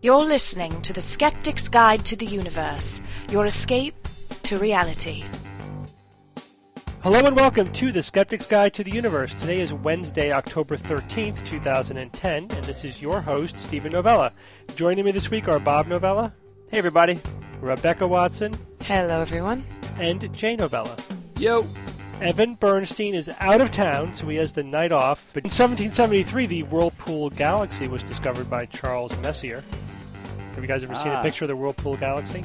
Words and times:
You're 0.00 0.22
listening 0.22 0.80
to 0.82 0.92
The 0.92 1.00
Skeptic's 1.00 1.68
Guide 1.68 2.04
to 2.04 2.14
the 2.14 2.24
Universe, 2.24 3.02
your 3.30 3.46
escape 3.46 3.96
to 4.44 4.56
reality. 4.56 5.24
Hello 7.02 7.18
and 7.18 7.34
welcome 7.34 7.72
to 7.72 7.90
The 7.90 8.04
Skeptic's 8.04 8.46
Guide 8.46 8.74
to 8.74 8.84
the 8.84 8.92
Universe. 8.92 9.34
Today 9.34 9.60
is 9.60 9.74
Wednesday, 9.74 10.30
October 10.30 10.76
13th, 10.76 11.44
2010, 11.44 12.42
and 12.44 12.64
this 12.64 12.84
is 12.84 13.02
your 13.02 13.20
host, 13.20 13.58
Steven 13.58 13.90
Novella. 13.90 14.32
Joining 14.76 15.04
me 15.04 15.10
this 15.10 15.32
week 15.32 15.48
are 15.48 15.58
Bob 15.58 15.88
Novella. 15.88 16.32
Hey, 16.70 16.78
everybody. 16.78 17.18
Rebecca 17.60 18.06
Watson. 18.06 18.54
Hello, 18.84 19.20
everyone. 19.20 19.66
And 19.98 20.32
Jay 20.32 20.54
Novella. 20.54 20.96
Yo. 21.38 21.66
Evan 22.20 22.54
Bernstein 22.54 23.16
is 23.16 23.30
out 23.40 23.60
of 23.60 23.72
town, 23.72 24.12
so 24.12 24.28
he 24.28 24.36
has 24.36 24.52
the 24.52 24.62
night 24.62 24.92
off. 24.92 25.30
But 25.34 25.42
in 25.42 25.50
1773, 25.50 26.46
the 26.46 26.62
Whirlpool 26.64 27.30
Galaxy 27.30 27.88
was 27.88 28.04
discovered 28.04 28.48
by 28.48 28.64
Charles 28.66 29.16
Messier. 29.22 29.64
Have 30.58 30.64
you 30.64 30.68
guys 30.68 30.82
ever 30.82 30.94
seen 30.96 31.12
a 31.12 31.14
Ah. 31.14 31.22
picture 31.22 31.44
of 31.44 31.48
the 31.50 31.54
Whirlpool 31.54 31.96
Galaxy? 31.96 32.44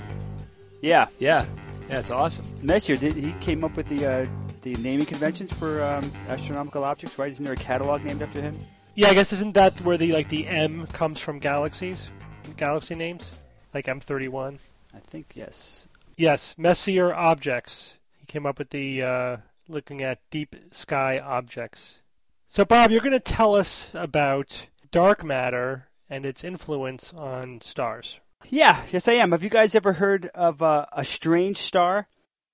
Yeah, 0.83 1.07
Yeah. 1.17 1.47
Yeah, 1.89 1.97
it's 1.97 2.11
awesome. 2.11 2.45
Messier 2.61 2.95
did 2.95 3.15
he 3.15 3.31
came 3.41 3.63
up 3.63 3.75
with 3.75 3.87
the 3.87 4.05
uh, 4.05 4.27
the 4.61 4.75
naming 4.75 5.07
conventions 5.07 5.51
for 5.51 5.83
um, 5.83 6.11
astronomical 6.29 6.83
objects, 6.83 7.17
right? 7.17 7.31
Isn't 7.31 7.43
there 7.43 7.55
a 7.55 7.57
catalog 7.57 8.03
named 8.03 8.21
after 8.21 8.39
him? 8.39 8.55
Yeah, 8.93 9.07
I 9.07 9.15
guess 9.15 9.33
isn't 9.33 9.55
that 9.55 9.81
where 9.81 9.97
the 9.97 10.11
like 10.11 10.29
the 10.29 10.45
M 10.47 10.85
comes 10.93 11.19
from 11.19 11.39
galaxies, 11.39 12.11
galaxy 12.55 12.93
names, 12.93 13.31
like 13.73 13.87
M31. 13.87 14.59
I 14.93 14.99
think 14.99 15.31
yes. 15.33 15.87
Yes, 16.15 16.53
Messier 16.55 17.11
objects. 17.15 17.97
He 18.19 18.27
came 18.27 18.45
up 18.45 18.59
with 18.59 18.69
the 18.69 19.01
uh, 19.01 19.37
looking 19.67 20.03
at 20.03 20.19
deep 20.29 20.55
sky 20.71 21.17
objects. 21.17 22.03
So, 22.45 22.63
Bob, 22.63 22.91
you're 22.91 23.01
going 23.01 23.13
to 23.13 23.19
tell 23.19 23.55
us 23.55 23.89
about 23.95 24.67
dark 24.91 25.23
matter 25.23 25.87
and 26.13 26.27
its 26.27 26.43
influence 26.43 27.11
on 27.13 27.59
stars. 27.61 28.19
Yeah, 28.49 28.83
yes, 28.91 29.07
I 29.07 29.13
am. 29.13 29.31
Have 29.31 29.41
you 29.41 29.49
guys 29.49 29.73
ever 29.73 29.93
heard 29.93 30.27
of 30.35 30.61
uh, 30.61 30.85
a 30.93 31.03
strange 31.03 31.57
star? 31.57 32.07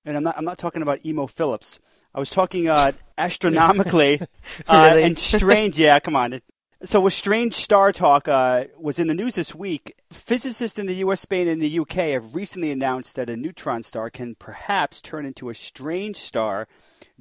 And 0.04 0.16
I'm 0.16 0.22
not. 0.22 0.38
I'm 0.38 0.46
not 0.46 0.56
talking 0.56 0.80
about 0.80 1.04
Emo 1.04 1.26
Philips. 1.26 1.78
I 2.14 2.18
was 2.18 2.30
talking 2.30 2.68
uh, 2.68 2.92
astronomically 3.18 4.22
uh, 4.66 4.90
Really? 4.90 5.02
and 5.02 5.18
strange. 5.18 5.78
Yeah, 5.78 6.00
come 6.00 6.16
on. 6.16 6.40
So, 6.82 7.06
a 7.06 7.10
strange 7.10 7.52
star 7.52 7.92
talk 7.92 8.26
uh, 8.28 8.64
was 8.78 8.98
in 8.98 9.08
the 9.08 9.14
news 9.14 9.34
this 9.34 9.54
week. 9.54 9.94
Physicists 10.10 10.78
in 10.78 10.86
the 10.86 10.94
U.S., 10.94 11.20
Spain, 11.20 11.46
and 11.46 11.60
the 11.60 11.68
U.K. 11.68 12.12
have 12.12 12.34
recently 12.34 12.70
announced 12.70 13.16
that 13.16 13.28
a 13.28 13.36
neutron 13.36 13.82
star 13.82 14.08
can 14.08 14.36
perhaps 14.36 15.02
turn 15.02 15.26
into 15.26 15.50
a 15.50 15.54
strange 15.54 16.16
star 16.16 16.66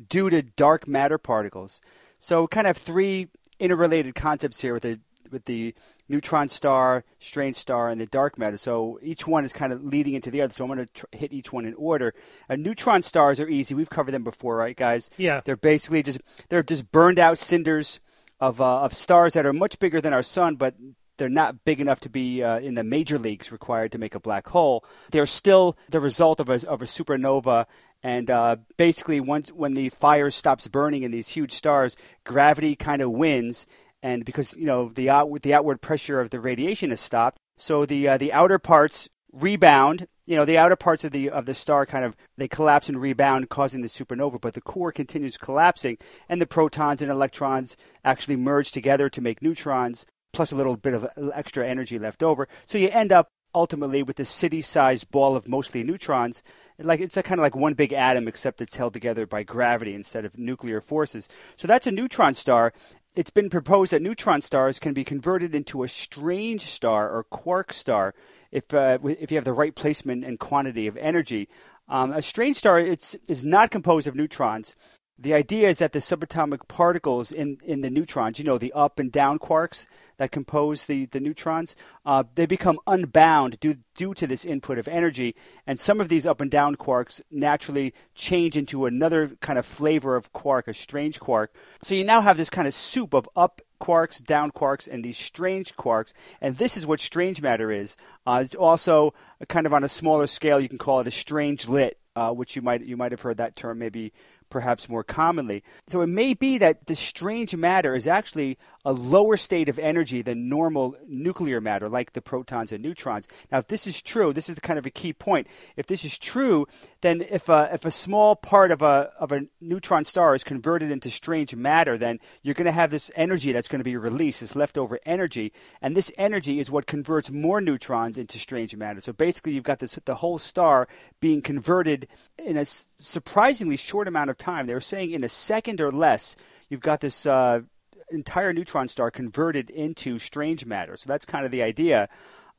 due 0.08 0.30
to 0.30 0.42
dark 0.42 0.88
matter 0.88 1.17
particles. 1.17 1.82
So, 2.17 2.48
kind 2.48 2.66
of 2.67 2.78
three 2.78 3.28
interrelated 3.60 4.16
concepts 4.16 4.62
here 4.62 4.73
with 4.73 4.84
the 4.84 5.00
with 5.32 5.45
the 5.45 5.73
neutron 6.10 6.50
star, 6.50 7.06
strange 7.20 7.56
star, 7.56 7.90
and 7.90 8.02
the 8.02 8.06
dark 8.08 8.38
matter. 8.38 8.58
So 8.58 9.00
each 9.02 9.26
one 9.28 9.46
is 9.46 9.54
kind 9.54 9.72
of 9.72 9.84
leading 9.84 10.16
into 10.16 10.32
the 10.32 10.42
other. 10.42 10.52
So 10.52 10.66
I'm 10.66 10.74
going 10.74 10.86
to 10.86 10.94
tr- 10.94 11.06
hit 11.12 11.32
each 11.32 11.54
one 11.54 11.66
in 11.66 11.76
order. 11.76 12.14
Uh, 12.50 12.56
neutron 12.56 13.04
stars 13.04 13.40
are 13.40 13.48
easy. 13.48 13.74
We've 13.76 13.90
covered 13.90 14.12
them 14.12 14.24
before, 14.24 14.58
right, 14.58 14.76
guys? 14.76 15.10
Yeah. 15.18 15.42
They're 15.46 15.56
basically 15.56 16.04
just 16.04 16.20
they're 16.50 16.64
just 16.64 16.92
burned 16.92 17.20
out 17.20 17.38
cinders 17.38 18.00
of 18.40 18.60
uh, 18.60 18.82
of 18.82 18.94
stars 18.94 19.34
that 19.34 19.46
are 19.46 19.54
much 19.54 19.80
bigger 19.80 20.02
than 20.02 20.14
our 20.14 20.24
sun, 20.24 20.56
but 20.56 20.76
they're 21.18 21.30
not 21.30 21.66
big 21.66 21.80
enough 21.80 22.00
to 22.00 22.10
be 22.10 22.42
uh, 22.42 22.60
in 22.60 22.73
the 22.73 22.84
major 22.84 23.20
leagues 23.20 23.52
required 23.52 23.92
to 23.92 23.98
make 23.98 24.16
a 24.16 24.20
black 24.20 24.48
hole. 24.48 24.84
They're 25.12 25.26
still 25.26 25.78
the 25.90 26.00
result 26.00 26.40
of 26.40 26.50
a, 26.50 26.66
of 26.68 26.82
a 26.82 26.86
supernova, 26.86 27.66
and 28.02 28.32
uh, 28.32 28.56
basically, 28.78 29.20
once 29.20 29.50
when 29.50 29.73
the 29.73 29.90
fire 29.90 30.32
stops 30.32 30.68
burning 30.68 31.04
in 31.04 31.12
these 31.12 31.30
huge 31.30 31.52
stars, 31.52 31.98
gravity 32.23 32.76
kind 32.76 33.02
of 33.02 33.12
wins, 33.12 33.68
and 34.02 34.25
because 34.25 34.55
you 34.55 34.66
know 34.66 34.89
the 34.89 35.08
the 35.42 35.53
outward 35.53 35.81
pressure 35.81 36.19
of 36.19 36.30
the 36.30 36.39
radiation 36.39 36.89
has 36.89 37.00
stopped, 37.00 37.39
so 37.58 37.86
the 37.86 38.08
uh, 38.08 38.17
the 38.17 38.33
outer 38.33 38.59
parts 38.59 39.09
rebound. 39.31 40.08
You 40.25 40.36
know, 40.36 40.45
the 40.45 40.58
outer 40.59 40.75
parts 40.75 41.03
of 41.03 41.11
the 41.11 41.30
of 41.30 41.45
the 41.45 41.53
star 41.53 41.86
kind 41.86 42.05
of 42.05 42.15
they 42.38 42.48
collapse 42.48 42.88
and 42.88 43.02
rebound, 43.02 43.49
causing 43.49 43.82
the 43.82 43.88
supernova. 43.88 44.39
But 44.39 44.54
the 44.54 44.61
core 44.61 44.92
continues 44.92 45.38
collapsing, 45.38 45.98
and 46.27 46.42
the 46.42 46.48
protons 46.48 47.02
and 47.02 47.11
electrons 47.11 47.76
actually 48.05 48.36
merge 48.36 48.71
together 48.71 49.09
to 49.09 49.21
make 49.21 49.42
neutrons, 49.42 50.05
plus 50.33 50.52
a 50.52 50.55
little 50.55 50.77
bit 50.77 50.93
of 50.93 51.09
extra 51.33 51.67
energy 51.67 51.98
left 51.98 52.21
over. 52.21 52.48
So 52.65 52.77
you 52.77 52.89
end 52.89 53.11
up 53.11 53.30
ultimately 53.55 54.04
with 54.04 54.20
a 54.20 54.26
city-sized 54.26 55.09
ball 55.09 55.36
of 55.36 55.48
mostly 55.48 55.83
neutrons. 55.83 56.43
Like 56.77 56.99
it's 56.99 57.17
a 57.17 57.23
kind 57.23 57.39
of 57.39 57.43
like 57.43 57.55
one 57.55 57.73
big 57.73 57.93
atom, 57.93 58.27
except 58.27 58.61
it's 58.61 58.76
held 58.76 58.93
together 58.93 59.26
by 59.26 59.43
gravity 59.43 59.95
instead 59.95 60.26
of 60.26 60.38
nuclear 60.38 60.82
forces. 60.82 61.27
So 61.55 61.67
that's 61.67 61.88
a 61.88 61.92
neutron 61.92 62.33
star. 62.33 62.73
It's 63.15 63.31
been 63.31 63.49
proposed 63.49 63.92
that 63.92 64.03
neutron 64.03 64.42
stars 64.42 64.77
can 64.77 64.93
be 64.93 65.03
converted 65.03 65.55
into 65.55 65.83
a 65.83 65.87
strange 65.87 66.61
star 66.61 67.09
or 67.09 67.23
quark 67.23 67.73
star 67.73 68.14
if 68.52 68.71
uh, 68.73 68.99
if 69.03 69.31
you 69.31 69.37
have 69.37 69.45
the 69.45 69.53
right 69.53 69.73
placement 69.73 70.23
and 70.23 70.39
quantity 70.39 70.86
of 70.86 70.95
energy. 70.97 71.49
Um, 71.87 72.11
a 72.11 72.21
strange 72.21 72.58
star 72.58 72.80
it's, 72.80 73.15
is 73.27 73.43
not 73.43 73.71
composed 73.71 74.08
of 74.08 74.15
neutrons. 74.15 74.75
The 75.22 75.34
idea 75.34 75.68
is 75.68 75.80
that 75.80 75.92
the 75.92 76.00
subatomic 76.00 76.70
particles 76.70 77.34
in, 77.34 77.58
in 77.66 77.82
the 77.82 77.90
neutrons, 77.90 78.40
you 78.40 78.46
know, 78.46 78.58
the 78.58 78.72
up 78.72 79.00
and 79.00 79.12
down 79.12 79.38
quarks 79.38 79.86
that 80.16 80.32
compose 80.32 80.86
the, 80.86 81.08
the 81.08 81.20
neutrons, 81.20 81.76
uh, 82.06 82.24
they 82.36 82.46
become 82.46 82.80
unbound 82.88 83.60
due, 83.60 83.80
due 83.96 84.14
to 84.14 84.26
this 84.26 84.46
input 84.46 84.78
of 84.78 84.88
energy. 84.88 85.36
And 85.68 85.78
some 85.78 86.00
of 86.00 86.08
these 86.08 86.26
up 86.26 86.40
and 86.40 86.50
down 86.50 86.76
quarks 86.76 87.22
naturally 87.30 87.94
change 88.16 88.56
into 88.56 88.86
another 88.86 89.36
kind 89.42 89.60
of 89.60 89.66
flavor 89.66 90.16
of 90.16 90.32
quark, 90.32 90.70
a 90.70 90.74
strange 90.74 91.20
quark. 91.20 91.54
So 91.82 91.96
you 91.96 92.06
now 92.06 92.22
have 92.22 92.38
this 92.38 92.50
kind 92.50 92.68
of 92.68 92.74
soup 92.74 93.14
of 93.14 93.28
up 93.36 93.60
quarks, 93.82 94.24
down 94.24 94.52
quarks, 94.52 94.88
and 94.88 95.04
these 95.04 95.18
strange 95.18 95.76
quarks. 95.76 96.14
And 96.40 96.56
this 96.56 96.78
is 96.78 96.88
what 96.88 97.02
strange 97.02 97.42
matter 97.42 97.72
is. 97.72 97.98
Uh, 98.26 98.40
it's 98.44 98.56
also 98.56 99.14
kind 99.50 99.66
of 99.66 99.74
on 99.74 99.84
a 99.84 99.90
smaller 99.90 100.28
scale, 100.28 100.62
you 100.62 100.70
can 100.70 100.78
call 100.78 101.02
it 101.02 101.08
a 101.08 101.12
strangelet, 101.12 101.92
uh, 102.16 102.32
which 102.32 102.56
you 102.56 102.62
might 102.62 102.86
you 102.86 102.98
might 102.98 103.12
have 103.12 103.22
heard 103.22 103.38
that 103.38 103.56
term 103.56 103.80
maybe 103.80 104.12
perhaps 104.49 104.89
more 104.89 105.04
commonly. 105.04 105.64
So 105.87 106.02
it 106.02 106.08
may 106.08 106.33
be 106.33 106.58
that 106.58 106.87
the 106.87 106.95
strange 106.95 107.55
matter 107.55 107.95
is 107.95 108.08
actually 108.08 108.58
a 108.86 108.94
lower 108.94 109.38
state 109.38 109.67
of 109.70 109.78
energy 109.80 110.22
than 110.22 110.48
normal 110.48 110.95
nuclear 111.08 111.60
matter, 111.60 111.90
like 111.90 112.14
the 112.14 112.22
protons 112.22 112.72
and 112.72 112.84
neutrons. 112.84 113.28
Now, 113.52 113.60
if 113.60 113.67
this 113.67 113.86
is 113.86 114.02
true, 114.02 114.32
this 114.32 114.50
is 114.50 114.58
kind 114.60 114.80
of 114.80 114.86
a 114.86 114.90
key 114.90 115.14
point. 115.14 115.48
If 115.76 115.86
this 115.88 116.06
is 116.06 116.17
true, 116.17 116.66
then 117.02 117.22
if 117.30 117.50
a, 117.50 117.70
if 117.73 117.86
a 117.86 117.92
small 117.92 118.36
part 118.36 118.72
of 118.72 118.82
a, 118.82 119.12
of 119.20 119.32
a 119.32 119.42
neutron 119.60 120.06
star 120.06 120.34
is 120.34 120.44
converted 120.44 120.92
into 120.92 121.10
strange 121.10 121.56
matter, 121.56 121.98
then 121.98 122.20
you're 122.42 122.56
going 122.56 122.66
to 122.66 122.72
have 122.72 122.92
this 122.92 123.12
energy 123.16 123.52
that's 123.52 123.68
going 123.68 123.80
to 123.80 123.84
be 123.84 123.98
released, 123.98 124.42
this 124.42 124.56
leftover 124.56 125.00
energy, 125.06 125.52
and 125.82 125.95
this 125.95 126.12
energy 126.18 126.60
is 126.60 126.72
what 126.72 126.88
converts 126.88 127.32
more 127.32 127.60
neutrons 127.60 128.18
into 128.18 128.39
strange 128.39 128.75
matter. 128.75 129.01
So 129.01 129.13
basically, 129.13 129.54
you've 129.54 129.63
got 129.63 129.80
this 129.80 130.00
the 130.06 130.16
whole 130.16 130.38
star 130.38 130.88
being 131.19 131.42
converted 131.42 132.07
in 132.38 132.57
a 132.57 132.66
surprisingly 132.66 133.78
short 133.78 134.07
amount 134.07 134.30
of 134.30 134.38
time. 134.38 134.66
They 134.66 134.74
were 134.74 134.81
saying 134.81 135.12
in 135.12 135.24
a 135.24 135.30
second 135.30 135.81
or 135.81 135.92
less, 135.92 136.38
you've 136.69 136.81
got 136.81 137.01
this 137.01 137.25
uh, 137.25 137.62
entire 138.12 138.53
neutron 138.53 138.88
star 138.88 139.12
converted 139.12 139.69
into 139.69 140.19
strange 140.19 140.65
matter. 140.65 140.97
So 140.97 141.07
that's 141.07 141.25
kind 141.25 141.45
of 141.45 141.51
the 141.51 141.63
idea. 141.63 142.09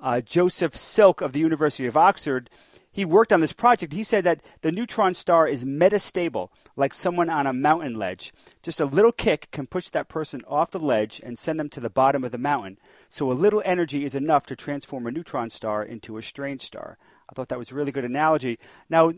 Uh, 0.00 0.20
Joseph 0.20 0.74
Silk 0.74 1.20
of 1.20 1.32
the 1.32 1.40
University 1.40 1.86
of 1.86 1.96
Oxford, 1.96 2.48
he 2.90 3.04
worked 3.04 3.32
on 3.32 3.40
this 3.40 3.52
project. 3.52 3.92
He 3.92 4.02
said 4.02 4.24
that 4.24 4.40
the 4.62 4.72
neutron 4.72 5.14
star 5.14 5.46
is 5.46 5.64
metastable, 5.64 6.48
like 6.74 6.94
someone 6.94 7.28
on 7.28 7.46
a 7.46 7.52
mountain 7.52 7.94
ledge. 7.94 8.32
Just 8.62 8.80
a 8.80 8.86
little 8.86 9.12
kick 9.12 9.48
can 9.52 9.66
push 9.66 9.90
that 9.90 10.08
person 10.08 10.40
off 10.48 10.70
the 10.70 10.80
ledge 10.80 11.20
and 11.22 11.38
send 11.38 11.60
them 11.60 11.68
to 11.70 11.80
the 11.80 11.90
bottom 11.90 12.24
of 12.24 12.32
the 12.32 12.38
mountain. 12.38 12.78
So 13.08 13.30
a 13.30 13.34
little 13.34 13.62
energy 13.64 14.04
is 14.04 14.14
enough 14.14 14.46
to 14.46 14.56
transform 14.56 15.06
a 15.06 15.10
neutron 15.10 15.50
star 15.50 15.82
into 15.82 16.16
a 16.16 16.22
strange 16.22 16.62
star. 16.62 16.96
I 17.28 17.34
thought 17.34 17.48
that 17.48 17.58
was 17.58 17.70
a 17.70 17.74
really 17.74 17.92
good 17.92 18.04
analogy. 18.04 18.58
Now, 18.88 19.10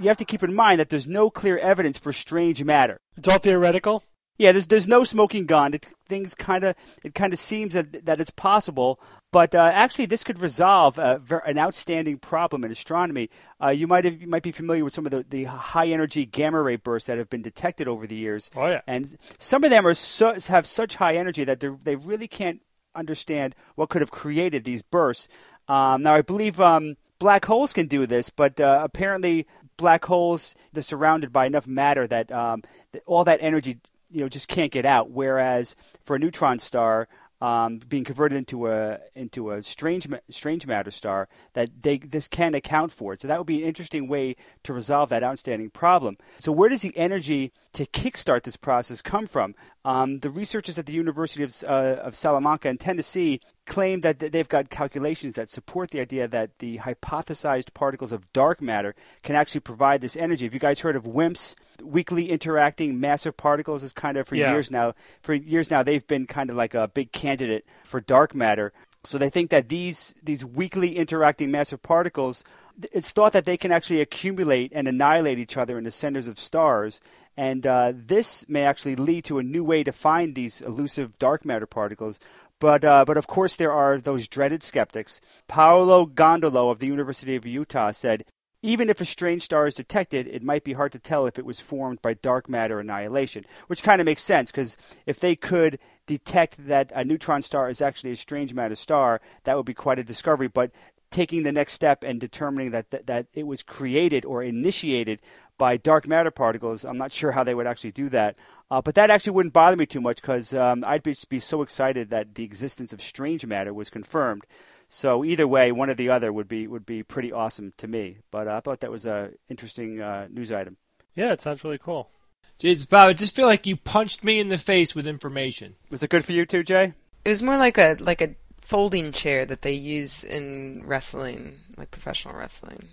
you 0.00 0.08
have 0.08 0.16
to 0.16 0.24
keep 0.24 0.42
in 0.42 0.54
mind 0.54 0.80
that 0.80 0.88
there's 0.88 1.06
no 1.06 1.28
clear 1.28 1.58
evidence 1.58 1.98
for 1.98 2.12
strange 2.12 2.64
matter. 2.64 2.98
It's 3.16 3.28
all 3.28 3.38
theoretical. 3.38 4.02
Yeah, 4.38 4.52
there's 4.52 4.66
there's 4.66 4.88
no 4.88 5.04
smoking 5.04 5.46
gun. 5.46 5.74
It, 5.74 5.86
things 6.06 6.34
kind 6.34 6.64
of 6.64 6.74
it 7.04 7.14
kind 7.14 7.32
of 7.32 7.38
seems 7.38 7.74
that 7.74 8.04
that 8.06 8.20
it's 8.20 8.30
possible, 8.30 8.98
but 9.30 9.54
uh, 9.54 9.70
actually 9.72 10.06
this 10.06 10.24
could 10.24 10.40
resolve 10.40 10.98
a, 10.98 11.20
an 11.46 11.58
outstanding 11.58 12.18
problem 12.18 12.64
in 12.64 12.70
astronomy. 12.70 13.30
Uh, 13.62 13.68
you 13.68 13.86
might 13.86 14.04
have, 14.04 14.20
you 14.20 14.26
might 14.26 14.42
be 14.42 14.50
familiar 14.50 14.84
with 14.84 14.94
some 14.94 15.06
of 15.06 15.12
the, 15.12 15.24
the 15.28 15.44
high 15.44 15.86
energy 15.86 16.24
gamma 16.24 16.60
ray 16.60 16.76
bursts 16.76 17.06
that 17.06 17.18
have 17.18 17.30
been 17.30 17.42
detected 17.42 17.86
over 17.86 18.06
the 18.06 18.16
years. 18.16 18.50
Oh, 18.56 18.66
yeah. 18.66 18.80
and 18.86 19.16
some 19.38 19.64
of 19.64 19.70
them 19.70 19.86
are 19.86 19.94
so, 19.94 20.36
have 20.48 20.66
such 20.66 20.96
high 20.96 21.16
energy 21.16 21.44
that 21.44 21.60
they 21.60 21.68
they 21.68 21.96
really 21.96 22.28
can't 22.28 22.62
understand 22.94 23.54
what 23.74 23.88
could 23.90 24.02
have 24.02 24.10
created 24.10 24.64
these 24.64 24.82
bursts. 24.82 25.28
Um, 25.68 26.02
now 26.02 26.14
I 26.14 26.22
believe 26.22 26.60
um, 26.60 26.96
black 27.18 27.44
holes 27.44 27.72
can 27.72 27.86
do 27.86 28.06
this, 28.06 28.30
but 28.30 28.60
uh, 28.60 28.80
apparently 28.82 29.46
black 29.76 30.04
holes 30.04 30.54
they're 30.72 30.82
surrounded 30.82 31.32
by 31.32 31.46
enough 31.46 31.66
matter 31.66 32.06
that, 32.06 32.30
um, 32.30 32.62
that 32.92 33.02
all 33.06 33.24
that 33.24 33.38
energy 33.40 33.78
you 34.12 34.20
know 34.20 34.28
just 34.28 34.48
can't 34.48 34.72
get 34.72 34.86
out. 34.86 35.10
Whereas 35.10 35.76
for 36.04 36.16
a 36.16 36.18
neutron 36.18 36.58
star, 36.58 37.08
um, 37.42 37.80
being 37.88 38.04
converted 38.04 38.38
into 38.38 38.68
a 38.68 39.00
into 39.16 39.50
a 39.50 39.62
strange 39.64 40.06
strange 40.30 40.64
matter 40.64 40.92
star, 40.92 41.28
that 41.54 41.82
they 41.82 41.98
this 41.98 42.28
can 42.28 42.54
account 42.54 42.92
for 42.92 43.12
it. 43.12 43.20
So 43.20 43.28
that 43.28 43.36
would 43.38 43.48
be 43.48 43.62
an 43.62 43.68
interesting 43.68 44.06
way 44.06 44.36
to 44.62 44.72
resolve 44.72 45.08
that 45.08 45.24
outstanding 45.24 45.70
problem. 45.70 46.18
So 46.38 46.52
where 46.52 46.68
does 46.68 46.82
the 46.82 46.96
energy 46.96 47.52
to 47.72 47.84
kickstart 47.86 48.42
this 48.44 48.56
process 48.56 49.02
come 49.02 49.26
from? 49.26 49.56
Um, 49.84 50.20
the 50.20 50.30
researchers 50.30 50.78
at 50.78 50.86
the 50.86 50.92
University 50.92 51.42
of, 51.42 51.52
uh, 51.68 52.00
of 52.02 52.14
Salamanca 52.14 52.68
in 52.68 52.78
Tennessee 52.78 53.40
claim 53.66 54.00
that 54.00 54.20
they've 54.20 54.48
got 54.48 54.70
calculations 54.70 55.34
that 55.34 55.48
support 55.50 55.90
the 55.90 56.00
idea 56.00 56.28
that 56.28 56.58
the 56.60 56.78
hypothesized 56.78 57.74
particles 57.74 58.12
of 58.12 58.32
dark 58.32 58.62
matter 58.62 58.94
can 59.22 59.34
actually 59.34 59.60
provide 59.60 60.00
this 60.00 60.16
energy. 60.16 60.46
Have 60.46 60.54
you 60.54 60.60
guys 60.60 60.80
heard 60.80 60.94
of 60.94 61.04
WIMPs, 61.04 61.56
weakly 61.82 62.30
interacting 62.30 63.00
massive 63.00 63.36
particles? 63.36 63.82
Is 63.82 63.92
kind 63.92 64.16
of 64.16 64.28
for 64.28 64.36
Yeah. 64.36 64.52
years 64.52 64.70
now. 64.70 64.94
For 65.20 65.34
years 65.34 65.68
now, 65.70 65.82
they've 65.82 66.06
been 66.06 66.26
kind 66.26 66.48
of 66.48 66.56
like 66.56 66.74
a 66.74 66.86
big 66.86 67.10
candidate 67.10 67.64
for 67.82 68.00
dark 68.00 68.34
matter. 68.36 68.72
So 69.04 69.18
they 69.18 69.30
think 69.30 69.50
that 69.50 69.68
these 69.68 70.14
these 70.22 70.44
weakly 70.44 70.96
interacting 70.96 71.50
massive 71.50 71.82
particles, 71.82 72.44
it's 72.92 73.10
thought 73.10 73.32
that 73.32 73.46
they 73.46 73.56
can 73.56 73.72
actually 73.72 74.00
accumulate 74.00 74.70
and 74.72 74.86
annihilate 74.86 75.40
each 75.40 75.56
other 75.56 75.76
in 75.76 75.82
the 75.82 75.90
centers 75.90 76.28
of 76.28 76.38
stars, 76.38 77.00
and 77.36 77.66
uh, 77.66 77.92
this 77.94 78.48
may 78.48 78.64
actually 78.64 78.96
lead 78.96 79.24
to 79.24 79.38
a 79.38 79.42
new 79.42 79.64
way 79.64 79.82
to 79.84 79.92
find 79.92 80.34
these 80.34 80.60
elusive 80.60 81.18
dark 81.18 81.44
matter 81.44 81.66
particles. 81.66 82.20
But 82.60 82.84
uh, 82.84 83.04
but 83.04 83.16
of 83.16 83.26
course 83.26 83.56
there 83.56 83.72
are 83.72 83.98
those 83.98 84.28
dreaded 84.28 84.62
skeptics. 84.62 85.20
Paolo 85.48 86.06
Gondolo 86.06 86.70
of 86.70 86.78
the 86.78 86.86
University 86.86 87.36
of 87.36 87.46
Utah 87.46 87.90
said. 87.90 88.24
Even 88.64 88.88
if 88.88 89.00
a 89.00 89.04
strange 89.04 89.42
star 89.42 89.66
is 89.66 89.74
detected, 89.74 90.28
it 90.28 90.40
might 90.40 90.62
be 90.62 90.74
hard 90.74 90.92
to 90.92 90.98
tell 91.00 91.26
if 91.26 91.36
it 91.36 91.44
was 91.44 91.60
formed 91.60 92.00
by 92.00 92.14
dark 92.14 92.48
matter 92.48 92.78
annihilation, 92.78 93.44
which 93.66 93.82
kind 93.82 94.00
of 94.00 94.04
makes 94.04 94.22
sense 94.22 94.52
because 94.52 94.76
if 95.04 95.18
they 95.18 95.34
could 95.34 95.80
detect 96.06 96.68
that 96.68 96.92
a 96.94 97.04
neutron 97.04 97.42
star 97.42 97.68
is 97.68 97.82
actually 97.82 98.12
a 98.12 98.16
strange 98.16 98.54
matter 98.54 98.76
star, 98.76 99.20
that 99.42 99.56
would 99.56 99.66
be 99.66 99.74
quite 99.74 99.98
a 99.98 100.04
discovery. 100.04 100.46
But 100.46 100.70
taking 101.12 101.42
the 101.42 101.52
next 101.52 101.74
step 101.74 102.02
and 102.02 102.20
determining 102.20 102.70
that, 102.72 102.90
that, 102.90 103.06
that 103.06 103.26
it 103.34 103.46
was 103.46 103.62
created 103.62 104.24
or 104.24 104.42
initiated 104.42 105.20
by 105.62 105.76
dark 105.76 106.08
matter 106.08 106.32
particles, 106.32 106.84
I'm 106.84 106.98
not 106.98 107.12
sure 107.12 107.30
how 107.30 107.44
they 107.44 107.54
would 107.54 107.68
actually 107.68 107.92
do 107.92 108.08
that. 108.08 108.36
Uh, 108.68 108.82
but 108.82 108.96
that 108.96 109.10
actually 109.10 109.34
wouldn't 109.34 109.52
bother 109.52 109.76
me 109.76 109.86
too 109.86 110.00
much 110.00 110.20
because 110.20 110.52
um, 110.52 110.82
I'd 110.84 111.04
be, 111.04 111.14
be 111.28 111.38
so 111.38 111.62
excited 111.62 112.10
that 112.10 112.34
the 112.34 112.42
existence 112.42 112.92
of 112.92 113.00
strange 113.00 113.46
matter 113.46 113.72
was 113.72 113.88
confirmed. 113.88 114.42
So 114.88 115.24
either 115.24 115.46
way, 115.46 115.70
one 115.70 115.88
or 115.88 115.94
the 115.94 116.08
other 116.08 116.32
would 116.32 116.48
be 116.48 116.66
would 116.66 116.84
be 116.84 117.04
pretty 117.04 117.30
awesome 117.30 117.74
to 117.76 117.86
me. 117.86 118.16
But 118.32 118.48
I 118.48 118.58
thought 118.58 118.80
that 118.80 118.90
was 118.90 119.06
a 119.06 119.30
interesting 119.48 120.00
uh, 120.00 120.26
news 120.32 120.50
item. 120.50 120.78
Yeah, 121.14 121.32
it 121.32 121.40
sounds 121.40 121.62
really 121.62 121.78
cool. 121.78 122.10
Jesus, 122.58 122.84
Bob, 122.84 123.10
I 123.10 123.12
just 123.12 123.36
feel 123.36 123.46
like 123.46 123.64
you 123.64 123.76
punched 123.76 124.24
me 124.24 124.40
in 124.40 124.48
the 124.48 124.58
face 124.58 124.96
with 124.96 125.06
information. 125.06 125.76
Was 125.90 126.02
it 126.02 126.10
good 126.10 126.24
for 126.24 126.32
you 126.32 126.44
too, 126.44 126.64
Jay? 126.64 126.94
It 127.24 127.28
was 127.28 127.40
more 127.40 127.56
like 127.56 127.78
a 127.78 127.96
like 128.00 128.20
a 128.20 128.34
folding 128.62 129.12
chair 129.12 129.46
that 129.46 129.62
they 129.62 129.74
use 129.74 130.24
in 130.24 130.82
wrestling, 130.84 131.60
like 131.76 131.92
professional 131.92 132.34
wrestling. 132.34 132.88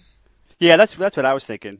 Yeah, 0.60 0.78
that's 0.78 0.96
that's 0.96 1.18
what 1.18 1.26
I 1.26 1.34
was 1.34 1.48
thinking. 1.48 1.80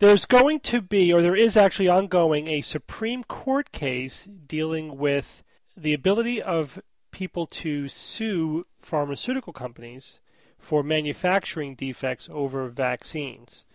There's 0.00 0.24
going 0.24 0.60
to 0.60 0.80
be, 0.80 1.12
or 1.12 1.20
there 1.20 1.36
is 1.36 1.58
actually 1.58 1.88
ongoing, 1.88 2.48
a 2.48 2.62
Supreme 2.62 3.22
Court 3.22 3.70
case 3.70 4.24
dealing 4.24 4.96
with 4.96 5.42
the 5.76 5.92
ability 5.92 6.40
of 6.40 6.82
people 7.10 7.46
to 7.46 7.86
sue 7.86 8.66
pharmaceutical 8.78 9.52
companies 9.52 10.18
for 10.58 10.82
manufacturing 10.82 11.74
defects 11.74 12.30
over 12.32 12.66
vaccines. 12.68 13.66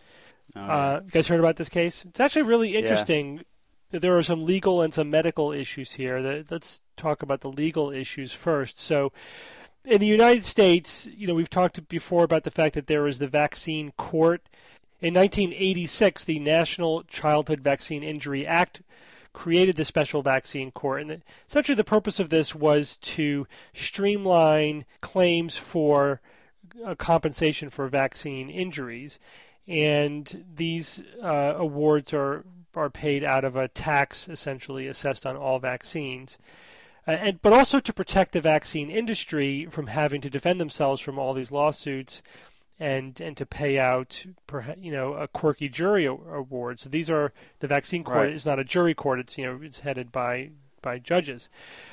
Uh, 0.55 1.01
you 1.05 1.11
guys 1.11 1.27
heard 1.27 1.39
about 1.39 1.57
this 1.57 1.69
case? 1.69 2.03
It's 2.05 2.19
actually 2.19 2.43
really 2.43 2.75
interesting. 2.75 3.43
There 3.91 4.17
are 4.17 4.23
some 4.23 4.41
legal 4.41 4.81
and 4.81 4.93
some 4.93 5.11
medical 5.11 5.51
issues 5.51 5.93
here. 5.93 6.43
Let's 6.49 6.81
talk 6.97 7.21
about 7.21 7.41
the 7.41 7.51
legal 7.51 7.91
issues 7.91 8.33
first. 8.33 8.79
So, 8.79 9.11
in 9.83 9.99
the 9.99 10.07
United 10.07 10.43
States, 10.43 11.07
you 11.15 11.27
know, 11.27 11.35
we've 11.35 11.49
talked 11.49 11.87
before 11.87 12.23
about 12.23 12.45
the 12.45 12.51
fact 12.51 12.73
that 12.73 12.87
there 12.87 13.05
is 13.05 13.19
the 13.19 13.27
vaccine 13.27 13.91
court. 13.91 14.41
In 15.05 15.13
1986, 15.13 16.23
the 16.23 16.39
National 16.39 17.03
Childhood 17.03 17.61
Vaccine 17.61 18.01
Injury 18.01 18.43
Act 18.43 18.81
created 19.33 19.75
the 19.75 19.85
special 19.85 20.23
vaccine 20.23 20.71
court. 20.71 21.03
And 21.03 21.21
essentially, 21.47 21.75
the 21.75 21.83
purpose 21.83 22.19
of 22.19 22.29
this 22.29 22.55
was 22.55 22.97
to 22.97 23.45
streamline 23.71 24.83
claims 25.01 25.59
for 25.59 26.21
uh, 26.83 26.95
compensation 26.95 27.69
for 27.69 27.87
vaccine 27.87 28.49
injuries. 28.49 29.19
And 29.67 30.43
these 30.55 31.03
uh, 31.21 31.53
awards 31.55 32.11
are, 32.11 32.43
are 32.75 32.89
paid 32.89 33.23
out 33.23 33.45
of 33.45 33.55
a 33.55 33.67
tax 33.67 34.27
essentially 34.27 34.87
assessed 34.87 35.23
on 35.23 35.37
all 35.37 35.59
vaccines. 35.59 36.39
Uh, 37.07 37.11
and 37.11 37.41
but 37.43 37.53
also 37.53 37.79
to 37.79 37.93
protect 37.93 38.31
the 38.31 38.41
vaccine 38.41 38.89
industry 38.89 39.67
from 39.69 39.85
having 39.85 40.21
to 40.21 40.31
defend 40.31 40.59
themselves 40.59 40.99
from 40.99 41.19
all 41.19 41.35
these 41.35 41.51
lawsuits 41.51 42.23
and 42.79 43.19
and 43.21 43.37
to 43.37 43.45
pay 43.45 43.79
out 43.79 44.25
you 44.77 44.91
know 44.91 45.13
a 45.13 45.27
quirky 45.27 45.69
jury 45.69 46.05
award. 46.05 46.79
So 46.79 46.89
these 46.89 47.09
are 47.09 47.31
the 47.59 47.67
vaccine 47.67 48.03
court 48.03 48.17
Right. 48.17 48.33
is 48.33 48.45
not 48.45 48.59
a 48.59 48.63
jury 48.63 48.93
court. 48.93 49.19
It's 49.19 49.37
you 49.37 49.45
know 49.45 49.59
it's 49.61 49.79
headed 49.79 50.11
by 50.11 50.51
by 50.81 50.99
judges. 50.99 51.49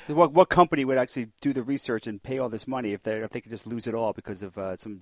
What 0.07 0.33
what 0.33 0.49
company 0.49 0.85
would 0.85 0.97
actually 0.97 1.29
do 1.41 1.53
the 1.53 1.63
research 1.63 2.05
and 2.07 2.21
pay 2.21 2.37
all 2.37 2.49
this 2.49 2.67
money 2.67 2.91
if 2.91 3.03
they 3.03 3.17
if 3.17 3.31
they 3.31 3.41
could 3.41 3.51
just 3.51 3.67
lose 3.67 3.87
it 3.87 3.95
all 3.95 4.13
because 4.13 4.43
of 4.43 4.57
uh, 4.57 4.75
some 4.75 5.01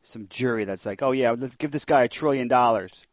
some 0.00 0.26
jury 0.28 0.64
that's 0.64 0.86
like, 0.86 1.02
oh 1.02 1.12
yeah, 1.12 1.34
let's 1.36 1.56
give 1.56 1.72
this 1.72 1.84
guy 1.84 2.04
a 2.04 2.08
trillion 2.08 2.48
dollars. 2.48 3.04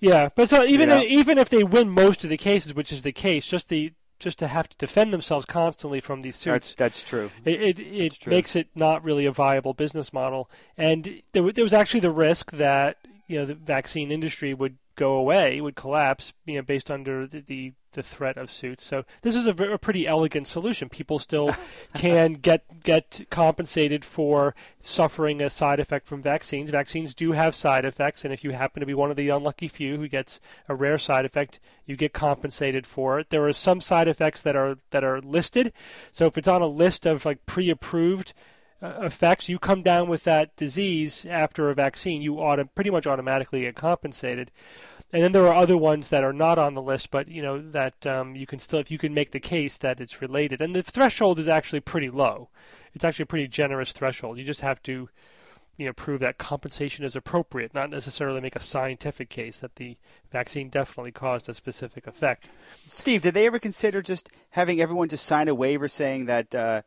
Yeah, 0.00 0.28
but 0.34 0.50
so 0.50 0.62
even 0.64 0.90
know? 0.90 1.00
even 1.02 1.38
if 1.38 1.48
they 1.48 1.64
win 1.64 1.88
most 1.88 2.24
of 2.24 2.30
the 2.30 2.36
cases, 2.36 2.74
which 2.74 2.92
is 2.92 3.02
the 3.02 3.12
case, 3.12 3.46
just 3.46 3.68
the 3.70 3.92
just 4.24 4.38
to 4.40 4.48
have 4.48 4.68
to 4.68 4.76
defend 4.76 5.12
themselves 5.12 5.46
constantly 5.46 6.00
from 6.00 6.22
these 6.22 6.42
That's 6.42 6.66
suits, 6.66 6.74
that's 6.76 7.02
true. 7.04 7.30
it 7.44 7.78
it, 7.78 7.80
it 7.80 8.12
true. 8.20 8.30
makes 8.30 8.56
it 8.56 8.68
not 8.74 9.04
really 9.04 9.26
a 9.26 9.32
viable 9.32 9.74
business 9.74 10.12
model. 10.12 10.50
And 10.76 11.22
there, 11.32 11.52
there 11.52 11.64
was 11.64 11.72
actually 11.72 12.00
the 12.00 12.10
risk 12.10 12.50
that 12.52 12.96
you 13.28 13.38
know 13.38 13.44
the 13.44 13.54
vaccine 13.54 14.10
industry 14.10 14.52
would 14.52 14.78
go 14.96 15.14
away, 15.14 15.60
would 15.60 15.76
collapse, 15.76 16.32
you 16.46 16.56
know, 16.56 16.62
based 16.62 16.90
under 16.90 17.26
the 17.26 17.40
the, 17.40 17.72
the 17.94 18.02
threat 18.02 18.36
of 18.36 18.50
suits. 18.50 18.84
So 18.84 19.04
this 19.22 19.34
is 19.34 19.46
a, 19.46 19.54
a 19.72 19.78
pretty 19.78 20.06
elegant 20.06 20.46
solution. 20.46 20.88
People 20.88 21.18
still 21.18 21.50
can 21.94 22.34
get 22.34 22.82
get 22.82 23.26
compensated 23.30 24.04
for 24.04 24.54
suffering 24.82 25.40
a 25.40 25.50
side 25.50 25.80
effect 25.80 26.06
from 26.06 26.22
vaccines. 26.22 26.70
Vaccines 26.70 27.14
do 27.14 27.32
have 27.32 27.54
side 27.54 27.84
effects, 27.84 28.24
and 28.24 28.32
if 28.32 28.44
you 28.44 28.50
happen 28.50 28.80
to 28.80 28.86
be 28.86 28.94
one 28.94 29.10
of 29.10 29.16
the 29.16 29.30
unlucky 29.30 29.68
few 29.68 29.96
who 29.96 30.08
gets 30.08 30.40
a 30.68 30.74
rare 30.74 30.98
side 30.98 31.24
effect, 31.24 31.58
you 31.86 31.96
get 31.96 32.12
compensated 32.12 32.86
for 32.86 33.18
it. 33.18 33.30
There 33.30 33.46
are 33.46 33.52
some 33.52 33.80
side 33.80 34.08
effects 34.08 34.42
that 34.42 34.56
are 34.56 34.76
that 34.90 35.04
are 35.04 35.20
listed. 35.20 35.72
So 36.12 36.26
if 36.26 36.38
it's 36.38 36.48
on 36.48 36.62
a 36.62 36.66
list 36.66 37.06
of 37.06 37.24
like 37.24 37.46
pre-approved 37.46 38.32
uh, 38.82 39.00
effects, 39.02 39.48
you 39.48 39.58
come 39.58 39.82
down 39.82 40.08
with 40.08 40.24
that 40.24 40.54
disease 40.56 41.24
after 41.24 41.70
a 41.70 41.74
vaccine, 41.74 42.20
you 42.20 42.38
auto- 42.38 42.68
pretty 42.74 42.90
much 42.90 43.06
automatically 43.06 43.62
get 43.62 43.74
compensated. 43.74 44.50
And 45.14 45.22
then 45.22 45.30
there 45.30 45.46
are 45.46 45.54
other 45.54 45.78
ones 45.78 46.08
that 46.08 46.24
are 46.24 46.32
not 46.32 46.58
on 46.58 46.74
the 46.74 46.82
list, 46.82 47.12
but 47.12 47.28
you 47.28 47.40
know 47.40 47.60
that 47.70 48.04
um, 48.04 48.34
you 48.34 48.46
can 48.46 48.58
still, 48.58 48.80
if 48.80 48.90
you 48.90 48.98
can 48.98 49.14
make 49.14 49.30
the 49.30 49.38
case 49.38 49.78
that 49.78 50.00
it's 50.00 50.20
related, 50.20 50.60
and 50.60 50.74
the 50.74 50.82
threshold 50.82 51.38
is 51.38 51.46
actually 51.46 51.78
pretty 51.78 52.08
low. 52.08 52.48
It's 52.94 53.04
actually 53.04 53.22
a 53.22 53.26
pretty 53.26 53.46
generous 53.46 53.92
threshold. 53.92 54.38
You 54.38 54.44
just 54.44 54.62
have 54.62 54.82
to, 54.82 55.08
you 55.76 55.86
know, 55.86 55.92
prove 55.92 56.18
that 56.18 56.38
compensation 56.38 57.04
is 57.04 57.14
appropriate, 57.14 57.72
not 57.72 57.90
necessarily 57.90 58.40
make 58.40 58.56
a 58.56 58.60
scientific 58.60 59.28
case 59.28 59.60
that 59.60 59.76
the 59.76 59.96
vaccine 60.32 60.68
definitely 60.68 61.12
caused 61.12 61.48
a 61.48 61.54
specific 61.54 62.08
effect. 62.08 62.48
Steve, 62.84 63.20
did 63.20 63.34
they 63.34 63.46
ever 63.46 63.60
consider 63.60 64.02
just 64.02 64.30
having 64.50 64.80
everyone 64.80 65.08
just 65.08 65.26
sign 65.26 65.46
a 65.46 65.54
waiver 65.54 65.86
saying 65.86 66.24
that 66.24 66.52
uh, 66.56 66.82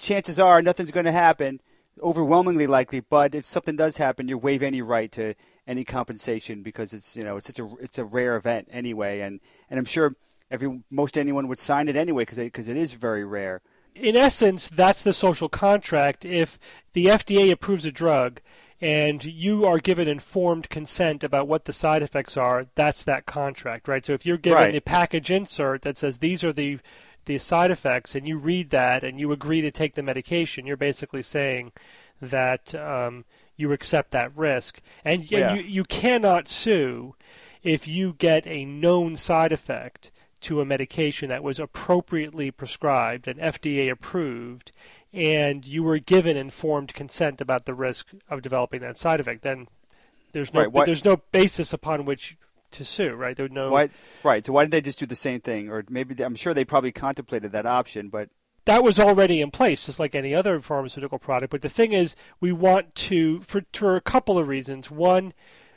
chances 0.00 0.40
are 0.40 0.62
nothing's 0.62 0.90
going 0.90 1.06
to 1.06 1.12
happen, 1.12 1.60
overwhelmingly 2.02 2.66
likely, 2.66 2.98
but 2.98 3.36
if 3.36 3.44
something 3.44 3.76
does 3.76 3.98
happen, 3.98 4.26
you 4.26 4.36
waive 4.36 4.64
any 4.64 4.82
right 4.82 5.12
to 5.12 5.34
any 5.68 5.84
compensation 5.84 6.62
because 6.64 6.92
it's 6.94 7.16
you 7.16 7.22
know 7.22 7.36
it's 7.36 7.46
such 7.46 7.60
a 7.60 7.68
it's 7.80 7.98
a 7.98 8.04
rare 8.04 8.36
event 8.36 8.68
anyway, 8.72 9.20
and 9.20 9.40
and 9.70 9.78
I'm 9.78 9.84
sure 9.86 10.16
every 10.50 10.82
most 10.90 11.18
anyone 11.18 11.48
would 11.48 11.60
sign 11.60 11.88
it 11.88 11.96
anyway 11.96 12.22
because 12.24 12.38
because 12.38 12.68
it 12.68 12.76
is 12.76 12.94
very 12.94 13.24
rare. 13.24 13.62
in 13.94 14.16
essence, 14.16 14.68
that's 14.68 15.02
the 15.02 15.12
social 15.12 15.48
contract. 15.48 16.24
If 16.24 16.58
the 16.92 17.06
FDA 17.06 17.50
approves 17.50 17.84
a 17.84 17.92
drug 17.92 18.40
and 18.80 19.24
you 19.24 19.64
are 19.66 19.78
given 19.80 20.06
informed 20.06 20.68
consent 20.70 21.24
about 21.24 21.48
what 21.48 21.64
the 21.64 21.72
side 21.72 22.02
effects 22.02 22.36
are, 22.36 22.66
that's 22.76 23.02
that 23.04 23.26
contract, 23.26 23.88
right? 23.88 24.04
So 24.06 24.12
if 24.12 24.24
you're 24.24 24.36
given 24.38 24.70
Right. 24.70 24.74
a 24.74 24.80
package 24.80 25.30
insert 25.32 25.82
that 25.82 25.96
says 25.96 26.18
these 26.20 26.44
are 26.44 26.52
the 26.52 26.78
the 27.24 27.38
side 27.38 27.70
effects, 27.70 28.14
and 28.14 28.26
you 28.26 28.38
read 28.38 28.70
that 28.70 29.04
and 29.04 29.20
you 29.20 29.32
agree 29.32 29.60
to 29.60 29.70
take 29.70 29.94
the 29.94 30.02
medication, 30.02 30.66
you're 30.66 30.78
basically 30.78 31.20
saying 31.22 31.72
that 32.22 32.74
um, 32.74 33.24
you 33.58 33.72
accept 33.72 34.12
that 34.12 34.34
risk, 34.34 34.80
and, 35.04 35.30
and 35.30 35.58
you 35.58 35.62
you 35.62 35.84
cannot 35.84 36.48
sue 36.48 37.14
if 37.62 37.86
you 37.86 38.14
get 38.14 38.46
a 38.46 38.64
known 38.64 39.16
side 39.16 39.52
effect 39.52 40.10
to 40.40 40.60
a 40.60 40.64
medication 40.64 41.28
that 41.28 41.42
was 41.42 41.58
appropriately 41.58 42.50
prescribed 42.50 43.26
and 43.26 43.38
FDA 43.40 43.90
approved, 43.90 44.72
and 45.12 45.66
you 45.66 45.82
were 45.82 45.98
given 45.98 46.36
informed 46.36 46.94
consent 46.94 47.40
about 47.40 47.66
the 47.66 47.74
risk 47.74 48.12
of 48.30 48.40
developing 48.40 48.80
that 48.80 48.96
side 48.96 49.18
effect, 49.20 49.42
then 49.42 49.66
there's 50.32 50.54
no 50.54 50.66
Right, 50.66 50.86
there's 50.86 51.04
no 51.04 51.16
basis 51.32 51.72
upon 51.72 52.04
which 52.04 52.36
to 52.70 52.84
sue, 52.84 53.14
right? 53.14 53.36
There's 53.36 53.50
no 53.50 53.70
Why, 53.70 53.90
right? 54.22 54.44
So 54.46 54.52
why 54.52 54.62
didn't 54.62 54.72
they 54.72 54.80
just 54.80 55.00
do 55.00 55.06
the 55.06 55.16
same 55.16 55.40
thing? 55.40 55.68
Or 55.68 55.84
maybe 55.88 56.14
they, 56.14 56.24
I'm 56.24 56.36
sure 56.36 56.54
they 56.54 56.64
probably 56.64 56.92
contemplated 56.92 57.52
that 57.52 57.66
option, 57.66 58.08
but 58.08 58.28
that 58.68 58.84
was 58.84 59.00
already 59.00 59.40
in 59.40 59.50
place, 59.50 59.86
just 59.86 59.98
like 59.98 60.14
any 60.14 60.34
other 60.34 60.60
pharmaceutical 60.60 61.18
product. 61.18 61.50
But 61.50 61.62
the 61.62 61.68
thing 61.70 61.92
is, 61.92 62.14
we 62.38 62.52
want 62.52 62.94
to, 62.96 63.40
for, 63.40 63.62
for 63.72 63.96
a 63.96 64.00
couple 64.02 64.38
of 64.38 64.46
reasons. 64.46 64.90
One, 64.90 65.32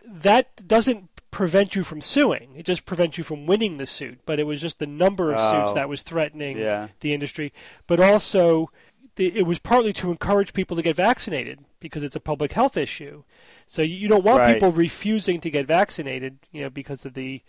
that 0.05 0.67
doesn't 0.67 1.07
prevent 1.31 1.74
you 1.74 1.83
from 1.86 2.01
suing; 2.01 2.53
it 2.57 2.65
just 2.65 2.86
prevents 2.86 3.17
you 3.17 3.24
from 3.24 3.45
winning 3.45 3.77
the 3.77 3.86
suit. 3.86 4.19
But 4.25 4.39
it 4.39 4.43
was 4.43 4.60
just 4.60 4.79
the 4.79 4.88
number 4.88 5.31
of 5.31 5.39
suits 5.39 5.71
Oh. 5.71 5.74
that 5.75 5.88
was 5.88 6.03
threatening 6.03 6.57
Yeah. 6.57 6.89
the 7.00 7.13
industry. 7.13 7.53
But 7.88 8.01
also, 8.01 8.69
the, 9.15 9.38
it 9.38 9.45
was 9.45 9.60
partly 9.60 9.93
to 9.93 10.12
encourage 10.12 10.51
people 10.53 10.75
to 10.75 10.83
get 10.83 10.98
vaccinated 10.98 11.63
because 11.79 12.03
it's 12.03 12.15
a 12.15 12.19
public 12.19 12.51
health 12.51 12.75
issue. 12.75 13.24
So 13.67 13.81
you, 13.81 13.95
you 13.95 14.07
don't 14.10 14.24
want 14.25 14.39
Right. 14.39 14.53
people 14.53 14.71
refusing 14.71 15.39
to 15.41 15.50
get 15.50 15.65
vaccinated, 15.65 16.39
you 16.51 16.62
know, 16.62 16.69
because 16.69 17.05
of 17.05 17.13
the 17.13 17.41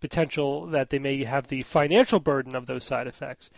potential 0.00 0.66
that 0.66 0.90
they 0.90 0.98
may 0.98 1.24
have 1.24 1.48
the 1.48 1.62
financial 1.62 2.20
burden 2.20 2.54
of 2.54 2.66
those 2.66 2.84
side 2.84 3.06
effects, 3.06 3.50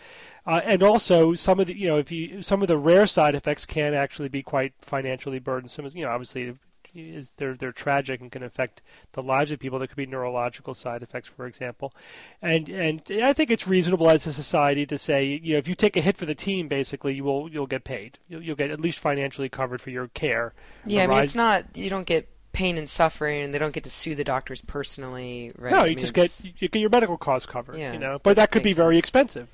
uh, 0.46 0.60
and 0.64 0.82
also 0.82 1.34
some 1.34 1.60
of 1.60 1.66
the 1.66 1.76
you 1.76 1.88
know 1.88 1.98
if 1.98 2.10
you 2.12 2.42
some 2.42 2.62
of 2.62 2.68
the 2.68 2.78
rare 2.78 3.06
side 3.06 3.34
effects 3.34 3.66
can 3.66 3.94
actually 3.94 4.28
be 4.28 4.42
quite 4.42 4.74
financially 4.80 5.38
burdensome. 5.38 5.86
You 5.94 6.04
know, 6.04 6.10
obviously. 6.10 6.54
Is 6.94 7.32
they're 7.36 7.54
they're 7.54 7.70
tragic 7.70 8.22
and 8.22 8.32
can 8.32 8.42
affect 8.42 8.80
the 9.12 9.22
lives 9.22 9.52
of 9.52 9.58
people. 9.58 9.78
There 9.78 9.86
could 9.86 9.98
be 9.98 10.06
neurological 10.06 10.72
side 10.72 11.02
effects, 11.02 11.28
for 11.28 11.46
example, 11.46 11.92
and 12.40 12.66
and 12.70 13.02
I 13.22 13.34
think 13.34 13.50
it's 13.50 13.68
reasonable 13.68 14.08
as 14.08 14.26
a 14.26 14.32
society 14.32 14.86
to 14.86 14.96
say, 14.96 15.38
you 15.42 15.52
know, 15.52 15.58
if 15.58 15.68
you 15.68 15.74
take 15.74 15.98
a 15.98 16.00
hit 16.00 16.16
for 16.16 16.24
the 16.24 16.34
team, 16.34 16.66
basically 16.66 17.14
you 17.14 17.24
will 17.24 17.50
you'll 17.52 17.66
get 17.66 17.84
paid. 17.84 18.18
You'll, 18.26 18.42
you'll 18.42 18.56
get 18.56 18.70
at 18.70 18.80
least 18.80 19.00
financially 19.00 19.50
covered 19.50 19.82
for 19.82 19.90
your 19.90 20.08
care. 20.08 20.54
Yeah, 20.86 21.04
I 21.04 21.06
mean, 21.08 21.18
it's 21.18 21.34
not 21.34 21.76
you 21.76 21.90
don't 21.90 22.06
get 22.06 22.26
pain 22.52 22.78
and 22.78 22.88
suffering, 22.88 23.42
and 23.42 23.54
they 23.54 23.58
don't 23.58 23.72
get 23.74 23.84
to 23.84 23.90
sue 23.90 24.14
the 24.14 24.24
doctors 24.24 24.60
personally, 24.62 25.52
right? 25.58 25.70
No, 25.70 25.78
I 25.80 25.84
you 25.84 25.88
mean, 25.90 25.98
just 25.98 26.16
it's- 26.16 26.40
get 26.42 26.62
you 26.62 26.68
get 26.68 26.78
your 26.80 26.90
medical 26.90 27.16
costs 27.18 27.46
covered. 27.46 27.76
Yeah, 27.76 27.92
you 27.92 27.98
know, 27.98 28.18
but 28.22 28.36
that 28.36 28.50
could 28.50 28.62
be 28.62 28.72
very 28.72 28.96
sense. 28.96 29.04
expensive. 29.04 29.48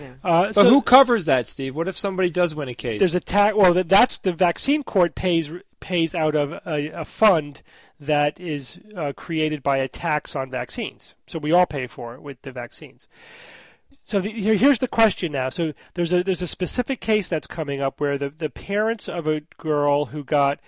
Yeah. 0.00 0.08
Uh, 0.24 0.42
But 0.46 0.54
so 0.54 0.64
who 0.68 0.82
covers 0.82 1.24
that, 1.26 1.48
Steve? 1.48 1.74
What 1.76 1.88
if 1.88 1.96
somebody 1.96 2.30
does 2.30 2.54
win 2.54 2.68
a 2.68 2.74
case? 2.74 2.98
there's 3.00 3.14
a 3.14 3.20
tax. 3.20 3.56
Well, 3.56 3.72
that, 3.74 3.88
that's 3.88 4.18
the 4.18 4.32
vaccine 4.32 4.82
court 4.82 5.14
pays 5.14 5.52
pays 5.80 6.14
out 6.14 6.34
of 6.34 6.52
a, 6.52 6.88
a 6.90 7.04
fund 7.04 7.62
that 7.98 8.38
is 8.40 8.78
uh, 8.96 9.12
created 9.16 9.62
by 9.62 9.76
a 9.78 9.88
tax 9.88 10.34
on 10.36 10.50
vaccines. 10.50 11.14
So 11.26 11.38
we 11.38 11.52
all 11.52 11.66
pay 11.66 11.86
for 11.86 12.14
it 12.14 12.22
with 12.22 12.42
the 12.42 12.52
vaccines. 12.52 13.08
So 14.04 14.20
the, 14.20 14.30
here, 14.30 14.54
here's 14.54 14.78
the 14.78 14.88
question 14.88 15.32
now. 15.32 15.48
So 15.50 15.72
there's 15.94 16.12
a 16.12 16.22
there's 16.24 16.42
a 16.42 16.46
specific 16.46 17.00
case 17.00 17.28
that's 17.28 17.46
coming 17.46 17.80
up 17.80 18.00
where 18.00 18.18
the, 18.18 18.30
the 18.30 18.50
parents 18.50 19.08
of 19.08 19.26
a 19.28 19.40
girl 19.58 20.06
who 20.06 20.24
got 20.24 20.60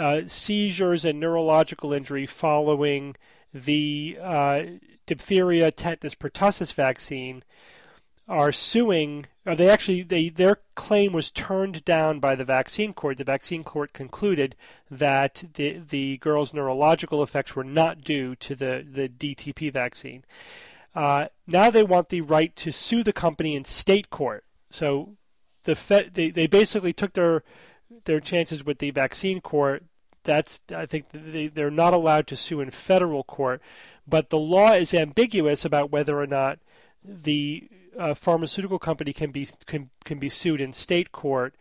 uh, 0.00 0.22
seizures 0.26 1.04
and 1.04 1.20
neurological 1.20 1.92
injury 1.92 2.24
following 2.24 3.14
the 3.52 4.16
uh, 4.20 4.62
diphtheria 5.04 5.70
tetanus 5.70 6.14
pertussis 6.14 6.72
vaccine 6.72 7.42
are 8.26 8.50
suing. 8.50 9.26
Or 9.44 9.54
they 9.54 9.68
actually 9.68 10.02
they 10.02 10.30
their 10.30 10.60
claim 10.74 11.12
was 11.12 11.30
turned 11.30 11.84
down 11.84 12.18
by 12.18 12.34
the 12.34 12.44
vaccine 12.44 12.94
court. 12.94 13.18
The 13.18 13.24
vaccine 13.24 13.62
court 13.62 13.92
concluded 13.92 14.56
that 14.90 15.44
the 15.54 15.78
the 15.86 16.16
girl's 16.18 16.54
neurological 16.54 17.22
effects 17.22 17.54
were 17.54 17.64
not 17.64 18.02
due 18.02 18.34
to 18.36 18.54
the 18.54 18.86
the 18.90 19.08
DTP 19.08 19.70
vaccine. 19.70 20.24
Uh, 20.94 21.26
now 21.46 21.68
they 21.68 21.82
want 21.82 22.08
the 22.08 22.22
right 22.22 22.56
to 22.56 22.72
sue 22.72 23.02
the 23.02 23.12
company 23.12 23.54
in 23.54 23.64
state 23.64 24.08
court. 24.08 24.44
So 24.70 25.16
the 25.64 26.08
they 26.12 26.30
they 26.30 26.46
basically 26.46 26.94
took 26.94 27.12
their 27.12 27.42
their 28.04 28.20
chances 28.20 28.64
with 28.64 28.78
the 28.78 28.90
vaccine 28.90 29.40
court. 29.40 29.84
That's 30.24 30.62
I 30.74 30.86
think 30.86 31.06
they 31.10 31.48
they're 31.48 31.70
not 31.70 31.94
allowed 31.94 32.26
to 32.28 32.36
sue 32.36 32.60
in 32.60 32.70
federal 32.70 33.24
court, 33.24 33.60
but 34.06 34.30
the 34.30 34.38
law 34.38 34.72
is 34.72 34.92
ambiguous 34.92 35.64
about 35.64 35.90
whether 35.90 36.20
or 36.20 36.26
not 36.26 36.58
the 37.04 37.68
uh, 37.98 38.14
pharmaceutical 38.14 38.78
company 38.78 39.12
can 39.12 39.30
be 39.30 39.48
can 39.66 39.90
can 40.04 40.18
be 40.18 40.28
sued 40.28 40.60
in 40.60 40.72
state 40.72 41.12
court 41.12 41.54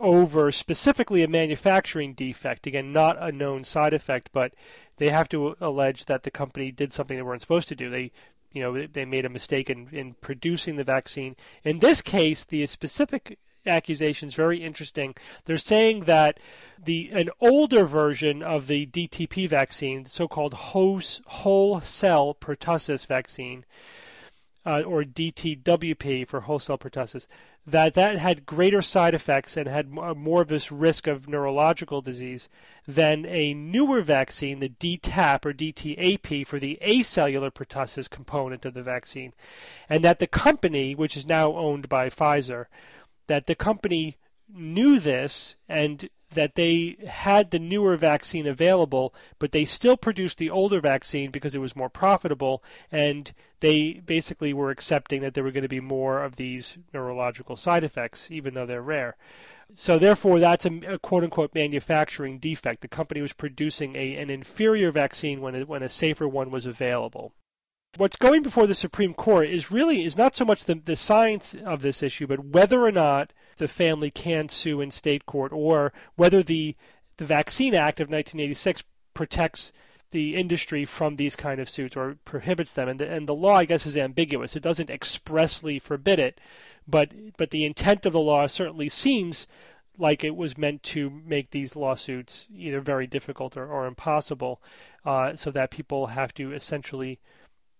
over 0.00 0.50
specifically 0.52 1.22
a 1.22 1.28
manufacturing 1.28 2.14
defect. 2.14 2.66
Again, 2.66 2.92
not 2.92 3.20
a 3.20 3.32
known 3.32 3.64
side 3.64 3.92
effect, 3.92 4.30
but 4.32 4.54
they 4.96 5.10
have 5.10 5.28
to 5.30 5.56
allege 5.60 6.04
that 6.06 6.22
the 6.22 6.30
company 6.30 6.70
did 6.70 6.92
something 6.92 7.16
they 7.16 7.22
weren't 7.22 7.42
supposed 7.42 7.68
to 7.68 7.76
do. 7.76 7.90
They 7.90 8.12
you 8.52 8.62
know 8.62 8.86
they 8.86 9.04
made 9.04 9.24
a 9.24 9.30
mistake 9.30 9.68
in, 9.68 9.88
in 9.92 10.14
producing 10.20 10.76
the 10.76 10.84
vaccine. 10.84 11.36
In 11.64 11.80
this 11.80 12.02
case, 12.02 12.44
the 12.44 12.64
specific 12.66 13.38
accusation 13.66 14.28
is 14.28 14.34
very 14.34 14.62
interesting. 14.62 15.14
They're 15.44 15.56
saying 15.56 16.04
that 16.04 16.38
the 16.82 17.10
an 17.12 17.30
older 17.40 17.84
version 17.84 18.42
of 18.42 18.66
the 18.66 18.86
DTP 18.86 19.48
vaccine, 19.48 20.04
the 20.04 20.10
so-called 20.10 20.54
whole, 20.54 21.00
cell 21.80 22.36
pertussis 22.40 23.06
vaccine, 23.06 23.64
uh, 24.64 24.82
or 24.82 25.02
DTWP 25.02 26.26
for 26.28 26.40
whole 26.40 26.58
cell 26.58 26.78
pertussis, 26.78 27.26
that 27.66 27.94
that 27.94 28.18
had 28.18 28.46
greater 28.46 28.80
side 28.80 29.14
effects 29.14 29.56
and 29.56 29.68
had 29.68 29.90
mo- 29.90 30.14
more 30.14 30.42
of 30.42 30.48
this 30.48 30.72
risk 30.72 31.06
of 31.06 31.28
neurological 31.28 32.00
disease 32.00 32.48
than 32.86 33.26
a 33.26 33.52
newer 33.52 34.00
vaccine, 34.00 34.58
the 34.58 34.68
DTaP 34.68 35.44
or 35.44 35.52
DTAP 35.52 36.46
for 36.46 36.58
the 36.58 36.78
acellular 36.82 37.52
pertussis 37.52 38.08
component 38.08 38.64
of 38.64 38.74
the 38.74 38.82
vaccine, 38.82 39.34
and 39.88 40.02
that 40.02 40.18
the 40.18 40.26
company, 40.26 40.94
which 40.94 41.16
is 41.16 41.26
now 41.26 41.52
owned 41.54 41.88
by 41.88 42.08
Pfizer, 42.08 42.66
that 43.28 43.46
the 43.46 43.54
company 43.54 44.16
knew 44.52 44.98
this 44.98 45.56
and 45.68 46.08
that 46.34 46.56
they 46.56 46.96
had 47.08 47.50
the 47.50 47.58
newer 47.58 47.96
vaccine 47.96 48.46
available, 48.46 49.14
but 49.38 49.52
they 49.52 49.64
still 49.64 49.96
produced 49.96 50.38
the 50.38 50.50
older 50.50 50.80
vaccine 50.80 51.30
because 51.30 51.54
it 51.54 51.60
was 51.60 51.76
more 51.76 51.88
profitable, 51.88 52.62
and 52.92 53.32
they 53.60 54.02
basically 54.04 54.52
were 54.52 54.70
accepting 54.70 55.22
that 55.22 55.34
there 55.34 55.44
were 55.44 55.50
going 55.50 55.62
to 55.62 55.68
be 55.68 55.80
more 55.80 56.22
of 56.22 56.36
these 56.36 56.76
neurological 56.92 57.56
side 57.56 57.82
effects, 57.82 58.30
even 58.30 58.54
though 58.54 58.66
they're 58.66 58.82
rare. 58.82 59.16
So 59.74 59.98
therefore, 59.98 60.38
that's 60.38 60.66
a, 60.66 60.80
a 60.86 60.98
quote 60.98 61.24
unquote 61.24 61.54
manufacturing 61.54 62.38
defect. 62.38 62.80
The 62.80 62.88
company 62.88 63.20
was 63.20 63.32
producing 63.32 63.96
a, 63.96 64.16
an 64.16 64.30
inferior 64.30 64.90
vaccine 64.90 65.40
when 65.40 65.54
a, 65.54 65.64
when 65.64 65.82
a 65.82 65.88
safer 65.88 66.28
one 66.28 66.50
was 66.50 66.66
available. 66.66 67.32
What's 67.96 68.16
going 68.16 68.42
before 68.42 68.66
the 68.66 68.74
Supreme 68.74 69.14
Court 69.14 69.48
is 69.48 69.70
really 69.70 70.04
is 70.04 70.16
not 70.16 70.36
so 70.36 70.44
much 70.44 70.66
the, 70.66 70.74
the 70.74 70.94
science 70.94 71.54
of 71.54 71.82
this 71.82 72.02
issue, 72.02 72.26
but 72.26 72.44
whether 72.44 72.84
or 72.84 72.92
not 72.92 73.32
the 73.56 73.66
family 73.66 74.10
can 74.10 74.48
sue 74.48 74.80
in 74.80 74.90
state 74.90 75.26
court, 75.26 75.52
or 75.52 75.92
whether 76.14 76.42
the 76.42 76.76
the 77.16 77.24
Vaccine 77.24 77.74
Act 77.74 77.98
of 77.98 78.08
1986 78.08 78.84
protects 79.14 79.72
the 80.10 80.36
industry 80.36 80.84
from 80.84 81.16
these 81.16 81.36
kind 81.36 81.60
of 81.60 81.68
suits 81.68 81.96
or 81.96 82.16
prohibits 82.24 82.72
them. 82.72 82.88
And 82.88 83.00
the, 83.00 83.10
and 83.10 83.28
the 83.28 83.34
law, 83.34 83.56
I 83.56 83.64
guess, 83.64 83.84
is 83.84 83.96
ambiguous. 83.96 84.56
It 84.56 84.62
doesn't 84.62 84.90
expressly 84.90 85.78
forbid 85.78 86.18
it, 86.18 86.40
but 86.86 87.12
but 87.36 87.50
the 87.50 87.64
intent 87.64 88.06
of 88.06 88.12
the 88.12 88.20
law 88.20 88.46
certainly 88.46 88.88
seems 88.88 89.46
like 89.98 90.22
it 90.22 90.36
was 90.36 90.56
meant 90.56 90.84
to 90.84 91.10
make 91.26 91.50
these 91.50 91.74
lawsuits 91.74 92.46
either 92.54 92.80
very 92.80 93.06
difficult 93.06 93.56
or, 93.56 93.66
or 93.66 93.86
impossible, 93.86 94.62
uh, 95.04 95.34
so 95.34 95.50
that 95.50 95.72
people 95.72 96.08
have 96.08 96.32
to 96.34 96.52
essentially 96.52 97.18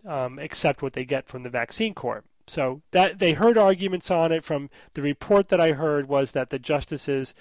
um, 0.07 0.39
accept 0.39 0.83
what 0.83 0.93
they 0.93 1.05
get 1.05 1.29
from 1.29 1.43
the 1.43 1.51
vaccine 1.51 1.95
court. 1.95 2.25
So 2.47 2.81
that 2.93 3.19
they 3.19 3.35
heard 3.35 3.59
arguments 3.59 4.11
on 4.11 4.33
it. 4.33 4.43
From 4.43 4.71
the 4.95 5.03
report 5.03 5.49
that 5.49 5.61
I 5.61 5.73
heard 5.73 6.09
was 6.09 6.33
that 6.33 6.51
the 6.51 6.59
justices 6.59 7.35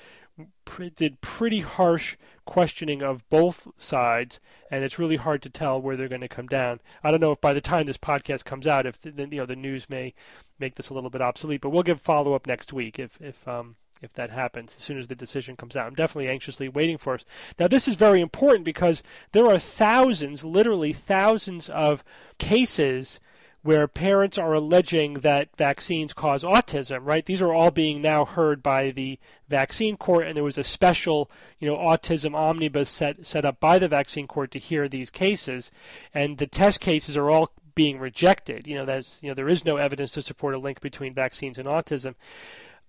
did 0.95 1.21
pretty 1.21 1.61
harsh 1.61 2.17
questioning 2.45 3.01
of 3.01 3.27
both 3.29 3.67
sides, 3.77 4.39
and 4.69 4.83
it's 4.83 4.99
really 4.99 5.15
hard 5.15 5.41
to 5.41 5.49
tell 5.49 5.81
where 5.81 5.95
they're 5.95 6.07
going 6.07 6.21
to 6.21 6.27
come 6.27 6.47
down. 6.47 6.79
I 7.03 7.11
don't 7.11 7.21
know 7.21 7.31
if 7.31 7.41
by 7.41 7.53
the 7.53 7.61
time 7.61 7.85
this 7.85 7.97
podcast 7.97 8.45
comes 8.45 8.67
out, 8.67 8.85
if 8.85 8.99
the, 8.99 9.11
you 9.11 9.37
know 9.37 9.45
the 9.45 9.55
news 9.55 9.89
may 9.89 10.13
make 10.59 10.75
this 10.75 10.89
a 10.89 10.93
little 10.93 11.09
bit 11.09 11.21
obsolete, 11.21 11.61
but 11.61 11.69
we'll 11.69 11.83
give 11.83 12.01
follow 12.01 12.33
up 12.33 12.47
next 12.47 12.73
week 12.73 12.99
if 12.99 13.19
if 13.21 13.47
um, 13.47 13.75
if 14.01 14.13
that 14.13 14.31
happens 14.31 14.75
as 14.75 14.83
soon 14.83 14.97
as 14.97 15.07
the 15.07 15.15
decision 15.15 15.55
comes 15.55 15.75
out. 15.75 15.87
I'm 15.87 15.95
definitely 15.95 16.29
anxiously 16.29 16.69
waiting 16.69 16.97
for 16.97 17.15
us. 17.15 17.25
Now, 17.59 17.67
this 17.67 17.87
is 17.87 17.95
very 17.95 18.21
important 18.21 18.65
because 18.65 19.03
there 19.31 19.47
are 19.47 19.59
thousands, 19.59 20.43
literally 20.43 20.93
thousands 20.93 21.69
of 21.69 22.03
cases 22.37 23.19
where 23.63 23.87
parents 23.87 24.37
are 24.37 24.53
alleging 24.53 25.15
that 25.15 25.49
vaccines 25.57 26.13
cause 26.13 26.43
autism, 26.43 26.99
right? 27.01 27.25
These 27.25 27.41
are 27.41 27.53
all 27.53 27.71
being 27.71 28.01
now 28.01 28.23
heard 28.23 28.63
by 28.63 28.91
the 28.91 29.19
vaccine 29.49 29.97
court, 29.97 30.25
and 30.25 30.37
there 30.37 30.43
was 30.43 30.57
a 30.57 30.63
special, 30.63 31.29
you 31.59 31.67
know, 31.67 31.75
autism 31.75 32.33
omnibus 32.33 32.89
set 32.89 33.25
set 33.25 33.43
up 33.43 33.59
by 33.59 33.77
the 33.77 33.89
vaccine 33.89 34.25
court 34.25 34.51
to 34.51 34.59
hear 34.59 34.87
these 34.87 35.09
cases, 35.09 35.69
and 36.13 36.37
the 36.37 36.47
test 36.47 36.79
cases 36.79 37.17
are 37.17 37.29
all 37.29 37.51
being 37.75 37.99
rejected. 37.99 38.67
You 38.67 38.75
know, 38.75 38.85
that's 38.85 39.21
you 39.21 39.29
know 39.29 39.35
there 39.35 39.49
is 39.49 39.65
no 39.65 39.75
evidence 39.75 40.11
to 40.11 40.21
support 40.21 40.55
a 40.55 40.59
link 40.59 40.79
between 40.79 41.13
vaccines 41.13 41.57
and 41.57 41.67
autism 41.67 42.15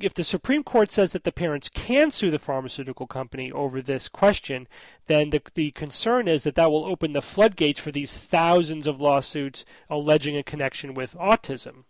if 0.01 0.15
the 0.15 0.25
Supreme 0.25 0.63
Court 0.63 0.91
says 0.91 1.13
that 1.13 1.25
the 1.25 1.33
parents 1.33 1.69
can 1.69 2.11
sue 2.11 2.31
the 2.31 2.39
pharmaceutical 2.39 3.07
company 3.07 3.51
over 3.51 3.83
this 3.83 4.09
question, 4.09 4.69
then 5.07 5.31
the, 5.31 5.43
the 5.55 5.71
concern 5.73 6.29
is 6.29 6.45
that 6.45 6.55
that 6.55 6.71
will 6.71 6.85
open 6.85 7.13
the 7.13 7.23
floodgates 7.23 7.81
for 7.81 7.91
these 7.91 8.17
thousands 8.17 8.87
of 8.87 9.01
lawsuits 9.01 9.65
alleging 9.91 10.37
a 10.37 10.43
connection 10.43 10.95
with 10.95 11.15
autism. 11.15 11.85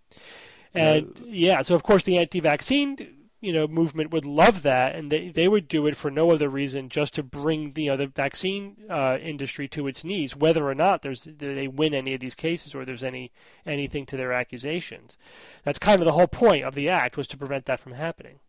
And 0.75 1.21
yeah, 1.27 1.63
so 1.63 1.75
of 1.75 1.83
course 1.83 2.03
the 2.03 2.19
anti-vaccine 2.19 3.18
you 3.41 3.53
know 3.53 3.67
movement 3.67 4.11
would 4.13 4.25
love 4.25 4.63
that, 4.63 4.95
and 4.95 5.11
they 5.11 5.29
they 5.29 5.49
would 5.49 5.69
do 5.69 5.87
it 5.87 5.97
for 5.97 6.11
no 6.11 6.31
other 6.31 6.49
reason 6.49 6.89
just 6.89 7.15
to 7.15 7.23
bring 7.23 7.71
the 7.73 7.85
you 7.85 7.91
know, 7.91 7.97
the 7.97 8.07
vaccine 8.07 8.77
uh, 8.91 9.19
industry 9.21 9.69
to 9.69 9.87
its 9.87 10.05
knees, 10.05 10.37
whether 10.37 10.69
or 10.69 10.75
not 10.75 11.03
there's 11.03 11.25
they 11.25 11.69
win 11.69 11.95
any 11.95 12.15
of 12.15 12.21
these 12.21 12.35
cases 12.35 12.75
or 12.75 12.85
there's 12.85 13.05
any 13.05 13.31
anything 13.65 14.07
to 14.07 14.17
their 14.17 14.33
accusations. 14.33 15.17
That's 15.65 15.79
kind 15.79 16.01
of 16.01 16.07
the 16.07 16.13
whole 16.13 16.27
point 16.29 16.65
of 16.65 16.75
the 16.75 16.89
act 16.89 17.17
was 17.17 17.27
to 17.29 17.37
prevent 17.39 17.67
that 17.67 17.81
from 17.81 17.93
happening. 17.93 18.41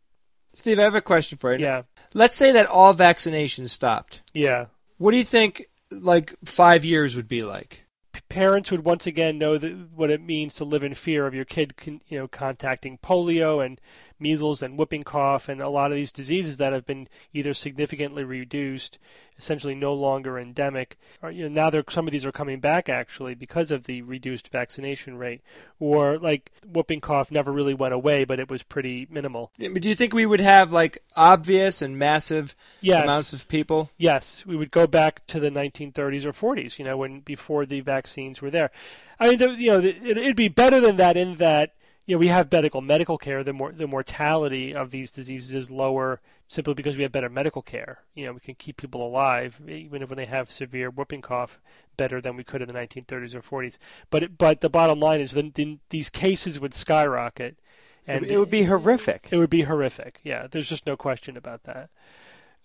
Steve, 0.53 0.79
I 0.79 0.83
have 0.83 0.95
a 0.95 1.01
question 1.01 1.37
for 1.37 1.53
you. 1.53 1.59
Yeah, 1.63 1.83
Let's 2.13 2.35
say 2.35 2.51
that 2.53 2.65
all 2.65 2.93
vaccinations 2.95 3.69
stopped. 3.69 4.23
yeah. 4.33 4.65
What 4.97 5.11
do 5.11 5.17
you 5.17 5.23
think, 5.23 5.63
like, 5.91 6.35
five 6.43 6.83
years 6.83 7.15
would 7.15 7.27
be 7.29 7.39
like? 7.41 7.85
Parents 8.27 8.69
would 8.69 8.83
once 8.83 9.07
again 9.07 9.37
know 9.37 9.57
that 9.57 9.91
what 9.95 10.09
it 10.11 10.21
means 10.21 10.55
to 10.55 10.65
live 10.65 10.83
in 10.83 10.93
fear 10.93 11.25
of 11.25 11.33
your 11.33 11.45
kid, 11.45 11.73
you 11.85 12.17
know, 12.19 12.27
contacting 12.27 12.97
polio 12.97 13.65
and 13.65 13.79
measles 14.19 14.61
and 14.61 14.77
whooping 14.77 15.03
cough 15.03 15.49
and 15.49 15.61
a 15.61 15.69
lot 15.69 15.91
of 15.91 15.95
these 15.95 16.11
diseases 16.11 16.57
that 16.57 16.73
have 16.73 16.85
been 16.85 17.07
either 17.33 17.53
significantly 17.53 18.23
reduced, 18.23 18.99
essentially 19.37 19.75
no 19.75 19.93
longer 19.93 20.37
endemic. 20.37 20.97
Or, 21.21 21.31
you 21.31 21.47
know, 21.47 21.71
now 21.71 21.83
some 21.89 22.07
of 22.07 22.11
these 22.11 22.25
are 22.25 22.31
coming 22.31 22.59
back 22.59 22.89
actually 22.89 23.35
because 23.35 23.71
of 23.71 23.83
the 23.83 24.01
reduced 24.01 24.49
vaccination 24.49 25.17
rate, 25.17 25.41
or 25.79 26.17
like 26.17 26.51
whooping 26.65 27.01
cough 27.01 27.31
never 27.31 27.51
really 27.51 27.73
went 27.73 27.93
away, 27.93 28.25
but 28.25 28.39
it 28.39 28.49
was 28.49 28.63
pretty 28.63 29.07
minimal. 29.09 29.51
Do 29.57 29.89
you 29.89 29.95
think 29.95 30.13
we 30.13 30.25
would 30.25 30.41
have 30.41 30.71
like 30.71 30.97
obvious 31.15 31.81
and 31.81 31.97
massive 31.97 32.55
Yes. 32.81 33.03
amounts 33.03 33.33
of 33.33 33.47
people? 33.47 33.91
Yes, 33.97 34.45
we 34.45 34.55
would 34.55 34.71
go 34.71 34.87
back 34.87 35.25
to 35.27 35.39
the 35.39 35.49
1930s 35.49 36.25
or 36.25 36.33
40s, 36.33 36.77
you 36.79 36.85
know, 36.85 36.97
when 36.97 37.21
before 37.21 37.65
the 37.65 37.81
vaccines 37.81 38.41
were 38.41 38.51
there. 38.51 38.71
I 39.19 39.29
mean, 39.29 39.59
you 39.59 39.71
know, 39.71 39.79
it, 39.79 39.95
it'd 40.17 40.35
be 40.35 40.47
better 40.49 40.79
than 40.79 40.97
that 40.97 41.17
in 41.17 41.35
that 41.35 41.73
you 42.09 42.15
know 42.15 42.19
we 42.19 42.27
have 42.27 42.51
medical 42.51 42.81
medical 42.81 43.19
care. 43.19 43.43
The 43.43 43.53
more 43.53 43.71
the 43.71 43.85
mortality 43.85 44.73
of 44.73 44.89
these 44.89 45.11
diseases 45.11 45.53
is 45.53 45.69
lower 45.69 46.19
simply 46.47 46.73
because 46.73 46.97
we 46.97 47.03
have 47.03 47.11
better 47.11 47.29
medical 47.29 47.61
care. 47.61 47.99
You 48.15 48.25
know, 48.25 48.33
we 48.33 48.39
can 48.39 48.55
keep 48.55 48.77
people 48.77 49.05
alive 49.05 49.61
even 49.67 50.01
if 50.01 50.09
when 50.09 50.17
they 50.17 50.25
have 50.25 50.49
severe 50.49 50.89
whooping 50.89 51.21
cough 51.21 51.61
better 51.97 52.19
than 52.19 52.35
we 52.35 52.43
could 52.43 52.63
in 52.63 52.67
the 52.67 52.73
1930s 52.73 53.35
or 53.35 53.41
40s. 53.41 53.77
But 54.09 54.23
it, 54.23 54.37
but 54.39 54.61
the 54.61 54.71
bottom 54.71 54.99
line 54.99 55.21
is 55.21 55.33
that 55.33 55.53
the, 55.53 55.77
these 55.91 56.09
cases 56.09 56.59
would 56.59 56.73
skyrocket. 56.73 57.59
And 58.07 58.25
it 58.25 58.39
would 58.39 58.49
be 58.49 58.63
horrific. 58.63 59.27
It 59.29 59.37
would 59.37 59.51
be 59.51 59.63
horrific. 59.63 60.19
Yeah, 60.23 60.47
there's 60.49 60.67
just 60.67 60.87
no 60.87 60.97
question 60.97 61.37
about 61.37 61.61
that. 61.65 61.89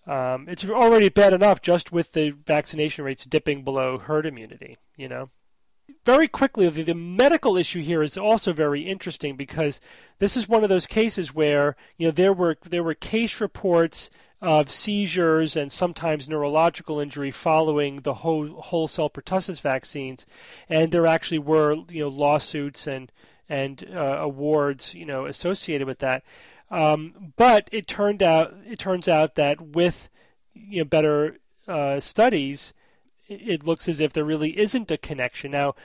Um, 0.07 0.47
it's 0.49 0.67
already 0.67 1.09
bad 1.09 1.33
enough 1.33 1.61
just 1.61 1.91
with 1.91 2.13
the 2.13 2.31
vaccination 2.31 3.05
rates 3.05 3.25
dipping 3.25 3.63
below 3.63 3.99
herd 3.99 4.25
immunity, 4.25 4.77
you 4.97 5.07
know. 5.07 5.29
Very 6.03 6.27
quickly, 6.27 6.69
the, 6.69 6.83
the 6.83 6.93
medical 6.95 7.57
issue 7.57 7.81
here 7.81 8.03
is 8.03 8.17
also 8.17 8.53
very 8.53 8.83
interesting 8.83 9.35
because 9.35 9.81
this 10.19 10.37
is 10.37 10.47
one 10.47 10.63
of 10.63 10.69
those 10.69 10.87
cases 10.87 11.33
where 11.33 11.75
you 11.97 12.07
know 12.07 12.11
there 12.11 12.33
were 12.33 12.57
there 12.63 12.83
were 12.83 12.93
case 12.93 13.41
reports 13.41 14.09
of 14.41 14.69
seizures 14.69 15.55
and 15.55 15.71
sometimes 15.71 16.29
neurological 16.29 16.99
injury 16.99 17.31
following 17.31 18.01
the 18.01 18.15
whole 18.15 18.61
whole 18.61 18.87
cell 18.87 19.09
pertussis 19.09 19.61
vaccines, 19.61 20.25
and 20.69 20.91
there 20.91 21.07
actually 21.07 21.39
were 21.39 21.75
you 21.89 22.01
know 22.01 22.09
lawsuits 22.09 22.85
and 22.85 23.11
and 23.49 23.85
uh, 23.93 24.17
awards 24.19 24.93
you 24.93 25.05
know 25.05 25.25
associated 25.25 25.87
with 25.87 25.99
that. 25.99 26.23
Um, 26.69 27.33
but 27.35 27.69
it 27.71 27.87
turned 27.87 28.21
out 28.21 28.51
it 28.67 28.79
turns 28.79 29.07
out 29.07 29.35
that 29.35 29.61
with 29.61 30.09
you 30.53 30.79
know 30.79 30.85
better 30.85 31.37
uh, 31.67 31.99
studies, 31.99 32.73
it, 33.27 33.65
looks 33.65 33.87
as 33.87 33.99
if 33.99 34.13
there 34.13 34.25
really 34.25 34.57
isn't 34.59 34.91
a 34.91 34.97
connection. 34.97 35.51
Now, 35.51 35.75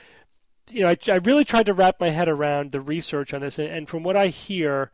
you 0.69 0.81
know, 0.81 0.89
I, 0.89 0.97
I 1.07 1.15
really 1.17 1.45
tried 1.45 1.65
to 1.67 1.73
wrap 1.73 1.99
my 1.99 2.09
head 2.09 2.29
around 2.29 2.71
the 2.71 2.81
research 2.81 3.33
on 3.33 3.41
this, 3.41 3.59
and, 3.59 3.69
and 3.69 3.89
from 3.89 4.03
what 4.03 4.15
I 4.15 4.27
hear 4.27 4.91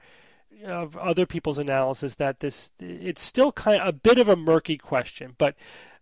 of 0.66 0.98
other 0.98 1.26
people's 1.26 1.60
analysis, 1.60 2.16
that 2.16 2.40
this 2.40 2.72
it's 2.80 3.22
still 3.22 3.52
kind 3.52 3.82
of 3.82 3.88
a 3.88 3.94
bit 3.94 4.18
of 4.18 4.30
a 4.30 4.36
murky 4.36 4.78
question, 4.78 5.36
but. 5.38 5.56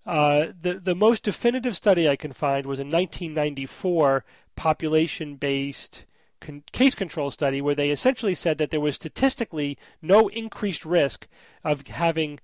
Uh, 0.08 0.52
the 0.62 0.75
the 0.75 0.94
most 0.94 1.24
definitive 1.24 1.75
study 1.75 2.08
I 2.08 2.16
can 2.16 2.32
find 2.32 2.68
was 2.68 2.78
a 2.78 2.84
1994 2.84 4.24
population-based 4.56 6.06
con- 6.40 6.64
case 6.72 6.96
control 6.96 7.32
study 7.32 7.62
where 7.62 7.75
they 7.75 7.90
essentially 7.90 8.36
said 8.36 8.58
that 8.58 8.70
there 8.70 8.80
was 8.80 8.96
statistically 8.96 9.78
no 10.02 10.28
increased 10.28 10.86
risk 10.86 11.28
of 11.64 11.88
having 11.88 12.40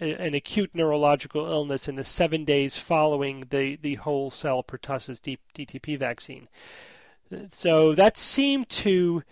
an 0.00 0.34
acute 0.34 0.70
neurological 0.74 1.46
illness 1.46 1.88
in 1.88 1.96
the 1.96 2.04
seven 2.04 2.44
days 2.44 2.78
following 2.78 3.44
the, 3.50 3.76
the 3.76 3.96
whole 3.96 4.30
cell 4.30 4.62
pertussis 4.62 5.20
DTP 5.54 5.98
vaccine. 5.98 6.48
So 7.50 7.94
that 7.94 8.16
seemed 8.16 8.68
to 8.70 9.22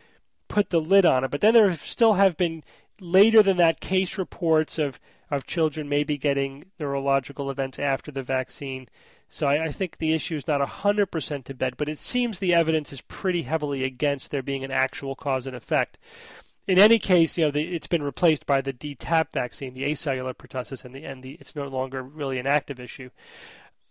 put 0.49 0.71
the 0.71 0.81
lid 0.81 1.05
on 1.05 1.25
it, 1.25 1.31
but 1.31 1.41
then 1.41 1.55
there 1.55 1.73
still 1.75 2.15
have 2.15 2.37
been 2.37 2.63
later 3.01 3.43
than 3.43 3.57
that 3.59 3.81
case 3.81 4.19
reports 4.19 4.79
of, 4.79 5.01
of 5.31 5.47
children 5.47 5.89
maybe 5.89 6.17
getting 6.17 6.65
neurological 6.79 7.51
events 7.51 7.79
after 7.79 8.11
the 8.11 8.23
vaccine. 8.23 8.89
So 9.29 9.49
I, 9.49 9.65
I, 9.65 9.69
think 9.71 9.99
the 9.99 10.13
issue 10.13 10.37
is 10.37 10.47
not 10.47 10.61
100% 10.61 11.45
to 11.45 11.55
bed, 11.55 11.75
but 11.77 11.89
it 11.89 11.99
seems 11.99 12.39
the 12.39 12.55
evidence 12.55 12.93
is 12.93 13.01
pretty 13.03 13.43
heavily 13.43 13.83
against 13.85 14.31
there 14.31 14.43
being 14.43 14.65
an 14.65 14.71
actual 14.71 15.15
cause 15.15 15.47
and 15.47 15.57
effect. 15.57 15.99
In 16.67 16.79
any 16.79 16.99
case, 16.99 17.39
you 17.39 17.45
know, 17.45 17.51
the, 17.51 17.75
it's 17.75 17.87
been 17.87 18.03
replaced 18.03 18.45
by 18.45 18.61
the 18.61 18.73
DTaP 18.73 19.33
vaccine, 19.33 19.75
the 19.75 19.85
acellular 19.85 20.35
pertussis, 20.35 20.85
and 20.85 20.95
the 20.95 21.05
and 21.05 21.23
the 21.23 21.33
it's 21.41 21.55
no 21.55 21.69
longer 21.69 22.03
really 22.03 22.39
an 22.39 22.47
active 22.47 22.81
issue. 22.81 23.11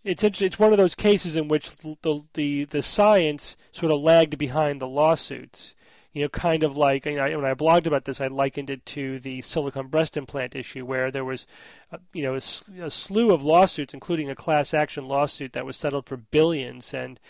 It's 0.04 0.22
it's 0.22 0.58
one 0.58 0.72
of 0.72 0.78
those 0.78 0.94
cases 0.94 1.36
in 1.36 1.48
which 1.48 1.76
the 1.78 2.24
the 2.34 2.64
the 2.64 2.82
science 2.82 3.56
sort 3.72 3.92
of 3.92 4.00
lagged 4.00 4.36
behind 4.38 4.80
the 4.80 4.88
lawsuits 4.88 5.74
you 6.16 6.22
know, 6.22 6.30
kind 6.30 6.62
of 6.62 6.78
like 6.78 7.04
you 7.04 7.16
know, 7.16 7.24
when 7.24 7.44
I 7.44 7.52
blogged 7.52 7.86
about 7.86 8.06
this, 8.06 8.22
I 8.22 8.28
likened 8.28 8.70
it 8.70 8.86
to 8.86 9.18
the 9.18 9.42
silicone 9.42 9.88
breast 9.88 10.16
implant 10.16 10.56
issue, 10.56 10.86
where 10.86 11.10
there 11.10 11.26
was, 11.26 11.46
uh, 11.92 11.98
you 12.14 12.22
know, 12.22 12.32
a, 12.32 12.86
a, 12.86 12.90
slew 12.90 13.34
of 13.34 13.44
lawsuits, 13.44 13.92
including 13.92 14.30
a 14.30 14.34
class 14.34 14.72
action 14.72 15.04
lawsuit 15.04 15.52
that 15.52 15.66
was 15.66 15.76
settled 15.76 16.06
for 16.06 16.16
billions, 16.16 16.94
and 16.94 17.20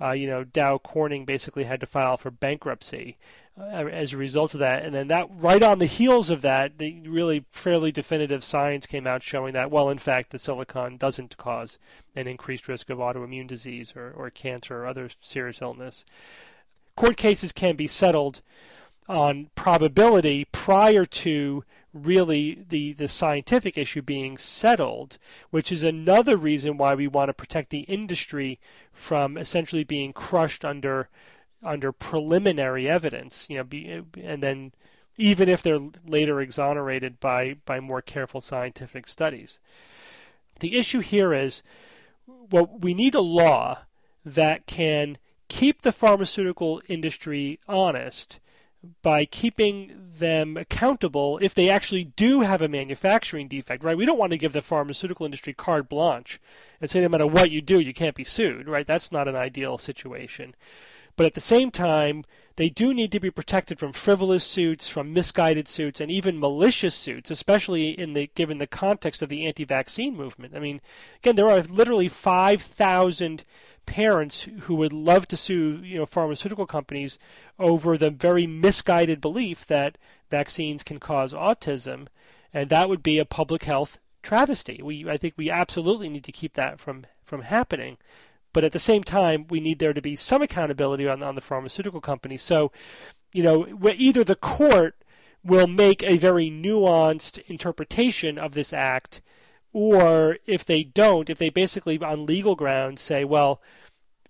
uh, 0.00 0.12
you 0.12 0.26
know, 0.26 0.44
Dow 0.44 0.78
Corning 0.78 1.26
basically 1.26 1.64
had 1.64 1.78
to 1.80 1.86
file 1.86 2.16
for 2.16 2.30
bankruptcy 2.30 3.18
Uh, 3.54 3.86
as 3.86 4.14
a 4.14 4.16
result 4.16 4.54
of 4.54 4.60
that. 4.60 4.82
And 4.82 4.94
then 4.94 5.08
that, 5.08 5.28
right 5.30 5.62
on 5.62 5.78
the 5.78 5.84
heels 5.84 6.30
of 6.30 6.40
that, 6.40 6.78
the 6.78 7.06
really 7.06 7.44
fairly 7.50 7.92
definitive 7.92 8.42
science 8.42 8.86
came 8.86 9.06
out 9.06 9.22
showing 9.22 9.52
that, 9.52 9.70
well, 9.70 9.90
in 9.90 9.98
fact, 9.98 10.30
the 10.30 10.38
silicon 10.38 10.96
doesn't 10.96 11.36
cause 11.36 11.78
an 12.16 12.26
increased 12.26 12.66
risk 12.66 12.88
of 12.88 12.96
autoimmune 12.96 13.46
disease 13.46 13.92
or, 13.94 14.10
or 14.16 14.30
cancer 14.30 14.78
or 14.78 14.86
other 14.86 15.10
serious 15.20 15.60
illness 15.60 16.06
court 16.96 17.16
cases 17.16 17.52
can 17.52 17.76
be 17.76 17.86
settled 17.86 18.40
on 19.08 19.50
probability 19.54 20.46
prior 20.52 21.04
to 21.04 21.64
really 21.92 22.64
the, 22.68 22.92
the 22.94 23.08
scientific 23.08 23.76
issue 23.76 24.00
being 24.00 24.36
settled, 24.36 25.18
which 25.50 25.70
is 25.70 25.82
another 25.82 26.36
reason 26.36 26.76
why 26.76 26.94
we 26.94 27.06
want 27.06 27.28
to 27.28 27.34
protect 27.34 27.70
the 27.70 27.80
industry 27.80 28.58
from 28.92 29.36
essentially 29.36 29.84
being 29.84 30.12
crushed 30.12 30.64
under 30.64 31.08
under 31.62 31.92
preliminary 31.92 32.88
evidence, 32.88 33.46
you 33.48 33.56
know, 33.56 33.64
be, 33.64 34.02
and 34.20 34.42
then 34.42 34.72
even 35.16 35.48
if 35.48 35.62
they're 35.62 35.78
later 36.06 36.40
exonerated 36.40 37.20
by, 37.20 37.56
by 37.64 37.80
more 37.80 38.02
careful 38.02 38.40
scientific 38.40 39.06
studies. 39.06 39.60
The 40.60 40.76
issue 40.76 41.00
here 41.00 41.32
is 41.32 41.62
well, 42.50 42.70
we 42.80 42.94
need 42.94 43.14
a 43.14 43.20
law 43.20 43.80
that 44.24 44.66
can 44.66 45.18
keep 45.48 45.82
the 45.82 45.92
pharmaceutical 45.92 46.80
industry 46.88 47.58
honest 47.68 48.40
by 49.02 49.24
keeping 49.24 49.92
them 50.14 50.56
accountable 50.56 51.38
if 51.40 51.54
they 51.54 51.70
actually 51.70 52.04
do 52.04 52.40
have 52.40 52.60
a 52.60 52.68
manufacturing 52.68 53.48
defect, 53.48 53.84
right? 53.84 53.96
We 53.96 54.06
don't 54.06 54.18
want 54.18 54.32
to 54.32 54.38
give 54.38 54.52
the 54.52 54.60
pharmaceutical 54.60 55.24
industry 55.24 55.52
carte 55.52 55.88
blanche 55.88 56.40
and 56.80 56.90
say 56.90 57.00
no 57.00 57.08
matter 57.08 57.26
what 57.26 57.50
you 57.50 57.60
do, 57.60 57.80
you 57.80 57.94
can't 57.94 58.16
be 58.16 58.24
sued, 58.24 58.68
right? 58.68 58.86
That's 58.86 59.12
not 59.12 59.28
an 59.28 59.36
ideal 59.36 59.78
situation. 59.78 60.54
But 61.16 61.26
at 61.26 61.34
the 61.34 61.40
same 61.40 61.70
time, 61.70 62.24
they 62.56 62.68
do 62.68 62.92
need 62.92 63.12
to 63.12 63.20
be 63.20 63.30
protected 63.30 63.78
from 63.78 63.92
frivolous 63.92 64.44
suits, 64.44 64.88
from 64.88 65.12
misguided 65.12 65.68
suits, 65.68 66.00
and 66.00 66.10
even 66.10 66.38
malicious 66.38 66.94
suits, 66.94 67.30
especially 67.30 67.90
in 67.90 68.12
the 68.12 68.30
given 68.34 68.58
the 68.58 68.66
context 68.66 69.22
of 69.22 69.28
the 69.28 69.46
anti-vaccine 69.46 70.16
movement. 70.16 70.54
I 70.54 70.58
mean, 70.58 70.80
again, 71.18 71.36
there 71.36 71.48
are 71.48 71.62
literally 71.62 72.08
5,000 72.08 73.44
parents 73.86 74.42
who 74.60 74.74
would 74.76 74.92
love 74.92 75.26
to 75.28 75.36
sue 75.36 75.80
you 75.82 75.98
know 75.98 76.06
pharmaceutical 76.06 76.66
companies 76.66 77.18
over 77.58 77.98
the 77.98 78.10
very 78.10 78.46
misguided 78.46 79.20
belief 79.20 79.66
that 79.66 79.98
vaccines 80.30 80.82
can 80.82 81.00
cause 81.00 81.32
autism, 81.32 82.06
and 82.52 82.70
that 82.70 82.88
would 82.88 83.02
be 83.02 83.18
a 83.18 83.24
public 83.24 83.64
health 83.64 83.98
travesty. 84.22 84.80
We 84.82 85.08
I 85.08 85.16
think 85.16 85.34
we 85.36 85.50
absolutely 85.50 86.08
need 86.08 86.24
to 86.24 86.32
keep 86.32 86.54
that 86.54 86.78
from 86.78 87.06
from 87.24 87.42
happening. 87.42 87.96
But 88.52 88.64
at 88.64 88.72
the 88.72 88.78
same 88.78 89.02
time, 89.02 89.46
we 89.48 89.60
need 89.60 89.78
there 89.78 89.92
to 89.92 90.02
be 90.02 90.14
some 90.14 90.42
accountability 90.42 91.08
on, 91.08 91.22
on 91.22 91.34
the 91.34 91.40
pharmaceutical 91.40 92.00
companies. 92.00 92.42
So, 92.42 92.70
you 93.32 93.42
know, 93.42 93.66
either 93.96 94.24
the 94.24 94.36
court 94.36 94.96
will 95.44 95.66
make 95.66 96.02
a 96.02 96.16
very 96.16 96.50
nuanced 96.50 97.38
interpretation 97.48 98.38
of 98.38 98.52
this 98.52 98.72
act 98.72 99.20
or 99.72 100.38
if 100.46 100.64
they 100.64 100.82
don't, 100.82 101.30
if 101.30 101.38
they 101.38 101.48
basically 101.48 101.98
on 101.98 102.26
legal 102.26 102.54
grounds 102.54 103.00
say, 103.00 103.24
well, 103.24 103.60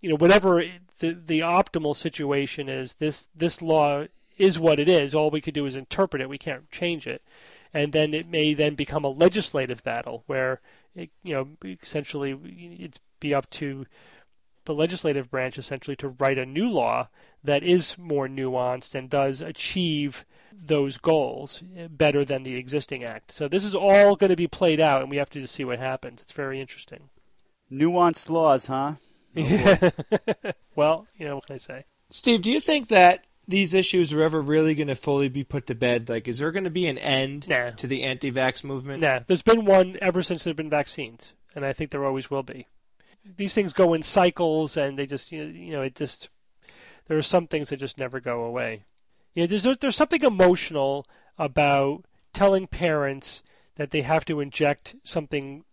you 0.00 0.08
know, 0.08 0.16
whatever 0.16 0.64
the 1.00 1.12
the 1.12 1.40
optimal 1.40 1.96
situation 1.96 2.68
is, 2.68 2.94
this 2.94 3.28
this 3.34 3.60
law 3.60 4.06
is 4.38 4.58
what 4.58 4.78
it 4.78 4.88
is. 4.88 5.14
All 5.14 5.30
we 5.30 5.40
could 5.40 5.54
do 5.54 5.66
is 5.66 5.76
interpret 5.76 6.22
it. 6.22 6.28
We 6.28 6.38
can't 6.38 6.70
change 6.70 7.06
it, 7.06 7.22
and 7.74 7.92
then 7.92 8.14
it 8.14 8.28
may 8.28 8.54
then 8.54 8.74
become 8.74 9.04
a 9.04 9.08
legislative 9.08 9.82
battle 9.82 10.22
where 10.26 10.60
it, 10.94 11.10
you 11.22 11.34
know 11.34 11.48
essentially 11.82 12.38
it's 12.80 13.00
be 13.22 13.34
up 13.34 13.48
to 13.50 13.86
the 14.64 14.74
legislative 14.74 15.30
branch 15.30 15.58
essentially 15.58 15.96
to 15.96 16.08
write 16.20 16.38
a 16.38 16.46
new 16.46 16.70
law 16.70 17.08
that 17.42 17.62
is 17.64 17.96
more 17.98 18.28
nuanced 18.28 18.94
and 18.94 19.10
does 19.10 19.40
achieve 19.40 20.24
those 20.52 20.98
goals 20.98 21.62
better 21.90 22.24
than 22.24 22.42
the 22.44 22.54
existing 22.54 23.02
act. 23.02 23.32
So 23.32 23.48
this 23.48 23.64
is 23.64 23.74
all 23.74 24.14
going 24.14 24.30
to 24.30 24.36
be 24.36 24.46
played 24.46 24.78
out, 24.80 25.00
and 25.00 25.10
we 25.10 25.16
have 25.16 25.30
to 25.30 25.40
just 25.40 25.54
see 25.54 25.64
what 25.64 25.78
happens. 25.80 26.20
It's 26.22 26.32
very 26.32 26.60
interesting. 26.60 27.08
Nuanced 27.72 28.30
laws, 28.30 28.66
huh? 28.66 28.94
Oh 29.34 30.52
well, 30.76 31.06
you 31.16 31.26
know 31.26 31.36
what 31.36 31.46
can 31.46 31.54
I 31.54 31.58
say? 31.58 31.84
Steve, 32.10 32.42
do 32.42 32.50
you 32.50 32.60
think 32.60 32.88
that 32.88 33.24
these 33.48 33.74
issues 33.74 34.12
are 34.12 34.22
ever 34.22 34.40
really 34.40 34.74
going 34.74 34.88
to 34.88 34.94
fully 34.94 35.28
be 35.28 35.42
put 35.42 35.66
to 35.66 35.74
bed? 35.74 36.08
Like, 36.08 36.28
is 36.28 36.38
there 36.38 36.52
going 36.52 36.64
to 36.64 36.70
be 36.70 36.86
an 36.86 36.98
end 36.98 37.48
Nah. 37.48 37.70
to 37.70 37.86
the 37.86 38.02
anti-vax 38.04 38.62
movement? 38.62 39.00
Nah, 39.02 39.20
there's 39.26 39.42
been 39.42 39.64
one 39.64 39.96
ever 40.02 40.22
since 40.22 40.44
there 40.44 40.50
have 40.50 40.56
been 40.56 40.70
vaccines, 40.70 41.32
and 41.54 41.64
I 41.64 41.72
think 41.72 41.90
there 41.90 42.04
always 42.04 42.30
will 42.30 42.42
be. 42.42 42.66
These 43.24 43.54
things 43.54 43.72
go 43.72 43.94
in 43.94 44.02
cycles, 44.02 44.76
and 44.76 44.98
they 44.98 45.06
just 45.06 45.32
you 45.32 45.44
know, 45.44 45.50
you 45.50 45.72
know 45.72 45.82
it 45.82 45.94
just 45.94 46.28
there 47.06 47.18
are 47.18 47.22
some 47.22 47.46
things 47.46 47.70
that 47.70 47.78
just 47.78 47.98
never 47.98 48.20
go 48.20 48.42
away. 48.42 48.84
You 49.34 49.42
know, 49.42 49.46
there's 49.46 49.78
there's 49.78 49.96
something 49.96 50.22
emotional 50.22 51.06
about 51.38 52.04
telling 52.32 52.66
parents 52.66 53.42
that 53.76 53.90
they 53.90 54.02
have 54.02 54.24
to 54.26 54.40
inject 54.40 54.94
something 55.02 55.64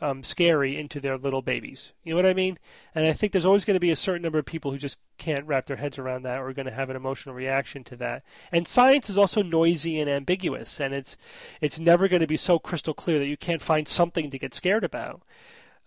um, 0.00 0.22
scary 0.22 0.78
into 0.78 1.00
their 1.00 1.16
little 1.16 1.42
babies. 1.42 1.92
You 2.04 2.12
know 2.12 2.16
what 2.16 2.26
I 2.26 2.34
mean? 2.34 2.58
And 2.94 3.06
I 3.06 3.12
think 3.12 3.32
there's 3.32 3.46
always 3.46 3.64
going 3.64 3.76
to 3.76 3.80
be 3.80 3.90
a 3.90 3.96
certain 3.96 4.22
number 4.22 4.38
of 4.38 4.44
people 4.44 4.70
who 4.70 4.78
just 4.78 4.98
can't 5.16 5.46
wrap 5.46 5.66
their 5.66 5.76
heads 5.76 5.98
around 5.98 6.22
that 6.24 6.38
or 6.38 6.48
are 6.48 6.52
going 6.52 6.66
to 6.66 6.72
have 6.72 6.90
an 6.90 6.96
emotional 6.96 7.34
reaction 7.34 7.82
to 7.84 7.96
that. 7.96 8.22
And 8.52 8.68
science 8.68 9.08
is 9.08 9.16
also 9.16 9.42
noisy 9.42 9.98
and 9.98 10.10
ambiguous, 10.10 10.80
and 10.80 10.92
it's 10.92 11.16
it's 11.60 11.80
never 11.80 12.08
going 12.08 12.20
to 12.20 12.26
be 12.26 12.36
so 12.36 12.58
crystal 12.58 12.94
clear 12.94 13.18
that 13.18 13.26
you 13.26 13.36
can't 13.36 13.62
find 13.62 13.88
something 13.88 14.30
to 14.30 14.38
get 14.38 14.54
scared 14.54 14.84
about. 14.84 15.22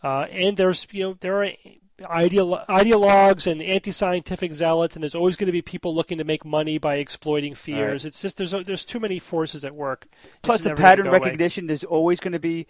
Uh, 0.04 0.28
and 0.32 0.58
there's 0.58 0.88
you 0.92 1.04
know 1.04 1.18
there 1.20 1.44
are 1.44 1.52
ideolo- 2.02 2.66
ideologues 2.68 3.50
and 3.50 3.62
anti-scientific 3.62 4.54
zealots, 4.54 4.96
and 4.96 5.04
there's 5.04 5.16
always 5.16 5.36
going 5.36 5.48
to 5.48 5.52
be 5.52 5.62
people 5.62 5.94
looking 5.94 6.18
to 6.18 6.24
make 6.24 6.46
money 6.46 6.78
by 6.78 6.96
exploiting 6.96 7.56
fears. 7.56 8.04
Right. 8.04 8.10
It's 8.10 8.22
just 8.22 8.38
there's 8.38 8.52
there's 8.52 8.86
too 8.86 9.00
many 9.00 9.20
forces 9.20 9.66
at 9.66 9.76
work. 9.76 10.08
Plus 10.42 10.64
the 10.64 10.76
pattern 10.76 11.06
go 11.06 11.12
away. 11.12 11.20
recognition. 11.20 11.68
There's 11.68 11.84
always 11.84 12.20
going 12.20 12.34
to 12.34 12.40
be 12.40 12.68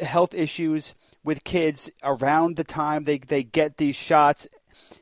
health 0.00 0.34
issues 0.34 0.94
with 1.24 1.44
kids 1.44 1.90
around 2.02 2.56
the 2.56 2.64
time 2.64 3.04
they 3.04 3.18
they 3.18 3.42
get 3.42 3.76
these 3.76 3.96
shots. 3.96 4.48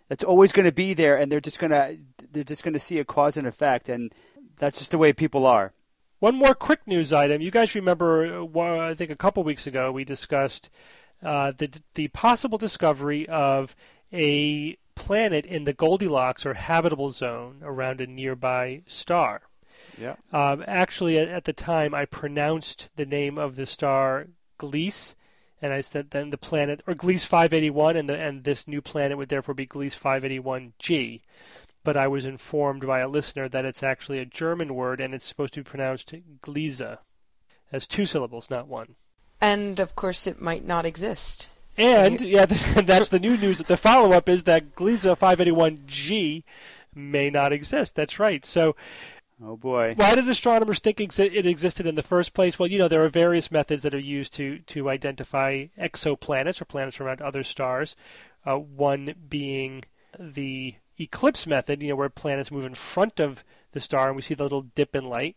That's 0.09 0.25
always 0.25 0.53
going 0.53 0.67
to 0.67 0.73
be 0.73 0.95
there, 0.95 1.17
and 1.17 1.31
they're 1.31 1.41
just 1.41 1.59
going 1.59 1.71
to 1.71 1.99
they're 2.31 2.45
just 2.45 2.65
going 2.65 2.75
to 2.75 2.79
see 2.81 2.99
a 2.99 3.05
cause 3.05 3.37
and 3.37 3.47
effect, 3.47 3.89
and 3.89 4.13
that's 4.57 4.79
just 4.79 4.91
the 4.91 4.99
way 4.99 5.13
people 5.13 5.47
are. 5.47 5.73
One 6.21 6.35
more 6.35 6.55
quick 6.55 6.81
news 6.87 7.13
item. 7.13 7.41
You 7.41 7.53
guys 7.53 7.77
remember, 7.77 8.43
uh, 8.43 8.79
I 8.81 8.95
think 8.95 9.11
a 9.11 9.17
couple 9.17 9.45
weeks 9.45 9.69
ago, 9.69 9.93
we 9.93 10.05
discussed 10.05 10.69
uh, 11.23 11.53
the 11.57 11.81
the 11.95 12.09
possible 12.09 12.59
discovery 12.59 13.29
of 13.29 13.75
a 14.13 14.77
planet 14.95 15.47
in 15.47 15.65
the 15.65 15.73
Goldilocks 15.73 16.45
or 16.45 16.55
habitable 16.55 17.11
zone 17.11 17.61
around 17.63 18.01
a 18.01 18.07
nearby 18.07 18.83
star. 18.87 19.43
Yeah. 19.99 20.17
Um, 20.33 20.65
actually, 20.67 21.19
at, 21.19 21.29
at 21.29 21.45
the 21.45 21.53
time, 21.53 21.95
I 21.95 22.05
pronounced 22.05 22.91
the 22.97 23.07
name 23.07 23.39
of 23.39 23.57
the 23.57 23.67
star 23.67 24.27
Gliese, 24.59 25.15
and 25.63 25.73
I 25.73 25.81
said 25.81 26.11
then 26.11 26.31
the 26.31 26.39
planet 26.39 26.83
or 26.87 26.95
Gliese 26.95 27.27
581, 27.27 27.97
and 27.97 28.09
the 28.09 28.19
and 28.19 28.45
this 28.45 28.69
new 28.69 28.81
planet 28.81 29.19
would 29.19 29.29
therefore 29.29 29.55
be 29.55 29.67
Gliese 29.67 29.99
581g. 29.99 31.23
But 31.85 31.97
I 31.97 32.07
was 32.07 32.27
informed 32.27 32.87
by 32.87 33.01
a 33.01 33.09
listener 33.09 33.49
that 33.49 33.65
it's 33.65 33.83
actually 33.83 34.19
a 34.19 34.27
German 34.27 34.75
word, 34.75 35.01
and 35.01 35.15
it's 35.15 35.25
supposed 35.25 35.55
to 35.55 35.61
be 35.61 35.71
pronounced 35.71 36.15
Gliese, 36.43 36.99
as 37.73 37.87
two 37.87 38.05
syllables, 38.05 38.51
not 38.51 38.69
one. 38.69 38.97
And 39.41 39.79
of 39.81 39.95
course, 39.95 40.27
it 40.27 40.41
might 40.41 40.65
not 40.65 40.85
exist. 40.85 41.49
And 41.77 42.21
yeah, 42.21 42.47
that's 42.47 43.09
the 43.11 43.21
new 43.21 43.37
news. 43.37 43.59
The 43.59 43.77
follow-up 43.77 44.29
is 44.29 44.45
that 44.45 44.75
Gliese 44.75 45.17
581g 45.17 46.43
may 46.95 47.31
not 47.31 47.53
exist. 47.53 47.95
That's 47.95 48.19
right. 48.19 48.45
So 48.45 48.75
Oh 49.43 49.57
boy. 49.57 49.95
why 49.97 50.17
did 50.17 50.29
astronomers 50.29 50.81
think 50.81 50.99
exi- 50.99 51.33
it 51.33 51.47
existed 51.47 51.87
in 51.87 51.95
the 51.95 52.03
first 52.03 52.33
place? 52.35 52.59
Well, 52.59 52.69
you 52.69 52.79
know, 52.79 52.89
there 52.89 53.05
are 53.05 53.09
various 53.09 53.53
methods 53.53 53.85
that 53.85 53.95
are 53.95 53.99
used 54.01 54.33
to, 54.35 54.59
to 54.59 54.91
identify 54.91 55.67
exoplanets 55.79 56.61
or 56.61 56.65
planets 56.65 57.01
around 57.01 57.23
other 57.23 57.45
stars. 57.45 57.95
Uh, 58.45 58.57
one 58.57 59.15
being 59.29 59.85
the 60.19 60.75
eclipse 60.99 61.47
method, 61.47 61.81
you 61.83 61.91
know, 61.91 61.97
where 61.97 62.09
planets 62.09 62.51
move 62.51 62.65
in 62.65 62.75
front 62.75 63.21
of 63.21 63.45
the 63.71 63.79
star 63.81 64.09
and 64.09 64.17
we 64.17 64.23
see 64.23 64.35
the 64.35 64.43
little 64.43 64.63
dip 64.63 64.97
in 64.97 65.05
light. 65.09 65.37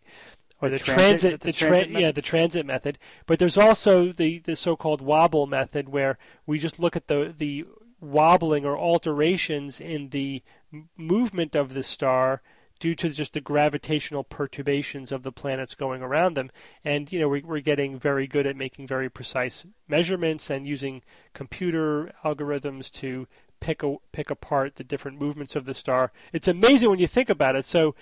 Or 0.61 0.69
The 0.69 0.77
the, 0.77 0.83
transit- 0.83 1.19
transit, 1.21 1.41
the 1.41 1.51
transit 1.53 1.89
yeah, 1.89 1.99
method? 1.99 2.15
the 2.15 2.21
transit 2.21 2.65
method. 2.65 2.99
But 3.25 3.39
there's 3.39 3.57
also 3.57 4.11
the, 4.11 4.39
the 4.39 4.55
so-called 4.55 5.01
wobble 5.01 5.47
method, 5.47 5.89
where 5.89 6.17
we 6.45 6.59
just 6.59 6.79
look 6.79 6.95
at 6.95 7.07
the 7.07 7.33
the 7.35 7.65
wobbling 7.99 8.65
or 8.65 8.77
alterations 8.77 9.79
in 9.79 10.09
the 10.09 10.41
m- 10.73 10.89
movement 10.97 11.55
of 11.55 11.73
the 11.73 11.83
star 11.83 12.41
due 12.79 12.95
to 12.95 13.09
just 13.11 13.33
the 13.33 13.41
gravitational 13.41 14.23
perturbations 14.23 15.11
of 15.11 15.21
the 15.21 15.31
planets 15.31 15.75
going 15.75 16.01
around 16.01 16.35
them. 16.35 16.49
And 16.83 17.11
you 17.11 17.19
know 17.19 17.27
we, 17.29 17.41
we're 17.43 17.59
getting 17.59 17.99
very 17.99 18.25
good 18.25 18.47
at 18.47 18.55
making 18.55 18.87
very 18.87 19.07
precise 19.09 19.65
measurements 19.87 20.49
and 20.49 20.65
using 20.65 21.03
computer 21.33 22.11
algorithms 22.23 22.89
to 22.93 23.27
pick 23.61 23.81
a, 23.83 23.95
pick 24.11 24.29
apart 24.29 24.75
the 24.75 24.83
different 24.83 25.21
movements 25.21 25.55
of 25.55 25.63
the 25.63 25.73
star. 25.73 26.11
It's 26.33 26.49
amazing 26.49 26.89
when 26.89 26.99
you 26.99 27.07
think 27.07 27.29
about 27.29 27.55
it. 27.55 27.63
So 27.63 27.95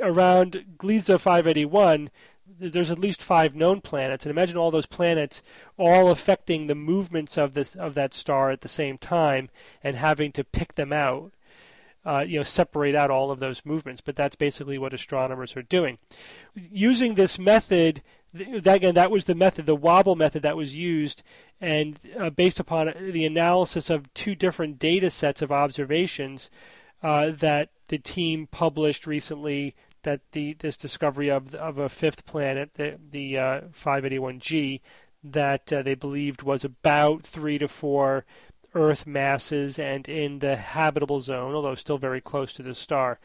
around 0.00 0.64
Gliese 0.78 1.18
581 1.18 2.10
there's 2.58 2.90
at 2.90 2.98
least 2.98 3.22
five 3.22 3.54
known 3.54 3.80
planets, 3.80 4.24
and 4.24 4.30
imagine 4.30 4.56
all 4.56 4.70
those 4.70 4.86
planets 4.86 5.42
all 5.76 6.10
affecting 6.10 6.66
the 6.66 6.74
movements 6.74 7.36
of 7.36 7.54
this 7.54 7.74
of 7.74 7.94
that 7.94 8.14
star 8.14 8.50
at 8.50 8.62
the 8.62 8.68
same 8.68 8.98
time, 8.98 9.48
and 9.82 9.96
having 9.96 10.32
to 10.32 10.44
pick 10.44 10.74
them 10.74 10.92
out, 10.92 11.32
uh, 12.04 12.24
you 12.26 12.38
know, 12.38 12.42
separate 12.42 12.94
out 12.94 13.10
all 13.10 13.30
of 13.30 13.38
those 13.38 13.64
movements. 13.64 14.00
But 14.00 14.16
that's 14.16 14.36
basically 14.36 14.78
what 14.78 14.94
astronomers 14.94 15.56
are 15.56 15.62
doing, 15.62 15.98
using 16.54 17.14
this 17.14 17.38
method. 17.38 18.02
Th- 18.38 18.62
That, 18.62 18.76
again, 18.76 18.94
that 18.94 19.10
was 19.10 19.26
the 19.26 19.34
method, 19.34 19.66
the 19.66 19.76
wobble 19.76 20.16
method 20.16 20.42
that 20.42 20.56
was 20.56 20.76
used, 20.76 21.22
and 21.60 21.98
uh, 22.18 22.30
based 22.30 22.60
upon 22.60 22.92
the 22.98 23.26
analysis 23.26 23.90
of 23.90 24.12
two 24.14 24.34
different 24.34 24.78
data 24.78 25.10
sets 25.10 25.42
of 25.42 25.52
observations 25.52 26.50
uh, 27.02 27.30
that 27.30 27.70
the 27.88 27.98
team 27.98 28.46
published 28.46 29.06
recently 29.06 29.74
that 30.02 30.20
the 30.32 30.54
this 30.54 30.76
discovery 30.76 31.28
of 31.28 31.54
of 31.54 31.78
a 31.78 31.88
fifth 31.88 32.24
planet, 32.24 32.74
the 32.74 32.98
the 33.10 33.38
uh, 33.38 33.60
581G, 33.72 34.80
that 35.22 35.72
uh, 35.72 35.82
they 35.82 35.94
believed 35.94 36.42
was 36.42 36.64
about 36.64 37.22
three 37.24 37.58
to 37.58 37.68
four 37.68 38.24
Earth 38.74 39.06
masses 39.06 39.78
and 39.78 40.08
in 40.08 40.38
the 40.40 40.56
habitable 40.56 41.20
zone, 41.20 41.54
although 41.54 41.74
still 41.74 41.98
very 41.98 42.20
close 42.20 42.52
to 42.52 42.62
the 42.62 42.74
star. 42.74 43.18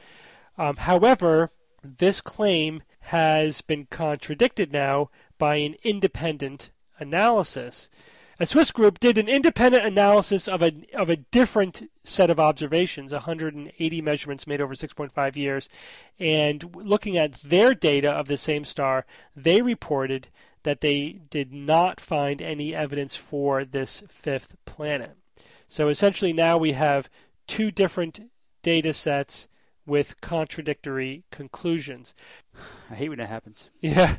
Um, 0.58 0.78
however, 0.78 1.50
this 1.84 2.22
claim 2.22 2.82
has 3.02 3.62
been 3.62 3.88
contradicted 3.90 4.72
now 4.72 5.10
by 5.38 5.58
an 5.58 5.76
independent 5.84 6.72
analysis. 7.00 7.90
A 8.40 8.46
Swiss 8.46 8.72
group 8.72 9.00
did 9.00 9.18
an 9.18 9.30
independent 9.30 9.86
analysis 9.86 10.48
of 10.48 10.64
a 10.64 10.74
of 10.94 11.10
a 11.10 11.18
different 11.18 11.90
set 12.04 12.30
of 12.30 12.40
observations, 12.40 13.12
180 13.12 14.02
measurements 14.02 14.48
made 14.48 14.60
over 14.60 14.74
6.5 14.74 15.36
years, 15.36 15.70
and 16.20 16.76
looking 16.76 17.16
at 17.16 17.34
their 17.34 17.76
data 17.76 18.10
of 18.10 18.28
the 18.28 18.38
same 18.38 18.64
star, 18.64 19.06
they 19.36 19.62
reported 19.62 20.30
that 20.64 20.82
they 20.82 21.22
did 21.30 21.54
not 21.54 22.00
find 22.00 22.42
any 22.42 22.74
evidence 22.74 23.16
for 23.16 23.64
this 23.64 24.04
fifth 24.08 24.56
planet. 24.66 25.16
So 25.68 25.90
essentially, 25.90 26.34
now 26.34 26.58
we 26.58 26.72
have 26.72 27.10
two 27.48 27.70
different 27.70 28.32
data 28.62 28.94
sets 28.94 29.48
with 29.86 30.20
contradictory 30.22 31.24
conclusions. 31.32 32.14
I 32.90 32.96
hate 32.96 33.10
when 33.10 33.18
that 33.20 33.30
happens. 33.30 33.70
Yeah, 33.82 34.18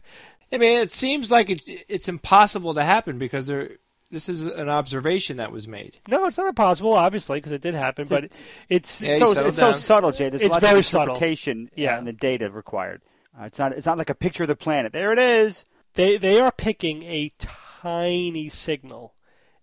I 0.52 0.58
mean, 0.58 0.78
it 0.80 0.90
seems 0.90 1.30
like 1.32 1.50
it, 1.50 1.62
it's 1.66 2.08
impossible 2.08 2.74
to 2.74 2.84
happen 2.84 3.16
because 3.18 3.46
there, 3.46 3.70
this 4.10 4.28
is 4.28 4.46
an 4.46 4.68
observation 4.68 5.38
that 5.38 5.50
was 5.50 5.66
made. 5.66 5.98
no, 6.08 6.26
it's 6.26 6.38
not 6.38 6.48
impossible, 6.48 6.92
obviously, 6.92 7.38
because 7.38 7.52
it 7.52 7.62
did 7.62 7.74
happen, 7.74 8.06
but 8.08 8.32
it's 8.68 9.02
Yeah, 9.02 9.16
so 9.16 9.26
settle 9.26 9.48
it's 9.48 9.58
so 9.58 9.72
subtle, 9.72 10.12
Jay. 10.12 10.28
There's 10.28 10.42
It's 10.42 10.52
lots 10.52 10.64
very 10.64 10.78
of 10.80 10.84
subtle. 10.86 11.14
interpretation 11.14 11.68
uh, 11.72 11.74
Yeah. 11.76 11.98
in 11.98 12.04
the 12.04 12.12
data 12.12 12.50
required. 12.50 13.02
Uh, 13.38 13.44
it's 13.44 13.58
not 13.58 13.72
it's 13.72 13.86
not 13.86 13.98
like 13.98 14.10
a 14.10 14.14
picture 14.14 14.44
of 14.44 14.48
the 14.48 14.54
planet. 14.56 14.92
There 14.92 15.12
it 15.12 15.18
is. 15.18 15.64
they 15.94 16.18
they 16.18 16.38
are 16.40 16.52
picking 16.52 17.02
a 17.04 17.32
tiny 17.38 18.48
signal 18.48 19.14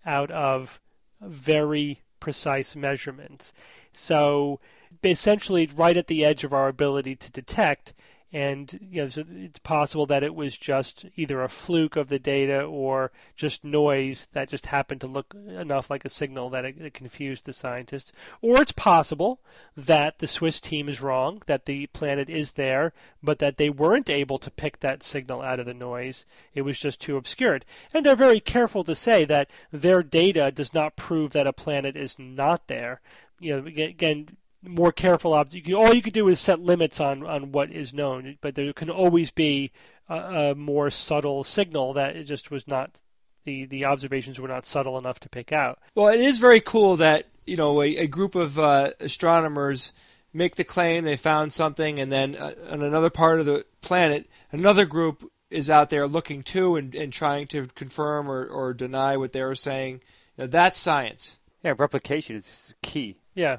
out 0.06 0.32
of 0.32 0.82
very 1.22 2.02
precise 2.20 2.76
measurements. 2.76 3.54
So 3.94 4.60
essentially 5.04 5.70
right 5.76 5.98
at 5.98 6.08
the 6.08 6.24
edge 6.24 6.44
of 6.44 6.54
our 6.54 6.68
ability 6.68 7.16
to 7.16 7.32
detect. 7.32 7.94
And 8.34 8.80
you 8.90 9.02
know 9.02 9.10
so 9.10 9.26
it's 9.30 9.60
possible 9.60 10.06
that 10.06 10.24
it 10.24 10.34
was 10.34 10.58
just 10.58 11.06
either 11.18 11.42
a 11.42 11.50
fluke 11.50 11.98
of 11.98 12.08
the 12.08 12.18
data 12.18 12.62
or 12.62 13.12
just 13.36 13.66
noise 13.66 14.30
that 14.32 14.48
just 14.48 14.68
happened 14.68 15.02
to 15.02 15.08
look 15.08 15.36
enough 15.36 15.90
like 15.90 16.06
a 16.06 16.10
signal 16.10 16.50
that 16.52 16.64
it, 16.64 16.78
it 16.80 16.94
confused 16.94 17.44
the 17.44 17.52
scientists 17.52 18.14
or 18.42 18.62
it's 18.62 18.72
possible 18.72 19.42
that 19.76 20.20
the 20.20 20.28
Swiss 20.28 20.62
team 20.62 20.88
is 20.88 21.02
wrong 21.02 21.42
that 21.46 21.66
the 21.66 21.88
planet 21.88 22.30
is 22.30 22.54
there 22.54 22.94
but 23.22 23.40
that 23.40 23.58
they 23.58 23.70
weren't 23.70 24.10
able 24.10 24.38
to 24.38 24.50
pick 24.50 24.80
that 24.80 25.04
signal 25.04 25.42
out 25.42 25.60
of 25.60 25.66
the 25.66 25.74
noise. 25.74 26.26
It 26.54 26.62
was 26.62 26.80
just 26.80 27.02
too 27.02 27.18
obscured. 27.18 27.66
And 27.94 28.06
they're 28.06 28.16
very 28.16 28.40
careful 28.40 28.86
to 28.86 28.96
say 28.96 29.26
that 29.26 29.50
their 29.74 30.04
data 30.04 30.52
does 30.52 30.74
not 30.74 30.96
prove 30.96 31.34
that 31.34 31.48
a 31.48 31.52
planet 31.52 31.98
is 31.98 32.18
not 32.18 32.68
there. 32.68 33.02
You 33.42 33.58
know 33.58 33.68
again- 33.68 33.90
again 33.90 34.38
more 34.64 34.92
careful 34.92 35.34
obs- 35.34 35.56
you 35.56 35.62
can, 35.62 35.74
all 35.74 35.94
you 35.94 36.02
could 36.02 36.14
do 36.14 36.28
is 36.28 36.40
set 36.40 36.60
limits 36.60 37.00
on 37.00 37.26
on 37.26 37.52
what 37.52 37.72
is 37.72 37.94
known 37.94 38.38
but 38.42 38.56
there 38.56 38.72
can 38.74 38.90
always 38.90 39.32
be 39.32 39.72
a, 40.10 40.16
a 40.16 40.56
more 40.56 40.90
subtle 40.90 41.44
signal 41.44 41.94
that 41.94 42.16
it 42.16 42.26
just 42.26 42.52
was 42.52 42.68
not 42.68 43.02
the 43.46 43.66
the 43.66 43.86
observations 43.86 44.40
were 44.40 44.48
not 44.48 44.66
subtle 44.66 44.98
enough 44.98 45.20
to 45.20 45.30
pick 45.30 45.52
out 45.52 45.80
Well, 45.96 46.08
it 46.08 46.20
is 46.20 46.38
very 46.38 46.62
cool 46.62 46.96
that 46.98 47.28
you 47.46 47.58
know 47.58 47.82
a, 47.82 47.98
a 47.98 48.08
group 48.08 48.36
of 48.36 48.60
uh, 48.60 48.92
astronomers 49.00 49.94
make 50.34 50.56
the 50.56 50.64
claim 50.64 51.04
they 51.04 51.16
found 51.18 51.52
something, 51.52 52.00
and 52.00 52.12
then 52.12 52.36
uh, 52.36 52.54
on 52.70 52.82
another 52.82 53.10
part 53.10 53.40
of 53.40 53.46
the 53.46 53.66
planet, 53.82 54.30
another 54.52 54.86
group 54.86 55.30
is 55.50 55.70
out 55.70 55.90
there 55.90 56.08
looking 56.08 56.44
too 56.44 56.76
and, 56.76 56.96
and 56.96 57.12
trying 57.12 57.48
to 57.48 57.68
confirm 57.68 58.30
or, 58.30 58.46
or 58.46 58.74
deny 58.74 59.18
what 59.18 59.34
they 59.34 59.42
are 59.42 59.56
saying. 59.56 60.02
You 60.38 60.44
know, 60.44 60.48
that's 60.48 60.80
science. 60.80 61.40
Yeah, 61.64 61.74
replication 61.78 62.38
is 62.38 62.74
key. 62.82 63.18
Yeah. 63.36 63.58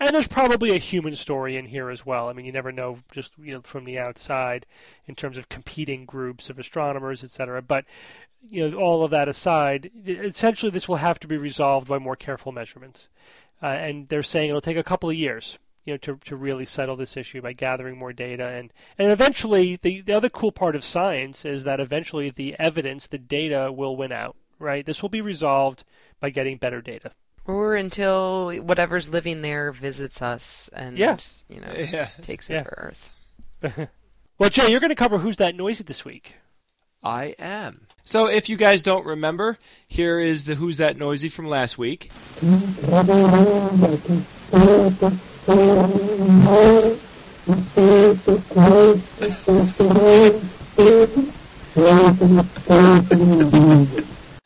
And 0.00 0.14
there's 0.14 0.28
probably 0.28 0.70
a 0.70 0.78
human 0.78 1.14
story 1.16 1.56
in 1.56 1.66
here 1.66 1.90
as 1.90 2.04
well. 2.04 2.28
I 2.28 2.32
mean, 2.32 2.46
you 2.46 2.52
never 2.52 2.72
know 2.72 2.98
just 3.12 3.32
you 3.38 3.52
know 3.52 3.60
from 3.60 3.84
the 3.84 3.98
outside 3.98 4.66
in 5.06 5.14
terms 5.14 5.38
of 5.38 5.48
competing 5.48 6.04
groups 6.04 6.50
of 6.50 6.58
astronomers, 6.58 7.22
etc. 7.22 7.62
But 7.62 7.84
you 8.50 8.68
know, 8.68 8.76
all 8.76 9.02
of 9.04 9.10
that 9.10 9.28
aside, 9.28 9.90
essentially 10.06 10.70
this 10.70 10.88
will 10.88 10.96
have 10.96 11.18
to 11.20 11.28
be 11.28 11.36
resolved 11.36 11.88
by 11.88 11.98
more 11.98 12.16
careful 12.16 12.52
measurements. 12.52 13.08
Uh, 13.62 13.66
and 13.66 14.08
they're 14.08 14.22
saying 14.22 14.50
it'll 14.50 14.60
take 14.60 14.76
a 14.76 14.82
couple 14.82 15.08
of 15.08 15.16
years, 15.16 15.58
you 15.84 15.94
know, 15.94 15.98
to 15.98 16.16
to 16.24 16.36
really 16.36 16.64
settle 16.64 16.96
this 16.96 17.16
issue 17.16 17.40
by 17.40 17.52
gathering 17.52 17.96
more 17.96 18.12
data 18.12 18.46
and 18.46 18.72
and 18.98 19.12
eventually 19.12 19.76
the 19.80 20.00
the 20.02 20.12
other 20.12 20.28
cool 20.28 20.52
part 20.52 20.76
of 20.76 20.84
science 20.84 21.44
is 21.44 21.64
that 21.64 21.80
eventually 21.80 22.30
the 22.30 22.56
evidence, 22.58 23.06
the 23.06 23.18
data 23.18 23.72
will 23.72 23.96
win 23.96 24.12
out, 24.12 24.36
right? 24.58 24.84
This 24.84 25.02
will 25.02 25.08
be 25.08 25.20
resolved 25.20 25.84
by 26.20 26.30
getting 26.30 26.58
better 26.58 26.80
data. 26.80 27.12
Or 27.46 27.74
until 27.76 28.52
whatever's 28.56 29.08
living 29.08 29.42
there 29.42 29.70
visits 29.72 30.22
us 30.22 30.70
and 30.72 30.96
Yeah. 30.96 31.18
you 31.48 31.60
know 31.60 31.72
Yeah. 31.76 32.06
takes 32.22 32.48
Yeah. 32.48 32.60
over 32.60 32.74
Earth. 32.76 33.10
Well, 34.36 34.50
Jay, 34.50 34.68
you're 34.68 34.80
going 34.80 34.90
to 34.90 34.96
cover 34.96 35.18
who's 35.18 35.36
that 35.36 35.54
noisy 35.54 35.84
this 35.84 36.04
week. 36.04 36.34
I 37.04 37.36
am. 37.38 37.86
So 38.02 38.26
if 38.26 38.48
you 38.48 38.56
guys 38.56 38.82
don't 38.82 39.06
remember, 39.06 39.58
here 39.86 40.18
is 40.18 40.46
the 40.46 40.56
Who's 40.56 40.78
That 40.78 40.96
Noisy 40.98 41.28
from 41.28 41.46
last 41.46 41.78
week. 41.78 42.10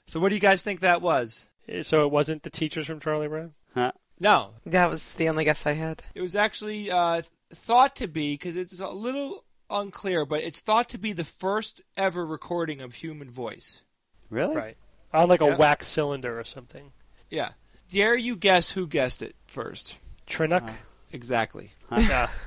So 0.07 0.21
what 0.21 0.31
do 0.31 0.35
you 0.35 0.41
guys 0.41 0.63
think 0.63 0.81
that 0.81 1.03
was? 1.03 1.49
Uh, 1.71 1.83
So 1.83 2.05
it 2.05 2.11
wasn't 2.11 2.43
the 2.43 2.51
teachers 2.51 2.87
from 2.87 3.01
Charlie 3.01 3.29
Brown. 3.29 3.53
Huh? 3.75 3.93
No, 4.21 4.51
That 4.67 4.91
was 4.91 5.13
the 5.15 5.29
only 5.29 5.45
guess 5.45 5.65
I 5.67 5.73
had. 5.73 6.03
it 6.15 6.21
was 6.21 6.35
actually 6.35 6.91
uh, 6.91 7.23
thought 7.51 7.95
to 7.97 8.09
be 8.09 8.35
because 8.35 8.57
it's 8.57 8.81
a 8.81 8.89
little 8.89 9.45
unclear, 9.71 10.25
but 10.27 10.43
it's 10.43 10.61
thought 10.61 10.89
to 10.89 10.99
be 10.99 11.13
the 11.13 11.25
first 11.25 11.83
ever 11.97 12.27
recording 12.27 12.81
of 12.81 12.95
human 12.97 13.31
voice. 13.31 13.83
Really? 14.31 14.57
Right. 14.57 14.77
On 15.13 15.29
like 15.29 15.41
a 15.41 15.47
Yeah. 15.47 15.57
wax 15.57 15.87
cylinder 15.87 16.39
or 16.39 16.45
something. 16.45 16.93
Yeah. 17.31 17.51
Dare 17.91 18.17
you 18.17 18.37
guess 18.37 18.73
who 18.73 18.87
guessed 18.87 19.23
it 19.23 19.37
first? 19.47 19.99
Trinock. 20.27 20.71
Exactly. 21.13 21.71
Yeah. 21.97 22.29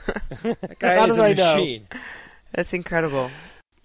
That 0.43 0.77
guy 0.79 0.95
How 0.99 1.05
is 1.05 1.15
did 1.15 1.21
a 1.21 1.25
I 1.25 1.34
know? 1.34 1.55
machine. 1.55 1.88
That's 2.53 2.73
incredible. 2.73 3.31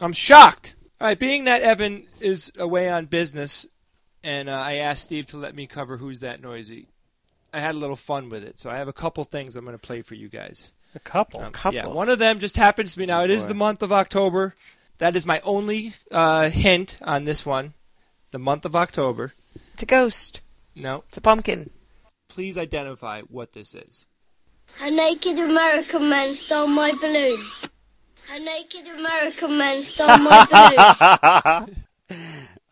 I'm 0.00 0.12
shocked. 0.12 0.74
All 1.00 1.06
right, 1.06 1.18
being 1.18 1.44
that 1.44 1.62
Evan 1.62 2.06
is 2.20 2.50
away 2.58 2.88
on 2.88 3.06
business, 3.06 3.66
and 4.26 4.48
uh, 4.48 4.52
I 4.60 4.74
asked 4.74 5.04
Steve 5.04 5.26
to 5.26 5.36
let 5.38 5.54
me 5.54 5.66
cover 5.66 5.96
Who's 5.96 6.20
That 6.20 6.42
Noisy, 6.42 6.88
I 7.54 7.60
had 7.60 7.74
a 7.74 7.78
little 7.78 7.96
fun 7.96 8.28
with 8.28 8.42
it. 8.42 8.58
So 8.58 8.68
I 8.70 8.76
have 8.76 8.88
a 8.88 8.92
couple 8.92 9.22
things 9.24 9.54
I'm 9.56 9.64
going 9.64 9.78
to 9.78 9.86
play 9.86 10.02
for 10.02 10.14
you 10.16 10.28
guys. 10.28 10.72
A 10.94 10.98
couple. 10.98 11.40
Um, 11.40 11.52
couple. 11.52 11.74
Yeah, 11.76 11.86
one 11.86 12.08
of 12.08 12.18
them 12.18 12.38
just 12.38 12.56
happens 12.56 12.92
to 12.92 12.98
be 12.98 13.06
now. 13.06 13.22
It 13.22 13.30
is 13.30 13.44
Boy. 13.44 13.48
the 13.48 13.54
month 13.54 13.82
of 13.82 13.92
October. 13.92 14.54
That 14.98 15.14
is 15.14 15.26
my 15.26 15.40
only 15.40 15.92
uh, 16.10 16.48
hint 16.50 16.98
on 17.02 17.24
this 17.24 17.46
one. 17.46 17.74
The 18.32 18.38
month 18.38 18.64
of 18.64 18.74
October. 18.74 19.32
It's 19.74 19.82
a 19.82 19.86
ghost. 19.86 20.40
No, 20.74 21.04
It's 21.08 21.16
a 21.18 21.20
pumpkin. 21.22 21.70
please 22.28 22.58
identify 22.58 23.22
what 23.22 23.52
this 23.52 23.74
is. 23.74 24.06
A 24.80 24.90
naked 24.90 25.38
American 25.38 26.08
man 26.10 26.34
stole 26.46 26.66
my 26.66 26.92
balloon. 27.00 27.46
A 28.30 28.38
naked 28.40 28.86
American 28.98 29.56
man 29.56 29.82
stole 29.82 30.18
my 30.18 31.64
balloon. 31.70 31.76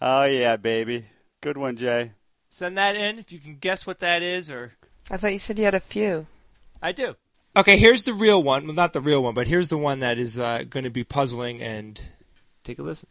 oh 0.00 0.24
yeah, 0.24 0.56
baby. 0.56 1.06
Good 1.44 1.58
one, 1.58 1.76
Jay. 1.76 2.12
Send 2.48 2.78
that 2.78 2.96
in 2.96 3.18
if 3.18 3.30
you 3.30 3.38
can 3.38 3.56
guess 3.56 3.86
what 3.86 3.98
that 3.98 4.22
is, 4.22 4.50
or 4.50 4.72
I 5.10 5.18
thought 5.18 5.34
you 5.34 5.38
said 5.38 5.58
you 5.58 5.66
had 5.66 5.74
a 5.74 5.78
few. 5.80 6.26
I 6.80 6.90
do. 6.92 7.16
Okay, 7.54 7.76
here's 7.76 8.04
the 8.04 8.14
real 8.14 8.42
one. 8.42 8.64
Well, 8.64 8.72
not 8.74 8.94
the 8.94 9.00
real 9.02 9.22
one, 9.22 9.34
but 9.34 9.46
here's 9.46 9.68
the 9.68 9.76
one 9.76 10.00
that 10.00 10.16
is 10.16 10.38
uh, 10.38 10.64
going 10.70 10.84
to 10.84 10.90
be 10.90 11.04
puzzling. 11.04 11.60
And 11.60 12.00
take 12.62 12.78
a 12.78 12.82
listen. 12.82 13.10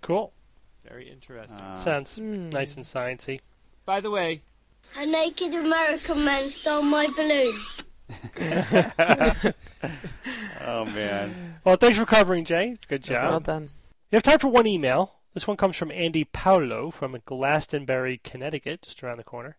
Cool. 0.00 0.32
Very 0.86 1.08
interesting. 1.10 1.58
Uh, 1.60 1.74
Sounds 1.74 2.18
Hmm. 2.18 2.50
nice 2.50 2.76
and 2.76 2.84
sciencey. 2.84 3.40
By 3.86 4.00
the 4.00 4.10
way, 4.10 4.42
A 4.96 5.04
naked 5.06 5.52
American 5.54 6.24
man 6.24 6.52
stole 6.60 6.82
my 6.82 7.06
balloon. 7.16 7.60
oh 10.64 10.84
man. 10.86 11.60
Well, 11.64 11.76
thanks 11.76 11.98
for 11.98 12.06
covering, 12.06 12.44
Jay. 12.44 12.76
Good 12.88 13.02
job. 13.02 13.30
Well 13.30 13.40
done. 13.40 13.70
You 14.10 14.16
have 14.16 14.22
time 14.22 14.38
for 14.38 14.48
one 14.48 14.66
email. 14.66 15.14
This 15.34 15.48
one 15.48 15.56
comes 15.56 15.76
from 15.76 15.90
Andy 15.90 16.24
Paolo 16.24 16.90
from 16.90 17.18
Glastonbury, 17.24 18.20
Connecticut, 18.22 18.82
just 18.82 19.02
around 19.02 19.16
the 19.16 19.24
corner. 19.24 19.56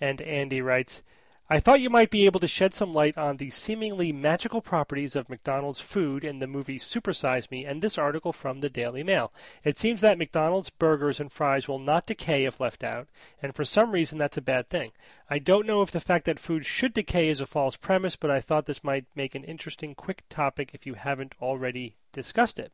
And 0.00 0.20
Andy 0.20 0.60
writes, 0.60 1.02
I 1.50 1.60
thought 1.60 1.80
you 1.80 1.88
might 1.88 2.10
be 2.10 2.26
able 2.26 2.40
to 2.40 2.46
shed 2.46 2.74
some 2.74 2.92
light 2.92 3.16
on 3.16 3.38
the 3.38 3.48
seemingly 3.48 4.12
magical 4.12 4.60
properties 4.60 5.16
of 5.16 5.30
McDonald's 5.30 5.80
food 5.80 6.22
in 6.22 6.40
the 6.40 6.46
movie 6.46 6.76
Supersize 6.76 7.50
Me 7.50 7.64
and 7.64 7.80
this 7.80 7.96
article 7.96 8.34
from 8.34 8.60
the 8.60 8.68
Daily 8.68 9.02
Mail. 9.02 9.32
It 9.64 9.78
seems 9.78 10.02
that 10.02 10.18
McDonald's 10.18 10.68
burgers 10.68 11.20
and 11.20 11.32
fries 11.32 11.66
will 11.66 11.78
not 11.78 12.04
decay 12.04 12.44
if 12.44 12.60
left 12.60 12.84
out, 12.84 13.08
and 13.40 13.54
for 13.54 13.64
some 13.64 13.92
reason 13.92 14.18
that's 14.18 14.36
a 14.36 14.42
bad 14.42 14.68
thing. 14.68 14.92
I 15.30 15.38
don't 15.38 15.66
know 15.66 15.80
if 15.80 15.90
the 15.90 16.00
fact 16.00 16.26
that 16.26 16.38
food 16.38 16.66
should 16.66 16.92
decay 16.92 17.30
is 17.30 17.40
a 17.40 17.46
false 17.46 17.78
premise, 17.78 18.14
but 18.14 18.30
I 18.30 18.40
thought 18.40 18.66
this 18.66 18.84
might 18.84 19.06
make 19.14 19.34
an 19.34 19.44
interesting 19.44 19.94
quick 19.94 20.24
topic 20.28 20.72
if 20.74 20.84
you 20.84 20.94
haven't 20.94 21.32
already 21.40 21.96
discussed 22.12 22.58
it. 22.58 22.72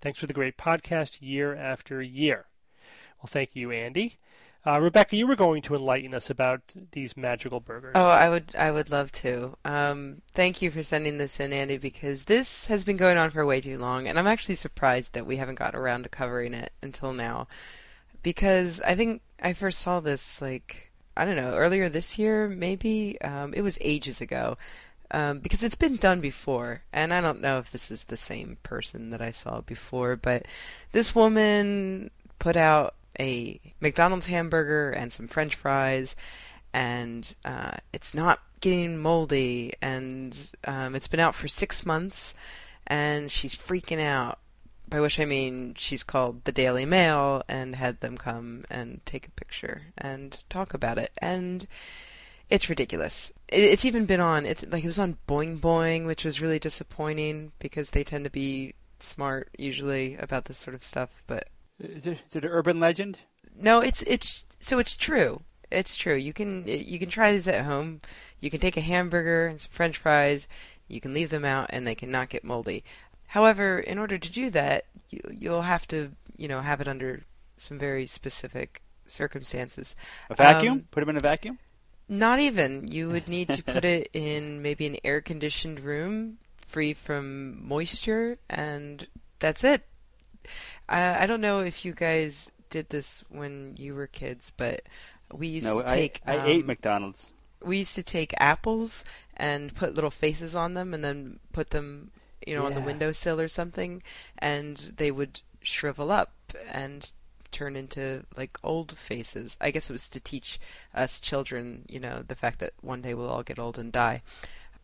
Thanks 0.00 0.20
for 0.20 0.28
the 0.28 0.32
great 0.32 0.56
podcast 0.56 1.18
year 1.20 1.56
after 1.56 2.00
year. 2.00 2.46
Well, 3.20 3.26
thank 3.28 3.56
you, 3.56 3.72
Andy. 3.72 4.18
Uh, 4.64 4.78
Rebecca, 4.80 5.16
you 5.16 5.26
were 5.26 5.34
going 5.34 5.60
to 5.62 5.74
enlighten 5.74 6.14
us 6.14 6.30
about 6.30 6.74
these 6.92 7.16
magical 7.16 7.58
burgers. 7.58 7.92
Oh, 7.96 8.08
I 8.08 8.28
would 8.28 8.54
I 8.56 8.70
would 8.70 8.90
love 8.90 9.10
to. 9.12 9.56
Um, 9.64 10.22
thank 10.34 10.62
you 10.62 10.70
for 10.70 10.84
sending 10.84 11.18
this 11.18 11.40
in, 11.40 11.52
Andy, 11.52 11.78
because 11.78 12.24
this 12.24 12.66
has 12.66 12.84
been 12.84 12.96
going 12.96 13.16
on 13.16 13.30
for 13.30 13.44
way 13.44 13.60
too 13.60 13.78
long, 13.78 14.06
and 14.06 14.18
I'm 14.18 14.26
actually 14.26 14.54
surprised 14.54 15.14
that 15.14 15.26
we 15.26 15.36
haven't 15.36 15.56
gotten 15.56 15.80
around 15.80 16.04
to 16.04 16.08
covering 16.08 16.54
it 16.54 16.72
until 16.80 17.12
now. 17.12 17.48
Because 18.22 18.80
I 18.82 18.94
think 18.94 19.22
I 19.42 19.52
first 19.52 19.80
saw 19.80 19.98
this 19.98 20.40
like 20.40 20.92
I 21.16 21.24
don't 21.24 21.36
know 21.36 21.54
earlier 21.54 21.88
this 21.88 22.16
year, 22.16 22.48
maybe. 22.48 23.20
Um, 23.20 23.52
it 23.54 23.62
was 23.62 23.78
ages 23.80 24.20
ago. 24.20 24.56
Um, 25.14 25.40
because 25.40 25.62
it's 25.62 25.74
been 25.74 25.96
done 25.96 26.22
before, 26.22 26.84
and 26.90 27.12
I 27.12 27.20
don't 27.20 27.42
know 27.42 27.58
if 27.58 27.70
this 27.70 27.90
is 27.90 28.04
the 28.04 28.16
same 28.16 28.56
person 28.62 29.10
that 29.10 29.20
I 29.20 29.30
saw 29.30 29.60
before, 29.60 30.16
but 30.16 30.46
this 30.92 31.14
woman 31.14 32.10
put 32.38 32.56
out 32.56 32.94
a 33.18 33.60
McDonald's 33.80 34.26
hamburger 34.26 34.90
and 34.90 35.12
some 35.12 35.28
French 35.28 35.54
fries, 35.54 36.16
and 36.72 37.34
uh, 37.44 37.72
it's 37.92 38.14
not 38.14 38.40
getting 38.60 38.98
moldy, 38.98 39.72
and 39.82 40.50
um, 40.64 40.94
it's 40.94 41.08
been 41.08 41.20
out 41.20 41.34
for 41.34 41.48
six 41.48 41.84
months, 41.84 42.34
and 42.86 43.30
she's 43.30 43.54
freaking 43.54 44.00
out. 44.00 44.38
By 44.88 45.00
which 45.00 45.18
I 45.18 45.24
mean 45.24 45.72
she's 45.74 46.02
called 46.02 46.44
the 46.44 46.52
Daily 46.52 46.84
Mail 46.84 47.42
and 47.48 47.76
had 47.76 48.00
them 48.00 48.18
come 48.18 48.64
and 48.68 49.00
take 49.06 49.26
a 49.26 49.30
picture 49.30 49.84
and 49.96 50.38
talk 50.50 50.74
about 50.74 50.98
it, 50.98 51.12
and 51.16 51.66
it's 52.50 52.68
ridiculous. 52.68 53.32
It's 53.48 53.86
even 53.86 54.04
been 54.04 54.20
on. 54.20 54.44
It's 54.44 54.66
like 54.66 54.84
it 54.84 54.88
was 54.88 54.98
on 54.98 55.16
Boing 55.26 55.58
Boing, 55.58 56.04
which 56.04 56.26
was 56.26 56.42
really 56.42 56.58
disappointing 56.58 57.52
because 57.58 57.90
they 57.90 58.04
tend 58.04 58.24
to 58.24 58.30
be 58.30 58.74
smart 59.00 59.48
usually 59.56 60.16
about 60.16 60.44
this 60.44 60.58
sort 60.58 60.74
of 60.74 60.82
stuff, 60.82 61.22
but 61.26 61.48
Is 61.82 62.06
it 62.06 62.22
is 62.28 62.36
it 62.36 62.44
an 62.44 62.50
urban 62.50 62.78
legend? 62.80 63.20
no, 63.54 63.80
it's 63.80 64.02
it's 64.02 64.44
so 64.60 64.78
it's 64.78 64.96
true. 64.96 65.42
It's 65.70 65.96
true. 65.96 66.14
You 66.14 66.32
can 66.32 66.66
you 66.66 66.98
can 66.98 67.10
try 67.10 67.32
this 67.32 67.48
at 67.48 67.64
home. 67.64 68.00
You 68.40 68.50
can 68.50 68.60
take 68.60 68.76
a 68.76 68.82
hamburger 68.82 69.46
and 69.46 69.60
some 69.60 69.70
French 69.72 69.98
fries. 69.98 70.46
You 70.88 71.00
can 71.00 71.14
leave 71.14 71.30
them 71.30 71.44
out, 71.44 71.68
and 71.70 71.86
they 71.86 71.94
cannot 71.94 72.28
get 72.28 72.44
moldy. 72.44 72.84
However, 73.28 73.78
in 73.78 73.98
order 73.98 74.18
to 74.18 74.30
do 74.30 74.50
that, 74.50 74.84
you, 75.08 75.20
you'll 75.30 75.62
have 75.62 75.88
to 75.88 76.12
you 76.36 76.48
know 76.48 76.60
have 76.60 76.80
it 76.80 76.88
under 76.88 77.22
some 77.56 77.78
very 77.78 78.06
specific 78.06 78.82
circumstances. 79.06 79.94
A 80.30 80.34
vacuum? 80.34 80.72
Um, 80.72 80.88
Put 80.90 81.00
them 81.00 81.10
in 81.10 81.16
a 81.16 81.20
vacuum? 81.20 81.58
Not 82.08 82.40
even. 82.40 82.88
You 82.88 83.08
would 83.08 83.28
need 83.28 83.48
to 83.50 83.62
put 83.62 83.84
it 83.96 84.08
in 84.12 84.62
maybe 84.62 84.86
an 84.86 84.96
air 85.04 85.20
conditioned 85.20 85.80
room 85.80 86.38
free 86.66 86.94
from 86.94 87.66
moisture, 87.66 88.38
and 88.48 89.06
that's 89.38 89.62
it. 89.64 89.86
I, 90.92 91.24
I 91.24 91.26
don't 91.26 91.40
know 91.40 91.60
if 91.60 91.84
you 91.84 91.92
guys 91.92 92.50
did 92.70 92.90
this 92.90 93.24
when 93.28 93.74
you 93.78 93.94
were 93.94 94.06
kids, 94.06 94.52
but 94.56 94.82
we 95.32 95.46
used 95.48 95.66
No, 95.66 95.78
to 95.78 95.82
take. 95.84 96.20
I 96.26 96.38
ate 96.38 96.64
um, 96.64 96.66
McDonald's. 96.66 97.32
we 97.64 97.78
used 97.78 97.94
to 97.94 98.02
take 98.02 98.34
apples 98.38 99.04
and 99.36 99.74
put 99.74 99.94
little 99.94 100.10
faces 100.10 100.54
on 100.54 100.74
them, 100.74 100.92
and 100.94 101.02
then 101.04 101.40
put 101.52 101.70
them, 101.70 102.10
you 102.46 102.54
know, 102.54 102.64
on 102.66 102.74
the 102.74 102.80
Yeah. 102.80 102.86
windowsill 102.86 103.40
or 103.40 103.48
something, 103.48 104.02
and 104.38 104.94
they 104.96 105.10
would 105.10 105.40
shrivel 105.62 106.10
up 106.10 106.32
and 106.70 107.12
turn 107.50 107.76
into 107.76 108.24
like 108.36 108.58
old 108.64 108.96
faces. 108.98 109.56
I 109.60 109.70
guess 109.70 109.90
it 109.90 109.92
was 109.92 110.08
to 110.10 110.20
teach 110.20 110.58
us 110.94 111.20
children, 111.20 111.84
you 111.88 112.00
know, 112.00 112.24
the 112.26 112.34
fact 112.34 112.58
that 112.60 112.72
one 112.80 113.02
day 113.02 113.14
we'll 113.14 113.28
all 113.28 113.42
get 113.42 113.58
old 113.58 113.78
and 113.78 113.92
die. 113.92 114.22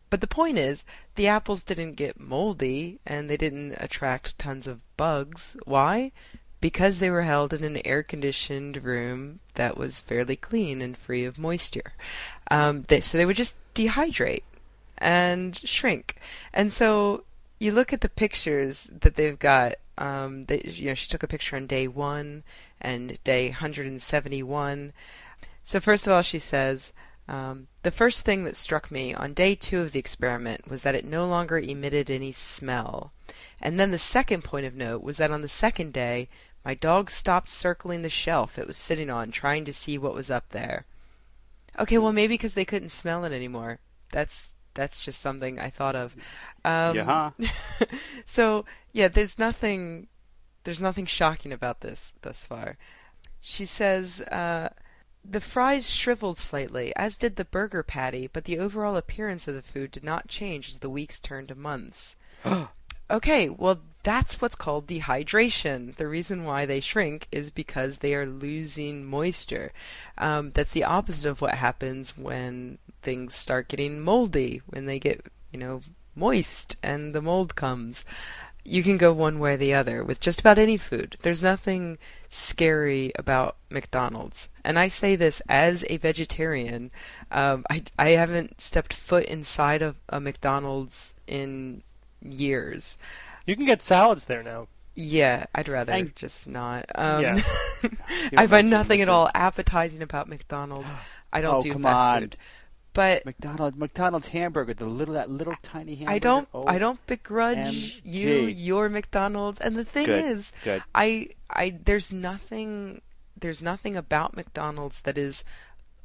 But 0.09 0.21
the 0.21 0.27
point 0.27 0.57
is, 0.57 0.85
the 1.15 1.27
apples 1.27 1.63
didn't 1.63 1.93
get 1.93 2.19
moldy 2.19 2.99
and 3.05 3.29
they 3.29 3.37
didn't 3.37 3.75
attract 3.77 4.39
tons 4.39 4.67
of 4.67 4.81
bugs. 4.97 5.55
Why? 5.65 6.11
Because 6.61 6.99
they 6.99 7.09
were 7.09 7.21
held 7.21 7.53
in 7.53 7.63
an 7.63 7.81
air 7.85 8.03
conditioned 8.03 8.83
room 8.83 9.39
that 9.55 9.77
was 9.77 9.99
fairly 9.99 10.35
clean 10.35 10.81
and 10.81 10.97
free 10.97 11.25
of 11.25 11.37
moisture. 11.37 11.93
Um, 12.49 12.83
they, 12.87 13.01
so 13.01 13.17
they 13.17 13.25
would 13.25 13.35
just 13.35 13.55
dehydrate 13.75 14.43
and 14.97 15.55
shrink. 15.57 16.15
And 16.53 16.73
so 16.73 17.23
you 17.59 17.71
look 17.71 17.93
at 17.93 18.01
the 18.01 18.09
pictures 18.09 18.89
that 19.01 19.15
they've 19.15 19.39
got. 19.39 19.75
Um, 19.97 20.43
they, 20.43 20.61
you 20.61 20.87
know, 20.87 20.93
she 20.93 21.09
took 21.09 21.23
a 21.23 21.27
picture 21.27 21.57
on 21.57 21.67
day 21.67 21.87
one 21.87 22.43
and 22.79 23.21
day 23.23 23.49
171. 23.49 24.93
So 25.63 25.79
first 25.79 26.07
of 26.07 26.13
all, 26.13 26.21
she 26.21 26.39
says, 26.39 26.93
um, 27.29 27.67
the 27.83 27.91
first 27.91 28.25
thing 28.25 28.43
that 28.43 28.55
struck 28.55 28.89
me 28.89 29.13
on 29.13 29.33
day 29.33 29.53
two 29.53 29.81
of 29.81 29.91
the 29.91 29.99
experiment 29.99 30.67
was 30.67 30.81
that 30.81 30.95
it 30.95 31.05
no 31.05 31.27
longer 31.27 31.59
emitted 31.59 32.09
any 32.09 32.31
smell. 32.31 33.13
And 33.61 33.79
then 33.79 33.91
the 33.91 33.99
second 33.99 34.43
point 34.43 34.65
of 34.65 34.73
note 34.73 35.03
was 35.03 35.17
that 35.17 35.29
on 35.29 35.43
the 35.43 35.47
second 35.47 35.93
day, 35.93 36.27
my 36.65 36.73
dog 36.73 37.11
stopped 37.11 37.49
circling 37.49 38.01
the 38.01 38.09
shelf 38.09 38.57
it 38.57 38.65
was 38.65 38.77
sitting 38.77 39.11
on, 39.11 39.29
trying 39.29 39.63
to 39.65 39.73
see 39.73 39.95
what 39.95 40.15
was 40.15 40.31
up 40.31 40.49
there. 40.49 40.85
Okay, 41.77 41.99
well 41.99 42.11
maybe 42.11 42.33
because 42.33 42.55
they 42.55 42.65
couldn't 42.65 42.89
smell 42.89 43.23
it 43.23 43.31
anymore. 43.31 43.77
That's 44.11 44.53
that's 44.73 45.05
just 45.05 45.21
something 45.21 45.59
I 45.59 45.69
thought 45.69 45.95
of. 45.95 46.15
Um, 46.65 46.95
yeah. 46.95 47.31
so 48.25 48.65
yeah, 48.91 49.07
there's 49.07 49.37
nothing 49.37 50.07
there's 50.63 50.81
nothing 50.81 51.05
shocking 51.05 51.53
about 51.53 51.81
this 51.81 52.11
thus 52.23 52.47
far. 52.47 52.77
She 53.39 53.65
says 53.65 54.21
uh, 54.21 54.69
the 55.23 55.41
fries 55.41 55.89
shriveled 55.89 56.37
slightly, 56.37 56.93
as 56.95 57.17
did 57.17 57.35
the 57.35 57.45
burger 57.45 57.83
patty, 57.83 58.27
but 58.27 58.45
the 58.45 58.57
overall 58.57 58.95
appearance 58.95 59.47
of 59.47 59.55
the 59.55 59.61
food 59.61 59.91
did 59.91 60.03
not 60.03 60.27
change 60.27 60.69
as 60.69 60.79
the 60.79 60.89
weeks 60.89 61.19
turned 61.19 61.49
to 61.49 61.55
months. 61.55 62.15
okay, 63.11 63.49
well 63.49 63.79
that's 64.03 64.41
what's 64.41 64.55
called 64.55 64.87
dehydration. 64.87 65.95
The 65.97 66.07
reason 66.07 66.45
why 66.45 66.65
they 66.65 66.79
shrink 66.79 67.27
is 67.31 67.51
because 67.51 67.97
they 67.97 68.15
are 68.15 68.25
losing 68.25 69.05
moisture. 69.05 69.71
Um, 70.17 70.51
that's 70.51 70.71
the 70.71 70.85
opposite 70.85 71.29
of 71.29 71.41
what 71.41 71.55
happens 71.55 72.17
when 72.17 72.77
things 73.01 73.35
start 73.35 73.67
getting 73.67 73.99
moldy, 73.99 74.61
when 74.67 74.85
they 74.85 74.99
get, 74.99 75.25
you 75.51 75.59
know, 75.59 75.81
moist 76.15 76.77
and 76.81 77.13
the 77.13 77.21
mold 77.21 77.55
comes. 77.55 78.05
You 78.65 78.83
can 78.83 78.97
go 78.97 79.11
one 79.13 79.39
way 79.39 79.53
or 79.53 79.57
the 79.57 79.73
other 79.73 80.03
with 80.03 80.19
just 80.19 80.39
about 80.41 80.59
any 80.59 80.77
food. 80.77 81.17
There's 81.23 81.41
nothing 81.41 81.97
scary 82.29 83.11
about 83.17 83.55
McDonald's. 83.69 84.49
And 84.63 84.77
I 84.77 84.87
say 84.89 85.15
this 85.15 85.41
as 85.49 85.83
a 85.89 85.97
vegetarian. 85.97 86.91
Um, 87.31 87.65
I, 87.69 87.83
I 87.97 88.09
haven't 88.11 88.61
stepped 88.61 88.93
foot 88.93 89.25
inside 89.25 89.81
of 89.81 89.95
a 90.09 90.19
McDonald's 90.19 91.13
in 91.25 91.81
years. 92.21 92.97
You 93.45 93.55
can 93.55 93.65
get 93.65 93.81
salads 93.81 94.25
there 94.25 94.43
now. 94.43 94.67
Yeah, 94.95 95.45
I'd 95.55 95.69
rather 95.69 95.93
And- 95.93 96.15
just 96.15 96.45
not. 96.47 96.85
Um, 96.95 97.21
Yeah. 97.23 97.39
I 98.37 98.45
find 98.47 98.69
nothing 98.69 99.01
at 99.01 99.09
all 99.09 99.29
appetizing 99.33 100.01
about 100.03 100.27
McDonald's. 100.27 100.89
I 101.31 101.41
don't 101.41 101.55
Oh, 101.55 101.61
do 101.61 101.71
come 101.73 101.83
fast 101.83 102.09
on. 102.09 102.21
food. 102.21 102.37
But 102.99 103.25
McDonald's 103.25 103.77
McDonald's 103.77 104.27
hamburger, 104.27 104.73
the 104.73 104.85
little 104.85 105.13
that 105.13 105.29
little 105.29 105.55
tiny 105.61 105.95
hamburger. 105.95 106.15
I 106.15 106.19
don't 106.19 106.47
Oh, 106.53 106.67
I 106.67 106.77
don't 106.79 106.99
begrudge 107.07 108.01
you 108.03 108.41
your 108.41 108.89
McDonald's. 108.89 109.57
And 109.61 109.77
the 109.77 109.85
thing 109.85 110.07
Good, 110.07 110.25
is, 110.25 110.51
good. 110.65 110.83
I 110.93 111.29
I 111.49 111.77
there's 111.85 112.11
nothing 112.11 113.01
there's 113.39 113.61
nothing 113.61 113.95
about 113.95 114.35
McDonald's 114.35 114.99
that 115.01 115.17
is 115.17 115.45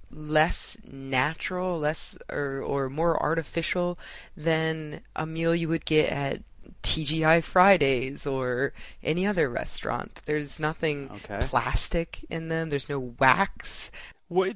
less 0.08 0.76
natural, 0.88 1.80
less 1.80 2.16
or 2.30 2.60
or 2.60 2.88
more 2.88 3.20
artificial 3.20 3.98
than 4.36 5.00
a 5.16 5.26
meal 5.26 5.52
you 5.52 5.66
would 5.68 5.86
get 5.86 6.10
at 6.10 6.42
TGI 6.84 7.42
Fridays 7.42 8.24
or 8.24 8.72
any 9.02 9.26
other 9.26 9.48
restaurant. 9.48 10.22
There's 10.26 10.60
nothing 10.60 11.10
Okay. 11.10 11.38
plastic 11.40 12.24
in 12.30 12.48
them. 12.48 12.70
There's 12.70 12.88
no 12.88 13.00
wax. 13.18 13.90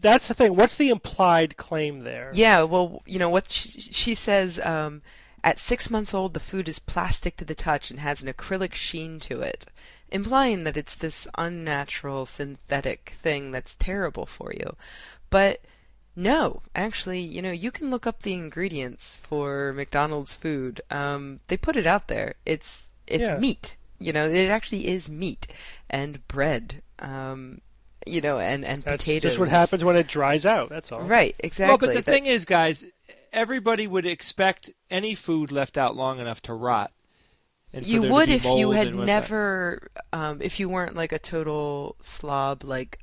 That's 0.01 0.29
the 0.29 0.35
thing. 0.35 0.57
What's 0.57 0.75
the 0.75 0.89
implied 0.91 1.57
claim 1.57 2.01
there? 2.01 2.31
Yeah, 2.35 2.63
well, 2.63 3.03
you 3.07 3.19
know 3.19 3.29
what 3.29 3.51
she, 3.51 3.81
she 3.81 4.15
says. 4.15 4.61
Um, 4.65 5.03
at 5.45 5.61
six 5.61 5.89
months 5.89 6.13
old, 6.13 6.35
the 6.35 6.41
food 6.41 6.69
is 6.69 6.79
plastic 6.81 7.37
to 7.37 7.45
the 7.45 7.55
touch 7.55 7.91
and 7.91 8.01
has 8.01 8.23
an 8.23 8.33
acrylic 8.33 8.75
sheen 8.75 9.21
to 9.21 9.41
it, 9.41 9.67
implying 10.11 10.65
that 10.65 10.77
it's 10.77 10.97
this 10.97 11.29
unnatural 11.39 12.27
synthetic 12.27 13.15
thing 13.23 13.53
that's 13.53 13.77
terrible 13.77 14.27
for 14.27 14.53
you. 14.53 14.75
But 15.31 15.61
no, 16.17 16.63
actually, 16.75 17.21
you 17.21 17.41
know, 17.41 17.53
you 17.53 17.71
can 17.71 17.91
look 17.91 18.07
up 18.07 18.23
the 18.23 18.33
ingredients 18.35 19.21
for 19.23 19.73
McDonald's 19.73 20.35
food. 20.35 20.81
Um, 20.91 21.39
they 21.47 21.57
put 21.57 21.77
it 21.77 21.87
out 21.87 22.09
there. 22.09 22.35
It's 22.45 22.89
it's 23.07 23.29
Yeah. 23.29 23.39
meat. 23.39 23.77
You 24.01 24.13
know, 24.13 24.29
it 24.29 24.49
actually 24.49 24.89
is 24.89 25.09
meat 25.09 25.47
and 25.89 26.27
bread. 26.29 26.83
Um, 26.99 27.61
you 28.07 28.21
know, 28.21 28.39
and 28.39 28.65
and 28.65 28.83
That's 28.83 29.03
potatoes. 29.05 29.23
just 29.23 29.39
what 29.39 29.49
happens 29.49 29.85
when 29.85 29.97
it 29.97 30.07
dries 30.09 30.47
out. 30.47 30.69
That's 30.69 30.91
all. 30.93 31.01
Right, 31.01 31.35
exactly. 31.41 31.71
Well, 31.71 31.79
but 31.79 31.89
the 31.89 31.95
That- 32.03 32.05
thing 32.05 32.27
is, 32.27 32.45
guys, 32.45 32.85
everybody 33.33 33.87
would 33.87 34.07
expect 34.07 34.71
any 34.91 35.15
food 35.15 35.51
left 35.53 35.77
out 35.77 35.97
long 35.97 36.19
enough 36.21 36.41
to 36.43 36.55
rot. 36.55 36.93
And 37.73 37.87
you 37.87 38.03
would 38.11 38.31
if 38.31 38.45
you 38.45 38.71
had 38.71 38.95
never 38.95 39.89
um, 40.13 40.41
if 40.41 40.59
you 40.59 40.69
weren't 40.71 40.95
like 40.97 41.13
a 41.13 41.19
total 41.19 41.97
slob 42.01 42.65
like 42.65 42.99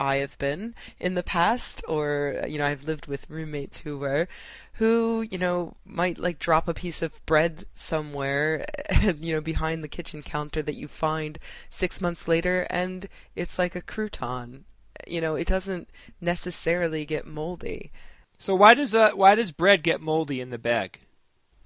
I 0.00 0.16
have 0.16 0.36
been 0.38 0.74
in 0.98 1.14
the 1.14 1.22
past 1.22 1.82
or 1.88 2.42
you 2.48 2.58
know 2.58 2.66
I've 2.66 2.84
lived 2.84 3.06
with 3.06 3.30
roommates 3.30 3.80
who 3.80 3.98
were 3.98 4.28
who 4.74 5.26
you 5.30 5.38
know 5.38 5.76
might 5.84 6.18
like 6.18 6.38
drop 6.38 6.66
a 6.68 6.74
piece 6.74 7.00
of 7.02 7.24
bread 7.26 7.64
somewhere 7.74 8.64
you 9.20 9.32
know 9.32 9.40
behind 9.40 9.82
the 9.82 9.88
kitchen 9.88 10.22
counter 10.22 10.62
that 10.62 10.74
you 10.74 10.88
find 10.88 11.38
6 11.70 12.00
months 12.00 12.26
later 12.26 12.66
and 12.70 13.08
it's 13.36 13.58
like 13.58 13.74
a 13.74 13.82
crouton. 13.82 14.64
You 15.06 15.20
know 15.20 15.34
it 15.34 15.46
doesn't 15.46 15.88
necessarily 16.20 17.04
get 17.04 17.26
moldy. 17.26 17.92
So 18.38 18.54
why 18.54 18.74
does 18.74 18.94
uh, 18.94 19.10
why 19.14 19.34
does 19.34 19.52
bread 19.52 19.82
get 19.82 20.00
moldy 20.00 20.40
in 20.40 20.50
the 20.50 20.58
bag? 20.58 21.00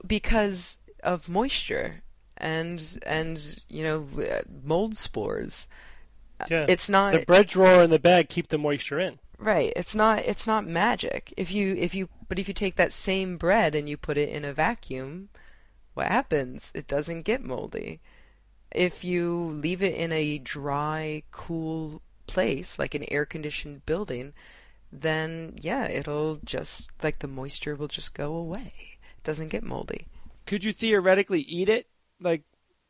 because 0.07 0.79
of 1.03 1.29
moisture 1.29 2.03
and 2.37 2.99
and 3.05 3.63
you 3.69 3.83
know 3.83 4.07
uh, 4.23 4.43
mold 4.65 4.97
spores 4.97 5.67
Yeah. 6.51 6.67
it's 6.69 6.89
not 6.89 7.13
the 7.13 7.25
bread 7.25 7.49
drawer 7.49 7.83
and 7.83 7.93
the 7.93 7.99
bag 7.99 8.29
keep 8.29 8.49
the 8.49 8.59
moisture 8.59 8.99
in. 9.01 9.19
right. 9.39 9.73
It's 9.77 9.95
not 9.95 10.21
it's 10.21 10.47
not 10.47 10.67
magic. 10.67 11.33
If 11.37 11.51
you 11.51 11.75
if 11.75 11.95
you 11.95 12.09
but 12.29 12.39
if 12.39 12.49
you 12.49 12.55
take 12.55 12.77
that 12.77 12.93
same 12.93 13.37
bread 13.37 13.75
and 13.75 13.89
you 13.89 13.97
put 13.97 14.17
it 14.19 14.29
in 14.29 14.45
a 14.45 14.53
vacuum 14.53 15.29
what 15.95 16.07
happens? 16.07 16.71
It 16.75 16.87
doesn't 16.87 17.23
get 17.23 17.43
moldy. 17.43 18.01
If 18.71 19.03
you 19.03 19.35
leave 19.61 19.83
it 19.83 19.97
in 19.97 20.13
a 20.13 20.39
dry 20.39 21.25
cool 21.33 22.03
place 22.27 22.79
like 22.79 22.95
an 22.95 23.05
air 23.11 23.25
conditioned 23.25 23.87
building 23.87 24.35
then 24.93 25.55
yeah 25.57 25.87
it'll 25.87 26.37
just 26.45 26.91
like 27.03 27.19
the 27.21 27.27
moisture 27.27 27.75
will 27.75 27.89
just 27.89 28.15
go 28.15 28.35
away. 28.35 28.99
It 29.17 29.25
doesn't 29.25 29.49
get 29.49 29.65
moldy. 29.65 30.07
Could 30.47 30.65
you 30.65 30.73
theoretically 30.73 31.41
eat 31.41 31.69
it? 31.69 31.89
Like 32.21 32.43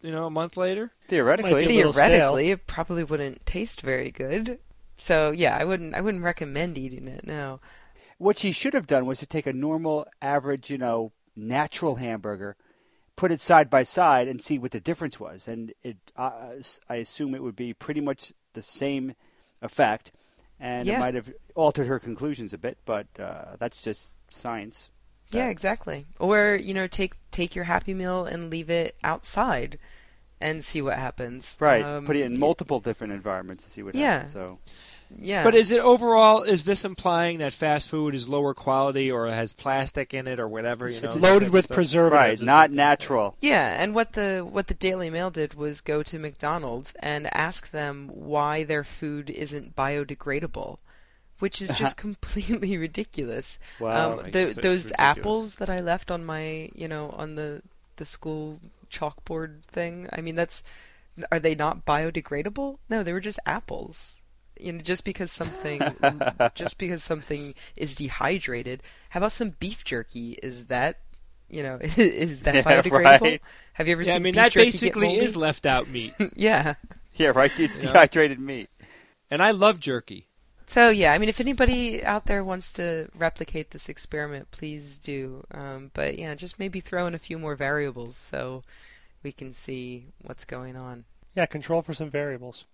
you 0.03 0.11
know 0.11 0.27
a 0.27 0.31
month 0.31 0.57
later? 0.57 0.93
Theoretically, 1.09 1.65
a 1.65 1.69
little 1.69 1.93
theoretically 1.93 2.51
it 2.51 2.67
probably 2.67 3.05
wouldn't 3.05 3.45
taste 3.47 3.81
very 3.81 4.11
good 4.11 4.59
so 5.01 5.31
yeah 5.31 5.57
i 5.57 5.65
wouldn't 5.65 5.95
i 5.95 6.01
wouldn't 6.01 6.25
recommend 6.25 6.77
eating 6.77 7.07
it 7.07 7.25
no 7.25 7.61
what 8.19 8.37
she 8.39 8.51
should 8.51 8.75
have 8.75 8.87
done 8.87 9.07
was 9.07 9.21
to 9.21 9.27
take 9.27 9.47
a 9.47 9.53
normal, 9.53 10.07
average, 10.21 10.71
you 10.71 10.79
know, 10.79 11.13
natural 11.35 11.95
hamburger, 11.97 12.57
put 13.17 13.33
it 13.33 13.41
side 13.41 13.71
by 13.71 13.85
side, 13.85 14.29
and 14.29 14.43
see 14.43 14.59
what 14.59 14.73
the 14.73 14.81
difference 14.81 15.19
was. 15.19 15.47
And 15.49 15.73
it, 15.83 15.97
uh, 16.17 16.55
I 16.89 16.97
assume 16.97 17.35
it 17.35 17.43
would 17.43 17.57
be 17.57 17.73
pretty 17.73 18.01
much 18.01 18.33
the 18.53 18.63
same 18.63 19.15
effect, 19.63 20.11
and 20.59 20.87
Yeah. 20.87 20.97
it 20.97 20.99
might 20.99 21.15
have 21.15 21.33
altered 21.55 21.87
her 21.87 22.01
conclusions 22.01 22.53
a 22.53 22.59
bit. 22.59 22.79
But 22.85 23.07
uh, 23.19 23.57
that's 23.59 23.83
just 23.83 24.13
science. 24.31 24.91
Yeah 25.31 25.45
That- 25.45 25.51
exactly 25.51 26.07
or 26.19 26.59
you 26.63 26.75
know 26.75 26.87
take 26.87 27.15
take 27.31 27.55
your 27.55 27.65
happy 27.67 27.95
meal 27.95 28.25
and 28.25 28.51
leave 28.51 28.71
it 28.71 28.97
outside 29.05 29.79
and 30.41 30.65
see 30.65 30.81
what 30.81 30.99
happens 30.99 31.57
Right. 31.59 31.85
Um, 31.85 32.05
put 32.07 32.17
it 32.17 32.23
in 32.23 32.33
y- 32.35 32.39
multiple 32.39 32.79
different 32.79 33.13
environments 33.13 33.65
to 33.65 33.71
see 33.71 33.83
what 33.83 33.95
Yeah. 33.95 34.13
happens. 34.13 34.33
So 34.33 34.59
yeah 35.19 35.43
But 35.43 35.55
is 35.55 35.73
it 35.73 35.81
overall? 35.81 36.43
Is 36.43 36.65
this 36.65 36.85
implying 36.85 37.39
that 37.39 37.53
fast 37.55 37.89
food 37.89 38.15
is 38.15 38.29
lower 38.29 38.53
quality 38.55 39.11
or 39.11 39.27
has 39.29 39.53
plastic 39.55 40.13
in 40.15 40.27
it 40.29 40.39
or 40.39 40.47
whatever? 40.47 40.87
You 40.89 41.01
know, 41.01 41.09
It's 41.09 41.17
loaded 41.17 41.53
with 41.53 41.65
stuff? 41.65 41.75
preservatives. 41.75 42.41
right, 42.43 42.47
not 42.47 42.69
what 42.69 42.71
they 42.71 42.77
natural. 42.77 43.37
Yeah, 43.41 43.83
and 43.83 43.95
what 43.95 44.13
the 44.13 44.47
what 44.49 44.67
the 44.69 44.75
Daily 44.75 45.09
Mail 45.11 45.31
did 45.31 45.55
was 45.55 45.81
go 45.81 46.03
to 46.05 46.19
McDonald's 46.19 46.93
and 47.01 47.27
ask 47.35 47.71
them 47.71 48.09
why 48.13 48.65
their 48.65 48.85
food 48.85 49.31
isn't 49.31 49.75
biodegradable, 49.75 50.77
which 51.39 51.61
is 51.63 51.71
just 51.71 51.97
completely 51.97 52.77
ridiculous. 52.87 53.59
Wow. 53.79 54.19
um, 54.19 54.23
the, 54.25 54.31
guess 54.31 54.55
those 54.55 54.87
ridiculous. 54.87 54.93
apples 54.99 55.55
that 55.57 55.71
I 55.71 55.81
left 55.81 56.11
on 56.11 56.25
my, 56.25 56.71
you 56.75 56.89
know, 56.89 57.11
on 57.17 57.35
the 57.37 57.63
the 57.97 58.05
school 58.05 58.61
chalkboard 58.91 59.63
thing. 59.65 60.09
I 60.13 60.21
mean, 60.21 60.35
that's 60.37 60.63
are 61.33 61.41
they 61.41 61.55
not 61.55 61.85
biodegradable? 61.85 62.79
No, 62.89 63.03
they 63.03 63.13
were 63.13 63.21
just 63.21 63.41
apples. 63.47 64.21
You 64.61 64.73
know, 64.73 64.81
just 64.81 65.05
because 65.05 65.31
something 65.33 65.81
just 66.55 66.79
because 66.79 67.03
something 67.05 67.55
is 67.77 67.95
dehydrated. 67.97 68.83
How 69.11 69.19
about 69.19 69.33
some 69.33 69.51
beef 69.61 69.85
jerky? 69.85 70.33
Is 70.43 70.67
that 70.67 70.99
you 71.49 71.63
know 71.63 71.79
is 71.83 72.41
that 72.43 72.55
Yeah, 72.57 72.63
biodegradable? 72.63 73.21
right. 73.21 73.43
Have 73.75 73.87
you 73.89 73.93
ever 73.93 74.05
seen 74.05 74.15
beef 74.15 74.15
jerky? 74.15 74.15
I 74.15 74.19
mean 74.19 74.33
beef 74.33 74.37
that 74.37 74.53
jerky 74.53 74.67
basically 74.67 75.07
moldy? 75.09 75.25
is 75.25 75.37
left 75.37 75.67
out 75.67 75.89
meat, 75.89 76.15
yeah. 76.37 76.75
Yeah, 77.15 77.29
right. 77.35 77.51
It's 77.59 77.77
Yeah. 77.79 77.83
dehydrated 77.93 78.39
meat. 78.39 78.69
and 79.31 79.43
I 79.43 79.51
love 79.51 79.81
jerky. 79.81 80.27
So 80.69 80.91
yeah, 80.91 81.15
I 81.15 81.19
mean, 81.19 81.31
if 81.31 81.41
anybody 81.41 82.05
out 82.05 82.27
there 82.27 82.45
wants 82.45 82.73
to 82.75 83.09
replicate 83.15 83.71
this 83.71 83.89
experiment, 83.89 84.51
please 84.51 84.99
do. 84.99 85.45
Um, 85.51 85.91
but 85.95 86.19
yeah, 86.19 86.35
just 86.35 86.59
maybe 86.59 86.81
throw 86.81 87.07
in 87.07 87.15
a 87.15 87.19
few 87.19 87.39
more 87.39 87.57
variables 87.57 88.17
so 88.17 88.63
we 89.23 89.33
can 89.33 89.55
see 89.55 90.09
what's 90.21 90.45
going 90.45 90.77
on. 90.77 91.05
Yeah, 91.35 91.47
control 91.47 91.81
for 91.81 91.95
some 91.95 92.11
variables. 92.11 92.67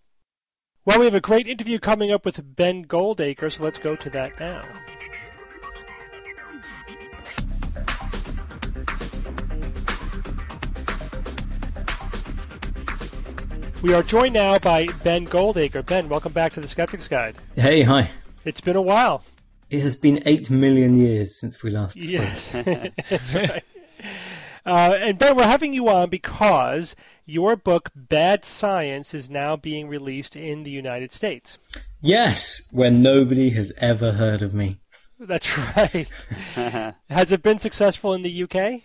Well, 0.84 0.98
we 0.98 1.06
have 1.06 1.14
a 1.14 1.20
great 1.20 1.46
interview 1.46 1.78
coming 1.78 2.10
up 2.10 2.24
with 2.26 2.56
Ben 2.56 2.84
Goldacre, 2.84 3.50
so 3.50 3.62
let's 3.62 3.78
go 3.78 3.96
to 3.96 4.10
that 4.10 4.38
now. 4.38 4.62
We 13.84 13.92
are 13.92 14.02
joined 14.02 14.32
now 14.32 14.58
by 14.58 14.86
Ben 15.02 15.26
Goldacre. 15.26 15.84
Ben, 15.84 16.08
welcome 16.08 16.32
back 16.32 16.54
to 16.54 16.60
the 16.62 16.66
Skeptic's 16.66 17.06
Guide. 17.06 17.36
Hey, 17.54 17.82
hi. 17.82 18.12
It's 18.46 18.62
been 18.62 18.76
a 18.76 18.80
while. 18.80 19.22
It 19.68 19.82
has 19.82 19.94
been 19.94 20.22
eight 20.24 20.48
million 20.48 20.96
years 20.96 21.38
since 21.38 21.62
we 21.62 21.70
last 21.70 21.92
spoke. 21.92 22.10
Yes. 22.10 22.54
Right. 23.34 23.64
Uh, 24.66 24.96
and 24.98 25.18
Ben, 25.18 25.36
we're 25.36 25.44
having 25.44 25.74
you 25.74 25.90
on 25.90 26.08
because 26.08 26.96
your 27.26 27.54
book, 27.54 27.90
Bad 27.94 28.46
Science, 28.46 29.12
is 29.12 29.28
now 29.28 29.56
being 29.56 29.88
released 29.88 30.36
in 30.36 30.62
the 30.62 30.70
United 30.70 31.12
States. 31.12 31.58
Yes, 32.00 32.62
where 32.70 32.90
nobody 32.90 33.50
has 33.50 33.74
ever 33.76 34.12
heard 34.12 34.40
of 34.40 34.54
me. 34.54 34.78
That's 35.20 35.58
right. 35.76 36.08
Has 37.10 37.30
it 37.30 37.42
been 37.42 37.58
successful 37.58 38.14
in 38.14 38.22
the 38.22 38.44
UK? 38.44 38.80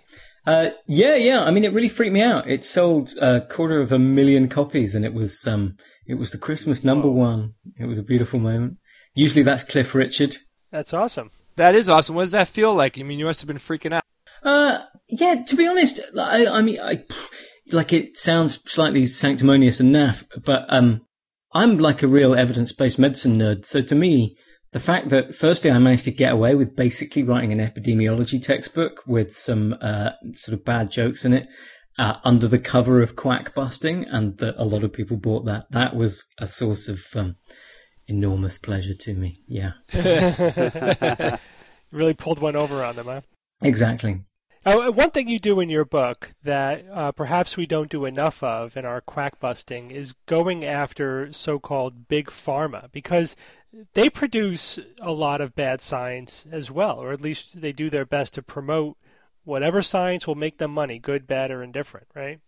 Uh, 0.46 0.70
yeah, 0.88 1.16
yeah. 1.16 1.44
I 1.44 1.52
mean, 1.52 1.64
it 1.64 1.74
really 1.74 1.90
freaked 1.90 2.14
me 2.14 2.22
out. 2.22 2.50
It 2.50 2.66
sold 2.66 3.16
a 3.18 3.42
quarter 3.42 3.82
of 3.82 3.92
a 3.92 4.00
million 4.00 4.48
copies, 4.48 4.96
and 4.96 5.06
it 5.06 5.14
was 5.14 5.46
um, 5.46 5.78
it 6.08 6.16
was 6.16 6.32
the 6.32 6.38
Christmas 6.38 6.84
number 6.84 7.10
one. 7.10 7.54
It 7.78 7.86
was 7.86 7.98
a 7.98 8.04
beautiful 8.04 8.40
moment. 8.40 8.78
Usually, 9.14 9.44
that's 9.44 9.64
Cliff 9.64 9.94
Richard. 9.94 10.38
That's 10.72 10.94
awesome. 10.94 11.30
That 11.56 11.76
is 11.76 11.90
awesome. 11.90 12.16
What 12.16 12.24
does 12.24 12.32
that 12.32 12.48
feel 12.48 12.74
like? 12.74 12.98
I 12.98 13.04
mean, 13.04 13.20
you 13.20 13.26
must 13.26 13.42
have 13.42 13.48
been 13.48 13.58
freaking 13.58 13.94
out. 13.94 14.04
Uh, 14.44 14.86
yeah. 15.08 15.44
To 15.44 15.56
be 15.56 15.68
honest, 15.68 16.00
I, 16.18 16.48
I 16.48 16.62
mean, 16.62 16.80
I 16.80 17.04
like 17.72 17.92
it 17.94 18.18
sounds 18.18 18.64
slightly 18.72 19.06
sanctimonious 19.08 19.80
and 19.80 19.94
naff, 19.94 20.26
but 20.44 20.66
um, 20.70 21.02
I'm 21.54 21.78
like 21.78 22.02
a 22.02 22.08
real 22.08 22.36
evidence-based 22.36 23.00
medicine 23.00 23.38
nerd. 23.38 23.66
So 23.66 23.82
to 23.82 23.96
me, 23.96 24.38
the 24.72 24.80
fact 24.80 25.09
that 25.09 25.34
firstly 25.34 25.72
I 25.72 25.80
managed 25.80 26.05
to 26.05 26.11
get 26.11 26.34
away 26.34 26.55
with 26.55 26.76
basically 26.76 27.24
writing 27.24 27.51
an 27.51 27.59
epidemiology 27.59 28.41
textbook 28.41 29.01
with 29.07 29.36
some 29.36 29.76
uh, 29.82 30.11
sort 30.36 30.57
of 30.57 30.65
bad 30.65 30.91
jokes 30.91 31.26
in 31.26 31.34
it 31.34 31.47
uh, 31.97 32.17
under 32.24 32.47
the 32.47 32.59
cover 32.59 33.01
of 33.01 33.15
quack 33.15 33.53
busting, 33.53 34.05
and 34.05 34.38
that 34.38 34.55
a 34.57 34.63
lot 34.63 34.84
of 34.84 34.93
people 34.93 35.17
bought 35.17 35.45
that, 35.45 35.70
that 35.72 35.95
was 35.95 36.28
a 36.38 36.47
source 36.47 36.88
of 36.88 37.01
um, 37.15 37.36
enormous 38.07 38.57
pleasure 38.57 38.93
to 38.93 39.13
me. 39.13 39.43
Yeah, 39.47 39.74
Really 41.91 42.13
pulled 42.13 42.39
one 42.39 42.55
over 42.55 42.84
on 42.84 42.95
them, 42.95 43.07
huh? 43.07 43.22
exactly. 43.61 44.22
Uh, 44.65 44.91
one 44.91 45.09
thing 45.09 45.28
you 45.28 45.39
do 45.39 45.59
in 45.59 45.70
your 45.70 45.86
book 45.86 46.32
that 46.43 46.84
uh, 46.93 47.11
perhaps 47.11 47.57
we 47.57 47.65
don't 47.65 47.89
do 47.89 48.05
enough 48.05 48.43
of 48.43 48.78
in 48.78 48.86
our 48.86 49.01
quack 49.01 49.39
busting 49.39 49.89
is 49.89 50.13
going 50.26 50.65
after 50.65 51.32
so-called 51.32 52.07
big 52.07 52.28
pharma 52.28 52.91
because 52.91 53.36
they 53.93 54.09
produce 54.09 54.80
a 55.01 55.11
lot 55.11 55.41
of 55.41 55.55
bad 55.55 55.82
science 55.82 56.45
as 56.51 56.72
well, 56.72 56.97
or 56.97 57.11
at 57.11 57.22
least 57.22 57.61
they 57.61 57.72
do 57.72 57.89
their 57.89 58.05
best 58.05 58.34
to 58.34 58.41
promote 58.41 58.97
whatever 59.43 59.82
science 59.82 60.28
will 60.28 60.36
make 60.36 60.57
them 60.57 60.72
money, 60.72 60.99
good, 60.99 61.28
bad, 61.28 61.51
or 61.51 61.63
indifferent, 61.63 62.07
right? 62.15 62.39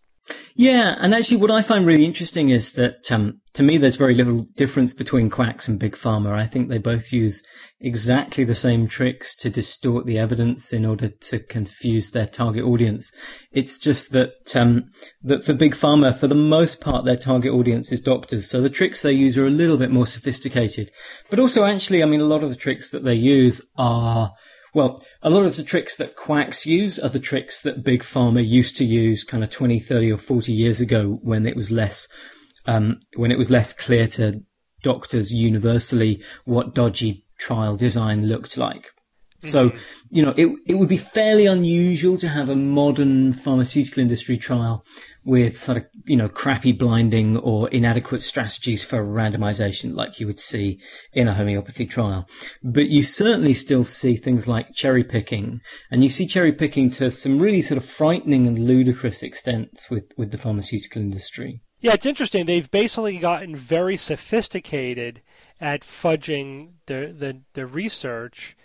Yeah, 0.55 0.95
and 0.99 1.13
actually, 1.13 1.37
what 1.37 1.51
I 1.51 1.61
find 1.61 1.87
really 1.87 2.05
interesting 2.05 2.49
is 2.49 2.73
that 2.73 3.11
um, 3.11 3.39
to 3.53 3.63
me, 3.63 3.77
there's 3.77 3.95
very 3.95 4.13
little 4.13 4.47
difference 4.55 4.93
between 4.93 5.29
quacks 5.29 5.67
and 5.67 5.79
big 5.79 5.95
pharma. 5.95 6.33
I 6.33 6.45
think 6.45 6.67
they 6.67 6.77
both 6.77 7.11
use 7.13 7.41
exactly 7.79 8.43
the 8.43 8.55
same 8.55 8.87
tricks 8.87 9.35
to 9.37 9.49
distort 9.49 10.05
the 10.05 10.19
evidence 10.19 10.73
in 10.73 10.85
order 10.85 11.07
to 11.07 11.39
confuse 11.39 12.11
their 12.11 12.27
target 12.27 12.63
audience. 12.63 13.11
It's 13.51 13.77
just 13.77 14.11
that 14.11 14.55
um, 14.55 14.91
that 15.23 15.43
for 15.43 15.53
big 15.53 15.73
pharma, 15.73 16.15
for 16.15 16.27
the 16.27 16.35
most 16.35 16.81
part, 16.81 17.05
their 17.05 17.15
target 17.15 17.53
audience 17.53 17.91
is 17.91 18.01
doctors, 18.01 18.49
so 18.49 18.61
the 18.61 18.69
tricks 18.69 19.01
they 19.01 19.13
use 19.13 19.37
are 19.37 19.47
a 19.47 19.49
little 19.49 19.77
bit 19.77 19.91
more 19.91 20.07
sophisticated. 20.07 20.91
But 21.29 21.39
also, 21.39 21.63
actually, 21.65 22.03
I 22.03 22.05
mean, 22.05 22.21
a 22.21 22.25
lot 22.25 22.43
of 22.43 22.49
the 22.49 22.55
tricks 22.55 22.91
that 22.91 23.03
they 23.03 23.15
use 23.15 23.61
are 23.77 24.33
well, 24.73 25.03
a 25.21 25.29
lot 25.29 25.45
of 25.45 25.55
the 25.57 25.63
tricks 25.63 25.97
that 25.97 26.15
quacks 26.15 26.65
use 26.65 26.97
are 26.97 27.09
the 27.09 27.19
tricks 27.19 27.61
that 27.61 27.83
big 27.83 28.03
pharma 28.03 28.47
used 28.47 28.75
to 28.77 28.85
use 28.85 29.23
kind 29.23 29.43
of 29.43 29.49
20, 29.49 29.79
30 29.79 30.11
or 30.11 30.17
40 30.17 30.51
years 30.51 30.79
ago 30.79 31.19
when 31.21 31.45
it 31.45 31.55
was 31.55 31.71
less, 31.71 32.07
um, 32.65 32.99
when 33.15 33.31
it 33.31 33.37
was 33.37 33.51
less 33.51 33.73
clear 33.73 34.07
to 34.07 34.43
doctors 34.81 35.31
universally 35.31 36.23
what 36.45 36.73
dodgy 36.73 37.25
trial 37.37 37.75
design 37.75 38.27
looked 38.27 38.57
like. 38.57 38.91
So, 39.41 39.69
mm-hmm. 39.69 39.77
you 40.09 40.23
know, 40.23 40.33
it, 40.37 40.47
it 40.67 40.75
would 40.75 40.89
be 40.89 40.97
fairly 40.97 41.45
unusual 41.45 42.17
to 42.19 42.29
have 42.29 42.49
a 42.49 42.55
modern 42.55 43.33
pharmaceutical 43.33 44.01
industry 44.01 44.37
trial 44.37 44.85
with 45.23 45.57
sort 45.57 45.77
of, 45.77 45.85
you 46.05 46.15
know, 46.15 46.29
crappy 46.29 46.71
blinding 46.71 47.37
or 47.37 47.69
inadequate 47.69 48.21
strategies 48.21 48.83
for 48.83 49.03
randomization 49.03 49.95
like 49.95 50.19
you 50.19 50.27
would 50.27 50.39
see 50.39 50.79
in 51.13 51.27
a 51.27 51.33
homeopathy 51.33 51.85
trial. 51.85 52.27
But 52.63 52.89
you 52.89 53.03
certainly 53.03 53.53
still 53.53 53.83
see 53.83 54.15
things 54.15 54.47
like 54.47 54.73
cherry 54.73 55.03
picking 55.03 55.61
and 55.89 56.03
you 56.03 56.09
see 56.09 56.25
cherry 56.27 56.51
picking 56.51 56.89
to 56.91 57.09
some 57.11 57.39
really 57.39 57.61
sort 57.61 57.77
of 57.77 57.85
frightening 57.85 58.47
and 58.47 58.59
ludicrous 58.59 59.23
extents 59.23 59.89
with, 59.89 60.11
with 60.17 60.31
the 60.31 60.37
pharmaceutical 60.37 61.01
industry. 61.01 61.61
Yeah, 61.79 61.93
it's 61.93 62.05
interesting. 62.05 62.45
They've 62.45 62.69
basically 62.69 63.17
gotten 63.17 63.55
very 63.55 63.97
sophisticated 63.97 65.21
at 65.59 65.81
fudging 65.81 66.73
the 66.85 67.13
the, 67.17 67.41
the 67.53 67.65
research 67.65 68.55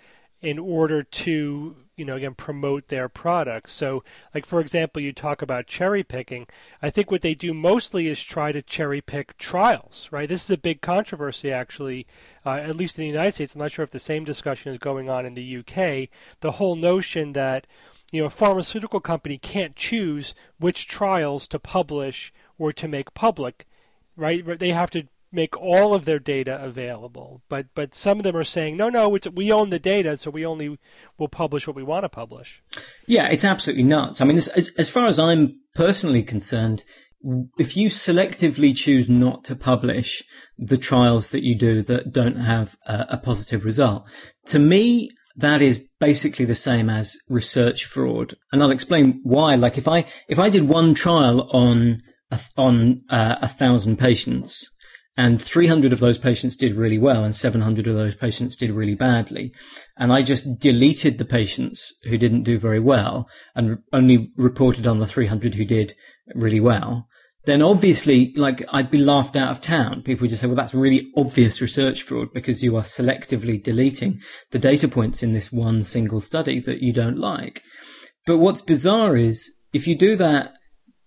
in 0.47 0.61
order 0.61 1.03
to 1.03 1.75
you 1.97 2.05
know 2.05 2.15
again 2.15 2.35
promote 2.35 2.87
their 2.87 3.09
products. 3.09 3.73
So 3.73 4.05
like 4.33 4.47
for 4.47 4.61
example 4.61 5.03
you 5.03 5.13
talk 5.13 5.43
about 5.43 5.67
cherry 5.67 6.05
picking. 6.05 6.47
I 6.81 6.89
think 6.89 7.11
what 7.11 7.23
they 7.23 7.35
do 7.35 7.53
mostly 7.53 8.07
is 8.07 8.23
try 8.23 8.53
to 8.53 8.63
cherry 8.63 9.01
pick 9.01 9.37
trials 9.39 10.09
right? 10.13 10.29
This 10.29 10.45
is 10.45 10.51
a 10.53 10.57
big 10.57 10.83
controversy 10.83 11.51
actually 11.51 12.07
uh, 12.45 12.51
at 12.51 12.77
least 12.77 12.97
in 12.97 13.03
the 13.03 13.09
united 13.09 13.33
states. 13.33 13.57
I'm 13.57 13.63
not 13.63 13.73
sure 13.73 13.83
if 13.83 13.91
the 13.91 13.99
same 13.99 14.23
discussion 14.23 14.73
is 14.73 14.79
going 14.79 15.11
on 15.11 15.27
in 15.27 15.35
the 15.35 15.57
uk 15.59 15.75
the 16.41 16.53
whole 16.53 16.77
notion 16.77 17.33
that 17.33 17.67
you 18.13 18.21
know 18.21 18.27
a 18.29 18.31
pharmaceutical 18.31 19.01
company 19.01 19.39
can't 19.39 19.75
choose 19.75 20.33
which 20.61 20.87
trials 20.87 21.49
to 21.49 21.59
publish 21.59 22.33
or 22.57 22.73
to 22.73 22.87
make 22.87 23.15
public 23.15 23.67
right? 24.17 24.59
They 24.59 24.71
have 24.71 24.91
to 24.93 25.09
make 25.33 25.57
all 25.57 25.95
of 25.95 26.05
their 26.05 26.19
data 26.19 26.63
available. 26.63 27.43
But 27.49 27.67
but 27.75 27.95
some 27.95 28.19
of 28.19 28.25
them 28.25 28.37
are 28.37 28.45
saying, 28.45 28.77
no, 28.77 28.89
no, 28.89 29.19
we 29.33 29.53
own 29.53 29.71
the 29.71 29.79
data, 29.79 30.17
so 30.17 30.31
we 30.31 30.47
only 30.47 30.79
will 31.19 31.29
publish 31.29 31.67
what 31.67 31.77
we 31.77 31.83
want 31.83 32.05
to 32.05 32.09
publish. 32.09 32.63
Yeah, 33.07 33.29
it's 33.29 33.45
absolutely 33.45 33.85
nuts. 33.85 34.21
I 34.21 34.25
mean, 34.25 34.39
as, 34.39 34.49
as, 34.77 34.91
far 34.91 35.07
as 35.07 35.19
I'm 35.19 35.61
personally 35.75 36.23
concerned, 36.23 36.85
if 37.59 37.77
you 37.77 37.89
selectively 37.89 38.75
choose 38.77 39.09
not 39.09 39.45
to 39.45 39.57
publish 39.57 40.23
the 40.59 40.79
trials 40.79 41.31
that 41.31 41.43
you 41.43 41.55
do 41.55 41.83
that 41.83 42.13
don't 42.13 42.37
have 42.37 42.77
a, 42.87 43.07
a 43.11 43.19
positive 43.19 43.65
result, 43.65 44.05
to 44.47 44.59
me, 44.59 45.11
that 45.37 45.61
is 45.61 45.87
basically 46.01 46.45
the 46.45 46.55
same 46.55 46.89
as 46.89 47.17
research 47.29 47.85
fraud. 47.85 48.37
And 48.53 48.63
I'll 48.63 48.71
explain 48.71 49.21
why. 49.23 49.55
Like 49.57 49.77
if 49.77 49.87
I, 49.87 50.07
if 50.29 50.39
I 50.39 50.49
did 50.49 50.69
one 50.69 50.95
trial 50.95 51.51
on, 51.51 52.03
on 52.57 53.03
uh, 53.11 53.37
a 53.43 53.49
thousand 53.49 53.99
patients, 53.99 54.71
and 55.17 55.41
300 55.41 55.93
of 55.93 56.01
those 56.01 56.19
patients 56.19 56.57
did 56.57 56.75
really 56.75 56.99
well 56.99 57.25
and 57.25 57.35
700 57.35 57.87
of 57.89 57.95
those 57.95 58.15
patients 58.15 58.55
did 58.55 58.71
really 58.71 58.95
badly. 58.95 59.53
And 59.97 60.13
I 60.13 60.23
just 60.23 60.61
deleted 60.61 61.17
the 61.19 61.25
patients 61.25 61.95
who 62.05 62.19
didn't 62.19 62.43
do 62.43 62.59
very 62.59 62.81
well 62.81 63.29
and 63.55 63.79
only 63.93 64.31
reported 64.37 64.87
on 64.87 64.99
the 64.99 65.07
300 65.07 65.55
who 65.55 65.65
did 65.65 65.95
really 66.35 66.61
well. 66.61 67.09
Then 67.47 67.63
obviously, 67.63 68.35
like, 68.37 68.65
I'd 68.71 68.91
be 68.91 68.99
laughed 68.99 69.37
out 69.37 69.51
of 69.51 69.61
town. 69.61 70.03
People 70.03 70.25
would 70.25 70.31
just 70.31 70.43
say, 70.43 70.49
well, 70.49 70.57
that's 70.57 70.75
really 70.75 71.11
obvious 71.17 71.63
research 71.63 72.03
fraud 72.03 72.33
because 72.35 72.63
you 72.63 72.77
are 72.77 72.83
selectively 72.83 73.63
deleting 73.63 74.21
the 74.51 74.59
data 74.59 74.89
points 74.89 75.23
in 75.23 75.33
this 75.33 75.53
one 75.53 75.85
single 75.85 76.21
study 76.21 76.59
that 76.61 76.83
you 76.83 76.93
don't 76.93 77.19
like. 77.19 77.63
But 78.27 78.39
what's 78.39 78.61
bizarre 78.61 79.17
is 79.17 79.51
if 79.73 79.87
you 79.87 79.95
do 79.95 80.17
that 80.17 80.55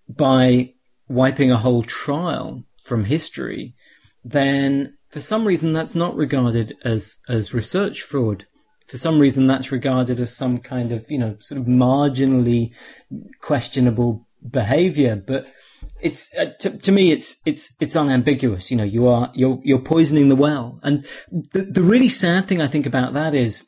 by 0.08 0.74
wiping 1.10 1.52
a 1.52 1.58
whole 1.58 1.84
trial 1.84 2.64
from 2.86 3.04
history, 3.04 3.76
then 4.24 4.98
for 5.10 5.20
some 5.20 5.46
reason 5.46 5.74
that's 5.74 5.96
not 5.96 6.16
regarded 6.16 6.78
as, 6.84 7.18
as 7.28 7.54
research 7.54 8.02
fraud. 8.02 8.46
For 8.88 8.98
some 8.98 9.20
reason 9.20 9.46
that's 9.46 9.72
regarded 9.72 10.20
as 10.20 10.36
some 10.36 10.58
kind 10.58 10.92
of, 10.92 11.10
you 11.12 11.20
know, 11.20 11.38
sort 11.40 11.62
of 11.62 11.68
marginally 11.68 12.74
questionable 13.40 14.28
behavior. 14.50 15.16
But 15.16 15.48
it's 16.02 16.34
uh, 16.36 16.52
to, 16.60 16.78
to 16.78 16.92
me 16.92 17.12
it's 17.12 17.38
it's 17.46 17.76
it's 17.80 17.96
unambiguous 17.96 18.72
you 18.72 18.78
know 18.78 18.84
you 18.84 19.08
are 19.08 19.32
you're 19.34 19.60
you're 19.64 19.80
poisoning 19.80 20.28
the 20.28 20.36
well 20.36 20.80
and 20.84 21.06
the 21.32 21.64
the 21.64 21.82
really 21.82 22.10
sad 22.10 22.48
thing 22.48 22.62
i 22.62 22.68
think 22.68 22.86
about 22.86 23.14
that 23.14 23.34
is 23.34 23.66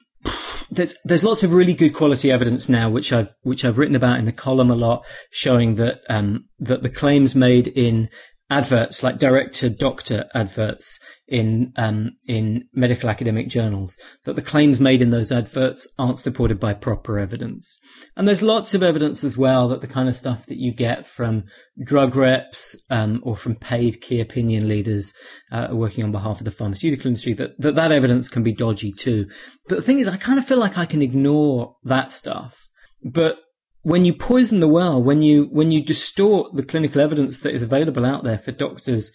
there's 0.69 0.95
there's 1.03 1.23
lots 1.23 1.43
of 1.43 1.51
really 1.51 1.73
good 1.73 1.93
quality 1.93 2.31
evidence 2.31 2.69
now 2.69 2.89
which 2.89 3.11
i've 3.11 3.35
which 3.41 3.65
i've 3.65 3.77
written 3.77 3.95
about 3.95 4.19
in 4.19 4.25
the 4.25 4.31
column 4.31 4.71
a 4.71 4.75
lot 4.75 5.05
showing 5.29 5.75
that 5.75 6.01
um 6.09 6.45
that 6.59 6.83
the 6.83 6.89
claims 6.89 7.35
made 7.35 7.67
in 7.67 8.09
adverts, 8.51 9.01
like 9.01 9.17
direct 9.17 9.55
to 9.55 9.69
doctor 9.69 10.25
adverts 10.35 10.99
in 11.25 11.71
um, 11.77 12.11
in 12.27 12.65
medical 12.73 13.09
academic 13.09 13.47
journals, 13.47 13.97
that 14.25 14.35
the 14.35 14.41
claims 14.41 14.77
made 14.77 15.01
in 15.01 15.09
those 15.09 15.31
adverts 15.31 15.87
aren't 15.97 16.19
supported 16.19 16.59
by 16.59 16.73
proper 16.73 17.17
evidence. 17.17 17.79
And 18.17 18.27
there's 18.27 18.41
lots 18.41 18.73
of 18.73 18.83
evidence 18.83 19.23
as 19.23 19.37
well 19.37 19.69
that 19.69 19.79
the 19.79 19.87
kind 19.87 20.09
of 20.09 20.17
stuff 20.17 20.45
that 20.47 20.57
you 20.57 20.73
get 20.73 21.07
from 21.07 21.45
drug 21.81 22.15
reps 22.17 22.75
um, 22.89 23.21
or 23.23 23.37
from 23.37 23.55
paid 23.55 24.01
key 24.01 24.19
opinion 24.19 24.67
leaders 24.67 25.13
uh, 25.49 25.69
working 25.71 26.03
on 26.03 26.11
behalf 26.11 26.41
of 26.41 26.45
the 26.45 26.51
pharmaceutical 26.51 27.07
industry, 27.07 27.33
that, 27.33 27.51
that 27.57 27.75
that 27.75 27.93
evidence 27.93 28.27
can 28.27 28.43
be 28.43 28.53
dodgy 28.53 28.91
too. 28.91 29.27
But 29.69 29.75
the 29.75 29.81
thing 29.81 29.99
is, 29.99 30.09
I 30.09 30.17
kind 30.17 30.37
of 30.37 30.45
feel 30.45 30.59
like 30.59 30.77
I 30.77 30.85
can 30.85 31.01
ignore 31.01 31.77
that 31.85 32.11
stuff. 32.11 32.67
But 33.01 33.37
when 33.83 34.05
you 34.05 34.13
poison 34.13 34.59
the 34.59 34.67
well, 34.67 35.01
when 35.01 35.21
you 35.21 35.45
when 35.51 35.71
you 35.71 35.83
distort 35.83 36.55
the 36.55 36.63
clinical 36.63 37.01
evidence 37.01 37.39
that 37.39 37.53
is 37.53 37.63
available 37.63 38.05
out 38.05 38.23
there 38.23 38.37
for 38.37 38.51
doctors 38.51 39.11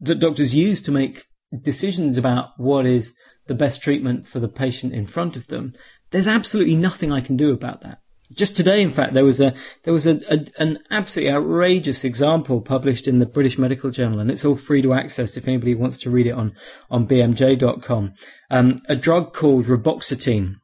that 0.00 0.18
doctors 0.18 0.54
use 0.54 0.80
to 0.82 0.90
make 0.90 1.24
decisions 1.62 2.16
about 2.16 2.50
what 2.56 2.86
is 2.86 3.16
the 3.46 3.54
best 3.54 3.82
treatment 3.82 4.26
for 4.26 4.38
the 4.38 4.48
patient 4.48 4.92
in 4.92 5.06
front 5.06 5.36
of 5.36 5.48
them, 5.48 5.72
there's 6.10 6.28
absolutely 6.28 6.76
nothing 6.76 7.12
I 7.12 7.20
can 7.20 7.36
do 7.36 7.52
about 7.52 7.80
that. 7.80 7.98
Just 8.32 8.56
today, 8.56 8.80
in 8.80 8.92
fact, 8.92 9.12
there 9.12 9.24
was 9.24 9.40
a 9.40 9.54
there 9.82 9.92
was 9.92 10.06
a, 10.06 10.20
a, 10.32 10.46
an 10.58 10.78
absolutely 10.90 11.32
outrageous 11.32 12.04
example 12.04 12.60
published 12.60 13.08
in 13.08 13.18
the 13.18 13.26
British 13.26 13.58
Medical 13.58 13.90
Journal, 13.90 14.20
and 14.20 14.30
it's 14.30 14.44
all 14.44 14.54
free 14.54 14.82
to 14.82 14.92
access 14.92 15.36
if 15.36 15.48
anybody 15.48 15.74
wants 15.74 15.98
to 15.98 16.10
read 16.10 16.28
it 16.28 16.32
on 16.32 16.54
on 16.90 17.08
bmj.com. 17.08 18.14
Um, 18.50 18.76
a 18.88 18.94
drug 18.94 19.32
called 19.32 19.66
reboxetine, 19.66 20.56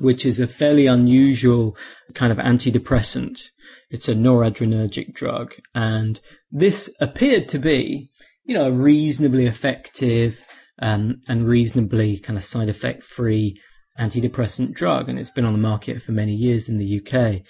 which 0.00 0.24
is 0.24 0.40
a 0.40 0.46
fairly 0.46 0.86
unusual 0.86 1.76
kind 2.14 2.32
of 2.32 2.38
antidepressant. 2.38 3.50
It's 3.90 4.08
a 4.08 4.14
noradrenergic 4.14 5.12
drug. 5.12 5.54
And 5.74 6.20
this 6.50 6.94
appeared 7.00 7.48
to 7.50 7.58
be, 7.58 8.10
you 8.44 8.54
know, 8.54 8.66
a 8.66 8.72
reasonably 8.72 9.46
effective 9.46 10.42
um, 10.80 11.20
and 11.28 11.46
reasonably 11.46 12.18
kind 12.18 12.36
of 12.36 12.44
side 12.44 12.68
effect 12.68 13.02
free 13.02 13.60
antidepressant 13.98 14.72
drug. 14.72 15.08
And 15.08 15.18
it's 15.18 15.30
been 15.30 15.44
on 15.44 15.52
the 15.52 15.58
market 15.58 16.02
for 16.02 16.12
many 16.12 16.34
years 16.34 16.68
in 16.68 16.78
the 16.78 17.00
UK. 17.00 17.42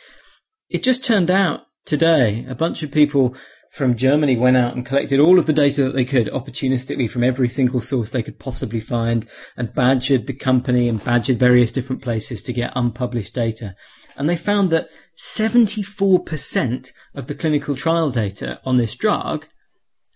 It 0.69 0.83
just 0.83 1.05
turned 1.05 1.31
out 1.31 1.63
today 1.85 2.45
a 2.49 2.55
bunch 2.55 2.83
of 2.83 2.91
people 2.91 3.35
from 3.71 3.97
Germany 3.97 4.37
went 4.37 4.57
out 4.57 4.75
and 4.75 4.85
collected 4.85 5.21
all 5.21 5.39
of 5.39 5.47
the 5.47 5.53
data 5.53 5.85
that 5.85 5.95
they 5.95 6.05
could 6.05 6.27
opportunistically 6.27 7.09
from 7.09 7.23
every 7.23 7.49
single 7.49 7.81
source 7.81 8.11
they 8.11 8.23
could 8.23 8.41
possibly 8.41 8.81
find 8.81 9.29
and 9.57 9.73
badgered 9.73 10.27
the 10.27 10.33
company 10.33 10.89
and 10.89 11.03
badgered 11.05 11.39
various 11.39 11.71
different 11.71 12.03
places 12.03 12.43
to 12.43 12.53
get 12.53 12.73
unpublished 12.75 13.33
data. 13.33 13.77
And 14.17 14.29
they 14.29 14.37
found 14.37 14.71
that 14.71 14.91
74% 15.17 16.91
of 17.15 17.29
the 17.29 17.35
clinical 17.35 17.77
trial 17.77 18.11
data 18.11 18.61
on 18.65 18.75
this 18.75 18.97
drug 18.97 19.47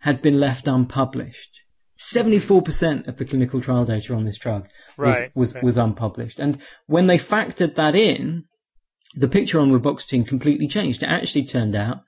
had 0.01 0.21
been 0.21 0.41
left 0.41 0.67
unpublished. 0.67 1.61
74% 2.01 3.07
of 3.07 3.19
the 3.19 3.25
clinical 3.25 3.61
trial 3.61 3.85
data 3.85 4.15
on 4.15 4.25
this 4.25 4.37
drug 4.37 4.67
right, 4.97 5.31
was, 5.37 5.55
was, 5.55 5.63
was 5.63 5.79
unpublished. 5.79 6.41
And 6.41 6.59
when 6.87 7.07
they 7.07 7.19
factored 7.19 7.77
that 7.77 7.95
in, 7.95 8.47
the 9.15 9.29
picture 9.29 9.61
on 9.61 9.71
reboxetine 9.71 10.27
completely 10.27 10.67
changed. 10.67 11.05
It 11.05 11.07
actually 11.07 11.45
turned 11.45 11.77
out 11.77 12.01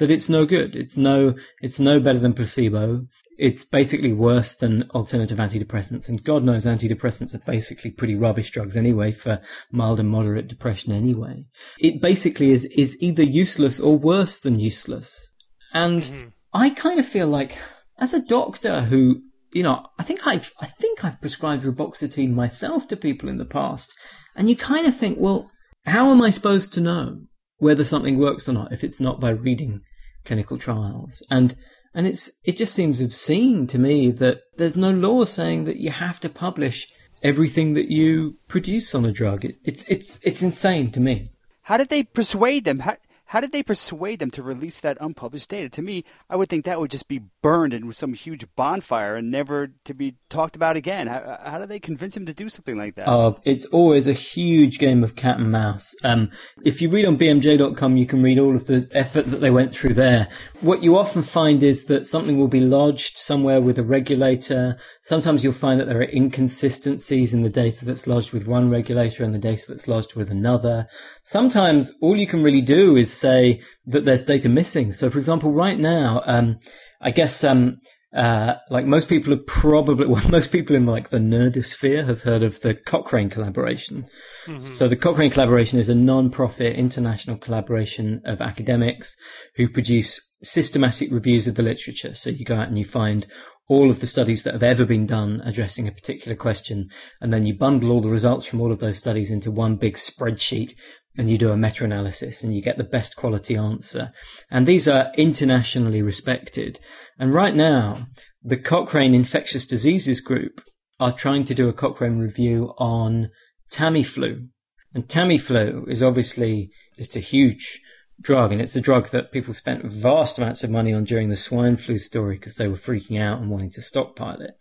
that 0.00 0.10
it's 0.10 0.28
no 0.30 0.46
good. 0.46 0.74
It's 0.74 0.96
no, 0.96 1.34
it's 1.60 1.78
no 1.78 2.00
better 2.00 2.18
than 2.18 2.32
placebo. 2.32 3.06
It's 3.38 3.64
basically 3.64 4.12
worse 4.12 4.56
than 4.56 4.90
alternative 4.90 5.38
antidepressants. 5.38 6.08
And 6.08 6.24
God 6.24 6.42
knows 6.42 6.64
antidepressants 6.64 7.34
are 7.34 7.42
basically 7.46 7.90
pretty 7.90 8.16
rubbish 8.16 8.50
drugs 8.50 8.76
anyway 8.76 9.12
for 9.12 9.40
mild 9.70 10.00
and 10.00 10.08
moderate 10.08 10.48
depression 10.48 10.92
anyway. 10.92 11.44
It 11.78 12.00
basically 12.00 12.50
is, 12.50 12.64
is 12.66 12.96
either 13.00 13.22
useless 13.22 13.78
or 13.78 13.96
worse 13.96 14.40
than 14.40 14.58
useless. 14.58 15.32
And 15.72 16.02
mm-hmm. 16.02 16.28
I 16.52 16.70
kind 16.70 16.98
of 16.98 17.06
feel 17.06 17.28
like 17.28 17.58
as 17.98 18.14
a 18.14 18.24
doctor 18.24 18.82
who, 18.82 19.22
you 19.52 19.62
know, 19.62 19.86
I 19.98 20.02
think 20.02 20.26
I've, 20.26 20.52
I 20.60 20.66
think 20.66 21.04
I've 21.04 21.20
prescribed 21.20 21.64
reboxetine 21.64 22.32
myself 22.32 22.88
to 22.88 22.96
people 22.96 23.28
in 23.28 23.36
the 23.36 23.44
past. 23.44 23.94
And 24.34 24.48
you 24.48 24.56
kind 24.56 24.86
of 24.86 24.96
think, 24.96 25.18
well, 25.18 25.50
how 25.84 26.10
am 26.10 26.22
I 26.22 26.30
supposed 26.30 26.72
to 26.74 26.80
know 26.80 27.20
whether 27.60 27.84
something 27.84 28.18
works 28.18 28.48
or 28.48 28.52
not 28.52 28.72
if 28.72 28.82
it's 28.82 28.98
not 28.98 29.20
by 29.20 29.30
reading 29.30 29.82
clinical 30.24 30.58
trials. 30.58 31.22
And 31.30 31.56
and 31.94 32.06
it's 32.06 32.30
it 32.44 32.56
just 32.56 32.74
seems 32.74 33.00
obscene 33.00 33.66
to 33.68 33.78
me 33.78 34.10
that 34.10 34.42
there's 34.56 34.76
no 34.76 34.90
law 34.90 35.24
saying 35.24 35.64
that 35.64 35.78
you 35.78 35.90
have 35.90 36.20
to 36.20 36.28
publish 36.28 36.88
everything 37.22 37.74
that 37.74 37.90
you 37.90 38.36
produce 38.48 38.94
on 38.94 39.04
a 39.04 39.12
drug. 39.12 39.44
It, 39.44 39.56
it's 39.64 39.84
it's 39.84 40.18
it's 40.22 40.42
insane 40.42 40.90
to 40.92 41.00
me. 41.00 41.30
How 41.62 41.76
did 41.76 41.88
they 41.88 42.02
persuade 42.02 42.64
them? 42.64 42.80
How, 42.80 42.96
how 43.30 43.40
did 43.40 43.52
they 43.52 43.62
persuade 43.62 44.18
them 44.18 44.32
to 44.32 44.42
release 44.42 44.80
that 44.80 44.98
unpublished 45.00 45.50
data? 45.50 45.68
To 45.68 45.82
me, 45.82 46.02
I 46.28 46.34
would 46.34 46.48
think 46.48 46.64
that 46.64 46.80
would 46.80 46.90
just 46.90 47.06
be 47.06 47.20
burned 47.42 47.72
in 47.72 47.92
some 47.92 48.12
huge 48.12 48.44
bonfire 48.56 49.14
and 49.14 49.30
never 49.30 49.70
to 49.84 49.94
be 49.94 50.16
talked 50.28 50.56
about 50.56 50.74
again. 50.74 51.06
How, 51.06 51.38
how 51.44 51.58
do 51.60 51.66
they 51.66 51.78
convince 51.78 52.16
him 52.16 52.26
to 52.26 52.34
do 52.34 52.48
something 52.48 52.76
like 52.76 52.96
that? 52.96 53.06
Uh, 53.06 53.34
it's 53.44 53.66
always 53.66 54.08
a 54.08 54.12
huge 54.12 54.80
game 54.80 55.04
of 55.04 55.14
cat 55.14 55.38
and 55.38 55.52
mouse. 55.52 55.94
Um, 56.02 56.32
if 56.64 56.82
you 56.82 56.90
read 56.90 57.06
on 57.06 57.16
bmj.com, 57.16 57.96
you 57.96 58.04
can 58.04 58.20
read 58.20 58.40
all 58.40 58.56
of 58.56 58.66
the 58.66 58.88
effort 58.90 59.30
that 59.30 59.40
they 59.40 59.50
went 59.50 59.72
through 59.72 59.94
there. 59.94 60.26
What 60.60 60.82
you 60.82 60.98
often 60.98 61.22
find 61.22 61.62
is 61.62 61.84
that 61.84 62.08
something 62.08 62.36
will 62.36 62.48
be 62.48 62.58
lodged 62.58 63.16
somewhere 63.16 63.60
with 63.60 63.78
a 63.78 63.84
regulator. 63.84 64.76
Sometimes 65.04 65.44
you'll 65.44 65.52
find 65.52 65.78
that 65.78 65.86
there 65.86 66.00
are 66.00 66.10
inconsistencies 66.12 67.32
in 67.32 67.42
the 67.42 67.48
data 67.48 67.84
that's 67.84 68.08
lodged 68.08 68.32
with 68.32 68.48
one 68.48 68.70
regulator 68.70 69.22
and 69.22 69.32
the 69.32 69.38
data 69.38 69.62
that's 69.68 69.86
lodged 69.86 70.16
with 70.16 70.32
another. 70.32 70.88
Sometimes 71.30 71.92
all 72.00 72.16
you 72.16 72.26
can 72.26 72.42
really 72.42 72.60
do 72.60 72.96
is 72.96 73.16
say 73.16 73.60
that 73.86 74.04
there's 74.04 74.24
data 74.24 74.48
missing. 74.48 74.90
So, 74.90 75.08
for 75.10 75.18
example, 75.18 75.52
right 75.52 75.78
now, 75.78 76.22
um, 76.26 76.58
I 77.00 77.12
guess, 77.12 77.44
um, 77.44 77.78
uh, 78.12 78.54
like 78.68 78.84
most 78.84 79.08
people 79.08 79.32
have 79.32 79.46
probably, 79.46 80.06
well, 80.08 80.28
most 80.28 80.50
people 80.50 80.74
in 80.74 80.86
like 80.86 81.10
the 81.10 81.18
nerdosphere 81.18 82.04
have 82.04 82.22
heard 82.22 82.42
of 82.42 82.62
the 82.62 82.74
Cochrane 82.74 83.30
collaboration. 83.30 84.08
Mm-hmm. 84.46 84.58
So 84.58 84.88
the 84.88 84.96
Cochrane 84.96 85.30
collaboration 85.30 85.78
is 85.78 85.88
a 85.88 85.94
non-profit 85.94 86.74
international 86.74 87.36
collaboration 87.36 88.22
of 88.24 88.40
academics 88.40 89.14
who 89.54 89.68
produce 89.68 90.20
systematic 90.42 91.12
reviews 91.12 91.46
of 91.46 91.54
the 91.54 91.62
literature. 91.62 92.12
So 92.12 92.30
you 92.30 92.44
go 92.44 92.56
out 92.56 92.66
and 92.66 92.76
you 92.76 92.84
find 92.84 93.28
all 93.70 93.88
of 93.88 94.00
the 94.00 94.06
studies 94.08 94.42
that 94.42 94.52
have 94.52 94.64
ever 94.64 94.84
been 94.84 95.06
done 95.06 95.40
addressing 95.44 95.86
a 95.86 95.92
particular 95.92 96.36
question, 96.36 96.90
and 97.20 97.32
then 97.32 97.46
you 97.46 97.54
bundle 97.54 97.92
all 97.92 98.00
the 98.00 98.08
results 98.08 98.44
from 98.44 98.60
all 98.60 98.72
of 98.72 98.80
those 98.80 98.98
studies 98.98 99.30
into 99.30 99.48
one 99.48 99.76
big 99.76 99.94
spreadsheet 99.94 100.72
and 101.16 101.30
you 101.30 101.36
do 101.36 101.50
a 101.50 101.56
meta-analysis 101.56 102.42
and 102.42 102.54
you 102.54 102.62
get 102.62 102.78
the 102.78 102.84
best 102.84 103.16
quality 103.16 103.56
answer. 103.56 104.12
And 104.50 104.66
these 104.66 104.86
are 104.86 105.12
internationally 105.16 106.02
respected. 106.02 106.78
And 107.18 107.34
right 107.34 107.54
now, 107.54 108.06
the 108.42 108.56
Cochrane 108.56 109.14
Infectious 109.14 109.66
Diseases 109.66 110.20
Group 110.20 110.62
are 110.98 111.12
trying 111.12 111.44
to 111.44 111.54
do 111.54 111.68
a 111.68 111.72
Cochrane 111.72 112.18
review 112.18 112.74
on 112.78 113.30
Tamiflu. 113.72 114.48
And 114.94 115.08
Tamiflu 115.08 115.88
is 115.88 116.02
obviously, 116.02 116.70
it's 116.96 117.16
a 117.16 117.20
huge 117.20 117.80
drug 118.20 118.52
and 118.52 118.60
it's 118.60 118.76
a 118.76 118.80
drug 118.80 119.08
that 119.08 119.32
people 119.32 119.54
spent 119.54 119.84
vast 119.84 120.38
amounts 120.38 120.62
of 120.62 120.70
money 120.70 120.92
on 120.92 121.04
during 121.04 121.28
the 121.28 121.36
swine 121.36 121.76
flu 121.76 121.98
story 121.98 122.36
because 122.36 122.56
they 122.56 122.68
were 122.68 122.76
freaking 122.76 123.18
out 123.18 123.40
and 123.40 123.50
wanting 123.50 123.70
to 123.70 123.82
stockpile 123.82 124.40
it. 124.40 124.52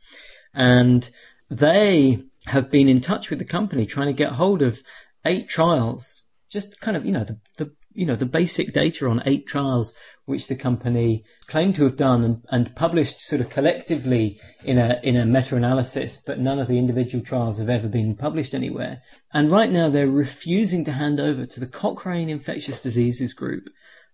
And 0.54 1.10
they 1.50 2.24
have 2.46 2.72
been 2.72 2.88
in 2.88 3.02
touch 3.02 3.30
with 3.30 3.40
the 3.40 3.46
company 3.46 3.86
trying 3.86 4.08
to 4.08 4.14
get 4.14 4.34
hold 4.34 4.62
of 4.62 4.82
eight 5.26 5.50
trials 5.50 6.24
just 6.50 6.80
kind 6.82 6.98
of, 6.98 7.06
you 7.06 7.12
know, 7.12 7.24
the, 7.24 7.40
the, 7.58 7.72
you 7.94 8.06
know, 8.06 8.16
the 8.16 8.26
basic 8.26 8.72
data 8.74 9.08
on 9.08 9.24
eight 9.26 9.48
trials 9.48 9.94
which 10.26 10.48
the 10.48 10.56
company 10.56 11.24
claimed 11.48 11.76
to 11.76 11.84
have 11.84 11.98
done 11.98 12.24
and, 12.24 12.46
and 12.50 12.76
published 12.76 13.20
sort 13.20 13.42
of 13.42 13.50
collectively 13.50 14.40
in 14.64 14.78
a, 14.78 15.00
in 15.02 15.16
a 15.16 15.26
meta-analysis, 15.26 16.22
but 16.26 16.40
none 16.40 16.60
of 16.60 16.68
the 16.68 16.78
individual 16.78 17.24
trials 17.24 17.58
have 17.58 17.70
ever 17.70 17.88
been 17.88 18.16
published 18.16 18.54
anywhere. 18.54 19.02
And 19.34 19.52
right 19.52 19.72
now 19.72 19.90
they're 19.90 20.08
refusing 20.08 20.86
to 20.86 20.92
hand 20.92 21.20
over 21.20 21.48
to 21.48 21.60
the 21.60 21.66
Cochrane 21.66 22.30
Infectious 22.30 22.80
Diseases 22.80 23.34
Group 23.34 23.70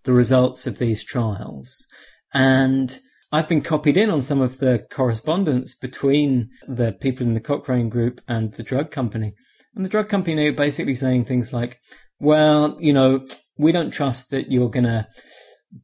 the 0.06 0.14
results 0.14 0.66
of 0.66 0.80
these 0.80 1.04
trials. 1.04 1.86
And 2.34 3.00
I've 3.32 3.50
been 3.50 3.62
copied 3.62 3.98
in 3.98 4.10
on 4.10 4.22
some 4.22 4.40
of 4.40 4.60
the 4.60 4.86
correspondence 4.90 5.76
between 5.76 6.50
the 6.68 6.94
people 6.94 7.26
in 7.26 7.34
the 7.34 7.42
Cochrane 7.42 7.90
group 7.90 8.22
and 8.28 8.54
the 8.54 8.64
drug 8.64 8.92
company. 8.92 9.36
And 9.76 9.84
the 9.84 9.90
drug 9.90 10.08
company 10.08 10.48
are 10.48 10.54
basically 10.54 10.96
saying 10.96 11.26
things 11.26 11.52
like, 11.52 11.80
well, 12.20 12.78
you 12.80 12.94
know, 12.94 13.28
we 13.58 13.72
don't 13.72 13.92
trust 13.92 14.32
that 14.32 14.52
you're 14.52 14.70
going 14.70 14.86
to 14.86 15.08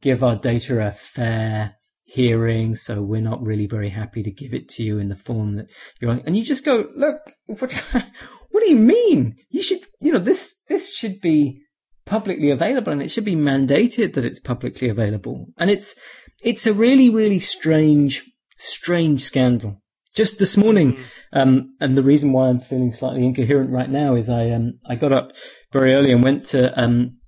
give 0.00 0.22
our 0.22 0.36
data 0.36 0.86
a 0.86 0.92
fair 0.92 1.76
hearing, 2.04 2.74
so 2.74 3.02
we're 3.02 3.20
not 3.20 3.44
really 3.44 3.66
very 3.66 3.90
happy 3.90 4.22
to 4.22 4.30
give 4.30 4.52
it 4.52 4.68
to 4.68 4.82
you 4.82 4.98
in 4.98 5.08
the 5.08 5.16
form 5.16 5.56
that 5.56 5.66
you're. 6.00 6.10
And 6.10 6.36
you 6.36 6.44
just 6.44 6.64
go, 6.64 6.88
look, 6.94 7.18
what, 7.46 7.72
what 8.50 8.60
do 8.60 8.70
you 8.70 8.76
mean? 8.76 9.36
You 9.50 9.62
should, 9.62 9.80
you 10.00 10.12
know, 10.12 10.18
this, 10.18 10.60
this 10.68 10.94
should 10.94 11.20
be 11.20 11.62
publicly 12.04 12.50
available 12.50 12.92
and 12.92 13.02
it 13.02 13.10
should 13.10 13.24
be 13.24 13.36
mandated 13.36 14.14
that 14.14 14.24
it's 14.24 14.40
publicly 14.40 14.88
available. 14.88 15.46
And 15.56 15.70
it's, 15.70 15.94
it's 16.42 16.66
a 16.66 16.72
really, 16.72 17.08
really 17.08 17.38
strange, 17.38 18.24
strange 18.56 19.22
scandal. 19.22 19.81
Just 20.14 20.38
this 20.38 20.56
morning, 20.56 20.92
mm. 20.92 21.02
um, 21.32 21.72
and 21.80 21.96
the 21.96 22.02
reason 22.02 22.32
why 22.32 22.48
I'm 22.48 22.60
feeling 22.60 22.92
slightly 22.92 23.24
incoherent 23.24 23.70
right 23.70 23.90
now 23.90 24.14
is 24.14 24.28
I 24.28 24.50
um, 24.50 24.78
I 24.86 24.94
got 24.94 25.12
up 25.12 25.32
very 25.72 25.94
early 25.94 26.12
and 26.12 26.22
went 26.22 26.44
to 26.46 26.78
um, 26.78 27.18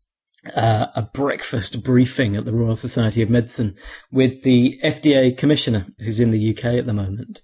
uh, 0.55 0.87
a 0.95 1.03
breakfast 1.03 1.82
briefing 1.82 2.37
at 2.37 2.45
the 2.45 2.53
Royal 2.53 2.76
Society 2.76 3.22
of 3.22 3.30
Medicine 3.30 3.74
with 4.11 4.43
the 4.43 4.78
FDA 4.85 5.37
commissioner 5.37 5.87
who's 6.01 6.20
in 6.20 6.30
the 6.30 6.51
UK 6.51 6.64
at 6.64 6.87
the 6.87 6.93
moment. 6.93 7.41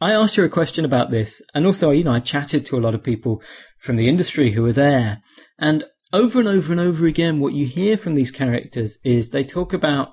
I 0.00 0.12
asked 0.12 0.36
her 0.36 0.44
a 0.44 0.50
question 0.50 0.84
about 0.84 1.10
this, 1.10 1.40
and 1.54 1.66
also, 1.66 1.90
you 1.90 2.04
know, 2.04 2.12
I 2.12 2.20
chatted 2.20 2.66
to 2.66 2.76
a 2.76 2.80
lot 2.80 2.94
of 2.94 3.02
people 3.02 3.42
from 3.78 3.96
the 3.96 4.08
industry 4.08 4.50
who 4.50 4.62
were 4.62 4.72
there, 4.72 5.22
and 5.58 5.84
over 6.12 6.38
and 6.38 6.48
over 6.48 6.72
and 6.72 6.80
over 6.80 7.06
again, 7.06 7.40
what 7.40 7.54
you 7.54 7.66
hear 7.66 7.96
from 7.96 8.14
these 8.14 8.30
characters 8.30 8.98
is 9.04 9.30
they 9.30 9.42
talk 9.42 9.72
about 9.72 10.10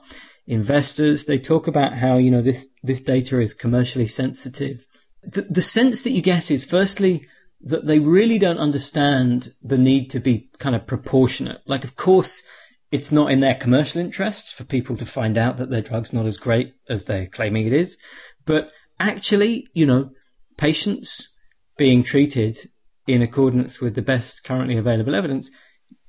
investors. 0.47 1.25
They 1.25 1.39
talk 1.39 1.67
about 1.67 1.93
how, 1.93 2.17
you 2.17 2.31
know, 2.31 2.41
this, 2.41 2.69
this 2.81 3.01
data 3.01 3.39
is 3.39 3.53
commercially 3.53 4.07
sensitive. 4.07 4.85
The, 5.23 5.41
the 5.41 5.61
sense 5.61 6.01
that 6.01 6.11
you 6.11 6.21
get 6.21 6.51
is 6.51 6.65
firstly, 6.65 7.27
that 7.61 7.87
they 7.87 7.99
really 7.99 8.37
don't 8.37 8.57
understand 8.57 9.53
the 9.61 9.77
need 9.77 10.09
to 10.09 10.19
be 10.19 10.49
kind 10.59 10.75
of 10.75 10.85
proportionate. 10.85 11.61
Like, 11.65 11.83
of 11.83 11.95
course, 11.95 12.43
it's 12.91 13.11
not 13.11 13.31
in 13.31 13.39
their 13.39 13.55
commercial 13.55 14.01
interests 14.01 14.51
for 14.51 14.65
people 14.65 14.97
to 14.97 15.05
find 15.05 15.37
out 15.37 15.57
that 15.57 15.69
their 15.69 15.81
drug's 15.81 16.13
not 16.13 16.25
as 16.25 16.37
great 16.37 16.73
as 16.89 17.05
they're 17.05 17.27
claiming 17.27 17.65
it 17.65 17.73
is. 17.73 17.97
But 18.45 18.69
actually, 18.99 19.67
you 19.73 19.85
know, 19.85 20.11
patients 20.57 21.29
being 21.77 22.03
treated 22.03 22.69
in 23.07 23.21
accordance 23.21 23.79
with 23.79 23.95
the 23.95 24.01
best 24.01 24.43
currently 24.43 24.77
available 24.77 25.15
evidence 25.15 25.49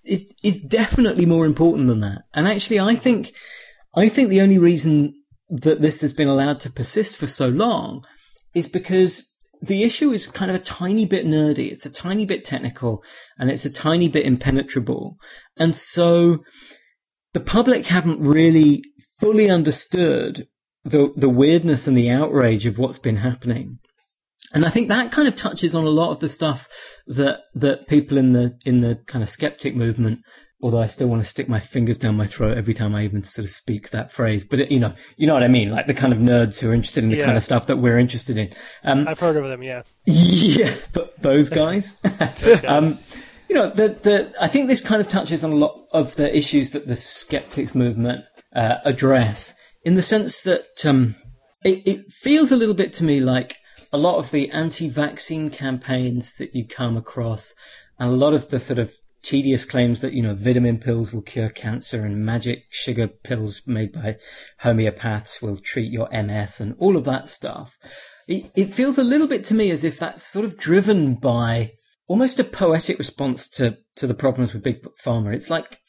is 0.04 0.34
is 0.42 0.58
definitely 0.58 1.24
more 1.24 1.46
important 1.46 1.88
than 1.88 2.00
that. 2.00 2.22
And 2.34 2.46
actually, 2.46 2.78
I 2.78 2.94
think 2.94 3.32
I 3.96 4.08
think 4.08 4.28
the 4.28 4.40
only 4.40 4.58
reason 4.58 5.14
that 5.48 5.80
this 5.80 6.00
has 6.00 6.12
been 6.12 6.28
allowed 6.28 6.60
to 6.60 6.70
persist 6.70 7.16
for 7.16 7.26
so 7.26 7.48
long 7.48 8.04
is 8.54 8.68
because 8.68 9.30
the 9.62 9.82
issue 9.82 10.12
is 10.12 10.26
kind 10.26 10.50
of 10.50 10.56
a 10.56 10.64
tiny 10.64 11.06
bit 11.06 11.26
nerdy. 11.26 11.70
It's 11.70 11.86
a 11.86 11.92
tiny 11.92 12.26
bit 12.26 12.44
technical 12.44 13.02
and 13.38 13.50
it's 13.50 13.64
a 13.64 13.72
tiny 13.72 14.08
bit 14.08 14.26
impenetrable. 14.26 15.16
And 15.56 15.74
so 15.74 16.44
the 17.32 17.40
public 17.40 17.86
haven't 17.86 18.20
really 18.20 18.82
fully 19.20 19.48
understood 19.48 20.48
the, 20.84 21.12
the 21.16 21.28
weirdness 21.28 21.86
and 21.86 21.96
the 21.96 22.10
outrage 22.10 22.66
of 22.66 22.78
what's 22.78 22.98
been 22.98 23.16
happening. 23.16 23.78
And 24.52 24.64
I 24.64 24.70
think 24.70 24.88
that 24.88 25.10
kind 25.10 25.26
of 25.26 25.34
touches 25.34 25.74
on 25.74 25.84
a 25.84 25.90
lot 25.90 26.10
of 26.10 26.20
the 26.20 26.28
stuff 26.28 26.68
that, 27.06 27.40
that 27.54 27.88
people 27.88 28.18
in 28.18 28.32
the, 28.32 28.56
in 28.64 28.82
the 28.82 28.96
kind 29.06 29.22
of 29.22 29.28
skeptic 29.28 29.74
movement 29.74 30.20
although 30.64 30.80
I 30.80 30.86
still 30.86 31.08
want 31.08 31.22
to 31.22 31.28
stick 31.28 31.46
my 31.46 31.60
fingers 31.60 31.98
down 31.98 32.16
my 32.16 32.26
throat 32.26 32.56
every 32.56 32.72
time 32.72 32.94
I 32.94 33.04
even 33.04 33.20
sort 33.20 33.44
of 33.44 33.50
speak 33.50 33.90
that 33.90 34.10
phrase. 34.10 34.46
But 34.46 34.60
it, 34.60 34.70
you 34.70 34.80
know, 34.80 34.94
you 35.18 35.26
know 35.26 35.34
what 35.34 35.44
I 35.44 35.48
mean, 35.48 35.70
like 35.70 35.86
the 35.86 35.92
kind 35.92 36.10
of 36.10 36.20
nerds 36.20 36.58
who 36.58 36.70
are 36.70 36.74
interested 36.74 37.04
in 37.04 37.10
the 37.10 37.18
yeah. 37.18 37.26
kind 37.26 37.36
of 37.36 37.44
stuff 37.44 37.66
that 37.66 37.76
we're 37.76 37.98
interested 37.98 38.38
in. 38.38 38.50
Um, 38.82 39.06
I've 39.06 39.20
heard 39.20 39.36
of 39.36 39.44
them, 39.44 39.62
yeah. 39.62 39.82
Yeah, 40.06 40.74
but 40.94 41.20
those 41.20 41.50
guys. 41.50 41.96
those 42.02 42.60
guys. 42.62 42.64
Um, 42.64 42.98
you 43.46 43.54
know, 43.54 43.68
the, 43.68 43.88
the, 43.88 44.34
I 44.40 44.48
think 44.48 44.68
this 44.68 44.80
kind 44.80 45.02
of 45.02 45.08
touches 45.08 45.44
on 45.44 45.52
a 45.52 45.56
lot 45.56 45.86
of 45.92 46.16
the 46.16 46.34
issues 46.34 46.70
that 46.70 46.88
the 46.88 46.96
skeptics 46.96 47.74
movement 47.74 48.24
uh, 48.56 48.76
address, 48.86 49.52
in 49.84 49.96
the 49.96 50.02
sense 50.02 50.42
that 50.44 50.86
um, 50.86 51.14
it, 51.62 51.86
it 51.86 52.10
feels 52.10 52.50
a 52.50 52.56
little 52.56 52.74
bit 52.74 52.94
to 52.94 53.04
me 53.04 53.20
like 53.20 53.58
a 53.92 53.98
lot 53.98 54.16
of 54.16 54.30
the 54.30 54.50
anti-vaccine 54.50 55.50
campaigns 55.50 56.36
that 56.36 56.54
you 56.54 56.66
come 56.66 56.96
across, 56.96 57.54
and 57.98 58.08
a 58.08 58.14
lot 58.14 58.32
of 58.32 58.48
the 58.48 58.58
sort 58.58 58.78
of 58.78 58.94
tedious 59.24 59.64
claims 59.64 60.00
that, 60.00 60.12
you 60.12 60.22
know, 60.22 60.34
vitamin 60.34 60.78
pills 60.78 61.12
will 61.12 61.22
cure 61.22 61.48
cancer 61.48 62.04
and 62.04 62.24
magic 62.24 62.64
sugar 62.70 63.08
pills 63.08 63.62
made 63.66 63.92
by 63.92 64.16
homeopaths 64.62 65.42
will 65.42 65.56
treat 65.56 65.90
your 65.90 66.08
MS 66.10 66.60
and 66.60 66.76
all 66.78 66.96
of 66.96 67.04
that 67.04 67.28
stuff. 67.28 67.78
It, 68.28 68.52
it 68.54 68.74
feels 68.74 68.98
a 68.98 69.04
little 69.04 69.26
bit 69.26 69.44
to 69.46 69.54
me 69.54 69.70
as 69.70 69.82
if 69.82 69.98
that's 69.98 70.22
sort 70.22 70.44
of 70.44 70.58
driven 70.58 71.14
by 71.14 71.72
almost 72.06 72.38
a 72.38 72.44
poetic 72.44 72.98
response 72.98 73.48
to, 73.48 73.78
to 73.96 74.06
the 74.06 74.14
problems 74.14 74.52
with 74.52 74.62
big 74.62 74.86
pharma. 75.04 75.34
It's 75.34 75.50
like 75.50 75.80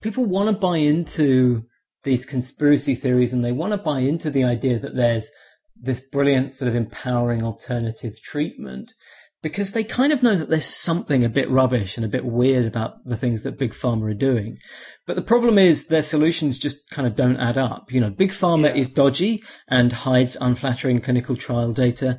people 0.00 0.24
want 0.24 0.54
to 0.54 0.60
buy 0.60 0.78
into 0.78 1.66
these 2.04 2.24
conspiracy 2.24 2.94
theories 2.94 3.32
and 3.32 3.44
they 3.44 3.52
want 3.52 3.72
to 3.72 3.78
buy 3.78 3.98
into 3.98 4.30
the 4.30 4.44
idea 4.44 4.78
that 4.78 4.94
there's 4.94 5.30
this 5.78 6.00
brilliant 6.00 6.54
sort 6.54 6.68
of 6.68 6.74
empowering 6.74 7.42
alternative 7.42 8.22
treatment 8.22 8.94
because 9.42 9.72
they 9.72 9.84
kind 9.84 10.12
of 10.12 10.22
know 10.22 10.34
that 10.34 10.48
there's 10.48 10.66
something 10.66 11.24
a 11.24 11.28
bit 11.28 11.50
rubbish 11.50 11.96
and 11.96 12.04
a 12.04 12.08
bit 12.08 12.24
weird 12.24 12.66
about 12.66 13.04
the 13.04 13.16
things 13.16 13.42
that 13.42 13.58
big 13.58 13.72
pharma 13.72 14.10
are 14.10 14.14
doing. 14.14 14.58
But 15.06 15.16
the 15.16 15.22
problem 15.22 15.58
is 15.58 15.86
their 15.86 16.02
solutions 16.02 16.58
just 16.58 16.88
kind 16.90 17.06
of 17.06 17.14
don't 17.14 17.36
add 17.36 17.58
up. 17.58 17.92
You 17.92 18.00
know, 18.00 18.10
big 18.10 18.30
pharma 18.30 18.68
yeah. 18.68 18.80
is 18.80 18.88
dodgy 18.88 19.42
and 19.68 19.92
hides 19.92 20.36
unflattering 20.40 21.00
clinical 21.00 21.36
trial 21.36 21.72
data. 21.72 22.18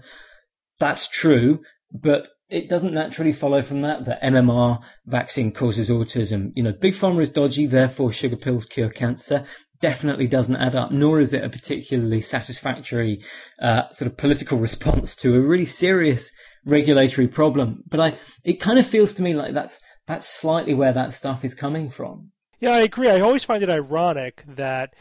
That's 0.80 1.10
true, 1.10 1.62
but 1.92 2.30
it 2.50 2.70
doesn't 2.70 2.94
naturally 2.94 3.34
follow 3.34 3.62
from 3.62 3.82
that 3.82 4.06
that 4.06 4.22
MMR 4.22 4.82
vaccine 5.06 5.52
causes 5.52 5.90
autism. 5.90 6.52
You 6.56 6.64
know, 6.64 6.72
big 6.72 6.94
pharma 6.94 7.22
is 7.22 7.30
dodgy, 7.30 7.66
therefore 7.66 8.12
sugar 8.12 8.38
pills 8.38 8.66
cure 8.66 8.90
cancer 8.90 9.46
definitely 9.82 10.28
doesn't 10.28 10.56
add 10.56 10.76
up, 10.76 10.92
nor 10.92 11.20
is 11.20 11.34
it 11.34 11.44
a 11.44 11.50
particularly 11.50 12.22
satisfactory 12.22 13.22
uh, 13.62 13.84
sort 13.92 14.10
of 14.10 14.18
political 14.18 14.58
response 14.68 15.16
to 15.18 15.36
a 15.36 15.42
really 15.42 15.66
serious 15.66 16.32
regulatory 16.68 17.28
problem. 17.28 17.84
But 17.88 18.00
I, 18.00 18.20
it 18.44 18.60
kind 18.60 18.78
of 18.78 18.86
feels 18.86 19.14
to 19.14 19.24
me 19.24 19.34
like 19.34 19.54
that's 19.54 19.82
that's 20.06 20.28
slightly 20.28 20.74
where 20.74 20.94
that 20.94 21.14
stuff 21.14 21.44
is 21.44 21.56
coming 21.56 21.90
from. 21.90 22.32
Yeah, 22.60 22.72
I 22.72 22.82
agree. 22.82 23.10
I 23.10 23.20
always 23.20 23.44
find 23.44 23.64
it 23.64 23.70
ironic 23.70 24.44
that 24.48 24.94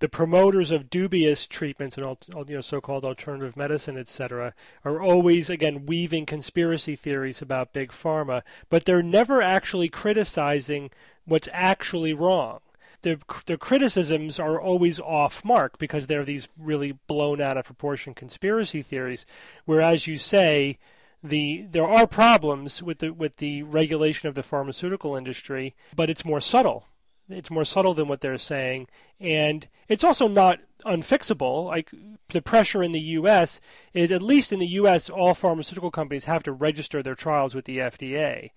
the 0.00 0.08
promoters 0.08 0.70
of 0.70 0.88
dubious 0.88 1.46
treatments 1.46 1.98
and 1.98 2.16
you 2.48 2.54
know 2.54 2.60
so-called 2.60 3.04
alternative 3.04 3.56
medicine, 3.56 3.98
etc., 3.98 4.54
are 4.84 5.02
always 5.02 5.50
again 5.50 5.84
weaving 5.86 6.26
conspiracy 6.26 6.96
theories 6.96 7.42
about 7.42 7.72
big 7.72 7.90
pharma, 7.90 8.42
but 8.70 8.84
they're 8.84 9.02
never 9.02 9.42
actually 9.42 9.88
criticizing 9.88 10.90
what's 11.26 11.48
actually 11.52 12.14
wrong 12.14 12.60
their 13.02 13.18
their 13.46 13.56
criticisms 13.56 14.38
are 14.38 14.60
always 14.60 15.00
off 15.00 15.44
mark 15.44 15.78
because 15.78 16.06
they're 16.06 16.24
these 16.24 16.48
really 16.58 16.92
blown 17.06 17.40
out 17.40 17.56
of 17.56 17.64
proportion 17.64 18.14
conspiracy 18.14 18.82
theories. 18.82 19.24
Whereas 19.64 20.06
you 20.06 20.16
say 20.16 20.78
the 21.22 21.66
there 21.70 21.86
are 21.86 22.06
problems 22.06 22.82
with 22.82 22.98
the 22.98 23.10
with 23.10 23.36
the 23.36 23.62
regulation 23.62 24.28
of 24.28 24.34
the 24.34 24.42
pharmaceutical 24.42 25.16
industry, 25.16 25.74
but 25.94 26.10
it's 26.10 26.24
more 26.24 26.40
subtle. 26.40 26.84
It's 27.28 27.50
more 27.50 27.64
subtle 27.64 27.94
than 27.94 28.08
what 28.08 28.22
they're 28.22 28.38
saying, 28.38 28.88
and 29.20 29.68
it's 29.88 30.02
also 30.02 30.26
not 30.26 30.58
unfixable. 30.84 31.66
Like 31.66 31.90
the 32.28 32.42
pressure 32.42 32.82
in 32.82 32.92
the 32.92 33.00
U.S. 33.00 33.60
is, 33.94 34.10
at 34.10 34.22
least 34.22 34.52
in 34.52 34.58
the 34.58 34.66
U.S., 34.66 35.08
all 35.08 35.34
pharmaceutical 35.34 35.92
companies 35.92 36.24
have 36.24 36.42
to 36.44 36.52
register 36.52 37.02
their 37.02 37.14
trials 37.14 37.54
with 37.54 37.66
the 37.66 37.78
FDA 37.78 38.50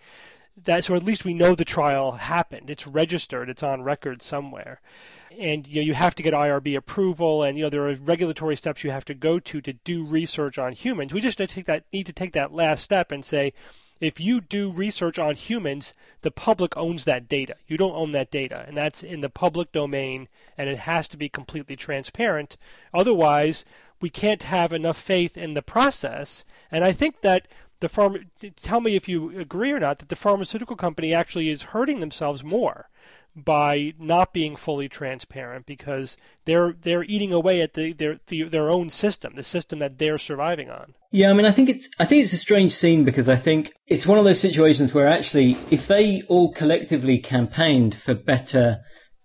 that 0.61 0.84
so 0.84 0.95
at 0.95 1.03
least 1.03 1.26
we 1.26 1.34
know 1.34 1.55
the 1.55 1.66
trial 1.66 2.14
happened. 2.14 2.70
It's 2.70 2.88
registered. 2.88 3.49
It's 3.49 3.64
on 3.64 3.82
record 3.82 4.22
somewhere, 4.22 4.82
and 5.40 5.68
you 5.68 5.82
know, 5.82 5.86
you 5.86 5.94
have 5.94 6.16
to 6.16 6.24
get 6.24 6.34
IRB 6.34 6.76
approval, 6.76 7.44
and 7.44 7.58
you 7.58 7.64
know 7.64 7.70
there 7.70 7.88
are 7.88 7.96
regulatory 7.96 8.56
steps 8.56 8.84
you 8.84 8.92
have 8.92 9.06
to 9.06 9.14
go 9.14 9.40
to 9.40 9.62
to 9.62 9.74
do 9.74 10.04
research 10.04 10.58
on 10.58 10.74
humans. 10.74 11.14
We 11.14 11.22
just 11.22 11.40
need 11.40 11.50
to 11.50 11.56
take 11.56 11.66
that 11.66 11.86
need 11.92 12.06
to 12.06 12.14
take 12.14 12.34
that 12.34 12.54
last 12.54 12.84
step 12.84 13.12
and 13.12 13.24
say. 13.24 13.54
If 14.02 14.20
you 14.20 14.42
do 14.42 14.70
research 14.70 15.18
on 15.18 15.36
humans, 15.36 15.94
the 16.24 16.32
public 16.32 16.76
owns 16.76 17.06
that 17.06 17.30
data. 17.30 17.56
You 17.68 17.78
don't 17.78 17.96
own 17.96 18.12
that 18.12 18.32
data, 18.32 18.66
and 18.68 18.76
that's 18.76 19.02
in 19.02 19.22
the 19.22 19.30
public 19.30 19.72
domain, 19.72 20.28
and 20.58 20.68
it 20.68 20.80
has 20.80 21.08
to 21.10 21.18
be 21.18 21.30
completely 21.30 21.78
transparent. 21.78 22.58
Otherwise, 22.94 23.64
we 24.02 24.10
can't 24.10 24.44
have 24.44 24.74
enough 24.74 24.98
faith 24.98 25.38
in 25.38 25.54
the 25.54 25.62
process. 25.62 26.44
And 26.70 26.84
I 26.84 26.92
think 26.92 27.22
that 27.22 27.48
the 27.80 27.88
farm 27.88 28.26
tell 28.58 28.82
me 28.82 28.98
if 28.98 29.08
you 29.08 29.40
agree 29.40 29.72
or 29.72 29.80
not 29.80 30.00
that 30.00 30.10
the 30.10 30.18
pharmaceutical 30.18 30.76
company 30.76 31.14
actually 31.14 31.50
is 31.50 31.64
hurting 31.64 32.02
themselves 32.02 32.44
more 32.44 32.90
by 33.36 33.94
not 33.98 34.34
being 34.34 34.56
fully 34.56 34.88
transparent 34.88 35.66
because 35.66 36.18
they're 36.46 36.74
they're 36.82 37.04
eating 37.04 37.34
away 37.34 37.62
at 37.62 37.74
the, 37.74 37.94
their 37.94 38.20
the, 38.28 38.44
their 38.44 38.70
own 38.70 38.90
system, 38.90 39.34
the 39.36 39.44
system 39.44 39.80
that 39.80 39.98
they're 39.98 40.18
surviving 40.18 40.70
on. 40.70 40.94
Yeah, 41.12 41.30
I 41.30 41.34
mean, 41.34 41.46
I 41.46 41.52
think 41.52 41.70
it's 41.70 41.90
I 42.00 42.06
think 42.06 42.24
it's 42.24 42.34
a 42.34 42.38
strange 42.38 42.74
scene 42.74 43.04
because 43.04 43.28
I 43.30 43.36
think 43.36 43.74
it's 43.88 44.08
one 44.08 44.18
of 44.18 44.26
those 44.26 44.40
situations 44.40 44.94
where 44.94 45.08
actually, 45.08 45.58
if 45.72 45.88
they 45.88 46.22
all 46.30 46.52
collectively 46.54 47.18
campaigned 47.18 47.96
for 47.96 48.14
better 48.14 48.80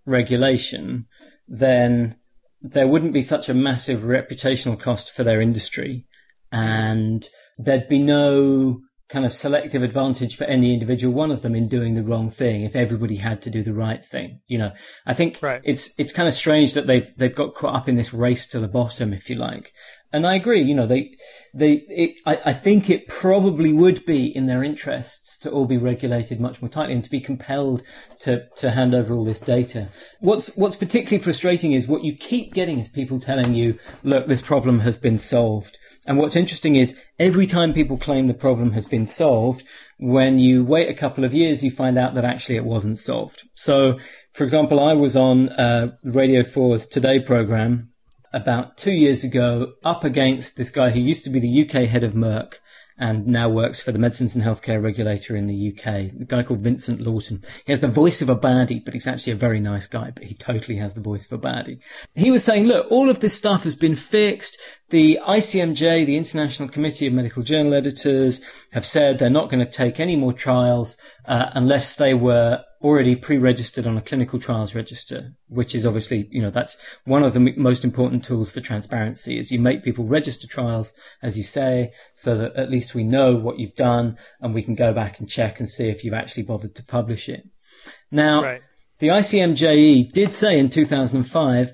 regulation, 0.06 1.06
then 1.46 2.16
there 2.60 2.88
wouldn't 2.88 3.12
be 3.12 3.22
such 3.22 3.48
a 3.48 3.54
massive 3.54 4.00
reputational 4.00 4.78
cost 4.78 5.12
for 5.12 5.22
their 5.22 5.40
industry, 5.40 6.06
and 6.50 7.26
there'd 7.58 7.88
be 7.88 7.98
no 7.98 8.80
kind 9.08 9.24
of 9.24 9.32
selective 9.32 9.82
advantage 9.82 10.36
for 10.36 10.44
any 10.44 10.74
individual 10.74 11.14
one 11.14 11.30
of 11.30 11.40
them 11.42 11.54
in 11.54 11.66
doing 11.66 11.94
the 11.94 12.02
wrong 12.02 12.28
thing 12.28 12.62
if 12.62 12.76
everybody 12.76 13.16
had 13.16 13.40
to 13.42 13.50
do 13.50 13.62
the 13.62 13.72
right 13.72 14.04
thing. 14.04 14.40
You 14.46 14.58
know, 14.58 14.72
I 15.06 15.14
think 15.14 15.38
Right. 15.42 15.62
it's 15.64 15.94
it's 15.98 16.12
kind 16.12 16.28
of 16.28 16.34
strange 16.34 16.74
that 16.74 16.86
they've 16.86 17.10
they've 17.16 17.34
got 17.34 17.54
caught 17.54 17.74
up 17.74 17.88
in 17.88 17.96
this 17.96 18.12
race 18.12 18.46
to 18.48 18.60
the 18.60 18.68
bottom, 18.68 19.12
if 19.12 19.30
you 19.30 19.36
like. 19.36 19.72
And 20.10 20.26
I 20.26 20.36
agree. 20.36 20.62
You 20.62 20.74
know, 20.74 20.86
they 20.86 21.16
they 21.54 21.84
it, 21.88 22.20
I, 22.24 22.40
I 22.46 22.52
think 22.52 22.88
it 22.88 23.08
probably 23.08 23.72
would 23.72 24.06
be 24.06 24.24
in 24.26 24.46
their 24.46 24.64
interests 24.64 25.38
to 25.40 25.50
all 25.50 25.66
be 25.66 25.76
regulated 25.76 26.40
much 26.40 26.62
more 26.62 26.68
tightly 26.70 26.94
and 26.94 27.04
to 27.04 27.10
be 27.10 27.20
compelled 27.20 27.82
to 28.20 28.46
to 28.56 28.70
hand 28.70 28.94
over 28.94 29.14
all 29.14 29.24
this 29.24 29.40
data. 29.40 29.88
What's 30.20 30.56
what's 30.56 30.76
particularly 30.76 31.22
frustrating 31.22 31.72
is 31.72 31.86
what 31.86 32.04
you 32.04 32.14
keep 32.14 32.54
getting 32.54 32.78
is 32.78 32.88
people 32.88 33.20
telling 33.20 33.54
you, 33.54 33.78
look, 34.02 34.26
this 34.28 34.42
problem 34.42 34.80
has 34.80 34.96
been 34.96 35.18
solved. 35.18 35.78
And 36.08 36.16
what's 36.16 36.36
interesting 36.36 36.74
is 36.74 36.98
every 37.18 37.46
time 37.46 37.74
people 37.74 37.98
claim 37.98 38.28
the 38.28 38.34
problem 38.34 38.72
has 38.72 38.86
been 38.86 39.04
solved, 39.04 39.62
when 39.98 40.38
you 40.38 40.64
wait 40.64 40.88
a 40.88 40.94
couple 40.94 41.22
of 41.22 41.34
years, 41.34 41.62
you 41.62 41.70
find 41.70 41.98
out 41.98 42.14
that 42.14 42.24
actually 42.24 42.56
it 42.56 42.64
wasn't 42.64 42.96
solved. 42.96 43.46
So, 43.52 43.98
for 44.32 44.42
example, 44.42 44.80
I 44.80 44.94
was 44.94 45.16
on 45.16 45.50
uh, 45.50 45.96
Radio 46.02 46.40
4's 46.42 46.86
Today 46.86 47.20
program 47.20 47.90
about 48.32 48.78
two 48.78 48.92
years 48.92 49.22
ago 49.22 49.74
up 49.84 50.02
against 50.02 50.56
this 50.56 50.70
guy 50.70 50.90
who 50.90 51.00
used 51.00 51.24
to 51.24 51.30
be 51.30 51.40
the 51.40 51.68
UK 51.68 51.86
head 51.86 52.04
of 52.04 52.14
Merck 52.14 52.54
and 52.98 53.26
now 53.26 53.48
works 53.48 53.80
for 53.80 53.92
the 53.92 53.98
Medicines 53.98 54.34
and 54.34 54.44
Healthcare 54.44 54.82
Regulator 54.82 55.36
in 55.36 55.46
the 55.46 55.72
UK, 55.72 56.10
the 56.18 56.26
guy 56.26 56.42
called 56.42 56.62
Vincent 56.62 57.00
Lawton. 57.00 57.44
He 57.64 57.72
has 57.72 57.80
the 57.80 57.86
voice 57.86 58.20
of 58.20 58.28
a 58.28 58.34
baddie, 58.34 58.84
but 58.84 58.92
he's 58.92 59.06
actually 59.06 59.34
a 59.34 59.36
very 59.36 59.60
nice 59.60 59.86
guy, 59.86 60.10
but 60.10 60.24
he 60.24 60.34
totally 60.34 60.78
has 60.78 60.94
the 60.94 61.00
voice 61.00 61.30
of 61.30 61.32
a 61.32 61.46
baddie. 61.46 61.78
He 62.16 62.32
was 62.32 62.42
saying, 62.42 62.64
look, 62.64 62.88
all 62.90 63.08
of 63.08 63.20
this 63.20 63.34
stuff 63.34 63.62
has 63.62 63.76
been 63.76 63.94
fixed. 63.94 64.58
The 64.90 65.18
ICMJ, 65.22 66.06
the 66.06 66.16
International 66.16 66.66
Committee 66.66 67.06
of 67.06 67.12
Medical 67.12 67.42
Journal 67.42 67.74
Editors, 67.74 68.40
have 68.72 68.86
said 68.86 69.18
they're 69.18 69.28
not 69.28 69.50
going 69.50 69.64
to 69.64 69.70
take 69.70 70.00
any 70.00 70.16
more 70.16 70.32
trials 70.32 70.96
uh, 71.26 71.50
unless 71.52 71.94
they 71.96 72.14
were 72.14 72.64
already 72.80 73.14
pre-registered 73.14 73.86
on 73.86 73.98
a 73.98 74.00
clinical 74.00 74.40
trials 74.40 74.74
register, 74.74 75.34
which 75.48 75.74
is 75.74 75.84
obviously, 75.84 76.26
you 76.30 76.40
know, 76.40 76.48
that's 76.50 76.76
one 77.04 77.22
of 77.22 77.34
the 77.34 77.40
m- 77.40 77.54
most 77.60 77.84
important 77.84 78.24
tools 78.24 78.50
for 78.50 78.60
transparency 78.62 79.38
is 79.38 79.52
you 79.52 79.58
make 79.58 79.84
people 79.84 80.06
register 80.06 80.46
trials, 80.46 80.94
as 81.22 81.36
you 81.36 81.42
say, 81.42 81.92
so 82.14 82.38
that 82.38 82.54
at 82.56 82.70
least 82.70 82.94
we 82.94 83.04
know 83.04 83.36
what 83.36 83.58
you've 83.58 83.74
done 83.74 84.16
and 84.40 84.54
we 84.54 84.62
can 84.62 84.74
go 84.74 84.94
back 84.94 85.18
and 85.18 85.28
check 85.28 85.58
and 85.58 85.68
see 85.68 85.88
if 85.88 86.02
you've 86.02 86.14
actually 86.14 86.44
bothered 86.44 86.74
to 86.74 86.84
publish 86.84 87.28
it. 87.28 87.42
Now, 88.10 88.42
Right. 88.42 88.62
the 89.00 89.08
ICMJE 89.08 90.12
did 90.12 90.32
say 90.32 90.58
in 90.58 90.70
2005, 90.70 91.72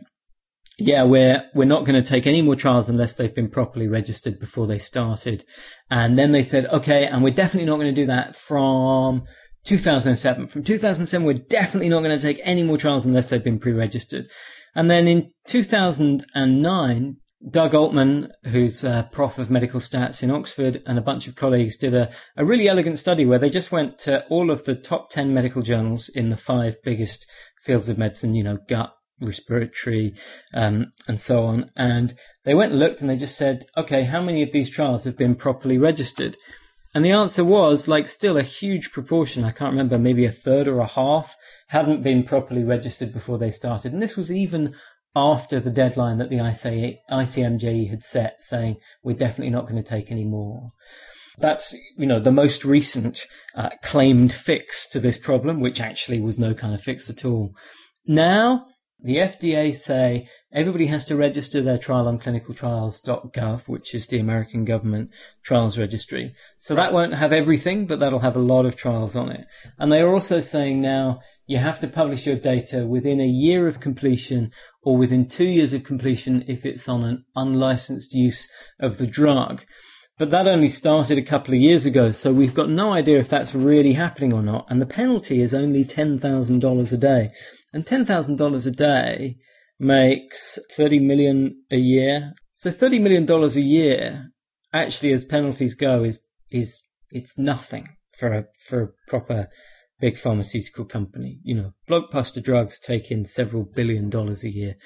yeah, 0.78 1.04
we're, 1.04 1.44
we're 1.54 1.64
not 1.64 1.84
going 1.84 2.02
to 2.02 2.08
take 2.08 2.26
any 2.26 2.42
more 2.42 2.56
trials 2.56 2.88
unless 2.88 3.14
they've 3.14 3.34
been 3.34 3.48
properly 3.48 3.86
registered 3.86 4.40
before 4.40 4.66
they 4.66 4.78
started. 4.78 5.44
And 5.90 6.18
then 6.18 6.32
they 6.32 6.42
said, 6.42 6.66
okay, 6.66 7.06
and 7.06 7.22
we're 7.22 7.34
definitely 7.34 7.66
not 7.66 7.76
going 7.76 7.94
to 7.94 8.00
do 8.00 8.06
that 8.06 8.34
from 8.34 9.22
2007. 9.64 10.48
From 10.48 10.64
2007, 10.64 11.24
we're 11.24 11.34
definitely 11.34 11.88
not 11.88 12.02
going 12.02 12.16
to 12.16 12.22
take 12.22 12.40
any 12.42 12.62
more 12.62 12.76
trials 12.76 13.06
unless 13.06 13.28
they've 13.28 13.44
been 13.44 13.60
pre-registered. 13.60 14.26
And 14.74 14.90
then 14.90 15.06
in 15.06 15.30
2009, 15.46 17.16
Doug 17.50 17.74
Altman, 17.74 18.32
who's 18.44 18.82
a 18.82 19.08
prof 19.12 19.38
of 19.38 19.50
medical 19.50 19.78
stats 19.78 20.22
in 20.22 20.30
Oxford, 20.30 20.82
and 20.86 20.98
a 20.98 21.02
bunch 21.02 21.28
of 21.28 21.36
colleagues 21.36 21.76
did 21.76 21.94
a, 21.94 22.10
a 22.36 22.44
really 22.44 22.68
elegant 22.68 22.98
study 22.98 23.26
where 23.26 23.38
they 23.38 23.50
just 23.50 23.70
went 23.70 23.98
to 23.98 24.26
all 24.26 24.50
of 24.50 24.64
the 24.64 24.74
top 24.74 25.10
10 25.10 25.32
medical 25.32 25.62
journals 25.62 26.08
in 26.08 26.30
the 26.30 26.36
five 26.36 26.76
biggest 26.82 27.26
fields 27.62 27.88
of 27.88 27.98
medicine, 27.98 28.34
you 28.34 28.42
know, 28.42 28.58
gut, 28.68 28.92
respiratory, 29.20 30.14
um, 30.52 30.92
and 31.08 31.20
so 31.20 31.44
on. 31.44 31.70
And 31.76 32.14
they 32.44 32.54
went 32.54 32.72
and 32.72 32.80
looked 32.80 33.00
and 33.00 33.08
they 33.08 33.16
just 33.16 33.36
said, 33.36 33.64
okay, 33.76 34.04
how 34.04 34.22
many 34.22 34.42
of 34.42 34.52
these 34.52 34.70
trials 34.70 35.04
have 35.04 35.16
been 35.16 35.34
properly 35.34 35.78
registered? 35.78 36.36
And 36.94 37.04
the 37.04 37.10
answer 37.10 37.44
was 37.44 37.88
like 37.88 38.06
still 38.06 38.36
a 38.36 38.42
huge 38.42 38.92
proportion. 38.92 39.44
I 39.44 39.50
can't 39.50 39.72
remember, 39.72 39.98
maybe 39.98 40.26
a 40.26 40.32
third 40.32 40.68
or 40.68 40.78
a 40.78 40.86
half 40.86 41.36
hadn't 41.68 42.04
been 42.04 42.22
properly 42.22 42.62
registered 42.62 43.12
before 43.12 43.38
they 43.38 43.50
started. 43.50 43.92
And 43.92 44.00
this 44.00 44.16
was 44.16 44.30
even 44.30 44.74
after 45.16 45.58
the 45.58 45.70
deadline 45.70 46.18
that 46.18 46.30
the 46.30 46.36
ICMJE 46.36 47.90
had 47.90 48.02
set 48.02 48.42
saying 48.42 48.76
we're 49.02 49.16
definitely 49.16 49.50
not 49.50 49.68
going 49.68 49.82
to 49.82 49.88
take 49.88 50.10
any 50.10 50.24
more. 50.24 50.70
That's, 51.38 51.76
you 51.96 52.06
know, 52.06 52.20
the 52.20 52.30
most 52.30 52.64
recent 52.64 53.26
uh, 53.56 53.70
claimed 53.82 54.32
fix 54.32 54.88
to 54.90 55.00
this 55.00 55.18
problem, 55.18 55.60
which 55.60 55.80
actually 55.80 56.20
was 56.20 56.38
no 56.38 56.54
kind 56.54 56.74
of 56.74 56.80
fix 56.80 57.10
at 57.10 57.24
all. 57.24 57.54
Now, 58.06 58.66
the 59.04 59.16
FDA 59.16 59.74
say 59.74 60.28
everybody 60.50 60.86
has 60.86 61.04
to 61.04 61.14
register 61.14 61.60
their 61.60 61.76
trial 61.76 62.08
on 62.08 62.18
clinicaltrials.gov, 62.18 63.68
which 63.68 63.94
is 63.94 64.06
the 64.06 64.18
American 64.18 64.64
government 64.64 65.10
trials 65.42 65.76
registry. 65.76 66.34
So 66.56 66.74
that 66.74 66.94
won't 66.94 67.12
have 67.12 67.30
everything, 67.30 67.86
but 67.86 68.00
that'll 68.00 68.20
have 68.20 68.34
a 68.34 68.40
lot 68.40 68.64
of 68.64 68.76
trials 68.76 69.14
on 69.14 69.30
it. 69.30 69.46
And 69.78 69.92
they 69.92 70.00
are 70.00 70.08
also 70.08 70.40
saying 70.40 70.80
now 70.80 71.20
you 71.46 71.58
have 71.58 71.78
to 71.80 71.86
publish 71.86 72.26
your 72.26 72.36
data 72.36 72.86
within 72.86 73.20
a 73.20 73.26
year 73.26 73.68
of 73.68 73.78
completion 73.78 74.52
or 74.82 74.96
within 74.96 75.28
two 75.28 75.44
years 75.44 75.74
of 75.74 75.84
completion 75.84 76.42
if 76.48 76.64
it's 76.64 76.88
on 76.88 77.04
an 77.04 77.26
unlicensed 77.36 78.14
use 78.14 78.50
of 78.80 78.96
the 78.96 79.06
drug. 79.06 79.66
But 80.16 80.30
that 80.30 80.48
only 80.48 80.70
started 80.70 81.18
a 81.18 81.22
couple 81.22 81.52
of 81.52 81.60
years 81.60 81.84
ago, 81.84 82.12
so 82.12 82.32
we've 82.32 82.54
got 82.54 82.70
no 82.70 82.92
idea 82.94 83.18
if 83.18 83.28
that's 83.28 83.54
really 83.54 83.94
happening 83.94 84.32
or 84.32 84.42
not. 84.42 84.64
And 84.70 84.80
the 84.80 84.86
penalty 84.86 85.42
is 85.42 85.52
only 85.52 85.84
$10,000 85.84 86.92
a 86.92 86.96
day. 86.96 87.32
And 87.74 87.84
$10,000 87.84 88.66
a 88.66 88.70
day 88.70 89.36
makes 89.80 90.60
30 90.70 91.00
million 91.00 91.60
a 91.72 91.76
year. 91.76 92.34
So 92.52 92.70
$30 92.70 93.00
million 93.00 93.28
a 93.28 93.48
year, 93.60 94.30
actually, 94.72 95.12
as 95.12 95.24
penalties 95.24 95.74
go, 95.74 96.04
is, 96.04 96.20
is, 96.52 96.80
it's 97.10 97.36
nothing 97.36 97.88
for 98.16 98.32
a, 98.32 98.44
for 98.68 98.80
a 98.80 98.88
proper 99.08 99.48
big 99.98 100.16
pharmaceutical 100.16 100.84
company. 100.84 101.40
You 101.42 101.56
know, 101.56 101.72
blockbuster 101.90 102.40
drugs 102.40 102.78
take 102.78 103.10
in 103.10 103.24
several 103.24 103.64
billion 103.64 104.08
dollars 104.08 104.44
a 104.44 104.50
year. 104.50 104.76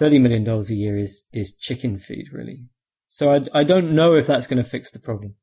$30 0.00 0.20
million 0.20 0.48
a 0.48 0.62
year 0.74 0.98
is, 0.98 1.22
is 1.32 1.54
chicken 1.54 2.00
feed, 2.00 2.32
really. 2.32 2.64
So 3.06 3.32
I, 3.32 3.60
I 3.60 3.62
don't 3.62 3.94
know 3.94 4.14
if 4.14 4.26
that's 4.26 4.48
going 4.48 4.60
to 4.60 4.68
fix 4.68 4.90
the 4.90 4.98
problem. 4.98 5.36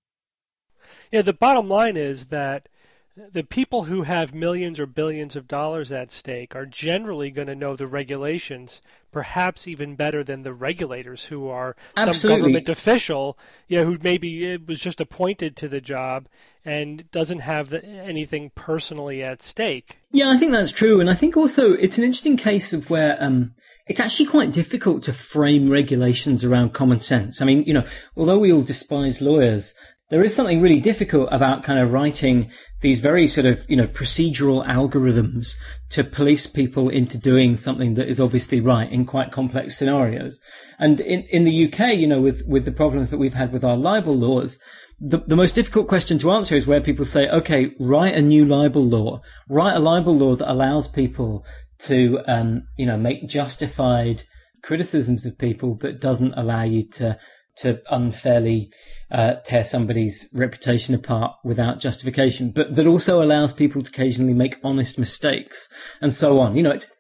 Yeah, 1.10 1.22
the 1.22 1.32
bottom 1.32 1.70
line 1.70 1.96
is 1.96 2.26
that 2.26 2.68
the 3.16 3.44
people 3.44 3.84
who 3.84 4.04
have 4.04 4.34
millions 4.34 4.80
or 4.80 4.86
billions 4.86 5.36
of 5.36 5.48
dollars 5.48 5.92
at 5.92 6.12
stake 6.12 6.56
are 6.56 6.66
generally 6.66 7.30
going 7.30 7.48
to 7.48 7.56
know 7.56 7.76
the 7.76 7.88
regulations, 7.88 8.82
perhaps 9.12 9.68
even 9.68 9.96
better 9.96 10.24
than 10.24 10.44
the 10.44 10.54
regulators 10.54 11.26
who 11.26 11.50
are 11.50 11.76
some 11.98 12.16
government 12.30 12.70
official, 12.70 13.38
yeah, 13.68 13.84
who 13.84 13.98
maybe 14.02 14.54
uh, 14.54 14.58
was 14.66 14.80
just 14.80 15.02
appointed 15.02 15.56
to 15.58 15.68
the 15.68 15.82
job 15.82 16.28
and 16.64 17.10
doesn't 17.12 17.40
have 17.40 17.70
the, 17.70 17.84
anything 17.86 18.52
personally 18.56 19.22
at 19.22 19.42
stake. 19.42 19.98
Yeah, 20.12 20.30
I 20.30 20.38
think 20.38 20.52
that's 20.54 20.72
true. 20.72 21.02
And 21.02 21.10
I 21.10 21.14
think 21.16 21.36
also 21.36 21.74
it's 21.74 21.98
an 21.98 22.04
interesting 22.04 22.38
case 22.38 22.72
of 22.72 22.90
where, 22.90 23.18
um, 23.22 23.54
it's 23.88 24.00
actually 24.00 24.28
quite 24.28 24.54
difficult 24.54 25.04
to 25.04 25.14
frame 25.14 25.70
regulations 25.70 26.46
around 26.46 26.74
common 26.74 27.02
sense. 27.02 27.42
I 27.42 27.46
mean, 27.46 27.64
you 27.64 27.74
know, 27.74 27.84
although 28.16 28.38
we 28.38 28.54
all 28.54 28.62
despise 28.62 29.22
lawyers, 29.22 29.74
there 30.12 30.24
is 30.24 30.36
something 30.36 30.62
really 30.62 30.82
difficult 30.82 31.30
about 31.32 31.64
kind 31.64 31.80
of 31.80 31.94
writing 31.94 32.52
these 32.82 33.00
very 33.00 33.30
sort 33.30 33.46
of, 33.46 33.66
you 33.70 33.78
know, 33.78 33.88
procedural 33.88 34.64
algorithms 34.68 35.56
to 35.90 36.04
police 36.04 36.46
people 36.46 36.90
into 36.90 37.18
doing 37.18 37.56
something 37.56 37.94
that 37.94 38.10
is 38.10 38.20
obviously 38.20 38.60
right 38.60 38.92
in 38.92 39.06
quite 39.06 39.32
complex 39.32 39.78
scenarios. 39.78 40.38
And 40.78 41.00
in, 41.00 41.22
in 41.24 41.46
the 41.46 41.66
UK, 41.66 41.96
you 41.96 42.08
know, 42.08 42.20
with, 42.20 42.44
with 42.46 42.66
the 42.66 42.74
problems 42.74 43.10
that 43.10 43.20
we've 43.20 43.36
had 43.36 43.54
with 43.54 43.64
our 43.64 43.78
libel 43.78 44.18
laws, 44.18 44.60
the, 45.00 45.20
the 45.20 45.38
most 45.38 45.56
difficult 45.56 45.88
question 45.88 46.18
to 46.20 46.32
answer 46.32 46.56
is 46.56 46.68
where 46.68 46.82
people 46.82 47.06
say, 47.06 47.30
okay, 47.30 47.72
write 47.80 48.14
a 48.14 48.22
new 48.22 48.44
libel 48.44 48.86
law, 48.86 49.22
write 49.48 49.76
a 49.76 49.80
libel 49.80 50.18
law 50.18 50.36
that 50.36 50.52
allows 50.52 50.90
people 50.90 51.46
to, 51.80 52.20
um, 52.28 52.64
you 52.78 52.86
know, 52.86 52.98
make 52.98 53.30
justified 53.30 54.24
criticisms 54.62 55.26
of 55.26 55.40
people, 55.40 55.74
but 55.74 56.02
doesn't 56.02 56.34
allow 56.34 56.64
you 56.64 56.86
to, 56.90 57.18
to 57.56 57.82
unfairly 57.90 58.70
uh, 59.12 59.36
tear 59.44 59.64
somebody's 59.64 60.30
reputation 60.34 60.96
apart 60.96 61.36
without 61.44 61.80
justification, 61.80 62.50
but 62.50 62.76
that 62.76 62.88
also 62.88 63.22
allows 63.22 63.52
people 63.52 63.82
to 63.82 63.90
occasionally 63.90 64.34
make 64.34 64.58
honest 64.64 64.98
mistakes 64.98 65.70
and 66.00 66.14
so 66.14 66.40
on. 66.40 66.56
You 66.56 66.64
know, 66.64 66.72
it's, 66.72 66.96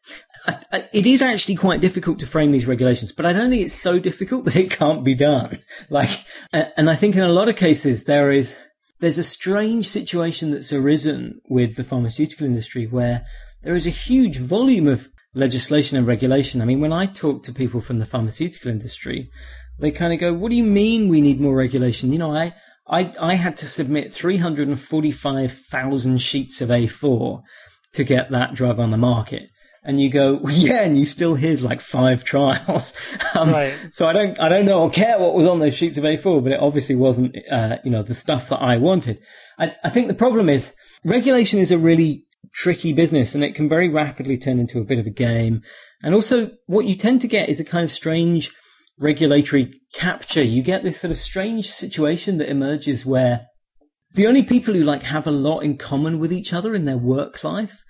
it 0.91 1.05
is 1.05 1.21
actually 1.21 1.55
quite 1.55 1.81
difficult 1.81 2.19
to 2.19 2.27
frame 2.27 2.51
these 2.51 2.67
regulations, 2.67 3.11
but 3.11 3.25
I 3.25 3.33
don't 3.33 3.49
think 3.49 3.63
it's 3.63 3.79
so 3.79 3.97
difficult 3.97 4.45
that 4.45 4.57
it 4.57 4.71
can't 4.71 5.03
be 5.03 5.15
done. 5.15 5.59
Like, 5.89 6.25
and 6.51 6.89
I 6.89 6.95
think 6.95 7.15
in 7.15 7.23
a 7.23 7.29
lot 7.29 7.49
of 7.49 7.55
cases 7.55 8.03
there 8.03 8.31
is, 8.31 8.57
there's 8.99 9.17
a 9.17 9.23
strange 9.23 9.87
situation 9.87 10.51
that's 10.51 10.73
arisen 10.73 11.39
with 11.49 11.75
the 11.75 11.83
pharmaceutical 11.83 12.45
industry 12.45 12.85
where 12.85 13.25
there 13.63 13.75
is 13.75 13.87
a 13.87 13.91
huge 13.91 14.37
volume 14.37 14.87
of 14.87 15.09
legislation 15.33 15.97
and 15.97 16.05
regulation. 16.05 16.61
I 16.61 16.65
mean, 16.65 16.81
when 16.81 16.93
I 16.93 17.05
talk 17.05 17.43
to 17.43 17.53
people 17.53 17.79
from 17.79 17.99
the 17.99 18.05
pharmaceutical 18.05 18.69
industry, 18.69 19.29
they 19.81 19.91
kind 19.91 20.13
of 20.13 20.19
go, 20.19 20.33
what 20.33 20.49
do 20.49 20.55
you 20.55 20.63
mean 20.63 21.09
we 21.09 21.21
need 21.21 21.41
more 21.41 21.55
regulation? 21.55 22.13
You 22.13 22.19
know, 22.19 22.35
I, 22.35 22.53
I, 22.87 23.13
I 23.19 23.33
had 23.35 23.57
to 23.57 23.67
submit 23.67 24.13
345,000 24.13 26.17
sheets 26.19 26.61
of 26.61 26.69
A4 26.69 27.41
to 27.93 28.03
get 28.03 28.31
that 28.31 28.53
drug 28.53 28.79
on 28.79 28.91
the 28.91 28.97
market. 28.97 29.49
and 29.83 29.99
you 29.99 30.09
go, 30.09 30.35
well, 30.35 30.53
yeah, 30.53 30.83
and 30.83 30.97
you 30.97 31.05
still 31.05 31.35
hear 31.35 31.57
like 31.57 31.81
five 31.81 32.23
trials. 32.23 32.93
Um, 33.35 33.51
Right. 33.51 33.73
So 33.91 34.07
I 34.07 34.13
don't, 34.13 34.39
I 34.39 34.49
don't 34.49 34.65
know 34.65 34.81
or 34.81 34.89
care 34.89 35.19
what 35.19 35.33
was 35.33 35.47
on 35.47 35.59
those 35.59 35.73
sheets 35.73 35.97
of 35.97 36.03
A4, 36.03 36.43
but 36.43 36.51
it 36.51 36.59
obviously 36.59 36.95
wasn't, 36.95 37.35
uh, 37.51 37.77
you 37.83 37.91
know, 37.91 38.03
the 38.03 38.15
stuff 38.15 38.49
that 38.49 38.61
I 38.61 38.77
wanted. 38.77 39.19
I, 39.57 39.75
I 39.83 39.89
think 39.89 40.07
the 40.07 40.13
problem 40.13 40.49
is 40.49 40.73
regulation 41.03 41.59
is 41.59 41.71
a 41.71 41.77
really 41.77 42.25
tricky 42.53 42.93
business 42.93 43.33
and 43.33 43.43
it 43.43 43.55
can 43.55 43.69
very 43.69 43.89
rapidly 43.89 44.37
turn 44.37 44.59
into 44.59 44.79
a 44.79 44.83
bit 44.83 44.99
of 44.99 45.07
a 45.07 45.11
game. 45.11 45.61
And 46.03 46.13
also 46.13 46.51
what 46.65 46.85
you 46.85 46.95
tend 46.95 47.21
to 47.21 47.27
get 47.27 47.49
is 47.49 47.59
a 47.59 47.65
kind 47.65 47.85
of 47.85 47.91
strange 47.91 48.53
regulatory 48.97 49.81
capture. 49.93 50.43
You 50.43 50.61
get 50.61 50.83
this 50.83 50.99
sort 50.99 51.11
of 51.11 51.17
strange 51.17 51.69
situation 51.69 52.37
that 52.37 52.49
emerges 52.49 53.05
where 53.05 53.47
the 54.13 54.27
only 54.27 54.43
people 54.43 54.73
who 54.73 54.83
like 54.83 55.03
have 55.03 55.25
a 55.25 55.31
lot 55.31 55.61
in 55.61 55.77
common 55.77 56.19
with 56.19 56.33
each 56.33 56.53
other 56.53 56.75
in 56.75 56.85
their 56.85 56.97
work 56.97 57.43
life 57.43 57.83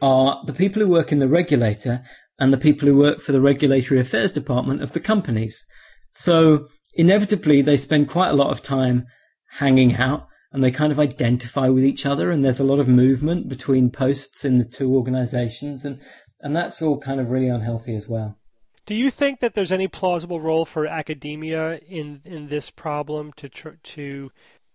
are 0.00 0.42
the 0.46 0.52
people 0.52 0.80
who 0.80 0.88
work 0.88 1.12
in 1.12 1.18
the 1.18 1.28
regulator 1.28 2.02
and 2.38 2.52
the 2.52 2.58
people 2.58 2.88
who 2.88 2.96
work 2.96 3.20
for 3.20 3.32
the 3.32 3.40
regulatory 3.40 4.00
affairs 4.00 4.32
department 4.32 4.82
of 4.82 4.92
the 4.92 5.00
companies. 5.00 5.64
So 6.10 6.68
inevitably 6.94 7.62
they 7.62 7.76
spend 7.76 8.08
quite 8.08 8.30
a 8.30 8.36
lot 8.36 8.50
of 8.50 8.62
time 8.62 9.06
hanging 9.52 9.94
out 9.96 10.26
and 10.52 10.62
they 10.62 10.70
kind 10.70 10.92
of 10.92 10.98
identify 10.98 11.68
with 11.68 11.84
each 11.84 12.06
other 12.06 12.30
and 12.30 12.44
there's 12.44 12.60
a 12.60 12.64
lot 12.64 12.78
of 12.78 12.88
movement 12.88 13.48
between 13.48 13.90
posts 13.90 14.44
in 14.44 14.58
the 14.58 14.64
two 14.64 14.94
organizations 14.94 15.84
and 15.84 16.00
and 16.42 16.54
that's 16.54 16.82
all 16.82 17.00
kind 17.00 17.18
of 17.18 17.30
really 17.30 17.48
unhealthy 17.48 17.96
as 17.96 18.08
well. 18.08 18.38
Do 18.86 18.94
you 18.94 19.10
think 19.10 19.40
that 19.40 19.54
there's 19.54 19.72
any 19.72 19.88
plausible 19.88 20.40
role 20.40 20.64
for 20.64 20.86
academia 20.86 21.78
in 21.88 22.20
in 22.24 22.48
this 22.48 22.70
problem 22.70 23.32
to 23.34 23.48
tr- 23.48 23.80
to 23.82 24.30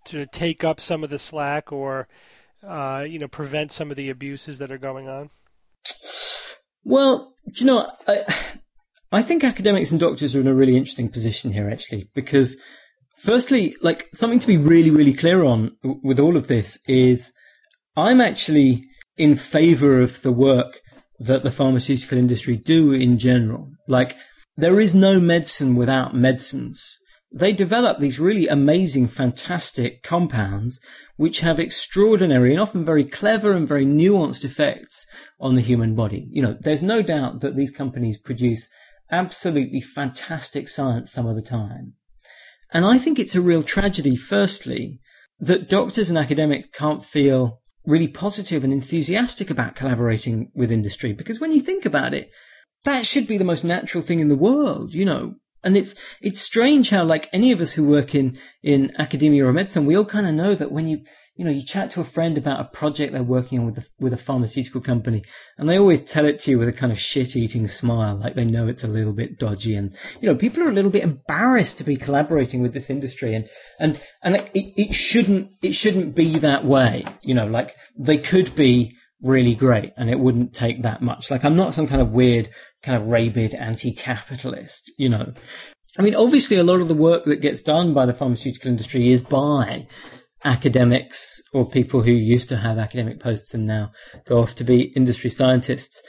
to 0.06 0.26
take 0.26 0.64
up 0.64 0.80
some 0.80 1.04
of 1.04 1.10
the 1.10 1.20
slack 1.20 1.72
or 1.72 2.08
uh, 2.68 3.06
you 3.08 3.20
know 3.20 3.28
prevent 3.28 3.72
some 3.72 3.90
of 3.90 3.98
the 3.98 4.10
abuses 4.10 4.60
that 4.60 4.72
are 4.72 4.78
going 4.78 5.08
on? 5.08 5.30
Well, 6.84 7.34
you 7.46 7.66
know, 7.66 7.92
I, 8.08 8.26
I 9.12 9.22
think 9.22 9.44
academics 9.44 9.92
and 9.92 10.00
doctors 10.00 10.36
are 10.36 10.42
in 10.42 10.48
a 10.48 10.54
really 10.54 10.78
interesting 10.78 11.10
position 11.10 11.54
here, 11.54 11.70
actually, 11.70 12.10
because 12.14 12.58
firstly, 13.18 13.76
like 13.82 14.10
something 14.14 14.40
to 14.40 14.48
be 14.48 14.58
really, 14.58 14.90
really 14.90 15.14
clear 15.14 15.44
on 15.44 15.78
with 15.84 16.20
all 16.20 16.36
of 16.36 16.48
this 16.48 16.80
is 16.88 17.32
I'm 17.96 18.20
actually 18.20 18.88
in 19.18 19.36
favor 19.36 20.02
of 20.02 20.22
the 20.22 20.32
work 20.32 20.81
that 21.22 21.44
the 21.44 21.52
pharmaceutical 21.52 22.18
industry 22.18 22.58
do 22.58 22.92
in 22.92 23.20
general. 23.20 23.72
Like 23.88 24.16
there 24.58 24.80
is 24.80 24.96
no 24.96 25.20
medicine 25.20 25.76
without 25.76 26.16
medicines. 26.16 26.98
They 27.32 27.54
develop 27.54 28.00
these 28.00 28.20
really 28.20 28.48
amazing, 28.48 29.08
fantastic 29.08 30.04
compounds 30.04 30.82
which 31.16 31.42
have 31.42 31.60
extraordinary 31.60 32.52
and 32.52 32.60
often 32.60 32.84
very 32.84 33.06
clever 33.06 33.54
and 33.54 33.68
very 33.68 33.86
nuanced 33.86 34.44
effects 34.44 35.06
on 35.40 35.56
the 35.56 35.62
human 35.62 35.96
body. 35.96 36.28
You 36.32 36.42
know, 36.42 36.58
there's 36.60 36.82
no 36.82 37.02
doubt 37.02 37.40
that 37.42 37.56
these 37.56 37.72
companies 37.72 38.18
produce 38.18 38.68
absolutely 39.12 39.80
fantastic 39.80 40.68
science 40.68 41.12
some 41.12 41.28
of 41.28 41.36
the 41.36 41.42
time. 41.42 41.94
And 42.74 42.86
I 42.86 42.98
think 42.98 43.20
it's 43.20 43.36
a 43.36 43.42
real 43.42 43.64
tragedy, 43.64 44.16
firstly, 44.16 45.00
that 45.40 45.70
doctors 45.70 46.10
and 46.10 46.18
academics 46.18 46.70
can't 46.74 47.06
feel 47.06 47.61
really 47.86 48.08
positive 48.08 48.64
and 48.64 48.72
enthusiastic 48.72 49.50
about 49.50 49.76
collaborating 49.76 50.52
with 50.54 50.72
industry. 50.72 51.14
Because 51.14 51.40
when 51.40 51.52
you 51.52 51.60
think 51.60 51.86
about 51.86 52.14
it, 52.14 52.30
that 52.84 53.06
should 53.06 53.28
be 53.28 53.38
the 53.38 53.44
most 53.44 53.64
natural 53.64 54.04
thing 54.04 54.20
in 54.20 54.30
the 54.30 54.36
world, 54.36 54.94
you 54.94 55.06
know. 55.06 55.36
And 55.64 55.78
it's 55.78 55.96
it's 56.22 56.42
strange 56.42 56.90
how 56.90 57.04
like 57.04 57.30
any 57.32 57.52
of 57.52 57.62
us 57.62 57.74
who 57.74 57.88
work 57.88 58.16
in 58.16 58.38
in 58.64 58.92
academia 58.98 59.46
or 59.46 59.54
medicine, 59.54 59.86
we 59.86 59.96
all 59.96 60.06
kind 60.06 60.26
of 60.26 60.34
know 60.34 60.56
that 60.56 60.72
when 60.72 60.88
you 60.88 61.04
you 61.42 61.46
know 61.46 61.52
you 61.52 61.64
chat 61.64 61.90
to 61.90 62.00
a 62.00 62.04
friend 62.04 62.38
about 62.38 62.60
a 62.60 62.66
project 62.66 63.14
they're 63.14 63.24
working 63.24 63.58
on 63.58 63.66
with 63.66 63.74
the, 63.74 63.86
with 64.00 64.14
a 64.14 64.18
pharmaceutical 64.18 64.80
company, 64.80 65.24
and 65.58 65.68
they 65.68 65.80
always 65.80 66.04
tell 66.04 66.28
it 66.28 66.38
to 66.42 66.52
you 66.52 66.60
with 66.60 66.68
a 66.68 66.72
kind 66.72 66.92
of 66.92 67.00
shit-eating 67.00 67.68
smile, 67.68 68.16
like 68.16 68.36
they 68.36 68.46
know 68.46 68.68
it's 68.68 68.84
a 68.84 68.88
little 68.88 69.12
bit 69.12 69.40
dodgy, 69.40 69.74
and 69.74 69.98
you 70.22 70.28
know 70.28 70.36
people 70.36 70.62
are 70.62 70.70
a 70.70 70.74
little 70.74 70.92
bit 70.92 71.02
embarrassed 71.02 71.80
to 71.80 71.84
be 71.84 71.98
collaborating 71.98 72.62
with 72.62 72.74
this 72.74 72.92
industry, 72.92 73.34
and 73.34 73.50
and 73.80 74.00
and 74.22 74.36
it, 74.54 74.72
it 74.80 74.94
shouldn't 74.94 75.50
it 75.64 75.74
shouldn't 75.74 76.14
be 76.14 76.38
that 76.38 76.64
way, 76.64 77.04
you 77.24 77.34
know, 77.34 77.48
like 77.48 77.76
they 77.98 78.20
could 78.20 78.54
be 78.54 78.96
really 79.24 79.56
great 79.56 79.94
and 79.98 80.12
it 80.12 80.20
wouldn't 80.20 80.54
take 80.54 80.84
that 80.84 81.02
much. 81.02 81.32
Like 81.32 81.44
I'm 81.44 81.56
not 81.56 81.74
some 81.74 81.88
kind 81.88 82.04
of 82.04 82.12
weird, 82.12 82.50
kind 82.84 83.02
of 83.02 83.10
rabid 83.10 83.56
anti-capitalist, 83.56 84.92
you 84.96 85.10
know. 85.10 85.34
I 85.98 86.04
mean, 86.04 86.14
obviously 86.14 86.58
a 86.58 86.64
lot 86.64 86.82
of 86.82 86.88
the 86.88 86.94
work 86.94 87.26
that 87.26 87.42
gets 87.42 87.64
done 87.64 87.96
by 87.96 88.06
the 88.06 88.14
pharmaceutical 88.14 88.70
industry 88.70 89.10
is 89.10 89.24
by 89.24 89.88
academics 90.44 91.42
or 91.54 91.70
people 91.70 92.02
who 92.02 92.12
used 92.12 92.50
to 92.50 92.58
have 92.58 92.78
academic 92.78 93.20
posts 93.20 93.54
and 93.54 93.68
now 93.68 93.92
go 94.26 94.42
off 94.42 94.56
to 94.56 94.64
be 94.64 94.94
industry 94.96 95.30
scientists. 95.30 96.02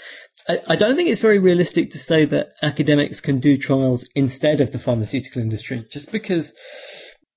I, 0.49 0.61
I 0.69 0.77
don't 0.77 0.97
think 0.97 1.09
it's 1.09 1.21
very 1.21 1.39
realistic 1.39 1.91
to 1.91 1.99
say 1.99 2.25
that 2.27 2.51
academics 2.63 3.21
can 3.21 3.41
do 3.41 3.57
trials 3.57 4.09
instead 4.15 4.61
of 4.61 4.73
the 4.73 4.79
pharmaceutical 4.79 5.43
industry 5.43 5.87
just 5.91 6.11
because 6.11 6.53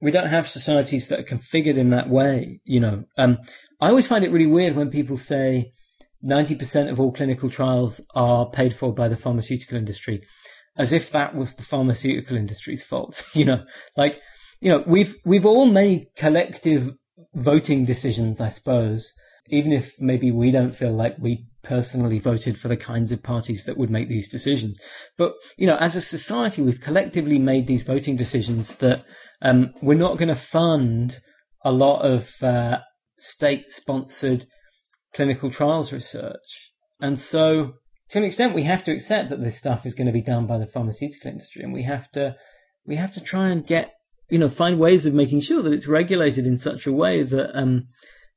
we 0.02 0.12
don't 0.12 0.28
have 0.28 0.48
societies 0.48 1.08
that 1.08 1.20
are 1.20 1.24
configured 1.24 1.78
in 1.78 1.90
that 1.90 2.10
way, 2.10 2.60
you 2.64 2.80
know. 2.80 3.06
Um, 3.18 3.40
I 3.82 3.90
always 3.90 4.08
find 4.08 4.24
it 4.24 4.32
really 4.32 4.48
weird 4.48 4.76
when 4.76 4.90
people 4.90 5.18
say 5.18 5.72
90% 6.24 6.90
of 6.90 7.00
all 7.00 7.12
clinical 7.12 7.50
trials 7.50 8.02
are 8.16 8.50
paid 8.50 8.74
for 8.76 8.94
by 8.94 9.08
the 9.08 9.18
pharmaceutical 9.18 9.78
industry, 9.78 10.22
as 10.78 10.92
if 10.92 11.12
that 11.12 11.36
was 11.36 11.56
the 11.56 11.64
pharmaceutical 11.64 12.38
industry's 12.38 12.84
fault. 12.84 13.24
you 13.34 13.46
know, 13.46 13.64
like, 13.96 14.20
you 14.60 14.70
know, 14.70 14.84
we've, 14.86 15.16
we've 15.26 15.46
all 15.46 15.66
made 15.66 16.08
collective 16.16 16.96
voting 17.34 17.86
decisions, 17.86 18.40
I 18.40 18.50
suppose, 18.50 19.14
even 19.48 19.72
if 19.72 20.00
maybe 20.00 20.32
we 20.32 20.52
don't 20.52 20.76
feel 20.76 20.94
like 20.94 21.18
we 21.20 21.46
personally 21.64 22.20
voted 22.20 22.60
for 22.60 22.68
the 22.68 22.78
kinds 22.78 23.12
of 23.12 23.24
parties 23.24 23.66
that 23.66 23.78
would 23.78 23.90
make 23.90 24.08
these 24.08 24.30
decisions. 24.30 24.80
But, 25.18 25.34
you 25.58 25.68
know, 25.68 25.78
as 25.78 25.96
a 25.96 26.02
society, 26.02 26.62
we've 26.62 26.82
collectively 26.82 27.40
made 27.40 27.68
these 27.68 27.84
voting 27.84 28.16
decisions 28.16 28.76
that, 28.76 29.04
um, 29.42 29.74
we're 29.82 29.98
not 29.98 30.18
going 30.18 30.30
to 30.30 30.36
fund 30.36 31.20
a 31.64 31.72
lot 31.72 32.02
of, 32.02 32.32
uh, 32.42 32.80
state 33.18 33.72
sponsored 33.72 34.46
clinical 35.14 35.50
trials 35.50 35.94
research. 35.94 36.72
And 37.00 37.18
so 37.18 37.76
to 38.10 38.18
an 38.18 38.24
extent 38.24 38.54
we 38.54 38.64
have 38.64 38.84
to 38.84 38.92
accept 38.92 39.30
that 39.30 39.42
this 39.42 39.58
stuff 39.58 39.86
is 39.86 39.94
going 39.94 40.08
to 40.08 40.14
be 40.14 40.22
done 40.22 40.46
by 40.46 40.58
the 40.58 40.68
pharmaceutical 40.68 41.32
industry 41.32 41.64
and 41.64 41.74
we 41.74 41.84
have 41.84 42.10
to 42.12 42.36
we 42.86 42.96
have 42.98 43.12
to 43.14 43.22
try 43.22 43.50
and 43.50 43.66
get 43.66 43.95
you 44.30 44.38
know 44.38 44.50
find 44.50 44.80
ways 44.80 45.06
of 45.06 45.14
making 45.14 45.42
sure 45.42 45.62
that 45.62 45.74
it's 45.74 45.88
regulated 45.88 46.46
in 46.46 46.58
such 46.58 46.86
a 46.86 46.94
way 46.94 47.24
that 47.24 47.58
um 47.58 47.88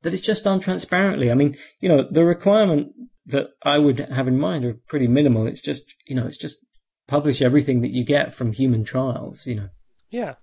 that 0.01 0.13
it's 0.13 0.21
just 0.21 0.43
done 0.43 0.59
transparently. 0.59 1.31
I 1.31 1.33
mean, 1.35 1.57
you 1.79 1.89
know, 1.89 2.07
the 2.09 2.25
requirement 2.25 2.93
that 3.25 3.47
I 3.63 3.77
would 3.77 3.99
have 3.99 4.27
in 4.27 4.39
mind 4.39 4.65
are 4.65 4.79
pretty 4.87 5.07
minimal. 5.07 5.45
It's 5.45 5.61
just, 5.61 5.93
you 6.07 6.15
know, 6.15 6.25
it's 6.25 6.37
just 6.37 6.65
publish 7.07 7.41
everything 7.41 7.81
that 7.81 7.91
you 7.91 8.03
get 8.03 8.33
from 8.33 8.53
human 8.53 8.83
trials, 8.83 9.45
you 9.45 9.55
know. 9.55 9.69
Yeah. 10.09 10.35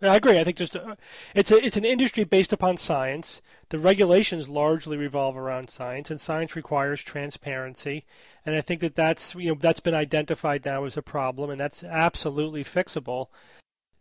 I 0.00 0.16
agree. 0.16 0.40
I 0.40 0.42
think 0.42 0.56
just 0.56 0.74
uh, 0.74 0.96
it's 1.32 1.52
a 1.52 1.64
it's 1.64 1.76
an 1.76 1.84
industry 1.84 2.24
based 2.24 2.52
upon 2.52 2.76
science. 2.76 3.40
The 3.68 3.78
regulations 3.78 4.48
largely 4.48 4.96
revolve 4.96 5.36
around 5.36 5.70
science, 5.70 6.10
and 6.10 6.20
science 6.20 6.56
requires 6.56 7.04
transparency. 7.04 8.04
And 8.44 8.56
I 8.56 8.62
think 8.62 8.80
that 8.80 8.96
that's 8.96 9.36
you 9.36 9.50
know 9.50 9.54
that's 9.60 9.78
been 9.78 9.94
identified 9.94 10.64
now 10.64 10.86
as 10.86 10.96
a 10.96 11.02
problem, 11.02 11.50
and 11.50 11.60
that's 11.60 11.84
absolutely 11.84 12.64
fixable. 12.64 13.28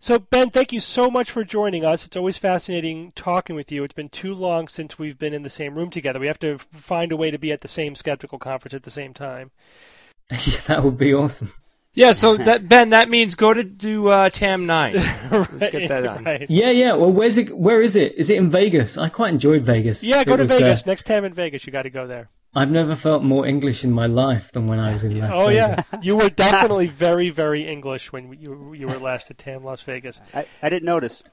So 0.01 0.17
Ben, 0.17 0.49
thank 0.49 0.73
you 0.73 0.79
so 0.79 1.11
much 1.11 1.29
for 1.29 1.43
joining 1.43 1.85
us. 1.85 2.07
It's 2.07 2.17
always 2.17 2.39
fascinating 2.39 3.11
talking 3.15 3.55
with 3.55 3.71
you. 3.71 3.83
It's 3.83 3.93
been 3.93 4.09
too 4.09 4.33
long 4.33 4.67
since 4.67 4.97
we've 4.97 5.19
been 5.19 5.31
in 5.31 5.43
the 5.43 5.49
same 5.49 5.75
room 5.75 5.91
together. 5.91 6.19
We 6.19 6.25
have 6.25 6.39
to 6.39 6.57
find 6.57 7.11
a 7.11 7.15
way 7.15 7.29
to 7.29 7.37
be 7.37 7.51
at 7.51 7.61
the 7.61 7.67
same 7.67 7.93
skeptical 7.93 8.39
conference 8.39 8.73
at 8.73 8.81
the 8.81 8.89
same 8.89 9.13
time. 9.13 9.51
yeah, 10.31 10.59
that 10.65 10.83
would 10.83 10.97
be 10.97 11.13
awesome. 11.13 11.53
Yeah, 11.93 12.13
so 12.13 12.37
that 12.37 12.67
Ben, 12.69 12.89
that 12.89 13.09
means 13.09 13.35
go 13.35 13.53
to 13.53 13.63
do 13.63 14.07
uh, 14.07 14.29
TAM 14.29 14.65
Nine. 14.65 14.93
Let's 15.31 15.69
get 15.69 15.89
that 15.89 16.05
on. 16.05 16.23
Right. 16.23 16.49
Yeah, 16.49 16.71
yeah. 16.71 16.93
Well, 16.93 17.11
where's 17.11 17.37
it? 17.37 17.57
Where 17.57 17.81
is 17.81 17.95
it? 17.95 18.15
Is 18.15 18.29
it 18.29 18.37
in 18.37 18.49
Vegas? 18.49 18.97
I 18.97 19.09
quite 19.09 19.33
enjoyed 19.33 19.63
Vegas. 19.63 20.03
Yeah, 20.03 20.23
go 20.23 20.33
It 20.33 20.37
to 20.37 20.43
was, 20.43 20.51
uh, 20.51 20.57
Vegas. 20.59 20.85
Next 20.85 21.03
time 21.03 21.25
in 21.25 21.33
Vegas, 21.33 21.65
you 21.65 21.71
got 21.71 21.83
to 21.83 21.89
go 21.89 22.07
there. 22.07 22.29
I've 22.53 22.71
never 22.71 22.97
felt 22.97 23.23
more 23.23 23.45
English 23.45 23.85
in 23.85 23.93
my 23.93 24.07
life 24.07 24.51
than 24.51 24.67
when 24.67 24.77
I 24.77 24.91
was 24.91 25.05
in 25.05 25.17
Las 25.17 25.31
Oh 25.33 25.47
Vegas. 25.47 25.85
Oh 25.89 25.93
yeah, 25.93 26.01
you 26.01 26.17
were 26.17 26.29
definitely 26.29 26.87
very, 26.87 27.29
very 27.29 27.65
English 27.65 28.11
when 28.11 28.33
you 28.33 28.73
you 28.73 28.87
were 28.87 28.99
last 28.99 29.31
at 29.31 29.37
TAM 29.37 29.63
Las 29.63 29.81
Vegas. 29.83 30.19
I, 30.33 30.45
I 30.61 30.69
didn't 30.69 30.85
notice. 30.85 31.23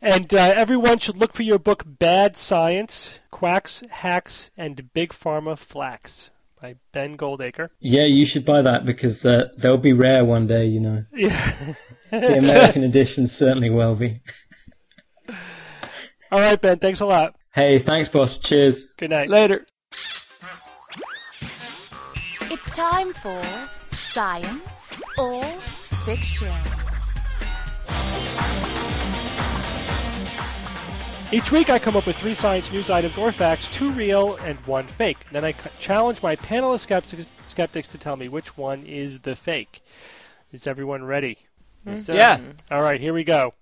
And 0.00 0.32
uh, 0.34 0.38
everyone 0.56 0.98
should 0.98 1.16
look 1.18 1.34
for 1.34 1.42
your 1.42 1.58
book, 1.58 1.84
Bad 1.86 2.38
Science: 2.38 3.20
Quacks, 3.30 3.82
Hacks, 3.90 4.50
and 4.56 4.92
Big 4.94 5.10
Pharma 5.10 5.56
Flacks 5.58 6.30
by 6.60 6.76
Ben 6.92 7.16
Goldacre. 7.16 7.68
Yeah, 7.80 8.04
you 8.04 8.26
should 8.26 8.44
buy 8.44 8.62
that 8.62 8.84
because 8.84 9.24
uh, 9.24 9.48
they'll 9.58 9.78
be 9.78 9.92
rare 9.92 10.24
one 10.24 10.46
day. 10.46 10.66
You 10.66 10.80
know, 10.80 11.02
Yeah. 11.14 11.52
the 12.10 12.38
American 12.38 12.84
edition 12.84 13.26
certainly 13.26 13.70
will 13.70 13.94
be. 13.94 14.20
All 16.32 16.38
right, 16.40 16.60
Ben. 16.60 16.78
Thanks 16.78 17.00
a 17.00 17.06
lot. 17.06 17.34
Hey, 17.52 17.78
thanks, 17.78 18.08
boss. 18.08 18.38
Cheers. 18.38 18.84
Good 18.96 19.10
night. 19.10 19.28
Later. 19.28 19.64
It's 22.52 22.76
time 22.76 23.12
for 23.14 23.42
Science 23.94 25.00
or 25.18 25.42
Fiction. 26.04 26.52
Each 31.32 31.52
week, 31.52 31.70
I 31.70 31.78
come 31.78 31.96
up 31.96 32.06
with 32.08 32.16
three 32.16 32.34
science 32.34 32.72
news 32.72 32.90
items 32.90 33.16
or 33.16 33.30
facts, 33.30 33.68
two 33.68 33.90
real 33.92 34.34
and 34.38 34.58
one 34.66 34.88
fake. 34.88 35.18
Then 35.30 35.44
I 35.44 35.52
challenge 35.78 36.24
my 36.24 36.34
panel 36.34 36.74
of 36.74 36.80
skeptics, 36.80 37.30
skeptics 37.44 37.86
to 37.88 37.98
tell 37.98 38.16
me 38.16 38.28
which 38.28 38.56
one 38.56 38.82
is 38.82 39.20
the 39.20 39.36
fake. 39.36 39.80
Is 40.50 40.66
everyone 40.66 41.04
ready? 41.04 41.38
Hmm. 41.84 41.94
Yeah. 42.08 42.40
All 42.68 42.82
right, 42.82 43.00
here 43.00 43.14
we 43.14 43.22
go. 43.22 43.54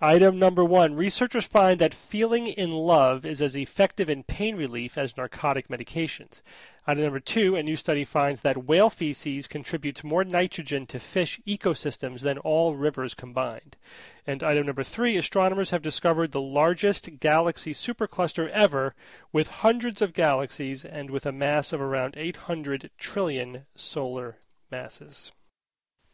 Item 0.00 0.38
number 0.38 0.64
one 0.64 0.94
researchers 0.94 1.46
find 1.46 1.80
that 1.80 1.92
feeling 1.92 2.46
in 2.46 2.70
love 2.70 3.26
is 3.26 3.42
as 3.42 3.56
effective 3.56 4.08
in 4.08 4.22
pain 4.22 4.54
relief 4.54 4.96
as 4.96 5.16
narcotic 5.16 5.66
medications. 5.66 6.40
Item 6.88 7.02
number 7.02 7.18
two 7.18 7.56
a 7.56 7.62
new 7.64 7.74
study 7.74 8.04
finds 8.04 8.42
that 8.42 8.64
whale 8.64 8.90
feces 8.90 9.48
contributes 9.48 10.04
more 10.04 10.22
nitrogen 10.24 10.86
to 10.86 11.00
fish 11.00 11.40
ecosystems 11.46 12.20
than 12.20 12.38
all 12.38 12.76
rivers 12.76 13.12
combined. 13.12 13.76
And 14.24 14.42
item 14.44 14.66
number 14.66 14.84
three 14.84 15.16
astronomers 15.16 15.70
have 15.70 15.82
discovered 15.82 16.30
the 16.30 16.40
largest 16.40 17.18
galaxy 17.18 17.72
supercluster 17.72 18.48
ever 18.50 18.94
with 19.32 19.48
hundreds 19.48 20.00
of 20.00 20.12
galaxies 20.12 20.84
and 20.84 21.10
with 21.10 21.26
a 21.26 21.32
mass 21.32 21.72
of 21.72 21.80
around 21.80 22.14
800 22.16 22.90
trillion 22.98 23.66
solar 23.74 24.36
masses. 24.70 25.32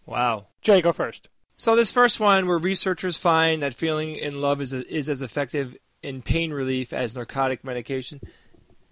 Wow. 0.06 0.46
Jay, 0.62 0.80
go 0.80 0.92
first. 0.92 1.28
So 1.54 1.76
this 1.76 1.90
first 1.90 2.18
one, 2.18 2.46
where 2.46 2.58
researchers 2.58 3.18
find 3.18 3.62
that 3.62 3.74
feeling 3.74 4.16
in 4.16 4.40
love 4.40 4.60
is 4.62 4.72
is 4.72 5.08
as 5.10 5.20
effective 5.20 5.76
in 6.02 6.22
pain 6.22 6.52
relief 6.52 6.92
as 6.92 7.14
narcotic 7.14 7.62
medication. 7.62 8.20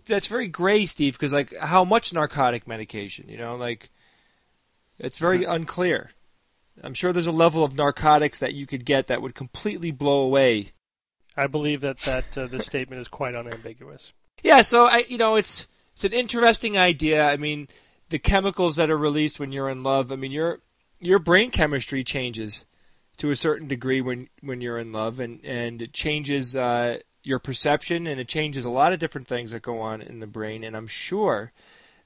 That's 0.06 0.26
very 0.26 0.48
gray, 0.48 0.86
Steve, 0.86 1.14
because 1.14 1.32
like 1.32 1.56
how 1.56 1.84
much 1.84 2.12
narcotic 2.12 2.66
medication? 2.66 3.28
You 3.28 3.38
know, 3.38 3.56
like 3.56 3.90
it's 4.98 5.18
very 5.18 5.44
unclear. 5.44 6.10
I'm 6.82 6.94
sure 6.94 7.12
there's 7.12 7.26
a 7.26 7.32
level 7.32 7.64
of 7.64 7.76
narcotics 7.76 8.38
that 8.38 8.54
you 8.54 8.66
could 8.66 8.84
get 8.84 9.06
that 9.08 9.22
would 9.22 9.34
completely 9.34 9.90
blow 9.90 10.22
away. 10.22 10.68
I 11.36 11.46
believe 11.46 11.80
that 11.82 11.98
that 12.00 12.36
uh, 12.36 12.46
this 12.46 12.66
statement 12.66 13.00
is 13.00 13.08
quite 13.08 13.34
unambiguous. 13.34 14.12
Yeah, 14.42 14.62
so 14.62 14.86
I, 14.86 15.04
you 15.08 15.18
know, 15.18 15.36
it's 15.36 15.68
it's 15.94 16.04
an 16.04 16.12
interesting 16.12 16.78
idea. 16.78 17.28
I 17.28 17.36
mean, 17.36 17.68
the 18.08 18.18
chemicals 18.18 18.76
that 18.76 18.90
are 18.90 18.98
released 18.98 19.38
when 19.38 19.52
you're 19.52 19.70
in 19.70 19.82
love. 19.82 20.12
I 20.12 20.16
mean, 20.16 20.32
your 20.32 20.60
your 20.98 21.18
brain 21.18 21.50
chemistry 21.50 22.02
changes 22.02 22.64
to 23.18 23.30
a 23.30 23.36
certain 23.36 23.68
degree 23.68 24.00
when 24.00 24.28
when 24.42 24.60
you're 24.60 24.78
in 24.78 24.92
love, 24.92 25.20
and 25.20 25.44
and 25.44 25.82
it 25.82 25.92
changes 25.92 26.56
uh, 26.56 26.98
your 27.22 27.38
perception, 27.38 28.06
and 28.06 28.20
it 28.20 28.28
changes 28.28 28.64
a 28.64 28.70
lot 28.70 28.92
of 28.92 28.98
different 28.98 29.26
things 29.26 29.52
that 29.52 29.62
go 29.62 29.80
on 29.80 30.00
in 30.02 30.20
the 30.20 30.26
brain. 30.26 30.64
And 30.64 30.76
I'm 30.76 30.86
sure 30.86 31.52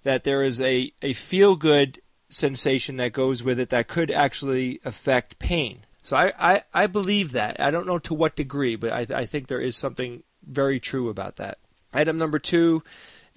that 0.02 0.24
there 0.24 0.42
is 0.42 0.60
a 0.60 0.92
a 1.02 1.12
feel 1.12 1.56
good 1.56 2.00
sensation 2.28 2.96
that 2.96 3.12
goes 3.12 3.42
with 3.42 3.60
it 3.60 3.68
that 3.70 3.88
could 3.88 4.10
actually 4.10 4.80
affect 4.84 5.38
pain. 5.38 5.80
So 6.02 6.16
I, 6.16 6.32
I, 6.38 6.62
I 6.74 6.86
believe 6.86 7.32
that. 7.32 7.58
I 7.60 7.70
don't 7.70 7.86
know 7.86 7.98
to 8.00 8.12
what 8.14 8.36
degree, 8.36 8.76
but 8.76 8.92
I, 8.92 9.20
I 9.20 9.24
think 9.24 9.46
there 9.46 9.60
is 9.60 9.76
something 9.76 10.22
very 10.44 10.78
true 10.78 11.08
about 11.08 11.36
that. 11.36 11.58
Item 11.94 12.18
number 12.18 12.38
two 12.38 12.82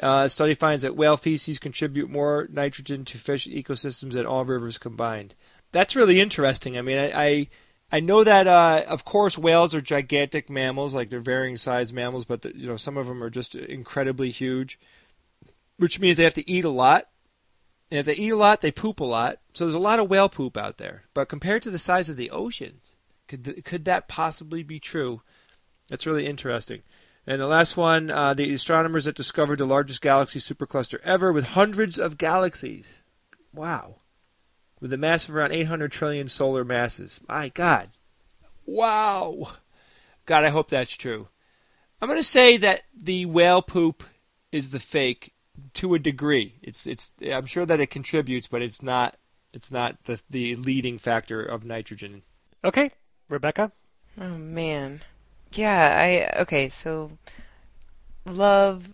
uh, 0.02 0.28
study 0.28 0.54
finds 0.54 0.82
that 0.82 0.96
whale 0.96 1.16
feces 1.16 1.60
contribute 1.60 2.10
more 2.10 2.48
nitrogen 2.52 3.06
to 3.06 3.18
fish 3.18 3.48
ecosystems 3.48 4.14
than 4.14 4.26
all 4.26 4.44
rivers 4.44 4.78
combined. 4.78 5.34
That's 5.72 5.96
really 5.96 6.20
interesting. 6.20 6.78
I 6.78 6.82
mean, 6.82 6.98
I, 6.98 7.12
I, 7.12 7.48
I 7.92 8.02
know 8.02 8.24
that, 8.24 8.48
uh, 8.48 8.84
of 8.88 9.06
course, 9.06 9.38
whales 9.38 9.74
are 9.74 9.82
gigantic 9.82 10.50
mammals, 10.50 10.94
like 10.94 11.10
they're 11.10 11.20
varying 11.20 11.56
size 11.56 11.94
mammals, 11.94 12.26
but 12.26 12.42
the, 12.42 12.56
you 12.56 12.68
know 12.68 12.76
some 12.76 12.98
of 12.98 13.08
them 13.08 13.24
are 13.24 13.30
just 13.30 13.56
incredibly 13.56 14.30
huge, 14.30 14.78
which 15.78 16.00
means 16.00 16.18
they 16.18 16.26
have 16.26 16.34
to 16.34 16.50
eat 16.50 16.66
a 16.66 16.70
lot. 16.70 17.08
And 17.90 18.00
if 18.00 18.06
they 18.06 18.16
eat 18.16 18.32
a 18.32 18.36
lot, 18.36 18.60
they 18.60 18.72
poop 18.72 19.00
a 19.00 19.06
lot. 19.06 19.38
So 19.54 19.64
there's 19.64 19.76
a 19.76 19.80
lot 19.80 20.00
of 20.00 20.10
whale 20.10 20.28
poop 20.28 20.58
out 20.58 20.78
there. 20.78 21.04
But 21.14 21.30
compared 21.30 21.62
to 21.62 21.72
the 21.72 21.78
size 21.78 22.10
of 22.10 22.18
the 22.18 22.30
oceans, 22.32 22.98
could 23.30 23.46
th- 23.46 23.64
could 23.64 23.86
that 23.86 24.10
possibly 24.10 24.64
be 24.64 24.80
true? 24.80 25.22
That's 25.88 26.06
really 26.06 26.26
interesting. 26.26 26.84
And 27.26 27.40
the 27.40 27.48
last 27.48 27.78
one, 27.78 28.10
uh, 28.12 28.34
the 28.34 28.54
astronomers 28.54 29.06
that 29.06 29.16
discovered 29.16 29.60
the 29.60 29.66
largest 29.66 30.02
galaxy 30.02 30.40
supercluster 30.40 31.00
ever 31.04 31.32
with 31.32 31.50
hundreds 31.50 31.98
of 31.98 32.18
galaxies. 32.18 33.00
Wow. 33.54 34.02
With 34.80 34.94
a 34.94 34.98
mass 34.98 35.28
of 35.28 35.36
around 35.36 35.54
800 35.54 35.92
trillion 35.92 36.28
solar 36.28 36.64
masses. 36.64 37.20
My 37.28 37.50
God. 37.50 37.90
Wow. 38.66 39.54
God, 40.26 40.44
I 40.44 40.50
hope 40.50 40.70
that's 40.70 40.96
true. 40.96 41.30
I'm 42.02 42.08
going 42.08 42.20
to 42.20 42.24
say 42.24 42.58
that 42.58 42.82
the 42.96 43.26
whale 43.26 43.62
poop 43.62 44.04
is 44.52 44.72
the 44.72 44.80
fake 44.80 45.34
to 45.74 45.94
a 45.94 46.00
degree. 46.00 46.56
It's 46.62 46.86
it's 46.86 47.12
I'm 47.26 47.46
sure 47.46 47.66
that 47.66 47.80
it 47.80 47.88
contributes, 47.88 48.48
but 48.48 48.62
it's 48.62 48.84
not 48.84 49.16
it's 49.54 49.72
not 49.72 50.04
the 50.04 50.22
the 50.30 50.56
leading 50.56 50.98
factor 50.98 51.42
of 51.42 51.66
nitrogen. 51.66 52.24
Okay, 52.64 52.92
Rebecca. 53.30 53.72
Oh 54.20 54.38
man. 54.38 55.02
Yeah, 55.54 55.98
I 56.36 56.42
okay, 56.42 56.70
so 56.70 57.18
love 58.26 58.94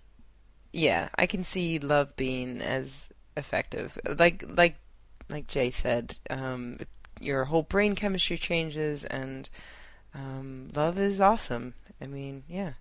yeah, 0.71 1.09
I 1.15 1.25
can 1.25 1.43
see 1.43 1.79
love 1.79 2.15
being 2.15 2.61
as 2.61 3.09
effective. 3.35 3.97
Like 4.05 4.43
like 4.47 4.75
like 5.29 5.47
Jay 5.47 5.71
said, 5.71 6.17
um 6.29 6.77
your 7.19 7.45
whole 7.45 7.63
brain 7.63 7.95
chemistry 7.95 8.37
changes 8.37 9.05
and 9.05 9.49
um 10.13 10.69
love 10.75 10.97
is 10.97 11.21
awesome. 11.21 11.73
I 12.01 12.07
mean, 12.07 12.43
yeah. 12.47 12.73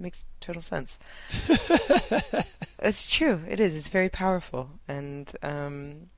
Makes 0.00 0.24
total 0.38 0.62
sense. 0.62 0.98
it's 2.78 3.10
true. 3.10 3.40
It 3.48 3.58
is. 3.58 3.74
It's 3.74 3.88
very 3.88 4.08
powerful, 4.08 4.70
and 4.86 5.32
um, 5.42 6.10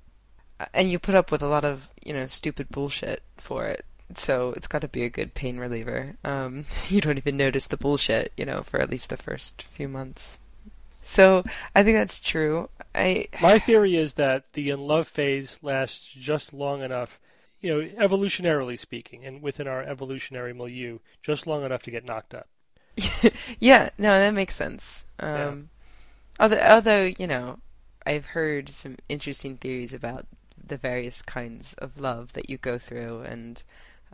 and 0.75 0.91
you 0.91 0.99
put 0.99 1.15
up 1.15 1.33
with 1.33 1.41
a 1.41 1.49
lot 1.49 1.65
of 1.65 1.89
you 2.05 2.13
know 2.13 2.27
stupid 2.27 2.69
bullshit 2.69 3.23
for 3.39 3.65
it. 3.65 3.87
So 4.15 4.53
it's 4.55 4.67
got 4.67 4.83
to 4.83 4.89
be 4.89 5.05
a 5.05 5.09
good 5.09 5.33
pain 5.33 5.57
reliever. 5.57 6.17
Um, 6.25 6.67
you 6.91 7.01
don't 7.01 7.17
even 7.17 7.39
notice 7.39 7.67
the 7.67 7.79
bullshit, 7.79 8.33
you 8.37 8.45
know, 8.45 8.63
for 8.63 8.81
at 8.81 8.91
least 8.91 9.09
the 9.09 9.17
first 9.17 9.63
few 9.73 9.89
months. 9.89 10.40
So 11.11 11.45
I 11.75 11.83
think 11.83 11.97
that's 11.97 12.21
true. 12.21 12.69
I 12.95 13.27
My 13.41 13.59
theory 13.59 13.97
is 13.97 14.13
that 14.15 14.53
the 14.53 14.71
in 14.71 14.79
love 14.87 15.09
phase 15.09 15.59
lasts 15.65 16.07
just 16.13 16.53
long 16.55 16.81
enough, 16.81 17.19
you 17.61 17.69
know, 17.75 17.89
evolutionarily 17.99 18.79
speaking, 18.79 19.25
and 19.25 19.43
within 19.43 19.67
our 19.67 19.83
evolutionary 19.83 20.53
milieu, 20.55 21.01
just 21.21 21.45
long 21.45 21.65
enough 21.65 21.83
to 21.83 21.91
get 21.91 22.05
knocked 22.05 22.35
up. 22.35 22.49
yeah, 23.61 23.91
no, 23.99 24.11
that 24.19 24.35
makes 24.35 24.55
sense. 24.55 25.05
Um, 25.19 25.69
Yeah. 26.41 26.45
although, 26.45 26.61
although 26.61 27.13
you 27.19 27.27
know, 27.27 27.59
I've 28.07 28.27
heard 28.27 28.71
some 28.71 28.97
interesting 29.09 29.57
theories 29.57 29.93
about 29.93 30.27
the 30.65 30.77
various 30.77 31.23
kinds 31.23 31.75
of 31.75 31.99
love 32.01 32.33
that 32.35 32.51
you 32.51 32.59
go 32.59 32.79
through, 32.79 33.23
and 33.23 33.63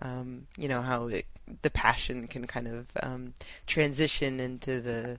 um, 0.00 0.46
you 0.56 0.68
know 0.68 0.82
how 0.82 1.08
it, 1.08 1.26
the 1.62 1.70
passion 1.70 2.28
can 2.28 2.46
kind 2.46 2.68
of 2.68 2.86
um, 3.02 3.34
transition 3.66 4.40
into 4.40 4.80
the 4.80 5.18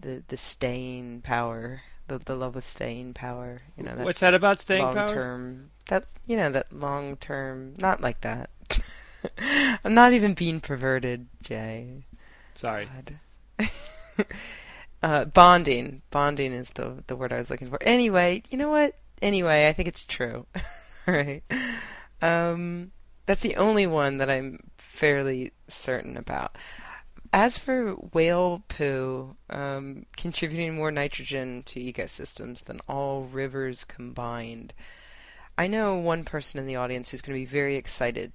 the 0.00 0.22
the 0.28 0.36
staying 0.36 1.22
power, 1.22 1.82
the 2.08 2.18
the 2.18 2.34
love 2.34 2.56
of 2.56 2.64
staying 2.64 3.14
power. 3.14 3.62
You 3.76 3.84
know, 3.84 3.92
What's 3.92 4.20
that 4.20 4.34
about 4.34 4.60
staying 4.60 4.82
long 4.84 4.94
power? 4.94 5.08
term 5.08 5.70
that 5.88 6.04
you 6.26 6.36
know 6.36 6.50
that 6.50 6.72
long 6.72 7.16
term 7.16 7.74
not 7.78 8.00
like 8.00 8.20
that. 8.22 8.50
I'm 9.84 9.94
not 9.94 10.12
even 10.12 10.34
being 10.34 10.60
perverted, 10.60 11.26
Jay. 11.42 12.04
Sorry. 12.54 12.88
Uh, 15.02 15.24
bonding. 15.26 16.02
Bonding 16.10 16.52
is 16.52 16.70
the 16.70 17.04
the 17.06 17.14
word 17.14 17.32
I 17.32 17.36
was 17.38 17.50
looking 17.50 17.68
for. 17.68 17.80
Anyway, 17.82 18.42
you 18.48 18.58
know 18.58 18.70
what? 18.70 18.96
Anyway, 19.20 19.68
I 19.68 19.72
think 19.72 19.88
it's 19.88 20.02
true. 20.04 20.46
right. 21.06 21.42
Um, 22.22 22.92
that's 23.26 23.42
the 23.42 23.56
only 23.56 23.86
one 23.86 24.18
that 24.18 24.30
I'm 24.30 24.58
fairly 24.78 25.52
certain 25.68 26.16
about. 26.16 26.56
As 27.32 27.58
for 27.58 27.92
whale 27.92 28.62
poo 28.68 29.36
um, 29.50 30.06
contributing 30.16 30.74
more 30.74 30.90
nitrogen 30.90 31.62
to 31.66 31.80
ecosystems 31.80 32.64
than 32.64 32.80
all 32.88 33.22
rivers 33.24 33.84
combined, 33.84 34.72
I 35.58 35.66
know 35.66 35.96
one 35.96 36.24
person 36.24 36.60
in 36.60 36.66
the 36.66 36.76
audience 36.76 37.10
who's 37.10 37.22
going 37.22 37.34
to 37.34 37.40
be 37.40 37.46
very 37.46 37.76
excited 37.76 38.32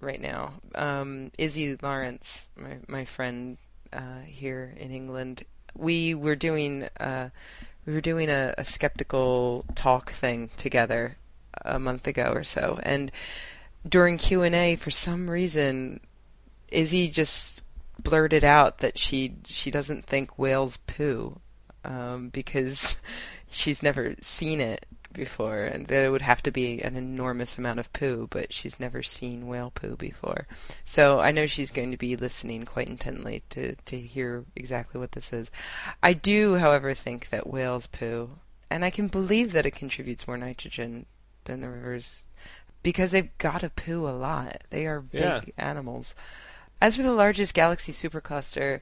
right 0.00 0.20
now. 0.20 0.54
Um, 0.74 1.30
Izzy 1.38 1.76
Lawrence, 1.80 2.48
my 2.56 2.78
my 2.88 3.04
friend 3.04 3.58
uh, 3.92 4.22
here 4.26 4.74
in 4.76 4.90
England, 4.90 5.44
we 5.74 6.14
were 6.14 6.36
doing 6.36 6.88
uh, 6.98 7.30
we 7.86 7.92
were 7.92 8.00
doing 8.00 8.28
a, 8.28 8.54
a 8.58 8.64
skeptical 8.64 9.64
talk 9.74 10.12
thing 10.12 10.50
together 10.56 11.16
a 11.64 11.78
month 11.78 12.06
ago 12.06 12.32
or 12.34 12.44
so, 12.44 12.78
and 12.82 13.12
during 13.88 14.18
Q 14.18 14.42
and 14.42 14.54
A, 14.54 14.76
for 14.76 14.90
some 14.90 15.30
reason, 15.30 16.00
Izzy 16.68 17.08
just 17.08 17.59
blurted 18.02 18.44
out 18.44 18.78
that 18.78 18.98
she 18.98 19.34
she 19.44 19.70
doesn't 19.70 20.06
think 20.06 20.38
whales 20.38 20.76
poo 20.78 21.40
um, 21.84 22.28
because 22.30 23.00
she's 23.50 23.82
never 23.82 24.14
seen 24.20 24.60
it 24.60 24.86
before, 25.12 25.64
and 25.64 25.88
that 25.88 26.04
it 26.04 26.10
would 26.10 26.22
have 26.22 26.40
to 26.44 26.52
be 26.52 26.80
an 26.82 26.94
enormous 26.96 27.58
amount 27.58 27.80
of 27.80 27.92
poo, 27.92 28.28
but 28.30 28.52
she's 28.52 28.78
never 28.78 29.02
seen 29.02 29.48
whale 29.48 29.72
poo 29.74 29.96
before. 29.96 30.46
So 30.84 31.18
I 31.18 31.32
know 31.32 31.46
she's 31.46 31.72
going 31.72 31.90
to 31.90 31.96
be 31.96 32.14
listening 32.16 32.64
quite 32.64 32.86
intently 32.88 33.42
to, 33.50 33.74
to 33.74 33.98
hear 33.98 34.44
exactly 34.54 35.00
what 35.00 35.12
this 35.12 35.32
is. 35.32 35.50
I 36.00 36.12
do, 36.12 36.56
however, 36.56 36.94
think 36.94 37.30
that 37.30 37.48
whales 37.48 37.88
poo, 37.88 38.38
and 38.70 38.84
I 38.84 38.90
can 38.90 39.08
believe 39.08 39.50
that 39.50 39.66
it 39.66 39.72
contributes 39.74 40.28
more 40.28 40.38
nitrogen 40.38 41.06
than 41.44 41.60
the 41.60 41.68
rivers 41.70 42.24
because 42.84 43.10
they've 43.10 43.36
got 43.38 43.62
to 43.62 43.70
poo 43.70 44.06
a 44.06 44.10
lot. 44.10 44.62
They 44.70 44.86
are 44.86 45.00
big 45.00 45.20
Yeah. 45.22 45.40
animals. 45.58 46.14
As 46.80 46.96
for 46.96 47.02
the 47.02 47.12
largest 47.12 47.54
galaxy 47.54 47.92
supercluster, 47.92 48.80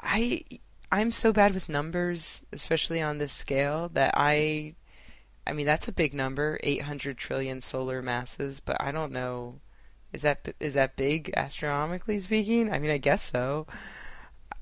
I 0.00 0.42
I'm 0.90 1.12
so 1.12 1.32
bad 1.32 1.54
with 1.54 1.68
numbers, 1.68 2.44
especially 2.52 3.00
on 3.00 3.18
this 3.18 3.32
scale, 3.32 3.88
that 3.94 4.12
I 4.16 4.74
I 5.46 5.52
mean 5.52 5.66
that's 5.66 5.88
a 5.88 5.92
big 5.92 6.14
number, 6.14 6.58
800 6.62 7.16
trillion 7.16 7.60
solar 7.60 8.02
masses, 8.02 8.60
but 8.60 8.76
I 8.80 8.92
don't 8.92 9.12
know 9.12 9.60
is 10.12 10.22
that 10.22 10.54
is 10.60 10.74
that 10.74 10.96
big 10.96 11.32
astronomically 11.36 12.18
speaking? 12.18 12.72
I 12.72 12.78
mean, 12.78 12.90
I 12.90 12.98
guess 12.98 13.30
so. 13.30 13.66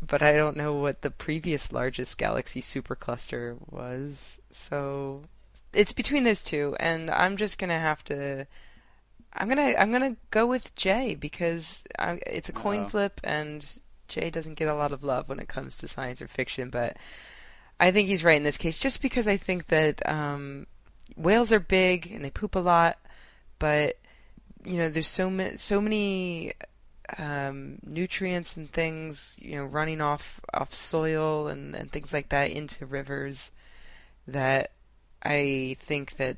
But 0.07 0.23
I 0.23 0.33
don't 0.37 0.57
know 0.57 0.75
what 0.75 1.03
the 1.03 1.11
previous 1.11 1.73
largest 1.73 2.19
galaxy 2.19 2.61
supercluster 2.61 3.57
was. 3.71 4.39
So 4.51 5.23
it's 5.73 5.93
between 5.93 6.25
those 6.25 6.43
two 6.43 6.77
and 6.79 7.11
I'm 7.11 7.37
just 7.37 7.59
going 7.59 7.71
to 7.71 7.79
have 7.79 8.05
to 8.05 8.47
I'm 9.37 9.49
gonna 9.49 9.75
I'm 9.79 9.93
gonna 9.93 10.17
go 10.31 10.47
with 10.47 10.75
Jay 10.75 11.15
because 11.15 11.85
I, 11.99 12.19
it's 12.27 12.49
a 12.49 12.53
coin 12.53 12.83
Oh. 12.85 12.89
flip, 12.89 13.21
and 13.25 13.79
Jay 14.09 14.31
doesn't 14.31 14.55
get 14.55 14.69
a 14.69 14.75
lot 14.75 14.93
of 14.93 15.03
love 15.05 15.29
when 15.29 15.41
it 15.41 15.49
comes 15.49 15.79
to 15.79 15.89
science 15.89 16.23
or 16.23 16.29
fiction. 16.29 16.71
But 16.71 16.97
I 17.79 17.91
think 17.91 18.09
he's 18.09 18.25
right 18.25 18.37
in 18.37 18.45
this 18.45 18.57
case, 18.57 18.79
just 18.79 19.03
because 19.03 19.29
I 19.29 19.37
think 19.37 19.67
that 19.69 20.07
um, 20.09 20.67
whales 21.17 21.53
are 21.53 21.61
big 21.61 22.11
and 22.11 22.25
they 22.25 22.31
poop 22.31 22.55
a 22.55 22.61
lot, 22.61 22.99
but 23.59 23.99
you 24.65 24.79
know 24.79 24.89
there's 24.89 25.07
so 25.09 25.29
many 25.31 25.57
so 25.57 25.81
many 25.81 26.53
um, 27.19 27.79
nutrients 27.85 28.57
and 28.57 28.69
things 28.71 29.39
you 29.41 29.55
know 29.57 29.65
running 29.65 30.01
off 30.01 30.41
off 30.53 30.73
soil 30.75 31.47
and, 31.49 31.75
and 31.75 31.93
things 31.93 32.13
like 32.13 32.31
that 32.31 32.51
into 32.51 32.85
rivers 32.87 33.53
that 34.27 34.73
I 35.23 35.77
think 35.79 36.17
that 36.17 36.37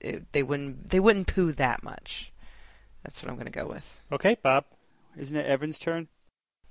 it, 0.00 0.32
they 0.32 0.42
wouldn't 0.42 0.90
they 0.90 1.00
wouldn't 1.00 1.26
poo 1.26 1.52
that 1.52 1.82
much. 1.82 2.32
That's 3.04 3.22
what 3.22 3.30
I'm 3.30 3.36
going 3.36 3.46
to 3.46 3.52
go 3.52 3.66
with. 3.66 4.00
Okay, 4.10 4.36
Bob. 4.42 4.64
Isn't 5.16 5.36
it 5.36 5.46
Evan's 5.46 5.78
turn? 5.78 6.08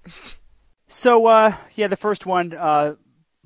so, 0.88 1.28
uh, 1.28 1.56
yeah, 1.76 1.88
the 1.88 1.96
first 1.96 2.26
one, 2.26 2.54
uh, 2.54 2.96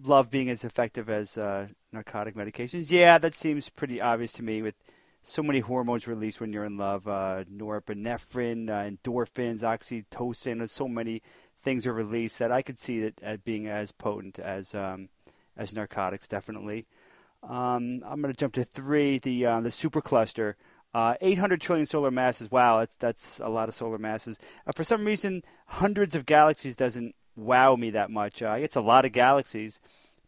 love 0.03 0.31
being 0.31 0.49
as 0.49 0.63
effective 0.63 1.09
as 1.09 1.37
uh, 1.37 1.67
narcotic 1.91 2.35
medications. 2.35 2.89
Yeah, 2.89 3.17
that 3.17 3.35
seems 3.35 3.69
pretty 3.69 4.01
obvious 4.01 4.33
to 4.33 4.43
me 4.43 4.61
with 4.61 4.75
so 5.21 5.43
many 5.43 5.59
hormones 5.59 6.07
released 6.07 6.39
when 6.39 6.53
you're 6.53 6.63
in 6.63 6.77
love 6.77 7.07
uh, 7.07 7.43
norepinephrine, 7.53 8.69
uh, 8.69 8.89
endorphins, 8.89 9.61
oxytocin, 9.61 10.67
so 10.69 10.87
many 10.87 11.21
things 11.59 11.85
are 11.85 11.93
released 11.93 12.39
that 12.39 12.51
I 12.51 12.61
could 12.61 12.79
see 12.79 12.99
it 12.99 13.19
as 13.21 13.39
being 13.39 13.67
as 13.67 13.91
potent 13.91 14.39
as, 14.39 14.73
um, 14.73 15.09
as 15.57 15.75
narcotics, 15.75 16.27
definitely. 16.27 16.85
Um, 17.47 18.03
I'm 18.05 18.21
going 18.21 18.33
to 18.33 18.37
jump 18.37 18.53
to 18.55 18.63
three, 18.63 19.19
the, 19.19 19.45
uh, 19.45 19.61
the 19.61 19.69
supercluster. 19.69 20.55
Uh, 20.93 21.15
800 21.21 21.61
trillion 21.61 21.85
solar 21.85 22.11
masses. 22.11 22.49
Wow, 22.49 22.79
that's 22.79 22.97
that's 22.97 23.39
a 23.39 23.49
lot 23.49 23.69
of 23.69 23.75
solar 23.75 23.97
masses. 23.97 24.39
Uh, 24.65 24.71
for 24.71 24.83
some 24.83 25.05
reason, 25.05 25.43
hundreds 25.67 26.15
of 26.15 26.25
galaxies 26.25 26.75
doesn't 26.75 27.13
wow 27.35 27.75
me 27.75 27.91
that 27.91 28.09
much. 28.09 28.41
Uh, 28.41 28.55
it's 28.57 28.75
a 28.75 28.81
lot 28.81 29.05
of 29.05 29.11
galaxies, 29.11 29.79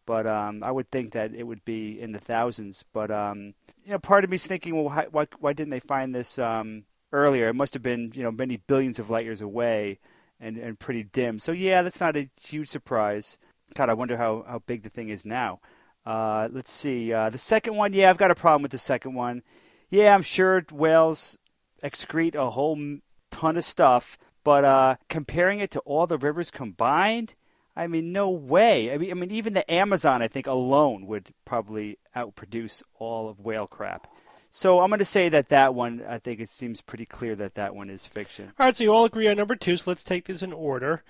but 0.06 0.28
um, 0.28 0.62
I 0.64 0.72
would 0.72 0.92
think 0.92 1.14
that 1.14 1.34
it 1.34 1.44
would 1.44 1.66
be 1.66 2.00
in 2.00 2.12
the 2.12 2.20
thousands. 2.20 2.86
But 2.94 3.10
um, 3.10 3.56
you 3.84 3.92
know, 3.92 4.00
part 4.00 4.24
of 4.24 4.30
me's 4.30 4.46
thinking, 4.46 4.76
well, 4.76 5.08
why 5.12 5.28
why, 5.40 5.54
didn't 5.54 5.72
they 5.72 5.80
find 5.80 6.14
this 6.14 6.38
um, 6.38 6.84
earlier? 7.12 7.48
It 7.48 7.56
must 7.56 7.74
have 7.74 7.84
been 7.84 8.12
you 8.14 8.22
know 8.22 8.32
many 8.32 8.58
billions 8.58 9.00
of 9.00 9.10
light 9.10 9.26
years 9.26 9.42
away 9.42 9.98
and 10.40 10.58
and 10.58 10.78
pretty 10.78 11.04
dim. 11.04 11.40
So 11.40 11.52
yeah, 11.52 11.82
that's 11.82 12.02
not 12.02 12.16
a 12.16 12.30
huge 12.44 12.68
surprise. 12.68 13.38
God, 13.74 13.90
I 13.90 13.94
wonder 13.94 14.18
how 14.18 14.46
how 14.48 14.60
big 14.68 14.84
the 14.84 14.90
thing 14.90 15.10
is 15.10 15.26
now. 15.26 15.62
Uh, 16.10 16.50
let's 16.52 16.72
see. 16.72 17.14
Uh, 17.14 17.30
the 17.30 17.38
second 17.38 17.76
one, 17.76 17.94
yeah, 17.94 18.10
I've 18.10 18.18
got 18.18 18.32
a 18.32 18.36
problem 18.36 18.64
with 18.64 18.72
the 18.72 18.80
second 18.80 19.14
one. 19.14 19.44
Yeah, 19.92 20.16
I'm 20.16 20.24
sure 20.24 20.66
whales 20.72 21.38
excrete 21.84 22.34
a 22.34 22.50
whole 22.50 22.98
ton 23.30 23.58
of 23.58 23.64
stuff, 23.64 24.18
but 24.44 24.66
uh, 24.66 24.96
comparing 25.08 25.60
it 25.60 25.70
to 25.70 25.80
all 25.82 26.08
the 26.08 26.18
rivers 26.18 26.50
combined, 26.50 27.36
I 27.76 27.86
mean, 27.86 28.12
no 28.12 28.28
way. 28.28 28.92
I 28.92 28.98
mean, 28.98 29.12
I 29.12 29.14
mean, 29.14 29.30
even 29.30 29.54
the 29.54 29.72
Amazon, 29.72 30.24
I 30.24 30.28
think 30.28 30.48
alone 30.48 31.06
would 31.06 31.30
probably 31.46 32.00
outproduce 32.16 32.82
all 32.96 33.30
of 33.30 33.40
whale 33.40 33.68
crap. 33.68 34.08
So 34.50 34.82
I'm 34.82 34.90
going 34.90 34.98
to 34.98 35.06
say 35.06 35.30
that 35.30 35.50
that 35.50 35.76
one, 35.76 36.04
I 36.10 36.18
think 36.18 36.40
it 36.40 36.50
seems 36.50 36.82
pretty 36.82 37.06
clear 37.06 37.36
that 37.36 37.54
that 37.54 37.76
one 37.76 37.92
is 37.92 38.08
fiction. 38.08 38.52
All 38.60 38.66
right, 38.66 38.76
so 38.76 38.84
you 38.84 38.92
all 38.92 39.06
agree 39.06 39.28
on 39.28 39.38
number 39.38 39.56
two, 39.56 39.78
so 39.78 39.92
let's 39.92 40.04
take 40.04 40.26
this 40.26 40.42
in 40.42 40.54
order. 40.54 41.04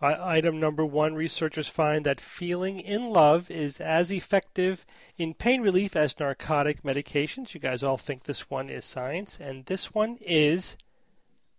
Uh, 0.00 0.14
item 0.20 0.60
number 0.60 0.84
one 0.84 1.14
researchers 1.14 1.68
find 1.68 2.04
that 2.04 2.20
feeling 2.20 2.78
in 2.80 3.08
love 3.08 3.50
is 3.50 3.80
as 3.80 4.10
effective 4.12 4.84
in 5.16 5.32
pain 5.32 5.62
relief 5.62 5.96
as 5.96 6.20
narcotic 6.20 6.82
medications. 6.82 7.54
You 7.54 7.60
guys 7.60 7.82
all 7.82 7.96
think 7.96 8.24
this 8.24 8.50
one 8.50 8.68
is 8.68 8.84
science, 8.84 9.40
and 9.40 9.64
this 9.66 9.94
one 9.94 10.18
is 10.20 10.76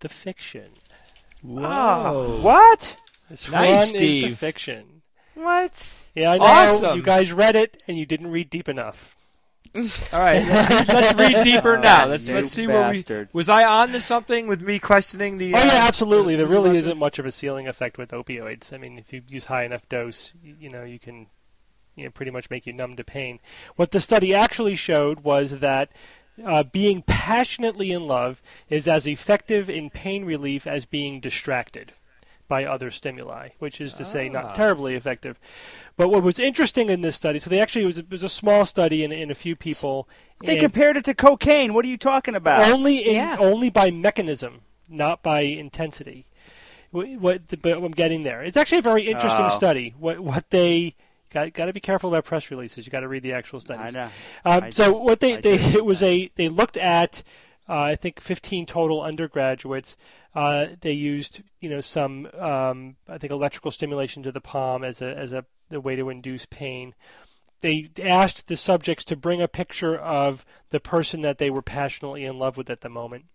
the 0.01 0.09
fiction. 0.09 0.69
Whoa. 1.41 2.39
What? 2.41 2.97
This 3.29 3.49
Nice, 3.51 3.63
one 3.69 3.73
is 3.79 3.89
Steve. 3.89 4.29
the 4.29 4.35
fiction. 4.35 5.01
What? 5.33 6.07
Yeah, 6.15 6.31
I 6.33 6.37
know. 6.37 6.43
Awesome. 6.45 6.97
You 6.97 7.03
guys 7.03 7.31
read 7.33 7.55
it, 7.55 7.81
and 7.87 7.97
you 7.97 8.05
didn't 8.05 8.31
read 8.31 8.49
deep 8.49 8.69
enough. 8.69 9.15
All 9.77 10.19
right, 10.19 10.45
let's 10.47 10.69
read, 10.87 10.87
let's 10.87 11.15
read 11.15 11.43
deeper 11.43 11.77
Oh, 11.77 11.81
now. 11.81 12.05
Let's 12.07 12.27
let's 12.29 12.51
see 12.51 12.65
where 12.67 12.91
we 12.91 13.03
was. 13.31 13.49
I 13.49 13.63
on 13.63 13.89
to 13.89 13.99
something 13.99 14.47
with 14.47 14.61
me 14.61 14.79
questioning 14.79 15.37
the. 15.37 15.53
Oh 15.53 15.59
uh, 15.59 15.65
yeah, 15.65 15.85
absolutely. 15.87 16.35
There 16.35 16.47
really 16.47 16.75
isn't 16.77 16.97
much 16.97 17.19
of 17.19 17.25
a 17.25 17.31
ceiling 17.31 17.67
effect 17.67 17.97
with 17.97 18.11
opioids. 18.11 18.73
I 18.73 18.77
mean, 18.77 18.97
if 18.97 19.13
you 19.13 19.21
use 19.27 19.45
high 19.45 19.63
enough 19.63 19.87
dose, 19.87 20.33
you, 20.41 20.55
you 20.59 20.69
know, 20.69 20.83
you 20.83 20.99
can, 20.99 21.27
you 21.95 22.05
know, 22.05 22.11
pretty 22.11 22.31
much 22.31 22.49
make 22.49 22.65
you 22.65 22.73
numb 22.73 22.95
to 22.95 23.03
pain. 23.03 23.39
What 23.75 23.91
the 23.91 23.99
study 23.99 24.33
actually 24.33 24.75
showed 24.75 25.21
was 25.21 25.59
that 25.59 25.91
uh, 26.43 26.63
being 26.63 27.03
passionately 27.03 27.91
in 27.91 28.07
love 28.07 28.41
is 28.69 28.87
as 28.87 29.07
effective 29.07 29.69
in 29.69 29.89
pain 29.89 30.25
relief 30.25 30.65
as 30.65 30.85
being 30.85 31.19
distracted 31.19 31.93
by 32.47 32.63
other 32.65 32.89
stimuli, 32.91 33.49
which 33.59 33.81
is 33.81 33.93
to 33.95 34.05
say, 34.05 34.29
Ah. 34.29 34.31
not 34.31 34.55
terribly 34.55 34.95
effective. 34.95 35.39
But 35.97 36.09
what 36.09 36.23
was 36.23 36.39
interesting 36.39 36.89
in 36.89 37.01
this 37.01 37.15
study, 37.15 37.39
so 37.39 37.49
they 37.49 37.59
actually 37.59 37.83
it 37.83 37.87
was 37.87 37.97
a, 37.97 38.01
it 38.01 38.11
was 38.11 38.23
a 38.23 38.29
small 38.29 38.65
study 38.65 39.03
in, 39.03 39.11
in 39.11 39.29
a 39.31 39.35
few 39.35 39.55
people. 39.55 40.07
They 40.43 40.53
and- 40.53 40.61
compared 40.61 40.97
it 40.97 41.05
to 41.05 41.13
cocaine. 41.13 41.73
What 41.73 41.83
are 41.85 41.89
you 41.89 41.97
talking 41.97 42.35
about? 42.35 42.69
only 42.71 42.97
in 42.99 43.15
Yeah. 43.15 43.37
only 43.39 43.69
by 43.69 43.91
mechanism, 43.91 44.61
not 44.89 45.21
by 45.23 45.41
intensity. 45.41 46.25
Wh- 46.91 47.19
What, 47.21 47.49
the, 47.49 47.57
but 47.57 47.77
I'm 47.83 47.91
getting 47.91 48.23
there. 48.23 48.41
It's 48.43 48.55
actually 48.57 48.77
a 48.79 48.83
very 48.83 49.03
interesting 49.03 49.45
Oh. 49.45 49.49
study. 49.49 49.93
What 49.97 50.19
what 50.21 50.49
they 50.51 50.95
got 51.29 51.51
got 51.53 51.65
to 51.65 51.73
be 51.73 51.81
careful 51.81 52.09
about 52.09 52.23
press 52.23 52.49
releases. 52.49 52.85
You 52.85 52.91
got 52.91 53.01
to 53.01 53.09
read 53.09 53.23
the 53.23 53.33
actual 53.33 53.59
studies. 53.59 53.87
I 53.87 53.89
studies. 53.89 54.13
know. 54.45 54.51
Um, 54.51 54.63
I 54.63 54.69
so 54.69 54.85
do. 54.91 54.97
what 54.99 55.19
they, 55.19 55.33
I 55.37 55.41
they 55.41 55.57
do. 55.57 55.77
it 55.79 55.85
was 55.85 56.01
a 56.01 56.29
they 56.35 56.47
looked 56.47 56.77
at 56.77 57.23
uh, 57.69 57.81
I 57.81 57.95
think 57.95 58.19
15 58.19 58.65
total 58.65 59.01
undergraduates. 59.01 59.97
Uh, 60.33 60.67
they 60.81 60.91
used 60.91 61.41
you 61.59 61.69
know 61.69 61.81
some 61.81 62.27
um, 62.39 62.95
I 63.07 63.17
think 63.17 63.31
electrical 63.31 63.71
stimulation 63.71 64.23
to 64.23 64.31
the 64.31 64.41
palm 64.41 64.83
as 64.83 65.01
a 65.01 65.17
as 65.17 65.33
a 65.33 65.45
the 65.69 65.81
way 65.81 65.95
to 65.95 66.09
induce 66.09 66.45
pain. 66.45 66.93
They 67.61 67.89
asked 68.03 68.47
the 68.47 68.55
subjects 68.55 69.03
to 69.05 69.15
bring 69.15 69.41
a 69.41 69.47
picture 69.47 69.97
of 69.97 70.45
the 70.69 70.79
person 70.79 71.23
that 71.23 71.39
they 71.39 71.49
were 71.49 71.63
passionately 71.63 72.23
in 72.23 72.37
love 72.37 72.55
with 72.55 72.69
at 72.69 72.81
the 72.81 72.89
moment, 72.89 73.25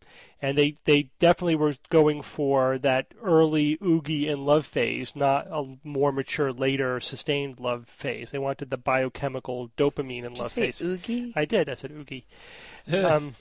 and 0.41 0.57
they 0.57 0.77
they 0.85 1.11
definitely 1.19 1.57
were 1.57 1.75
going 1.91 2.23
for 2.23 2.79
that 2.79 3.09
early 3.21 3.79
oogie 3.83 4.29
in 4.29 4.45
love 4.45 4.65
phase, 4.65 5.17
not 5.17 5.49
a 5.51 5.77
more 5.83 6.13
mature 6.13 6.53
later 6.53 7.01
sustained 7.01 7.59
love 7.59 7.89
phase. 7.89 8.31
They 8.31 8.39
wanted 8.39 8.71
the 8.71 8.77
biochemical 8.77 9.73
dopamine 9.77 10.23
in 10.23 10.35
Did 10.35 10.37
you 10.37 10.43
love 10.45 10.53
say 10.53 10.67
phase. 10.67 10.81
oogie? 10.81 11.33
I 11.35 11.45
did. 11.45 11.69
I 11.69 11.75
said 11.75 11.91
oogie. 11.91 12.25
um, 12.93 13.35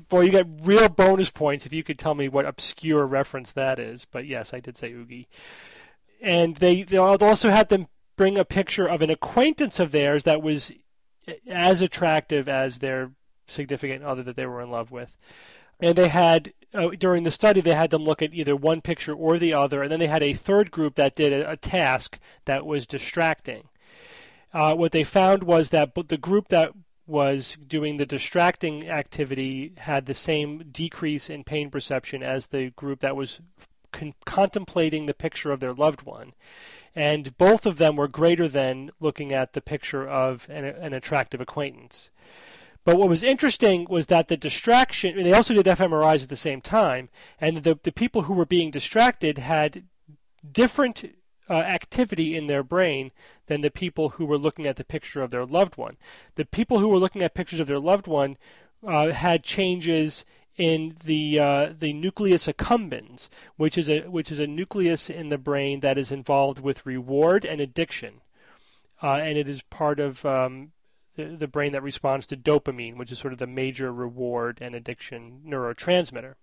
boy, 0.00 0.22
you 0.22 0.30
get 0.30 0.46
real 0.62 0.88
bonus 0.88 1.30
points 1.30 1.66
if 1.66 1.72
you 1.72 1.82
could 1.82 1.98
tell 1.98 2.14
me 2.14 2.28
what 2.28 2.46
obscure 2.46 3.06
reference 3.06 3.52
that 3.52 3.78
is. 3.78 4.04
But 4.04 4.26
yes, 4.26 4.52
I 4.54 4.60
did 4.60 4.76
say 4.76 4.92
oogie. 4.92 5.28
And 6.22 6.56
they, 6.56 6.82
they 6.82 6.96
also 6.96 7.50
had 7.50 7.68
them 7.68 7.88
bring 8.16 8.38
a 8.38 8.44
picture 8.44 8.86
of 8.86 9.02
an 9.02 9.10
acquaintance 9.10 9.80
of 9.80 9.92
theirs 9.92 10.24
that 10.24 10.42
was 10.42 10.72
as 11.48 11.82
attractive 11.82 12.48
as 12.48 12.78
their 12.78 13.12
significant 13.46 14.04
other 14.04 14.22
that 14.22 14.36
they 14.36 14.46
were 14.46 14.60
in 14.60 14.70
love 14.70 14.90
with. 14.90 15.16
And 15.80 15.96
they 15.96 16.08
had 16.08 16.52
uh, 16.74 16.90
during 16.98 17.24
the 17.24 17.30
study 17.30 17.60
they 17.60 17.74
had 17.74 17.90
them 17.90 18.04
look 18.04 18.22
at 18.22 18.34
either 18.34 18.56
one 18.56 18.80
picture 18.80 19.12
or 19.12 19.38
the 19.38 19.52
other, 19.52 19.82
and 19.82 19.90
then 19.90 20.00
they 20.00 20.06
had 20.06 20.22
a 20.22 20.32
third 20.32 20.70
group 20.70 20.94
that 20.94 21.16
did 21.16 21.32
a, 21.32 21.50
a 21.50 21.56
task 21.56 22.18
that 22.44 22.64
was 22.64 22.86
distracting. 22.86 23.68
Uh, 24.54 24.74
what 24.74 24.92
they 24.92 25.04
found 25.04 25.44
was 25.44 25.70
that 25.70 25.94
the 25.94 26.18
group 26.18 26.48
that 26.48 26.72
was 27.06 27.56
doing 27.66 27.96
the 27.96 28.06
distracting 28.06 28.88
activity 28.88 29.72
had 29.78 30.06
the 30.06 30.14
same 30.14 30.64
decrease 30.70 31.28
in 31.28 31.44
pain 31.44 31.70
perception 31.70 32.22
as 32.22 32.48
the 32.48 32.70
group 32.70 33.00
that 33.00 33.16
was 33.16 33.40
con- 33.92 34.14
contemplating 34.24 35.06
the 35.06 35.14
picture 35.14 35.52
of 35.52 35.60
their 35.60 35.74
loved 35.74 36.02
one. 36.02 36.32
And 36.94 37.36
both 37.38 37.66
of 37.66 37.78
them 37.78 37.96
were 37.96 38.08
greater 38.08 38.48
than 38.48 38.90
looking 39.00 39.32
at 39.32 39.52
the 39.52 39.60
picture 39.60 40.08
of 40.08 40.46
an, 40.50 40.64
an 40.64 40.92
attractive 40.92 41.40
acquaintance. 41.40 42.10
But 42.84 42.96
what 42.96 43.08
was 43.08 43.22
interesting 43.22 43.86
was 43.88 44.08
that 44.08 44.28
the 44.28 44.36
distraction, 44.36 45.16
they 45.22 45.32
also 45.32 45.54
did 45.54 45.66
fMRIs 45.66 46.24
at 46.24 46.28
the 46.28 46.36
same 46.36 46.60
time, 46.60 47.08
and 47.40 47.58
the, 47.58 47.78
the 47.82 47.92
people 47.92 48.22
who 48.22 48.34
were 48.34 48.44
being 48.44 48.70
distracted 48.70 49.38
had 49.38 49.84
different 50.50 51.04
uh, 51.52 51.56
activity 51.56 52.34
in 52.34 52.46
their 52.46 52.62
brain 52.62 53.10
than 53.46 53.60
the 53.60 53.70
people 53.70 54.10
who 54.10 54.24
were 54.24 54.38
looking 54.38 54.66
at 54.66 54.76
the 54.76 54.84
picture 54.84 55.20
of 55.20 55.30
their 55.30 55.44
loved 55.44 55.76
one. 55.76 55.98
The 56.36 56.46
people 56.46 56.78
who 56.78 56.88
were 56.88 56.98
looking 56.98 57.22
at 57.22 57.34
pictures 57.34 57.60
of 57.60 57.66
their 57.66 57.78
loved 57.78 58.06
one 58.06 58.38
uh, 58.86 59.12
had 59.12 59.44
changes 59.44 60.24
in 60.56 60.96
the 61.04 61.38
uh, 61.38 61.72
the 61.78 61.92
nucleus 61.92 62.46
accumbens, 62.46 63.28
which 63.56 63.76
is 63.76 63.90
a 63.90 64.00
which 64.02 64.32
is 64.32 64.40
a 64.40 64.46
nucleus 64.46 65.10
in 65.10 65.28
the 65.28 65.36
brain 65.36 65.80
that 65.80 65.98
is 65.98 66.10
involved 66.10 66.58
with 66.58 66.86
reward 66.86 67.44
and 67.44 67.60
addiction, 67.60 68.22
uh, 69.02 69.16
and 69.16 69.36
it 69.36 69.48
is 69.48 69.62
part 69.62 70.00
of 70.00 70.24
um, 70.24 70.72
the, 71.16 71.24
the 71.24 71.48
brain 71.48 71.72
that 71.72 71.82
responds 71.82 72.26
to 72.26 72.36
dopamine, 72.36 72.96
which 72.96 73.12
is 73.12 73.18
sort 73.18 73.34
of 73.34 73.38
the 73.38 73.46
major 73.46 73.92
reward 73.92 74.58
and 74.62 74.74
addiction 74.74 75.42
neurotransmitter. 75.46 76.34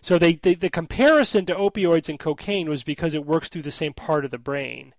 So 0.00 0.18
they, 0.18 0.34
they, 0.34 0.54
the 0.54 0.70
comparison 0.70 1.46
to 1.46 1.54
opioids 1.54 2.08
and 2.08 2.18
cocaine 2.18 2.68
was 2.68 2.84
because 2.84 3.14
it 3.14 3.26
works 3.26 3.48
through 3.48 3.62
the 3.62 3.70
same 3.70 3.92
part 3.92 4.24
of 4.24 4.30
the 4.30 4.38
brain 4.38 4.94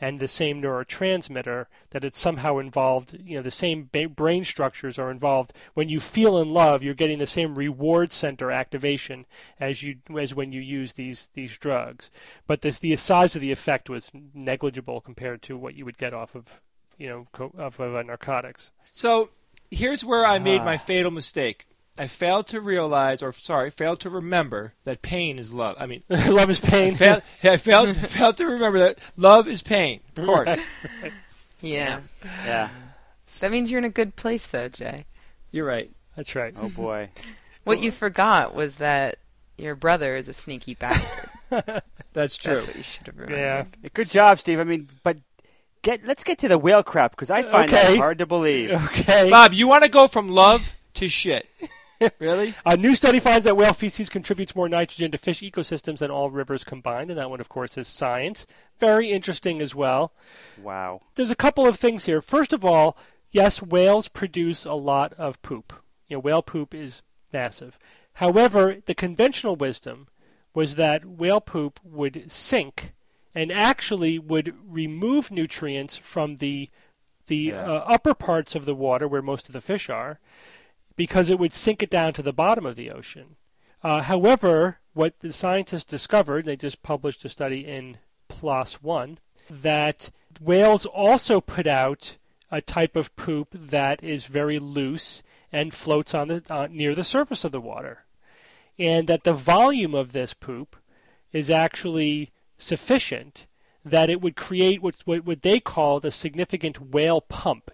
and 0.00 0.18
the 0.18 0.28
same 0.28 0.62
neurotransmitter 0.62 1.66
that 1.90 2.04
it's 2.04 2.18
somehow 2.18 2.58
involved 2.58 3.18
you 3.22 3.36
know 3.36 3.42
the 3.42 3.50
same 3.50 3.88
ba- 3.92 4.08
brain 4.08 4.44
structures 4.44 4.98
are 4.98 5.10
involved. 5.10 5.52
When 5.74 5.88
you 5.88 6.00
feel 6.00 6.38
in 6.38 6.52
love 6.52 6.82
you're 6.82 6.94
getting 6.94 7.18
the 7.18 7.26
same 7.26 7.54
reward 7.54 8.12
center 8.12 8.50
activation 8.50 9.26
as 9.58 9.82
you 9.82 9.96
as 10.18 10.34
when 10.34 10.52
you 10.52 10.60
use 10.60 10.94
these 10.94 11.28
these 11.34 11.56
drugs. 11.58 12.10
But 12.46 12.62
this, 12.62 12.78
the 12.78 12.96
size 12.96 13.36
of 13.36 13.42
the 13.42 13.52
effect 13.52 13.90
was 13.90 14.10
negligible 14.34 15.00
compared 15.00 15.42
to 15.42 15.56
what 15.56 15.74
you 15.74 15.84
would 15.84 15.98
get 15.98 16.14
off 16.14 16.34
of 16.34 16.60
you 16.96 17.08
know 17.08 17.26
co- 17.32 17.52
off 17.58 17.78
of 17.78 17.94
uh, 17.94 18.02
narcotics. 18.02 18.70
So 18.92 19.30
here's 19.70 20.04
where 20.04 20.24
I 20.24 20.38
made 20.38 20.64
my 20.64 20.76
fatal 20.76 21.10
mistake. 21.10 21.66
I 21.98 22.06
failed 22.06 22.46
to 22.48 22.60
realize, 22.60 23.22
or 23.22 23.32
sorry, 23.32 23.70
failed 23.70 24.00
to 24.00 24.10
remember 24.10 24.74
that 24.84 25.02
pain 25.02 25.38
is 25.38 25.52
love. 25.52 25.76
I 25.78 25.86
mean, 25.86 26.02
love 26.08 26.48
is 26.48 26.60
pain 26.60 26.92
I 26.94 26.96
failed, 26.96 27.22
I 27.42 27.56
failed, 27.56 27.96
failed 27.96 28.36
to 28.38 28.46
remember 28.46 28.78
that 28.78 28.98
love 29.16 29.46
is 29.48 29.62
pain. 29.62 30.00
Of 30.16 30.24
course, 30.24 30.60
Yeah. 31.60 32.00
Yeah. 32.44 32.68
That 33.40 33.50
means 33.52 33.70
you're 33.70 33.78
in 33.78 33.84
a 33.84 33.90
good 33.90 34.16
place, 34.16 34.46
though, 34.46 34.68
Jay. 34.68 35.04
you're 35.50 35.66
right. 35.66 35.90
that's 36.16 36.34
right 36.34 36.54
Oh 36.58 36.68
boy. 36.70 37.10
What 37.64 37.80
you 37.80 37.90
forgot 37.92 38.54
was 38.54 38.76
that 38.76 39.16
your 39.58 39.74
brother 39.74 40.16
is 40.16 40.26
a 40.28 40.32
sneaky 40.32 40.74
bastard. 40.74 41.28
That's 42.14 42.36
true. 42.38 42.54
That's 42.54 42.66
what 42.68 42.76
you 42.76 42.82
should 42.82 43.06
have 43.08 43.18
remembered. 43.18 43.38
yeah 43.82 43.88
Good 43.92 44.10
job, 44.10 44.38
Steve. 44.40 44.58
I 44.58 44.64
mean, 44.64 44.88
but 45.02 45.18
get 45.82 46.04
let's 46.06 46.24
get 46.24 46.38
to 46.38 46.48
the 46.48 46.56
whale 46.58 46.82
crap 46.82 47.10
because 47.12 47.30
I 47.30 47.42
find 47.42 47.70
Okay. 47.70 47.88
that 47.94 47.98
hard 47.98 48.18
to 48.18 48.26
believe. 48.26 48.70
okay 48.70 49.28
Bob, 49.30 49.52
you 49.52 49.68
want 49.68 49.84
to 49.84 49.90
go 49.90 50.06
from 50.08 50.28
love 50.28 50.74
to 50.94 51.08
shit? 51.08 51.46
really? 52.18 52.54
A 52.64 52.76
new 52.76 52.94
study 52.94 53.20
finds 53.20 53.44
that 53.44 53.56
whale 53.56 53.72
feces 53.72 54.08
contributes 54.08 54.56
more 54.56 54.68
nitrogen 54.68 55.10
to 55.10 55.18
fish 55.18 55.40
ecosystems 55.40 55.98
than 55.98 56.10
all 56.10 56.30
rivers 56.30 56.64
combined, 56.64 57.10
and 57.10 57.18
that 57.18 57.30
one, 57.30 57.40
of 57.40 57.48
course, 57.48 57.76
is 57.76 57.88
science. 57.88 58.46
Very 58.78 59.10
interesting 59.10 59.60
as 59.60 59.74
well. 59.74 60.12
Wow. 60.60 61.02
There's 61.14 61.30
a 61.30 61.36
couple 61.36 61.66
of 61.66 61.76
things 61.78 62.06
here. 62.06 62.20
First 62.20 62.52
of 62.52 62.64
all, 62.64 62.96
yes, 63.30 63.62
whales 63.62 64.08
produce 64.08 64.64
a 64.64 64.74
lot 64.74 65.12
of 65.14 65.40
poop. 65.42 65.72
You 66.08 66.16
know, 66.16 66.20
whale 66.20 66.42
poop 66.42 66.74
is 66.74 67.02
massive. 67.32 67.78
However, 68.14 68.78
the 68.84 68.94
conventional 68.94 69.56
wisdom 69.56 70.08
was 70.54 70.74
that 70.76 71.04
whale 71.04 71.40
poop 71.40 71.78
would 71.84 72.30
sink 72.30 72.92
and 73.34 73.52
actually 73.52 74.18
would 74.18 74.52
remove 74.66 75.30
nutrients 75.30 75.96
from 75.96 76.36
the 76.36 76.68
the 77.26 77.36
Yeah. 77.36 77.64
uh, 77.64 77.84
upper 77.86 78.12
parts 78.14 78.56
of 78.56 78.64
the 78.64 78.74
water 78.74 79.06
where 79.06 79.22
most 79.22 79.48
of 79.48 79.52
the 79.52 79.60
fish 79.60 79.88
are 79.88 80.18
because 81.00 81.30
it 81.30 81.38
would 81.38 81.54
sink 81.54 81.82
it 81.82 81.88
down 81.88 82.12
to 82.12 82.20
the 82.20 82.30
bottom 82.30 82.66
of 82.66 82.76
the 82.76 82.90
ocean. 82.90 83.36
Uh, 83.82 84.02
however, 84.02 84.80
what 84.92 85.20
the 85.20 85.32
scientists 85.32 85.86
discovered, 85.86 86.44
they 86.44 86.56
just 86.56 86.82
published 86.82 87.24
a 87.24 87.28
study 87.30 87.66
in 87.66 87.96
PLOS 88.28 88.82
One, 88.82 89.18
that 89.48 90.10
whales 90.42 90.84
also 90.84 91.40
put 91.40 91.66
out 91.66 92.18
a 92.50 92.60
type 92.60 92.96
of 92.96 93.16
poop 93.16 93.48
that 93.54 94.04
is 94.04 94.26
very 94.26 94.58
loose 94.58 95.22
and 95.50 95.72
floats 95.72 96.14
on 96.14 96.28
the 96.28 96.42
uh, 96.50 96.68
near 96.70 96.94
the 96.94 97.02
surface 97.02 97.44
of 97.44 97.52
the 97.52 97.62
water, 97.62 98.04
and 98.78 99.08
that 99.08 99.24
the 99.24 99.32
volume 99.32 99.94
of 99.94 100.12
this 100.12 100.34
poop 100.34 100.76
is 101.32 101.48
actually 101.48 102.28
sufficient 102.58 103.46
that 103.82 104.10
it 104.10 104.20
would 104.20 104.36
create 104.36 104.82
what, 104.82 104.96
what, 105.06 105.24
what 105.24 105.40
they 105.40 105.60
called 105.60 106.04
a 106.04 106.10
significant 106.10 106.92
whale 106.92 107.22
pump. 107.22 107.70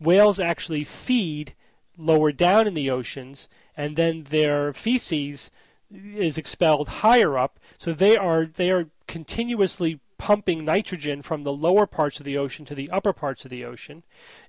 Whales 0.00 0.40
actually 0.40 0.82
feed 0.82 1.54
lower 1.96 2.32
down 2.32 2.66
in 2.66 2.74
the 2.74 2.90
oceans, 2.90 3.48
and 3.76 3.96
then 3.96 4.24
their 4.24 4.72
feces 4.72 5.50
is 5.92 6.38
expelled 6.38 6.88
higher 6.88 7.38
up. 7.38 7.58
So 7.78 7.92
they 7.92 8.16
are 8.16 8.46
they 8.46 8.70
are 8.70 8.88
continuously 9.06 10.00
pumping 10.16 10.64
nitrogen 10.64 11.20
from 11.20 11.42
the 11.42 11.52
lower 11.52 11.86
parts 11.86 12.18
of 12.18 12.24
the 12.24 12.38
ocean 12.38 12.64
to 12.64 12.74
the 12.74 12.88
upper 12.90 13.12
parts 13.12 13.44
of 13.44 13.50
the 13.50 13.64
ocean, 13.64 14.02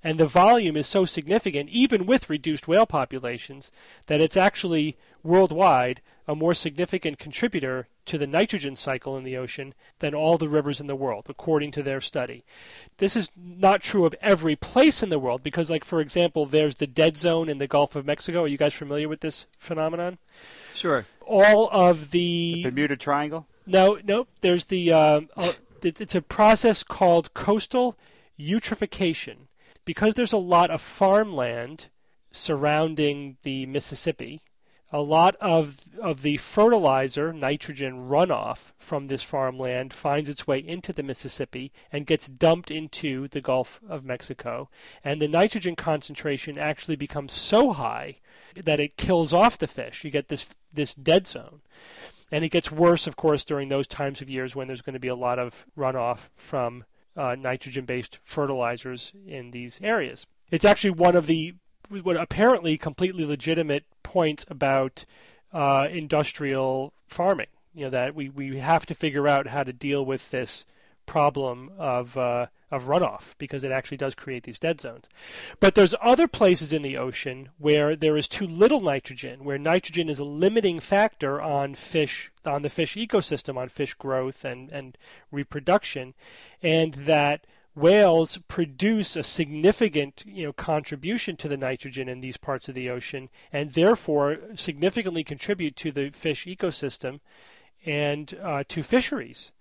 and 0.03 0.17
the 0.17 0.25
volume 0.25 0.77
is 0.77 0.87
so 0.87 1.05
significant, 1.05 1.69
even 1.69 2.05
with 2.05 2.29
reduced 2.29 2.67
whale 2.67 2.85
populations, 2.85 3.71
that 4.07 4.21
it's 4.21 4.37
actually 4.37 4.95
worldwide 5.23 6.01
a 6.27 6.35
more 6.35 6.53
significant 6.53 7.19
contributor 7.19 7.87
to 8.05 8.17
the 8.17 8.27
nitrogen 8.27 8.75
cycle 8.75 9.17
in 9.17 9.23
the 9.23 9.37
ocean 9.37 9.73
than 9.99 10.15
all 10.15 10.37
the 10.37 10.49
rivers 10.49 10.79
in 10.79 10.87
the 10.87 10.95
world, 10.95 11.27
according 11.29 11.71
to 11.71 11.83
their 11.83 12.01
study. 12.01 12.43
This 12.97 13.15
is 13.15 13.31
not 13.35 13.81
true 13.81 14.05
of 14.05 14.15
every 14.21 14.55
place 14.55 15.03
in 15.03 15.09
the 15.09 15.19
world 15.19 15.43
because, 15.43 15.69
like 15.69 15.83
for 15.83 16.01
example, 16.01 16.45
there's 16.45 16.75
the 16.75 16.87
dead 16.87 17.15
zone 17.15 17.49
in 17.49 17.57
the 17.57 17.67
Gulf 17.67 17.95
of 17.95 18.05
Mexico. 18.05 18.43
Are 18.43 18.47
you 18.47 18.57
guys 18.57 18.73
familiar 18.73 19.07
with 19.07 19.21
this 19.21 19.47
phenomenon? 19.57 20.17
Sure. 20.73 21.05
All 21.21 21.69
of 21.71 22.11
the 22.11 22.63
Bermuda 22.63 22.97
Triangle. 22.97 23.47
no, 23.65 23.99
no. 24.03 24.27
There's 24.41 24.65
the 24.65 24.91
um, 24.91 25.29
uh, 25.37 25.53
it's 25.83 26.15
a 26.15 26.21
process 26.21 26.83
called 26.83 27.33
coastal 27.33 27.97
eutrophication 28.39 29.47
because 29.85 30.15
there's 30.15 30.33
a 30.33 30.37
lot 30.37 30.71
of 30.71 30.81
farmland 30.81 31.87
surrounding 32.31 33.37
the 33.43 33.65
Mississippi. 33.65 34.41
A 34.95 35.01
lot 35.01 35.35
of 35.41 35.89
of 36.01 36.21
the 36.21 36.37
fertilizer, 36.37 37.33
nitrogen 37.33 38.07
runoff 38.07 38.71
from 38.77 39.07
this 39.07 39.23
farmland 39.23 39.91
finds 39.91 40.29
its 40.29 40.47
way 40.47 40.59
into 40.59 40.93
the 40.93 41.03
Mississippi 41.03 41.73
and 41.91 42.05
gets 42.05 42.29
dumped 42.29 42.71
into 42.71 43.27
the 43.27 43.41
Gulf 43.41 43.81
of 43.89 44.05
Mexico. 44.05 44.69
And 45.03 45.21
the 45.21 45.27
nitrogen 45.27 45.75
concentration 45.75 46.57
actually 46.57 46.95
becomes 46.95 47.33
so 47.33 47.73
high 47.73 48.19
that 48.55 48.79
it 48.79 48.95
kills 48.95 49.33
off 49.33 49.57
the 49.57 49.67
fish. 49.67 50.05
You 50.05 50.11
get 50.11 50.29
this 50.29 50.47
this 50.71 50.95
dead 50.95 51.27
zone. 51.27 51.59
And 52.31 52.45
it 52.45 52.51
gets 52.51 52.71
worse, 52.71 53.05
of 53.05 53.17
course, 53.17 53.43
during 53.43 53.67
those 53.67 53.87
times 53.87 54.21
of 54.21 54.29
years 54.29 54.55
when 54.55 54.67
there's 54.67 54.81
going 54.81 54.93
to 54.93 54.99
be 54.99 55.09
a 55.09 55.13
lot 55.15 55.39
of 55.39 55.65
runoff 55.77 56.29
from 56.35 56.85
uh, 57.17 57.35
nitrogen 57.37 57.83
based 57.83 58.19
fertilizers 58.23 59.11
in 59.27 59.51
these 59.51 59.81
areas. 59.83 60.25
It's 60.51 60.63
actually 60.63 60.91
one 60.91 61.17
of 61.17 61.27
the 61.27 61.55
what 61.89 62.17
apparently 62.17 62.77
completely 62.77 63.25
legitimate 63.25 63.85
points 64.03 64.45
about 64.49 65.05
uh, 65.53 65.87
industrial 65.89 66.93
farming. 67.07 67.47
You 67.73 67.85
know 67.85 67.89
that 67.91 68.15
we, 68.15 68.29
we 68.29 68.59
have 68.59 68.85
to 68.87 68.95
figure 68.95 69.27
out 69.27 69.47
how 69.47 69.63
to 69.63 69.73
deal 69.73 70.05
with 70.05 70.31
this 70.31 70.65
problem 71.05 71.71
of 71.77 72.17
uh, 72.17 72.47
of 72.71 72.85
runoff 72.85 73.35
because 73.37 73.63
it 73.63 73.71
actually 73.71 73.97
does 73.97 74.15
create 74.15 74.43
these 74.43 74.59
dead 74.59 74.81
zones. 74.81 75.07
But 75.59 75.75
there's 75.75 75.95
other 76.01 76.27
places 76.27 76.73
in 76.73 76.81
the 76.81 76.97
ocean 76.97 77.49
where 77.57 77.95
there 77.95 78.17
is 78.17 78.27
too 78.27 78.47
little 78.47 78.81
nitrogen, 78.81 79.43
where 79.43 79.57
nitrogen 79.57 80.09
is 80.09 80.19
a 80.19 80.25
limiting 80.25 80.79
factor 80.79 81.41
on 81.41 81.75
fish 81.75 82.31
on 82.45 82.61
the 82.61 82.69
fish 82.69 82.95
ecosystem, 82.95 83.57
on 83.57 83.69
fish 83.69 83.93
growth 83.93 84.43
and, 84.43 84.71
and 84.71 84.97
reproduction, 85.31 86.13
and 86.61 86.93
that 86.93 87.45
whales 87.75 88.39
produce 88.47 89.15
a 89.15 89.23
significant 89.23 90.23
you 90.25 90.45
know 90.45 90.53
contribution 90.53 91.35
to 91.35 91.47
the 91.47 91.57
nitrogen 91.57 92.07
in 92.07 92.21
these 92.21 92.37
parts 92.37 92.69
of 92.69 92.75
the 92.75 92.89
ocean 92.89 93.29
and 93.51 93.73
therefore 93.73 94.37
significantly 94.55 95.23
contribute 95.23 95.75
to 95.75 95.91
the 95.91 96.09
fish 96.09 96.45
ecosystem 96.45 97.19
and 97.85 98.33
uh, 98.41 98.63
to 98.67 98.81
fisheries 98.81 99.51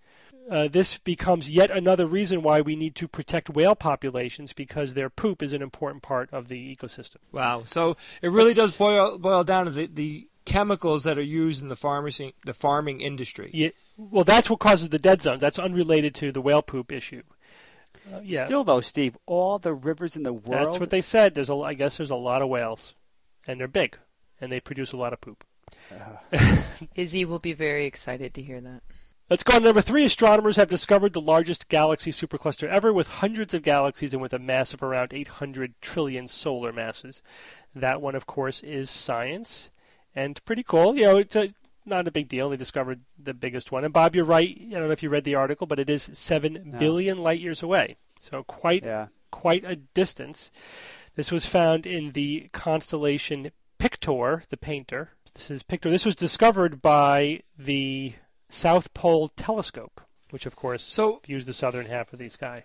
uh, 0.51 0.69
this 0.69 0.99
becomes 0.99 1.51
yet 1.51 1.71
another 1.71 2.07
reason 2.07 2.43
why 2.43 2.61
we 2.61 2.77
need 2.77 2.95
to 2.95 3.09
protect 3.09 3.51
whale 3.51 3.75
populations 3.75 4.53
because 4.53 4.95
their 4.95 5.09
poop 5.09 5.43
is 5.43 5.53
an 5.53 5.63
important 5.63 6.03
part 6.03 6.29
of 6.33 6.49
the 6.49 6.77
ecosystem. 6.77 7.17
Wow. 7.33 7.63
So 7.65 7.97
it 8.21 8.29
really 8.29 8.53
does 8.53 8.77
boil 8.77 9.19
boil 9.19 9.45
down 9.45 9.67
to 9.67 9.71
the, 9.71 9.87
the 9.87 10.29
chemicals 10.45 11.05
that 11.05 11.17
are 11.17 11.23
used 11.23 11.63
in 11.63 11.69
the 11.69 11.77
farming 11.77 12.33
the 12.45 12.55
farming 12.55 13.01
industry. 13.01 13.51
Yeah, 13.55 13.71
well, 13.97 14.25
that's 14.25 14.51
what 14.51 14.61
causes 14.61 14.91
the 14.91 14.99
dead 14.99 15.23
zones. 15.23 15.41
That's 15.41 15.59
unrelated 15.59 16.15
to 16.17 16.31
the 16.31 16.41
whale 16.41 16.63
poop 16.63 16.93
issue. 16.93 17.23
Uh, 18.13 18.21
yeah, 18.23 18.45
Still, 18.45 18.65
though, 18.65 18.81
Steve, 18.81 19.17
all 19.27 19.59
the 19.59 19.75
rivers 19.75 20.17
in 20.17 20.23
the 20.23 20.33
world. 20.33 20.69
that's 20.69 20.81
what 20.81 20.91
they 20.91 21.01
said. 21.01 21.35
There's 21.35 21.51
a, 21.51 21.57
I 21.57 21.75
guess 21.75 21.97
there's 21.97 22.11
a 22.11 22.17
lot 22.17 22.43
of 22.43 22.49
whales, 22.49 22.95
and 23.47 23.59
they're 23.59 23.69
big, 23.69 23.99
and 24.41 24.53
they 24.53 24.61
produce 24.61 24.93
a 24.93 24.97
lot 24.97 25.13
of 25.13 25.21
poop. 25.21 25.45
Izzy 26.95 27.25
will 27.25 27.39
be 27.39 27.53
very 27.53 27.87
excited 27.87 28.35
to 28.35 28.43
hear 28.43 28.61
that. 28.61 28.83
Let's 29.31 29.43
go 29.43 29.55
on 29.55 29.63
to 29.63 29.69
number 29.69 29.81
three. 29.81 30.05
Astronomers 30.05 30.57
have 30.57 30.69
discovered 30.69 31.15
the 31.15 31.21
largest 31.21 31.71
galaxy 31.71 32.11
supercluster 32.11 32.69
ever 32.69 32.93
with 32.93 33.09
hundreds 33.09 33.55
of 33.55 33.63
galaxies 33.63 34.13
and 34.13 34.21
with 34.21 34.35
a 34.35 34.39
mass 34.39 34.75
of 34.75 34.83
around 34.83 35.15
800 35.15 35.75
trillion 35.81 36.29
solar 36.29 36.73
masses. 36.75 37.23
That 37.75 38.03
one, 38.03 38.15
of 38.15 38.27
course, 38.27 38.63
is 38.63 38.91
science 38.91 39.71
and 40.15 40.45
pretty 40.45 40.63
cool. 40.63 40.95
You 40.95 41.05
know, 41.05 41.17
it's 41.17 41.37
a, 41.37 41.49
not 41.87 42.09
a 42.09 42.13
big 42.13 42.29
deal. 42.29 42.51
They 42.51 42.57
discovered 42.57 43.01
the 43.19 43.35
biggest 43.35 43.71
one. 43.73 43.85
And 43.85 43.93
Bob, 43.93 44.15
you're 44.15 44.25
right. 44.25 44.57
I 44.59 44.71
don't 44.71 44.87
know 44.87 44.91
if 44.91 45.03
you 45.03 45.09
read 45.11 45.25
the 45.25 45.35
article, 45.35 45.67
but 45.67 45.79
it 45.79 45.91
is 45.91 46.11
seven 46.13 46.63
No. 46.67 46.79
billion 46.79 47.23
light 47.23 47.41
years 47.41 47.63
away. 47.63 47.97
So 48.21 48.43
quite 48.45 48.85
Yeah. 48.85 49.09
quite 49.31 49.65
a 49.65 49.77
distance. 49.77 50.51
This 51.17 51.31
was 51.31 51.47
found 51.47 51.87
in 51.87 52.13
the 52.13 52.49
constellation 52.53 53.51
Pictor, 53.79 54.45
the 54.49 54.57
painter. 54.57 55.11
This 55.35 55.51
is 55.51 55.63
Pictor. 55.63 55.91
This 55.91 56.05
was 56.07 56.17
discovered 56.17 56.81
by 56.81 57.41
the 57.59 58.15
South 58.49 58.95
Pole 58.95 59.29
Telescope, 59.29 60.01
which 60.31 60.47
of 60.47 60.57
course 60.57 60.83
So- 60.85 61.21
views 61.27 61.45
the 61.47 61.53
southern 61.53 61.87
half 61.87 62.13
of 62.13 62.19
the 62.19 62.29
sky. 62.29 62.65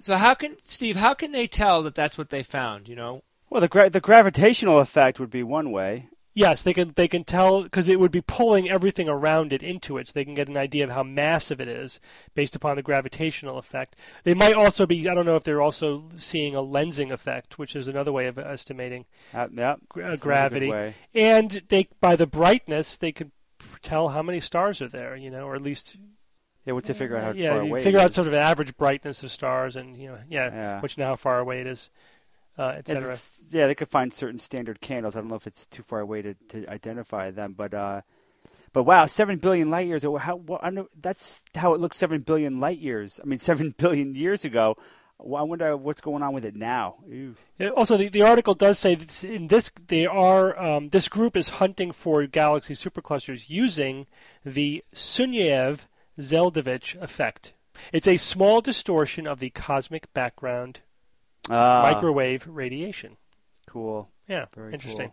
So 0.00 0.16
how 0.16 0.34
can 0.34 0.56
Steve? 0.58 0.96
How 0.96 1.14
can 1.14 1.30
they 1.32 1.46
tell 1.46 1.82
that 1.82 1.94
that's 1.94 2.16
what 2.18 2.30
they 2.30 2.42
found? 2.42 2.88
You 2.88 2.96
know, 2.96 3.22
Well, 3.50 3.60
the 3.60 3.68
gra- 3.68 3.90
the 3.90 4.00
gravitational 4.00 4.78
effect 4.80 5.18
would 5.20 5.30
be 5.30 5.42
one 5.42 5.70
way. 5.70 6.08
Yes, 6.38 6.62
they 6.62 6.72
can 6.72 6.92
they 6.94 7.08
can 7.08 7.24
tell 7.24 7.64
because 7.64 7.88
it 7.88 7.98
would 7.98 8.12
be 8.12 8.20
pulling 8.20 8.70
everything 8.70 9.08
around 9.08 9.52
it 9.52 9.60
into 9.60 9.98
it, 9.98 10.06
so 10.06 10.12
they 10.14 10.24
can 10.24 10.34
get 10.34 10.46
an 10.46 10.56
idea 10.56 10.84
of 10.84 10.90
how 10.90 11.02
massive 11.02 11.60
it 11.60 11.66
is 11.66 11.98
based 12.34 12.54
upon 12.54 12.76
the 12.76 12.82
gravitational 12.82 13.58
effect. 13.58 13.96
They 14.22 14.34
might 14.34 14.54
also 14.54 14.86
be 14.86 15.08
I 15.08 15.14
don't 15.14 15.26
know 15.26 15.34
if 15.34 15.42
they're 15.42 15.60
also 15.60 16.08
seeing 16.16 16.54
a 16.54 16.60
lensing 16.62 17.10
effect, 17.10 17.58
which 17.58 17.74
is 17.74 17.88
another 17.88 18.12
way 18.12 18.26
of 18.28 18.38
estimating 18.38 19.06
Uh, 19.34 19.48
yeah, 19.52 19.74
gra- 19.88 20.10
that's 20.10 20.22
another 20.22 20.60
good 20.60 20.68
gravity. 20.68 20.94
And 21.12 21.62
they 21.70 21.88
by 22.00 22.14
the 22.14 22.28
brightness 22.28 22.96
they 22.96 23.10
could 23.10 23.32
tell 23.82 24.10
how 24.10 24.22
many 24.22 24.38
stars 24.38 24.80
are 24.80 24.88
there, 24.88 25.16
you 25.16 25.30
know, 25.32 25.42
or 25.42 25.56
at 25.56 25.62
least 25.62 25.96
Yeah, 26.64 26.74
once 26.74 26.86
they 26.86 26.94
figure 26.94 27.16
out 27.16 27.24
how 27.24 27.30
yeah, 27.32 27.48
far 27.48 27.60
away. 27.62 27.82
figure 27.82 27.98
it 27.98 28.02
out 28.04 28.12
sort 28.12 28.28
of 28.28 28.32
an 28.32 28.38
average 28.38 28.76
brightness 28.76 29.24
of 29.24 29.32
stars, 29.32 29.74
and 29.74 29.96
you 29.96 30.06
know, 30.08 30.18
yeah, 30.28 30.46
Yeah. 30.54 30.80
which 30.82 30.96
now 30.96 31.06
how 31.08 31.16
far 31.16 31.40
away 31.40 31.60
it 31.62 31.66
is, 31.66 31.90
uh, 32.58 32.74
etc. 32.76 33.14
Yeah, 33.50 33.66
they 33.66 33.74
could 33.74 33.88
find 33.88 34.12
certain 34.12 34.38
standard 34.38 34.80
candles. 34.80 35.16
I 35.16 35.20
don't 35.20 35.28
know 35.28 35.36
if 35.36 35.46
it's 35.46 35.66
too 35.66 35.82
far 35.82 36.00
away 36.00 36.22
to, 36.22 36.34
to 36.48 36.66
identify 36.68 37.30
them, 37.30 37.54
but 37.56 37.72
uh, 37.72 38.02
but 38.72 38.82
wow, 38.82 39.06
seven 39.06 39.38
billion 39.38 39.70
light 39.70 39.86
years. 39.86 40.02
How? 40.02 40.36
Well, 40.36 40.58
I 40.62 40.70
know 40.70 40.88
that's 41.00 41.44
how 41.54 41.74
it 41.74 41.80
looked 41.80 41.96
seven 41.96 42.20
billion 42.22 42.60
light 42.60 42.78
years. 42.78 43.20
I 43.22 43.26
mean, 43.26 43.38
seven 43.50 43.74
billion 43.76 44.14
years 44.14 44.44
ago. 44.44 44.76
Well, 45.20 45.42
I 45.42 45.44
wonder 45.44 45.76
what's 45.76 46.00
going 46.00 46.22
on 46.22 46.32
with 46.32 46.44
it 46.44 46.54
now. 46.54 46.98
Yeah, 47.58 47.70
Also, 47.70 47.96
the, 47.96 48.08
the 48.08 48.22
article 48.22 48.54
does 48.54 48.78
say 48.78 48.94
that 48.94 49.24
in 49.24 49.48
this 49.48 49.68
they 49.88 50.06
are 50.06 50.56
um, 50.62 50.90
this 50.90 51.08
group 51.08 51.36
is 51.36 51.48
hunting 51.48 51.90
for 51.90 52.24
galaxy 52.26 52.74
superclusters 52.74 53.50
using 53.50 54.06
the 54.44 54.84
Sunyaev 54.94 55.86
Zeldovich 56.20 57.00
effect. 57.02 57.52
It's 57.92 58.06
a 58.06 58.16
small 58.16 58.60
distortion 58.60 59.26
of 59.26 59.40
the 59.40 59.50
cosmic 59.50 60.12
background 60.14 60.82
Ah, 61.50 61.90
microwave 61.92 62.46
radiation. 62.46 63.16
cool. 63.66 64.08
Yeah, 64.28 64.46
Very 64.54 64.74
interesting. 64.74 65.12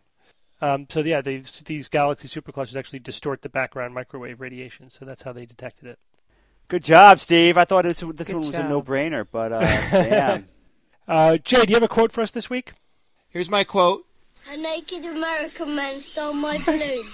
Um, 0.62 0.88
so 0.90 1.02
yeah, 1.02 1.22
they, 1.22 1.38
these 1.66 1.90
galaxy 1.90 2.28
superclusters 2.28 2.76
actually 2.76 3.00
distort 3.00 3.42
the 3.42 3.50
background 3.50 3.94
microwave 3.94 4.42
radiation. 4.42 4.90
So 4.90 5.06
that's 5.06 5.22
how 5.22 5.32
they 5.34 5.46
detected 5.46 5.88
it. 5.88 6.00
Good 6.68 6.84
job, 6.84 7.20
Steve. 7.20 7.58
I 7.58 7.66
thought 7.66 7.84
this, 7.84 8.00
this 8.00 8.28
Good 8.28 8.36
one 8.36 8.48
was 8.48 8.56
a 8.56 8.68
no-brainer, 8.68 9.26
but 9.30 9.52
uh, 9.52 9.60
damn. 9.92 10.48
Uh, 11.08 11.38
Jay, 11.38 11.62
do 11.64 11.70
you 11.70 11.76
have 11.76 11.84
a 11.84 11.88
quote 11.88 12.12
for 12.12 12.22
us 12.22 12.32
this 12.32 12.50
week? 12.50 12.74
here's 13.30 13.50
my 13.50 13.64
quote. 13.64 14.06
A 14.50 14.58
naked 14.58 15.06
American 15.06 15.76
man 15.76 16.02
stole 16.12 16.34
my 16.34 16.58
balloon. 16.66 17.08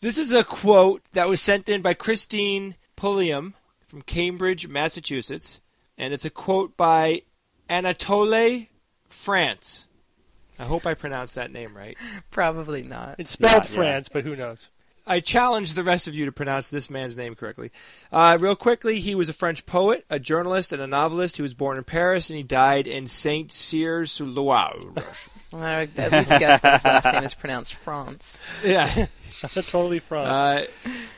This 0.00 0.18
is 0.18 0.34
a 0.34 0.44
quote 0.44 1.02
that 1.12 1.30
was 1.30 1.40
sent 1.40 1.66
in 1.68 1.80
by 1.80 1.94
Christine 1.94 2.74
Pulliam 2.94 3.54
from 3.86 4.02
Cambridge, 4.02 4.68
Massachusetts, 4.68 5.62
and 5.98 6.12
it's 6.14 6.24
a 6.24 6.30
quote 6.30 6.76
by 6.76 7.22
Anatole 7.68 8.66
France. 9.08 9.86
I 10.58 10.64
hope 10.64 10.86
I 10.86 10.94
pronounced 10.94 11.34
that 11.34 11.52
name 11.52 11.76
right. 11.76 11.96
Probably 12.30 12.82
not. 12.82 13.16
It's 13.18 13.30
spelled 13.30 13.64
Yeah, 13.64 13.70
yeah. 13.70 13.76
France, 13.76 14.08
but 14.08 14.24
who 14.24 14.36
knows? 14.36 14.68
I 15.06 15.20
challenge 15.20 15.74
the 15.74 15.82
rest 15.82 16.08
of 16.08 16.14
you 16.14 16.24
to 16.24 16.32
pronounce 16.32 16.70
this 16.70 16.88
man's 16.88 17.16
name 17.18 17.34
correctly. 17.34 17.70
Uh, 18.10 18.38
real 18.40 18.56
quickly, 18.56 19.00
he 19.00 19.14
was 19.14 19.28
a 19.28 19.34
French 19.34 19.66
poet, 19.66 20.06
a 20.08 20.18
journalist, 20.18 20.72
and 20.72 20.80
a 20.80 20.86
novelist. 20.86 21.36
He 21.36 21.42
was 21.42 21.52
born 21.52 21.76
in 21.76 21.84
Paris, 21.84 22.30
and 22.30 22.38
he 22.38 22.42
died 22.42 22.86
in 22.86 23.06
Saint 23.06 23.52
Cyr 23.52 24.06
sur 24.06 24.24
Loire. 24.24 24.74
Well, 25.52 25.62
I 25.62 25.88
at 25.98 26.10
least 26.10 26.30
guess 26.30 26.60
that 26.62 26.72
his 26.72 26.84
last 26.84 27.12
name 27.12 27.22
is 27.22 27.34
pronounced 27.34 27.74
France. 27.74 28.40
yeah. 28.64 29.06
totally 29.54 29.98
France. 29.98 30.28
Uh, 30.28 30.66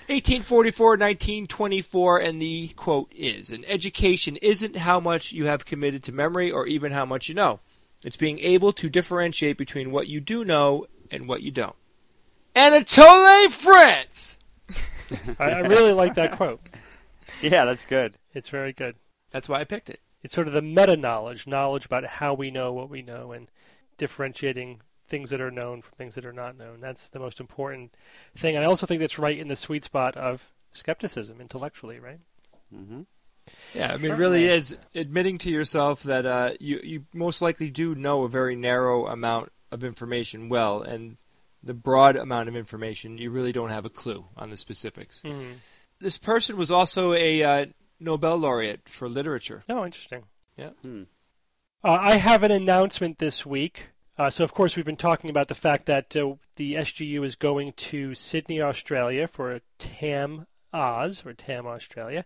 1844, 0.08 0.88
1924, 0.90 2.20
and 2.20 2.40
the 2.40 2.68
quote 2.76 3.12
is 3.12 3.50
An 3.50 3.64
education 3.66 4.36
isn't 4.36 4.76
how 4.76 5.00
much 5.00 5.32
you 5.32 5.46
have 5.46 5.64
committed 5.64 6.02
to 6.04 6.12
memory 6.12 6.50
or 6.50 6.66
even 6.66 6.92
how 6.92 7.04
much 7.04 7.28
you 7.28 7.34
know. 7.34 7.60
It's 8.04 8.16
being 8.16 8.38
able 8.40 8.72
to 8.72 8.88
differentiate 8.88 9.56
between 9.56 9.90
what 9.90 10.08
you 10.08 10.20
do 10.20 10.44
know 10.44 10.86
and 11.10 11.26
what 11.26 11.42
you 11.42 11.50
don't. 11.50 11.76
Anatole 12.54 13.48
France! 13.48 14.38
I, 15.38 15.50
I 15.50 15.58
really 15.60 15.92
like 15.92 16.14
that 16.14 16.32
quote. 16.32 16.60
Yeah, 17.42 17.64
that's 17.64 17.84
good. 17.84 18.16
It's 18.32 18.48
very 18.48 18.72
good. 18.72 18.96
That's 19.30 19.48
why 19.48 19.60
I 19.60 19.64
picked 19.64 19.90
it. 19.90 20.00
It's 20.22 20.34
sort 20.34 20.46
of 20.46 20.52
the 20.52 20.62
meta 20.62 20.96
knowledge, 20.96 21.46
knowledge 21.46 21.86
about 21.86 22.04
how 22.04 22.34
we 22.34 22.50
know 22.50 22.72
what 22.72 22.90
we 22.90 23.02
know, 23.02 23.32
and 23.32 23.48
differentiating 23.96 24.80
things 25.06 25.30
that 25.30 25.40
are 25.40 25.50
known 25.50 25.82
from 25.82 25.94
things 25.96 26.14
that 26.14 26.24
are 26.24 26.32
not 26.32 26.56
known. 26.56 26.80
That's 26.80 27.08
the 27.08 27.18
most 27.18 27.40
important 27.40 27.94
thing. 28.36 28.56
And 28.56 28.64
I 28.64 28.68
also 28.68 28.86
think 28.86 29.00
that's 29.00 29.18
right 29.18 29.38
in 29.38 29.48
the 29.48 29.56
sweet 29.56 29.84
spot 29.84 30.16
of 30.16 30.52
skepticism 30.72 31.40
intellectually, 31.40 31.98
right? 31.98 32.20
hmm 32.72 33.02
Yeah, 33.74 33.92
I 33.92 33.96
mean, 33.96 34.12
it 34.12 34.16
really 34.16 34.46
is 34.46 34.76
admitting 34.94 35.38
to 35.38 35.50
yourself 35.50 36.02
that 36.04 36.26
uh, 36.26 36.50
you, 36.60 36.80
you 36.82 37.06
most 37.14 37.40
likely 37.40 37.70
do 37.70 37.94
know 37.94 38.24
a 38.24 38.28
very 38.28 38.56
narrow 38.56 39.06
amount 39.06 39.52
of 39.70 39.84
information 39.84 40.48
well, 40.48 40.82
and 40.82 41.16
the 41.62 41.74
broad 41.74 42.16
amount 42.16 42.48
of 42.48 42.56
information, 42.56 43.18
you 43.18 43.30
really 43.30 43.52
don't 43.52 43.70
have 43.70 43.86
a 43.86 43.90
clue 43.90 44.26
on 44.36 44.50
the 44.50 44.56
specifics. 44.56 45.22
Mm-hmm. 45.22 45.54
This 46.00 46.18
person 46.18 46.56
was 46.56 46.70
also 46.70 47.12
a 47.12 47.42
uh, 47.42 47.66
Nobel 47.98 48.36
laureate 48.36 48.88
for 48.88 49.08
literature. 49.08 49.64
Oh, 49.68 49.84
interesting. 49.84 50.24
Yeah. 50.56 50.70
Hmm. 50.82 51.04
Uh, 51.82 51.98
I 52.00 52.16
have 52.16 52.42
an 52.42 52.50
announcement 52.50 53.18
this 53.18 53.46
week. 53.46 53.90
Uh, 54.18 54.30
so, 54.30 54.44
of 54.44 54.54
course, 54.54 54.76
we've 54.76 54.86
been 54.86 54.96
talking 54.96 55.28
about 55.28 55.48
the 55.48 55.54
fact 55.54 55.84
that 55.86 56.16
uh, 56.16 56.34
the 56.56 56.74
SGU 56.74 57.22
is 57.22 57.36
going 57.36 57.74
to 57.74 58.14
Sydney, 58.14 58.62
Australia 58.62 59.26
for 59.26 59.60
TAM 59.78 60.46
Oz, 60.72 61.24
or 61.26 61.34
TAM 61.34 61.66
Australia. 61.66 62.24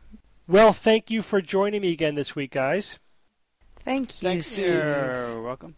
Well, 0.47 0.73
thank 0.73 1.09
you 1.09 1.21
for 1.21 1.41
joining 1.41 1.81
me 1.81 1.93
again 1.93 2.15
this 2.15 2.35
week, 2.35 2.51
guys. 2.51 2.99
Thank 3.83 4.21
you, 4.21 4.27
Thanks, 4.27 4.47
Steve. 4.47 4.69
You're 4.69 5.41
welcome. 5.41 5.75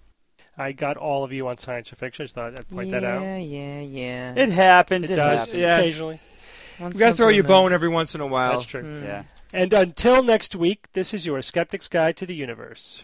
I 0.58 0.72
got 0.72 0.98
all 0.98 1.24
of 1.24 1.32
you 1.32 1.48
on 1.48 1.58
science 1.58 1.92
or 1.92 1.96
fiction. 1.96 2.24
I 2.24 2.26
just 2.26 2.36
thought 2.36 2.60
I'd 2.60 2.70
point 2.70 2.92
that 2.92 3.04
out. 3.04 3.22
Yeah, 3.24 3.38
yeah, 3.38 3.80
yeah. 3.80 4.34
It 4.36 4.50
happens. 4.50 5.10
It 5.10 5.14
It, 5.14 5.16
does 5.18 5.40
happens. 5.40 5.58
Yeah. 5.58 5.78
occasionally. 5.80 6.20
Want 6.80 6.94
We 6.94 7.00
got 7.00 7.10
to 7.12 7.16
throw 7.16 7.30
you 7.30 7.42
a 7.42 7.46
bone 7.46 7.74
every 7.74 7.90
once 7.90 8.14
in 8.14 8.22
a 8.22 8.28
while. 8.28 8.54
That's 8.54 8.66
true. 8.66 8.84
Mm. 8.84 9.04
Yeah. 9.04 9.24
And 9.52 9.74
until 9.74 10.24
next 10.24 10.56
week, 10.56 10.92
this 10.94 11.14
is 11.14 11.26
your 11.26 11.42
Skeptic's 11.42 11.88
Guide 11.88 12.18
to 12.18 12.26
the 12.26 12.36
Universe. 12.36 13.04